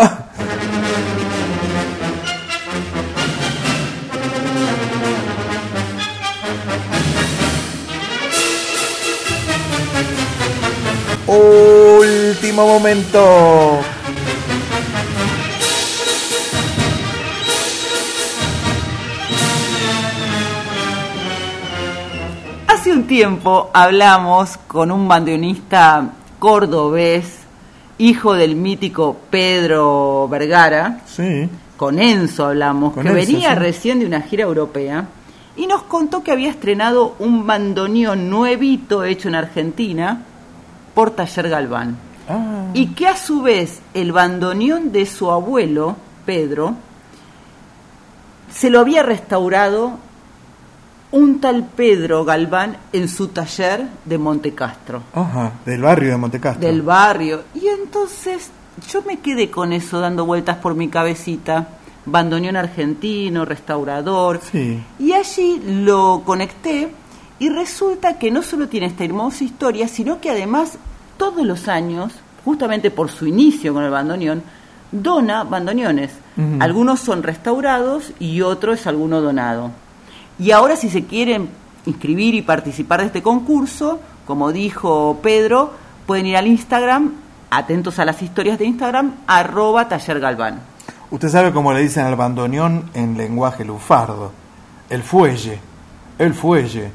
Último 12.52 12.68
momento. 12.68 13.80
Hace 22.66 22.92
un 22.92 23.04
tiempo 23.06 23.70
hablamos 23.72 24.58
con 24.66 24.90
un 24.90 25.08
bandoneonista 25.08 26.10
cordobés, 26.38 27.38
hijo 27.96 28.34
del 28.34 28.56
mítico 28.56 29.16
Pedro 29.30 30.28
Vergara. 30.28 31.00
Sí. 31.06 31.48
Con 31.78 31.98
Enzo 31.98 32.46
hablamos, 32.46 32.92
Con 32.92 33.04
que 33.04 33.08
Enzo, 33.08 33.32
venía 33.32 33.50
sí. 33.50 33.54
recién 33.56 34.00
de 34.00 34.06
una 34.06 34.20
gira 34.20 34.42
europea 34.44 35.06
y 35.56 35.66
nos 35.66 35.84
contó 35.84 36.22
que 36.22 36.32
había 36.32 36.50
estrenado 36.50 37.14
un 37.18 37.46
bandoneón 37.46 38.28
nuevito 38.28 39.04
hecho 39.04 39.28
en 39.28 39.36
Argentina 39.36 40.22
por 40.94 41.12
Taller 41.12 41.48
Galván. 41.48 42.11
Ah. 42.28 42.66
Y 42.74 42.88
que 42.94 43.06
a 43.08 43.16
su 43.16 43.42
vez 43.42 43.80
el 43.94 44.12
bandoneón 44.12 44.92
de 44.92 45.06
su 45.06 45.30
abuelo, 45.30 45.96
Pedro, 46.26 46.74
se 48.52 48.70
lo 48.70 48.80
había 48.80 49.02
restaurado 49.02 49.92
un 51.10 51.40
tal 51.40 51.64
Pedro 51.76 52.24
Galván 52.24 52.76
en 52.92 53.08
su 53.08 53.28
taller 53.28 53.86
de 54.04 54.18
Montecastro, 54.18 55.02
Ajá, 55.12 55.52
del 55.66 55.82
barrio 55.82 56.10
de 56.12 56.16
Montecastro. 56.16 56.66
del 56.66 56.82
barrio. 56.82 57.44
Y 57.54 57.66
entonces 57.68 58.50
yo 58.90 59.02
me 59.02 59.18
quedé 59.18 59.50
con 59.50 59.72
eso 59.72 60.00
dando 60.00 60.24
vueltas 60.24 60.56
por 60.58 60.74
mi 60.74 60.88
cabecita. 60.88 61.68
Bandoneón 62.04 62.56
argentino, 62.56 63.44
restaurador. 63.44 64.40
Sí. 64.50 64.82
Y 64.98 65.12
allí 65.12 65.60
lo 65.84 66.22
conecté 66.24 66.90
y 67.38 67.48
resulta 67.48 68.18
que 68.18 68.30
no 68.30 68.42
solo 68.42 68.68
tiene 68.68 68.86
esta 68.86 69.04
hermosa 69.04 69.44
historia, 69.44 69.86
sino 69.88 70.20
que 70.20 70.30
además 70.30 70.78
todos 71.22 71.46
los 71.46 71.68
años, 71.68 72.12
justamente 72.44 72.90
por 72.90 73.08
su 73.08 73.28
inicio 73.28 73.72
con 73.72 73.84
el 73.84 73.92
bandoneón, 73.92 74.42
dona 74.90 75.44
bandoneones. 75.44 76.10
Algunos 76.58 76.98
son 76.98 77.22
restaurados 77.22 78.12
y 78.18 78.40
otro 78.40 78.72
es 78.72 78.88
alguno 78.88 79.20
donado. 79.20 79.70
Y 80.40 80.50
ahora 80.50 80.74
si 80.74 80.90
se 80.90 81.04
quieren 81.04 81.48
inscribir 81.86 82.34
y 82.34 82.42
participar 82.42 83.02
de 83.02 83.06
este 83.06 83.22
concurso, 83.22 84.00
como 84.26 84.50
dijo 84.50 85.20
Pedro, 85.22 85.70
pueden 86.06 86.26
ir 86.26 86.36
al 86.36 86.48
Instagram, 86.48 87.12
atentos 87.50 88.00
a 88.00 88.04
las 88.04 88.20
historias 88.20 88.58
de 88.58 88.64
Instagram, 88.64 89.12
arroba 89.28 89.88
taller 89.88 90.18
galván. 90.18 90.58
Usted 91.12 91.28
sabe 91.28 91.52
cómo 91.52 91.72
le 91.72 91.82
dicen 91.82 92.04
al 92.04 92.16
bandoneón 92.16 92.90
en 92.94 93.16
lenguaje 93.16 93.64
lufardo. 93.64 94.32
El 94.90 95.04
fuelle. 95.04 95.60
El 96.18 96.34
fuelle. 96.34 96.90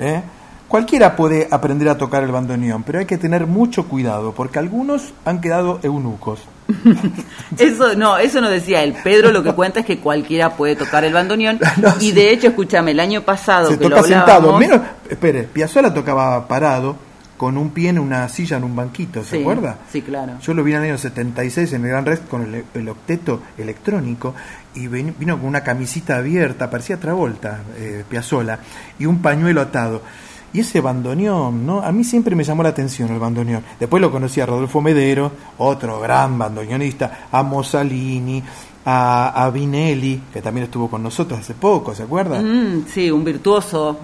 ¿eh? 0.00 0.20
Cualquiera 0.68 1.16
puede 1.16 1.48
aprender 1.50 1.88
a 1.88 1.96
tocar 1.96 2.22
el 2.22 2.30
bandoneón, 2.30 2.82
pero 2.82 2.98
hay 2.98 3.06
que 3.06 3.16
tener 3.16 3.46
mucho 3.46 3.88
cuidado, 3.88 4.32
porque 4.34 4.58
algunos 4.58 5.14
han 5.24 5.40
quedado 5.40 5.80
eunucos. 5.82 6.40
Eso 7.58 7.94
no, 7.96 8.18
eso 8.18 8.40
no 8.42 8.50
decía 8.50 8.82
él. 8.82 8.94
Pedro 9.02 9.32
lo 9.32 9.42
que 9.42 9.54
cuenta 9.54 9.80
es 9.80 9.86
que 9.86 9.98
cualquiera 9.98 10.50
puede 10.56 10.76
tocar 10.76 11.04
el 11.04 11.12
bandoneón. 11.14 11.58
y 12.00 12.12
de 12.12 12.30
hecho, 12.32 12.48
escúchame, 12.48 12.90
el 12.90 13.00
año 13.00 13.22
pasado 13.22 13.68
Se 13.70 13.78
que 13.78 13.84
toca 13.84 13.96
lo 13.96 14.02
sentado. 14.02 14.58
Menos, 14.58 14.80
espere, 15.08 15.44
Piazzolla 15.44 15.92
tocaba 15.94 16.46
parado 16.46 16.96
con 17.38 17.56
un 17.56 17.70
pie 17.70 17.88
en 17.90 17.98
una 18.00 18.28
silla 18.28 18.56
en 18.58 18.64
un 18.64 18.74
banquito, 18.76 19.22
¿se 19.24 19.36
Sí, 19.36 19.40
acuerda? 19.42 19.78
Sí, 19.90 20.02
claro. 20.02 20.34
Yo 20.42 20.52
lo 20.54 20.62
vi 20.64 20.72
en 20.72 20.78
el 20.78 20.84
año 20.90 20.98
76 20.98 21.72
en 21.72 21.84
el 21.84 21.90
Gran 21.90 22.04
Rex 22.04 22.20
con 22.28 22.42
el, 22.42 22.64
el 22.74 22.88
octeto 22.88 23.40
electrónico 23.56 24.34
y 24.74 24.88
ven- 24.88 25.14
vino 25.18 25.38
con 25.38 25.46
una 25.46 25.62
camisita 25.62 26.16
abierta, 26.16 26.68
parecía 26.68 26.98
Travolta, 26.98 27.60
eh, 27.76 28.04
Piazzolla, 28.08 28.58
y 28.98 29.06
un 29.06 29.22
pañuelo 29.22 29.60
atado. 29.60 30.02
Y 30.52 30.60
ese 30.60 30.80
bandoneón, 30.80 31.66
¿no? 31.66 31.80
A 31.82 31.92
mí 31.92 32.04
siempre 32.04 32.34
me 32.34 32.42
llamó 32.42 32.62
la 32.62 32.70
atención 32.70 33.10
el 33.10 33.18
bandoneón. 33.18 33.62
Después 33.78 34.00
lo 34.00 34.10
conocí 34.10 34.40
a 34.40 34.46
Rodolfo 34.46 34.80
Medero, 34.80 35.30
otro 35.58 36.00
gran 36.00 36.38
bandoneonista, 36.38 37.28
a 37.30 37.42
Mussolini, 37.42 38.42
a, 38.84 39.44
a 39.44 39.50
Vinelli, 39.50 40.22
que 40.32 40.40
también 40.40 40.64
estuvo 40.64 40.88
con 40.88 41.02
nosotros 41.02 41.40
hace 41.40 41.54
poco, 41.54 41.94
¿se 41.94 42.04
acuerda? 42.04 42.40
Mm, 42.40 42.86
sí, 42.92 43.10
un 43.10 43.24
virtuoso. 43.24 43.98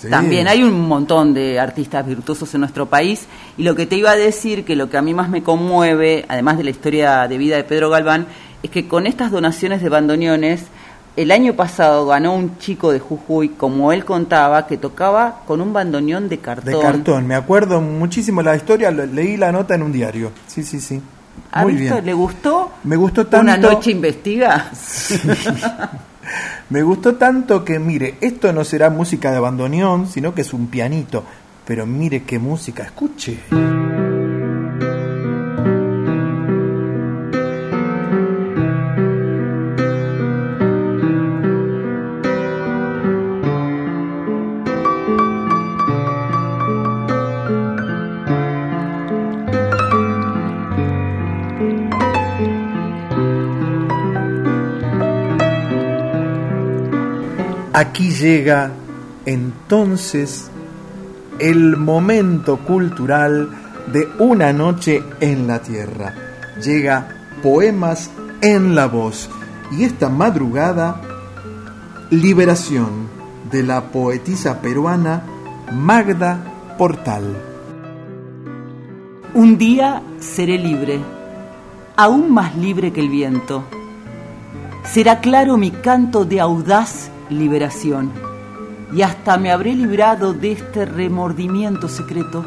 Sí. 0.00 0.08
También 0.08 0.46
hay 0.46 0.62
un 0.62 0.86
montón 0.86 1.34
de 1.34 1.58
artistas 1.58 2.06
virtuosos 2.06 2.54
en 2.54 2.60
nuestro 2.60 2.86
país 2.86 3.26
y 3.56 3.64
lo 3.64 3.74
que 3.74 3.84
te 3.84 3.96
iba 3.96 4.12
a 4.12 4.16
decir 4.16 4.64
que 4.64 4.76
lo 4.76 4.88
que 4.88 4.96
a 4.96 5.02
mí 5.02 5.12
más 5.12 5.28
me 5.28 5.42
conmueve, 5.42 6.24
además 6.28 6.56
de 6.56 6.62
la 6.62 6.70
historia 6.70 7.26
de 7.26 7.36
vida 7.36 7.56
de 7.56 7.64
Pedro 7.64 7.90
Galván, 7.90 8.28
es 8.62 8.70
que 8.70 8.86
con 8.86 9.08
estas 9.08 9.32
donaciones 9.32 9.82
de 9.82 9.88
bandoneones, 9.88 10.66
el 11.18 11.32
año 11.32 11.54
pasado 11.54 12.06
ganó 12.06 12.32
un 12.32 12.58
chico 12.58 12.92
de 12.92 13.00
Jujuy, 13.00 13.48
como 13.48 13.92
él 13.92 14.04
contaba, 14.04 14.68
que 14.68 14.76
tocaba 14.76 15.40
con 15.48 15.60
un 15.60 15.72
bandoneón 15.72 16.28
de 16.28 16.38
cartón. 16.38 16.72
De 16.72 16.78
cartón, 16.80 17.26
me 17.26 17.34
acuerdo 17.34 17.80
muchísimo 17.80 18.40
la 18.40 18.54
historia, 18.54 18.92
leí 18.92 19.36
la 19.36 19.50
nota 19.50 19.74
en 19.74 19.82
un 19.82 19.90
diario. 19.90 20.30
Sí, 20.46 20.62
sí, 20.62 20.80
sí. 20.80 21.02
¿Ha 21.50 21.62
Muy 21.62 21.74
visto? 21.74 21.94
bien. 21.94 22.06
¿Le 22.06 22.12
gustó? 22.14 22.70
Me 22.84 22.94
gustó 22.94 23.26
tanto. 23.26 23.42
Una 23.42 23.56
noche 23.56 23.90
investiga. 23.90 24.70
Me 26.70 26.82
gustó 26.82 27.16
tanto 27.16 27.64
que, 27.64 27.80
mire, 27.80 28.14
esto 28.20 28.52
no 28.52 28.62
será 28.62 28.88
música 28.88 29.32
de 29.32 29.40
bandoneón, 29.40 30.06
sino 30.06 30.34
que 30.34 30.42
es 30.42 30.52
un 30.52 30.68
pianito. 30.68 31.24
Pero 31.64 31.84
mire 31.84 32.22
qué 32.22 32.38
música, 32.38 32.84
escuche. 32.84 33.40
Aquí 57.78 58.10
llega 58.10 58.72
entonces 59.24 60.50
el 61.38 61.76
momento 61.76 62.58
cultural 62.58 63.50
de 63.92 64.08
una 64.18 64.52
noche 64.52 65.00
en 65.20 65.46
la 65.46 65.62
tierra. 65.62 66.12
Llega 66.60 67.06
Poemas 67.40 68.10
en 68.40 68.74
la 68.74 68.86
voz 68.86 69.30
y 69.70 69.84
esta 69.84 70.08
madrugada 70.08 71.00
Liberación 72.10 73.06
de 73.48 73.62
la 73.62 73.92
poetisa 73.92 74.60
peruana 74.60 75.22
Magda 75.72 76.74
Portal. 76.76 77.36
Un 79.34 79.56
día 79.56 80.02
seré 80.18 80.58
libre, 80.58 80.98
aún 81.94 82.34
más 82.34 82.56
libre 82.56 82.92
que 82.92 82.98
el 82.98 83.08
viento. 83.08 83.62
Será 84.82 85.20
claro 85.20 85.56
mi 85.56 85.70
canto 85.70 86.24
de 86.24 86.40
audaz 86.40 87.12
liberación, 87.30 88.12
y 88.92 89.02
hasta 89.02 89.36
me 89.38 89.50
habré 89.50 89.74
librado 89.74 90.32
de 90.32 90.52
este 90.52 90.84
remordimiento 90.84 91.88
secreto 91.88 92.44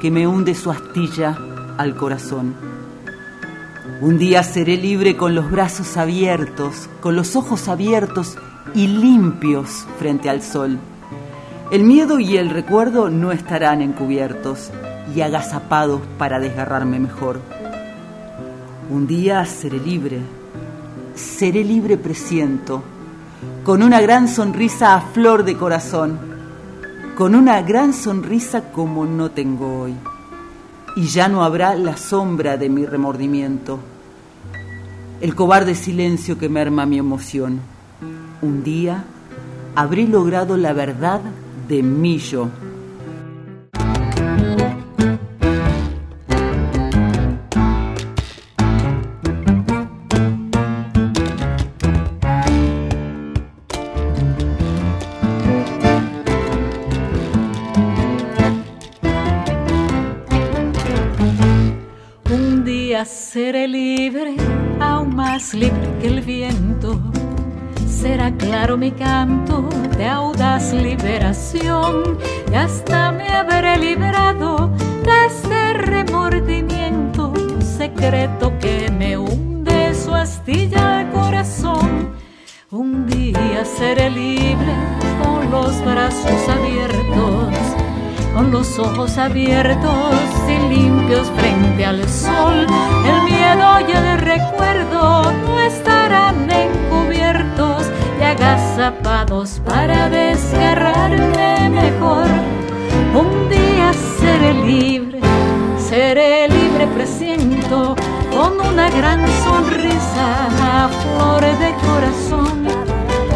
que 0.00 0.10
me 0.10 0.26
hunde 0.26 0.54
su 0.54 0.70
astilla 0.70 1.36
al 1.76 1.96
corazón. 1.96 2.54
Un 4.00 4.18
día 4.18 4.42
seré 4.42 4.76
libre 4.76 5.16
con 5.16 5.34
los 5.34 5.50
brazos 5.50 5.96
abiertos, 5.96 6.88
con 7.00 7.16
los 7.16 7.34
ojos 7.36 7.68
abiertos 7.68 8.36
y 8.74 8.86
limpios 8.86 9.86
frente 9.98 10.28
al 10.30 10.42
sol. 10.42 10.78
El 11.70 11.84
miedo 11.84 12.20
y 12.20 12.36
el 12.36 12.50
recuerdo 12.50 13.10
no 13.10 13.32
estarán 13.32 13.82
encubiertos 13.82 14.70
y 15.14 15.20
agazapados 15.20 16.00
para 16.16 16.38
desgarrarme 16.38 17.00
mejor. 17.00 17.40
Un 18.90 19.06
día 19.06 19.44
seré 19.44 19.78
libre, 19.78 20.20
seré 21.14 21.64
libre 21.64 21.96
presiento, 21.96 22.82
con 23.64 23.82
una 23.82 24.00
gran 24.00 24.28
sonrisa 24.28 24.94
a 24.94 25.00
flor 25.00 25.44
de 25.44 25.56
corazón, 25.56 26.18
con 27.16 27.34
una 27.34 27.62
gran 27.62 27.92
sonrisa 27.92 28.72
como 28.72 29.06
no 29.06 29.30
tengo 29.30 29.80
hoy. 29.82 29.94
Y 30.96 31.06
ya 31.06 31.28
no 31.28 31.44
habrá 31.44 31.74
la 31.74 31.96
sombra 31.96 32.56
de 32.56 32.68
mi 32.68 32.84
remordimiento, 32.84 33.78
el 35.20 35.34
cobarde 35.34 35.74
silencio 35.74 36.38
que 36.38 36.48
merma 36.48 36.86
mi 36.86 36.98
emoción. 36.98 37.60
Un 38.40 38.62
día 38.62 39.04
habré 39.74 40.06
logrado 40.06 40.56
la 40.56 40.72
verdad 40.72 41.20
de 41.68 41.82
mí 41.82 42.18
yo. 42.18 42.48
Más 65.38 65.54
libre 65.54 65.88
que 66.00 66.08
el 66.08 66.20
viento. 66.20 66.98
Será 67.86 68.28
claro 68.36 68.76
mi 68.76 68.90
canto 68.90 69.68
de 69.96 70.04
audaz 70.04 70.72
liberación 70.72 72.18
y 72.50 72.54
hasta 72.56 73.12
me 73.12 73.28
habré 73.28 73.76
librado 73.78 74.68
de 75.04 75.26
este 75.26 75.74
remordimiento 75.74 77.32
secreto 77.60 78.52
que 78.58 78.90
me 78.90 79.16
hunde 79.16 79.94
su 79.94 80.12
astilla 80.12 80.98
al 80.98 81.12
corazón. 81.12 82.10
Un 82.72 83.06
día 83.06 83.64
seré 83.64 84.10
libre 84.10 84.74
con 85.22 85.52
los 85.52 85.80
brazos 85.84 86.48
abiertos 86.48 87.87
con 88.34 88.50
los 88.50 88.78
ojos 88.78 89.18
abiertos 89.18 90.20
y 90.48 90.74
limpios 90.74 91.30
frente 91.36 91.84
al 91.84 92.08
sol. 92.08 92.66
El 93.06 93.22
miedo 93.24 93.80
y 93.88 93.92
el 93.92 94.18
recuerdo 94.18 95.32
no 95.32 95.60
estarán 95.60 96.48
encubiertos 96.50 97.90
y 98.20 98.24
agazapados 98.24 99.60
para 99.64 100.08
desgarrarme 100.08 101.70
mejor. 101.70 102.26
Un 103.14 103.48
día 103.48 103.92
seré 104.20 104.54
libre, 104.54 105.20
seré 105.78 106.48
libre, 106.48 106.86
presiento, 106.94 107.96
con 108.30 108.60
una 108.60 108.90
gran 108.90 109.26
sonrisa 109.44 110.46
a 110.62 110.88
flor 110.88 111.40
de 111.40 111.74
corazón. 111.86 112.66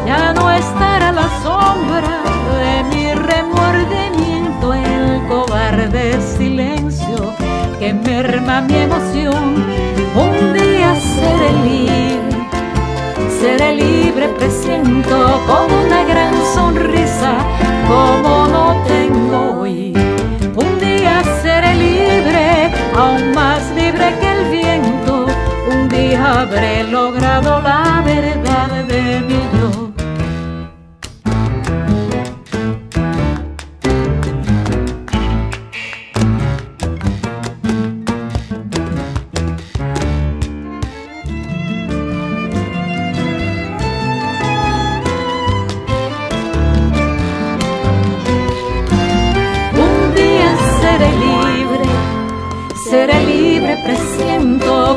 Ya 0.06 0.32
no 0.34 0.50
estará 0.50 1.12
la 1.12 1.28
sombra 1.42 2.22
de 2.58 2.84
mi 2.90 3.14
remordimiento, 3.14 4.01
cobarde 5.46 6.20
silencio 6.36 7.34
que 7.78 7.92
merma 7.92 8.60
mi 8.60 8.76
emoción. 8.76 9.44
Un 10.14 10.52
día 10.52 10.94
seré 11.16 11.50
libre, 11.68 12.38
seré 13.40 13.74
libre, 13.74 14.28
presiento 14.38 15.16
con 15.48 15.66
una 15.84 16.04
gran 16.04 16.34
sonrisa 16.54 17.32
como 17.88 18.46
no 18.54 18.66
tengo 18.86 19.60
hoy. 19.60 19.92
Un 20.54 20.70
día 20.78 21.22
seré 21.42 21.74
libre, 21.74 22.70
aún 22.96 23.32
más 23.34 23.62
libre 23.80 24.06
que 24.20 24.28
el 24.36 24.42
viento. 24.58 25.26
Un 25.72 25.88
día 25.88 26.40
habré 26.42 26.84
logrado 26.84 27.60
la 27.62 28.02
verdad 28.04 28.70
de 28.84 29.20
mi 29.28 29.40
yo. 29.54 29.61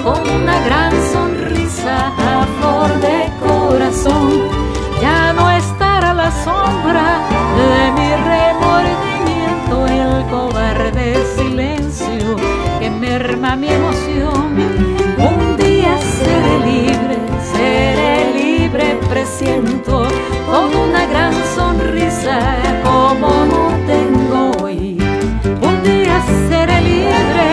Con 0.04 0.20
una 0.30 0.60
gran 0.66 0.92
sonrisa 1.14 2.08
a 2.08 2.46
flor 2.58 2.90
de 3.02 3.30
corazón. 3.46 4.30
Ya 5.02 5.34
no 5.34 5.50
estará 5.52 6.14
la 6.14 6.32
sombra 6.44 7.20
de 7.60 7.92
mi 7.98 8.10
remordimiento, 8.32 9.88
el 9.88 10.26
cobarde 10.30 11.16
silencio 11.36 12.36
merma 12.90 13.56
mi 13.56 13.70
emoción. 13.70 14.56
Un 15.18 15.58
día 15.58 15.98
seré 16.18 16.60
libre, 16.72 17.18
seré 17.54 18.34
libre, 18.34 19.00
presiento 19.10 20.08
con 20.50 20.76
una 20.76 21.06
gran 21.06 21.34
sonrisa 21.56 22.40
como 22.84 23.30
no 23.52 23.64
tengo 23.88 24.64
hoy. 24.64 24.98
Un 25.62 25.84
día 25.84 26.22
seré 26.50 26.82
libre, 26.82 27.48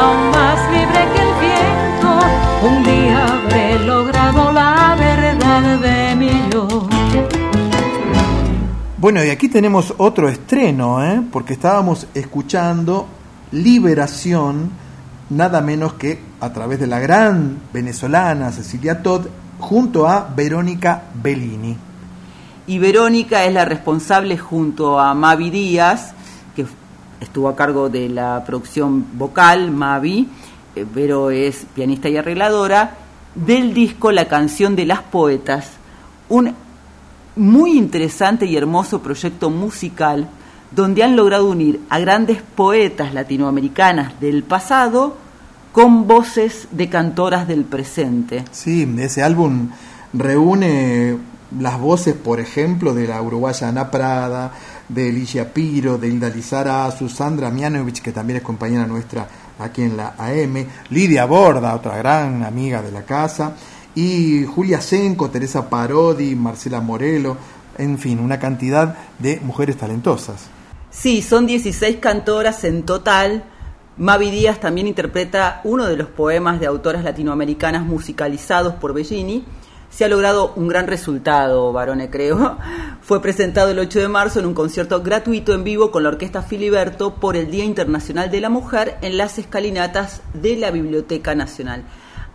aún 0.00 0.35
Bueno, 9.06 9.24
y 9.24 9.30
aquí 9.30 9.48
tenemos 9.48 9.94
otro 9.98 10.28
estreno, 10.28 11.00
¿eh? 11.04 11.22
porque 11.30 11.52
estábamos 11.52 12.08
escuchando 12.12 13.06
Liberación, 13.52 14.72
nada 15.30 15.60
menos 15.60 15.92
que 15.92 16.20
a 16.40 16.52
través 16.52 16.80
de 16.80 16.88
la 16.88 16.98
gran 16.98 17.56
venezolana 17.72 18.50
Cecilia 18.50 19.04
Todd, 19.04 19.28
junto 19.60 20.08
a 20.08 20.28
Verónica 20.34 21.04
Bellini. 21.22 21.76
Y 22.66 22.80
Verónica 22.80 23.44
es 23.44 23.54
la 23.54 23.64
responsable 23.64 24.36
junto 24.38 24.98
a 24.98 25.14
Mavi 25.14 25.50
Díaz, 25.50 26.12
que 26.56 26.66
estuvo 27.20 27.48
a 27.48 27.54
cargo 27.54 27.88
de 27.88 28.08
la 28.08 28.42
producción 28.44 29.06
vocal, 29.16 29.70
Mavi, 29.70 30.28
eh, 30.74 30.84
Vero 30.92 31.30
es 31.30 31.64
pianista 31.76 32.08
y 32.08 32.16
arregladora, 32.16 32.96
del 33.36 33.72
disco 33.72 34.10
La 34.10 34.26
canción 34.26 34.74
de 34.74 34.86
las 34.86 35.02
poetas, 35.02 35.74
un 36.28 36.65
muy 37.36 37.76
interesante 37.76 38.46
y 38.46 38.56
hermoso 38.56 39.02
proyecto 39.02 39.50
musical 39.50 40.28
donde 40.70 41.04
han 41.04 41.16
logrado 41.16 41.48
unir 41.48 41.80
a 41.88 41.98
grandes 41.98 42.42
poetas 42.42 43.14
latinoamericanas 43.14 44.18
del 44.20 44.42
pasado 44.42 45.16
con 45.72 46.06
voces 46.06 46.68
de 46.70 46.88
cantoras 46.88 47.46
del 47.46 47.64
presente. 47.64 48.44
Sí, 48.50 48.90
ese 48.98 49.22
álbum 49.22 49.68
reúne 50.12 51.16
las 51.58 51.78
voces, 51.78 52.14
por 52.14 52.40
ejemplo, 52.40 52.94
de 52.94 53.06
la 53.06 53.20
uruguaya 53.22 53.68
Ana 53.68 53.90
Prada, 53.90 54.52
de 54.88 55.10
Alicia 55.10 55.52
Piro, 55.52 55.98
de 55.98 56.08
Hilda 56.08 56.28
Lizarazu, 56.28 57.08
Sandra 57.08 57.50
Mianovich, 57.50 58.00
que 58.00 58.12
también 58.12 58.38
es 58.38 58.42
compañera 58.42 58.86
nuestra 58.86 59.28
aquí 59.58 59.82
en 59.82 59.96
la 59.96 60.14
AM, 60.18 60.66
Lidia 60.90 61.24
Borda, 61.24 61.74
otra 61.74 61.96
gran 61.98 62.42
amiga 62.42 62.82
de 62.82 62.92
la 62.92 63.02
casa, 63.02 63.54
y 63.96 64.44
Julia 64.44 64.80
Senco, 64.80 65.30
Teresa 65.30 65.68
Parodi, 65.68 66.36
Marcela 66.36 66.80
Morelo, 66.80 67.36
en 67.78 67.98
fin, 67.98 68.20
una 68.20 68.38
cantidad 68.38 68.94
de 69.18 69.40
mujeres 69.40 69.78
talentosas. 69.78 70.48
Sí, 70.90 71.22
son 71.22 71.46
16 71.46 71.96
cantoras 71.96 72.62
en 72.64 72.84
total. 72.84 73.44
Mavi 73.96 74.30
Díaz 74.30 74.60
también 74.60 74.86
interpreta 74.86 75.62
uno 75.64 75.86
de 75.86 75.96
los 75.96 76.08
poemas 76.08 76.60
de 76.60 76.66
autoras 76.66 77.02
latinoamericanas 77.04 77.84
musicalizados 77.84 78.74
por 78.74 78.92
Bellini. 78.92 79.44
Se 79.88 80.04
ha 80.04 80.08
logrado 80.08 80.52
un 80.56 80.68
gran 80.68 80.86
resultado, 80.86 81.72
Barone, 81.72 82.10
creo. 82.10 82.58
Fue 83.00 83.22
presentado 83.22 83.70
el 83.70 83.78
8 83.78 84.00
de 84.00 84.08
marzo 84.08 84.40
en 84.40 84.46
un 84.46 84.52
concierto 84.52 85.02
gratuito 85.02 85.54
en 85.54 85.64
vivo 85.64 85.90
con 85.90 86.02
la 86.02 86.10
Orquesta 86.10 86.42
Filiberto 86.42 87.14
por 87.14 87.34
el 87.34 87.50
Día 87.50 87.64
Internacional 87.64 88.30
de 88.30 88.42
la 88.42 88.50
Mujer 88.50 88.98
en 89.00 89.16
las 89.16 89.38
escalinatas 89.38 90.20
de 90.34 90.56
la 90.56 90.70
Biblioteca 90.70 91.34
Nacional. 91.34 91.84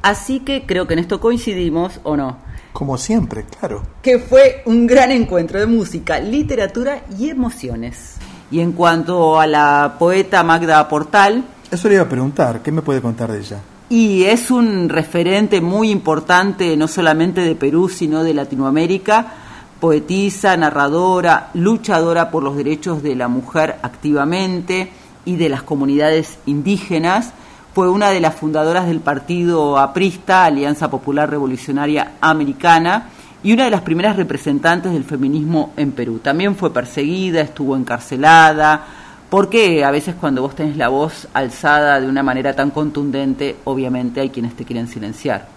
Así 0.02 0.40
que 0.40 0.65
creo 0.65 0.88
que 0.88 0.94
en 0.94 0.99
esto 0.99 1.19
coincidimos, 1.19 1.99
¿o 2.03 2.18
no? 2.18 2.38
Como 2.73 2.98
siempre, 2.98 3.45
claro. 3.60 3.84
Que 4.02 4.19
fue 4.19 4.64
un 4.65 4.88
gran 4.88 5.11
encuentro 5.11 5.60
de 5.60 5.65
música, 5.65 6.19
literatura 6.19 7.03
y 7.19 7.30
emociones. 7.30 8.15
Y 8.49 8.60
en 8.60 8.72
cuanto 8.72 9.40
a 9.40 9.48
la 9.48 9.95
poeta 9.99 10.44
Magda 10.44 10.88
Portal... 10.88 11.44
Eso 11.69 11.88
le 11.88 11.95
iba 11.95 12.03
a 12.03 12.10
preguntar, 12.10 12.61
¿qué 12.61 12.72
me 12.72 12.82
puede 12.82 13.02
contar 13.02 13.32
de 13.32 13.40
ella? 13.40 13.60
Y 13.90 14.23
es 14.23 14.52
un 14.52 14.88
referente 14.88 15.60
muy 15.60 15.91
importante, 15.91 16.78
no 16.78 16.88
solamente 16.88 17.41
de 17.41 17.56
Perú, 17.56 17.90
sino 17.90 18.23
de 18.23 18.34
Latinoamérica, 18.34 19.34
poetisa, 19.82 20.56
narradora, 20.56 21.49
luchadora 21.53 22.32
por 22.32 22.44
los 22.44 22.56
derechos 22.56 23.03
de 23.03 23.15
la 23.15 23.28
mujer 23.28 23.76
activamente 23.82 24.91
y 25.26 25.36
de 25.36 25.49
las 25.49 25.64
comunidades 25.64 26.38
indígenas. 26.45 27.34
Fue 27.73 27.89
una 27.89 28.10
de 28.10 28.19
las 28.19 28.35
fundadoras 28.35 28.85
del 28.85 28.99
partido 28.99 29.77
aprista, 29.77 30.43
Alianza 30.45 30.89
Popular 30.89 31.30
Revolucionaria 31.30 32.14
Americana, 32.19 33.07
y 33.43 33.53
una 33.53 33.64
de 33.64 33.72
las 33.72 33.81
primeras 33.81 34.18
representantes 34.18 34.91
del 34.91 35.06
feminismo 35.06 35.72
en 35.77 35.93
Perú. 35.93 36.19
También 36.19 36.56
fue 36.56 36.73
perseguida, 36.73 37.39
estuvo 37.39 37.77
encarcelada, 37.77 38.85
porque 39.30 39.85
a 39.85 39.91
veces 39.91 40.15
cuando 40.19 40.41
vos 40.41 40.53
tenés 40.53 40.76
la 40.76 40.89
voz 40.89 41.30
alzada 41.34 42.02
de 42.02 42.07
una 42.07 42.23
manera 42.23 42.53
tan 42.53 42.72
contundente, 42.72 43.56
obviamente 43.64 44.19
hay 44.19 44.30
quienes 44.30 44.53
te 44.53 44.65
quieren 44.65 44.89
silenciar. 44.89 45.48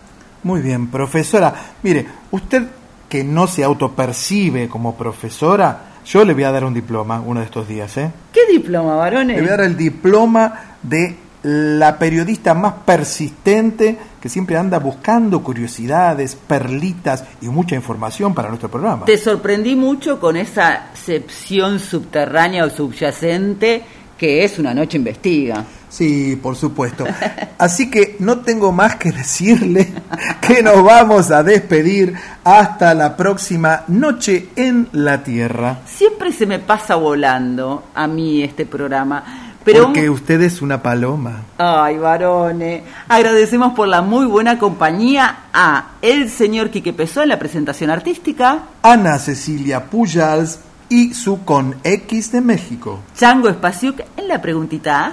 Muy 0.45 0.61
bien, 0.63 0.87
profesora. 0.87 1.53
Mire, 1.83 2.07
usted 2.31 2.69
que 3.09 3.25
no 3.25 3.49
se 3.49 3.65
autopercibe 3.65 4.69
como 4.69 4.95
profesora, 4.95 5.81
yo 6.07 6.25
le 6.25 6.35
voy 6.35 6.45
a 6.45 6.53
dar 6.53 6.65
un 6.65 6.75
diploma 6.75 7.21
uno 7.21 7.41
de 7.41 7.47
estos 7.47 7.67
días, 7.67 7.97
¿eh? 7.97 8.13
¿Qué 8.33 8.41
diploma, 8.53 8.95
varones? 8.95 9.37
Le 9.37 9.43
voy 9.43 9.51
a 9.51 9.57
dar 9.57 9.67
el 9.67 9.77
diploma 9.77 10.77
de 10.83 11.24
la 11.45 11.99
periodista 11.99 12.55
más 12.55 12.75
persistente 12.87 13.99
que 14.21 14.29
siempre 14.31 14.57
anda 14.57 14.79
buscando 14.79 15.43
curiosidades, 15.43 16.35
perlitas 16.35 17.25
y 17.43 17.49
mucha 17.49 17.77
información 17.77 18.33
para 18.33 18.49
nuestro 18.49 18.71
programa. 18.71 19.05
Te 19.05 19.19
sorprendí 19.19 19.77
mucho 19.77 20.19
con 20.19 20.39
esa 20.39 20.87
sección 20.95 21.79
subterránea 21.79 22.65
o 22.65 22.71
subyacente 22.71 23.83
que 24.17 24.45
es 24.45 24.59
Una 24.59 24.73
Noche 24.73 24.97
Investiga. 24.97 25.65
Sí, 25.91 26.39
por 26.43 26.57
supuesto. 26.57 27.05
Así 27.59 27.91
que 27.91 28.17
no 28.21 28.39
tengo 28.39 28.73
más 28.73 28.97
que 28.97 29.13
decirle 29.13 29.93
que 30.41 30.63
nos 30.63 30.83
vamos 30.83 31.31
a 31.31 31.43
despedir 31.43 32.15
hasta 32.43 32.95
la 32.95 33.17
próxima 33.17 33.85
Noche 33.89 34.49
en 34.57 34.89
la 34.93 35.23
Tierra. 35.23 35.81
Siempre 35.85 36.33
se 36.33 36.47
me 36.47 36.59
pasa 36.59 36.95
volando 36.95 37.85
a 37.95 38.07
mí 38.07 38.43
este 38.43 38.65
programa. 38.65 39.44
Pero, 39.65 39.85
Porque 39.85 40.11
usted 40.11 40.43
es 40.43 40.61
una 40.61 40.83
paloma. 40.83 41.43
Ay, 41.57 41.97
varones. 41.97 42.83
Agradecemos 43.09 43.73
por 43.73 43.89
la 43.89 44.03
muy 44.03 44.27
buena 44.27 44.59
compañía 44.59 45.45
a 45.55 45.93
el 46.03 46.29
señor 46.29 46.71
Quique 46.71 46.93
Pesó 46.93 47.23
en 47.23 47.31
la 47.31 47.39
presentación 47.39 47.89
artística. 47.89 48.65
Ana 48.83 49.19
Cecilia 49.19 49.87
Pujals 49.87 50.59
y 50.91 51.15
su 51.15 51.45
con 51.45 51.77
X 51.83 52.33
de 52.33 52.43
México. 52.43 53.01
Chango 53.17 53.49
Espaciuc 53.49 54.01
en 54.19 54.29
la 54.29 54.43
preguntita. 54.43 55.13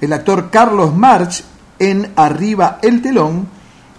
El 0.00 0.12
actor 0.12 0.50
Carlos 0.50 0.92
March 0.94 1.44
en 1.78 2.10
Arriba 2.16 2.78
el 2.82 3.02
Telón. 3.02 3.46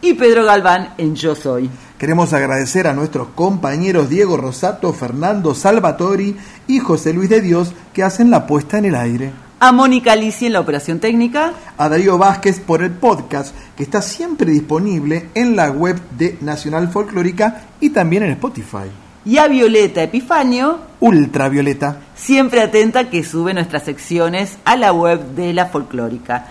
Y 0.01 0.15
Pedro 0.15 0.43
Galván 0.43 0.95
en 0.97 1.15
Yo 1.15 1.33
Soy. 1.33 1.69
Queremos 1.97 2.33
agradecer 2.33 2.87
a 2.87 2.93
nuestros 2.93 3.29
compañeros 3.29 4.09
Diego 4.09 4.35
Rosato, 4.35 4.91
Fernando 4.91 5.55
Salvatori 5.55 6.35
y 6.67 6.79
José 6.79 7.13
Luis 7.13 7.29
de 7.29 7.39
Dios 7.39 7.71
que 7.93 8.03
hacen 8.03 8.29
la 8.29 8.45
puesta 8.45 8.77
en 8.77 8.85
el 8.85 8.95
aire 8.95 9.31
a 9.63 9.71
Mónica 9.71 10.11
Alici 10.11 10.45
en 10.45 10.51
la 10.51 10.59
operación 10.59 10.99
técnica, 10.99 11.53
a 11.77 11.87
Darío 11.87 12.17
Vázquez 12.17 12.59
por 12.59 12.83
el 12.83 12.91
podcast 12.91 13.55
que 13.77 13.83
está 13.83 14.01
siempre 14.01 14.51
disponible 14.51 15.29
en 15.35 15.55
la 15.55 15.71
web 15.71 16.01
de 16.17 16.37
Nacional 16.41 16.89
Folclórica 16.89 17.61
y 17.79 17.91
también 17.91 18.23
en 18.23 18.31
Spotify. 18.31 18.91
Y 19.23 19.37
a 19.37 19.47
Violeta 19.47 20.03
Epifanio, 20.03 20.79
ultravioleta, 20.99 21.95
siempre 22.13 22.59
atenta 22.59 23.09
que 23.09 23.23
sube 23.23 23.53
nuestras 23.53 23.83
secciones 23.83 24.57
a 24.65 24.75
la 24.75 24.91
web 24.91 25.27
de 25.33 25.53
la 25.53 25.67
Folclórica. 25.67 26.47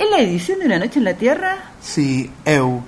¿En 0.00 0.10
la 0.10 0.18
edición 0.18 0.58
de 0.58 0.66
Una 0.66 0.80
Noche 0.80 0.98
en 0.98 1.04
la 1.04 1.14
Tierra? 1.14 1.58
Sí, 1.80 2.28
eu. 2.44 2.82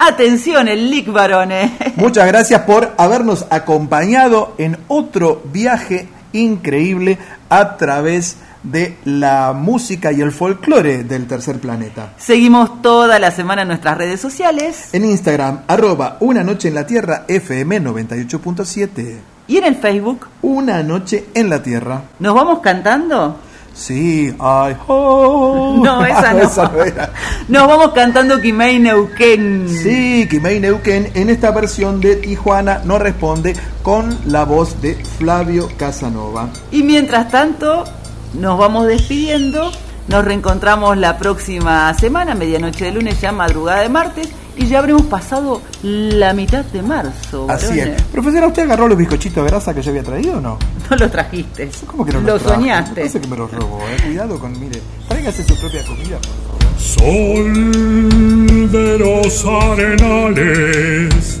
Atención, 0.00 0.66
el 0.66 0.90
Lick 0.90 1.12
Barone. 1.12 1.78
Muchas 1.94 2.26
gracias 2.26 2.62
por 2.62 2.92
habernos 2.98 3.46
acompañado 3.50 4.56
en 4.58 4.78
otro 4.88 5.42
viaje 5.52 6.08
increíble 6.32 7.18
a 7.48 7.76
través 7.76 8.38
de 8.70 8.96
la 9.04 9.52
música 9.52 10.12
y 10.12 10.20
el 10.20 10.32
folclore 10.32 11.04
del 11.04 11.26
tercer 11.26 11.58
planeta. 11.58 12.12
Seguimos 12.18 12.82
toda 12.82 13.18
la 13.18 13.30
semana 13.30 13.62
en 13.62 13.68
nuestras 13.68 13.96
redes 13.96 14.20
sociales. 14.20 14.90
En 14.92 15.04
Instagram, 15.04 15.60
arroba 15.66 16.16
Una 16.20 16.42
Noche 16.42 16.68
en 16.68 16.74
la 16.74 16.86
Tierra, 16.86 17.24
FM 17.28 17.82
98.7. 17.82 19.16
Y 19.48 19.58
en 19.58 19.64
el 19.64 19.76
Facebook, 19.76 20.26
Una 20.42 20.82
Noche 20.82 21.26
en 21.34 21.48
la 21.48 21.62
Tierra. 21.62 22.02
¿Nos 22.18 22.34
vamos 22.34 22.58
cantando? 22.60 23.38
Sí, 23.76 24.34
ay, 24.38 24.74
ho. 24.86 25.76
No, 25.84 26.04
esa 26.06 26.32
no. 26.32 26.38
esa 26.40 26.68
no 26.68 26.82
era. 26.82 27.10
Nos 27.48 27.68
vamos 27.68 27.92
cantando 27.92 28.40
Kimei 28.40 28.78
Neuquén. 28.78 29.68
Sí, 29.68 30.26
Kimei 30.28 30.58
Neuquén 30.58 31.10
en 31.14 31.28
esta 31.28 31.50
versión 31.50 32.00
de 32.00 32.16
Tijuana 32.16 32.80
no 32.84 32.98
responde 32.98 33.54
con 33.82 34.18
la 34.26 34.44
voz 34.44 34.80
de 34.80 34.94
Flavio 35.18 35.68
Casanova. 35.76 36.48
Y 36.72 36.82
mientras 36.82 37.30
tanto, 37.30 37.84
nos 38.38 38.58
vamos 38.58 38.86
despidiendo. 38.86 39.72
Nos 40.08 40.24
reencontramos 40.24 40.96
la 40.96 41.18
próxima 41.18 41.92
semana, 41.94 42.36
medianoche 42.36 42.84
de 42.84 42.92
lunes, 42.92 43.20
ya 43.20 43.32
madrugada 43.32 43.80
de 43.80 43.88
martes, 43.88 44.28
y 44.56 44.66
ya 44.66 44.78
habremos 44.78 45.02
pasado 45.02 45.60
la 45.82 46.32
mitad 46.32 46.64
de 46.64 46.80
marzo. 46.80 47.46
Así 47.50 47.80
es. 47.80 48.00
Profesora, 48.02 48.46
¿usted 48.46 48.62
agarró 48.62 48.86
los 48.86 48.96
bizcochitos 48.96 49.44
de 49.44 49.50
grasa 49.50 49.74
que 49.74 49.82
yo 49.82 49.90
había 49.90 50.04
traído 50.04 50.38
o 50.38 50.40
no? 50.40 50.58
No 50.88 50.96
los 50.96 51.10
trajiste. 51.10 51.68
¿Cómo 51.86 52.06
que 52.06 52.12
no 52.12 52.20
los 52.20 52.40
los 52.40 52.52
soñaste. 52.52 53.02
No 53.02 53.10
sé 53.10 53.20
que 53.20 53.26
me 53.26 53.36
los 53.36 53.50
robó, 53.50 53.80
eh. 53.80 53.96
Cuidado 54.06 54.38
con, 54.38 54.52
mire, 54.60 54.80
tráigase 55.08 55.42
su 55.42 55.56
propia 55.58 55.84
comida, 55.84 56.18
por 56.18 56.30
favor. 56.60 56.78
Sol 56.78 57.52
de 58.70 58.98
los 58.98 59.44
arenales, 59.44 61.40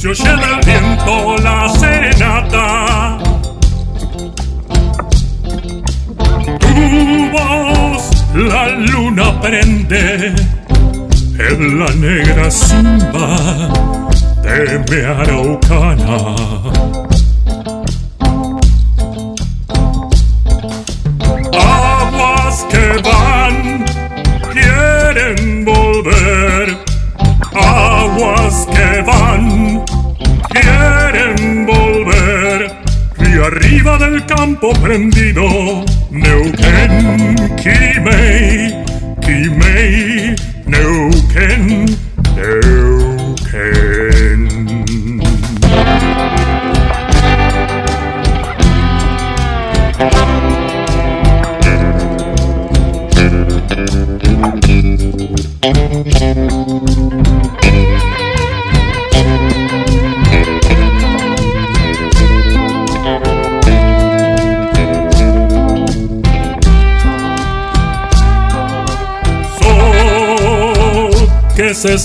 se 0.00 0.08
oye 0.08 0.24
del 0.24 0.60
viento 0.64 1.36
la 1.42 1.68
serenata. 1.78 3.18
Tu 6.58 7.30
voz 7.32 8.02
la 8.34 8.68
luna 8.68 9.38
prende 9.42 10.34
en 11.38 11.78
la 11.78 11.90
negra 11.96 12.50
simba 12.50 13.68
de 14.42 14.78
mi 14.88 15.00
araucana. 15.04 16.34
Del 34.60 34.72
campo 34.72 34.72
prendido, 34.80 35.84
Neuquén, 36.10 37.36
Quimei, 37.56 37.56
Quimei, 37.56 38.79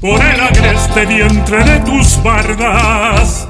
Por 0.00 0.20
el 0.20 0.40
agreste 0.40 1.06
vientre 1.06 1.64
de 1.64 1.80
tus 1.80 2.22
bardas. 2.22 3.48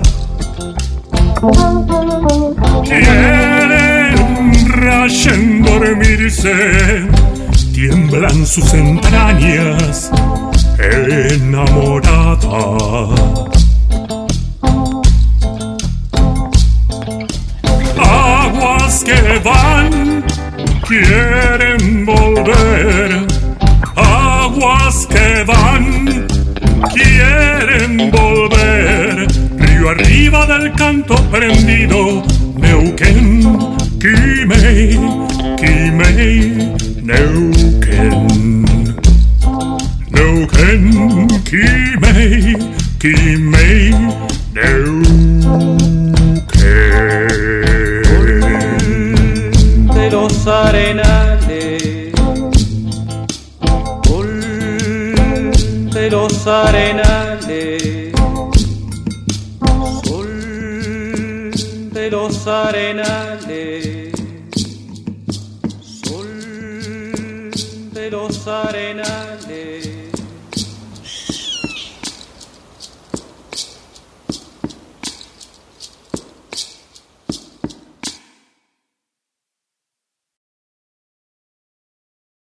Quieren 2.85 4.15
rayen 4.69 5.63
dormirse, 5.63 7.09
tiemblan 7.73 8.47
sus 8.47 8.73
entrañas 8.73 10.13
enamorada. 10.79 12.37
Aguas 17.99 19.05
que 19.05 19.41
van, 19.43 20.25
canto 30.77 31.15
prendido, 31.31 32.23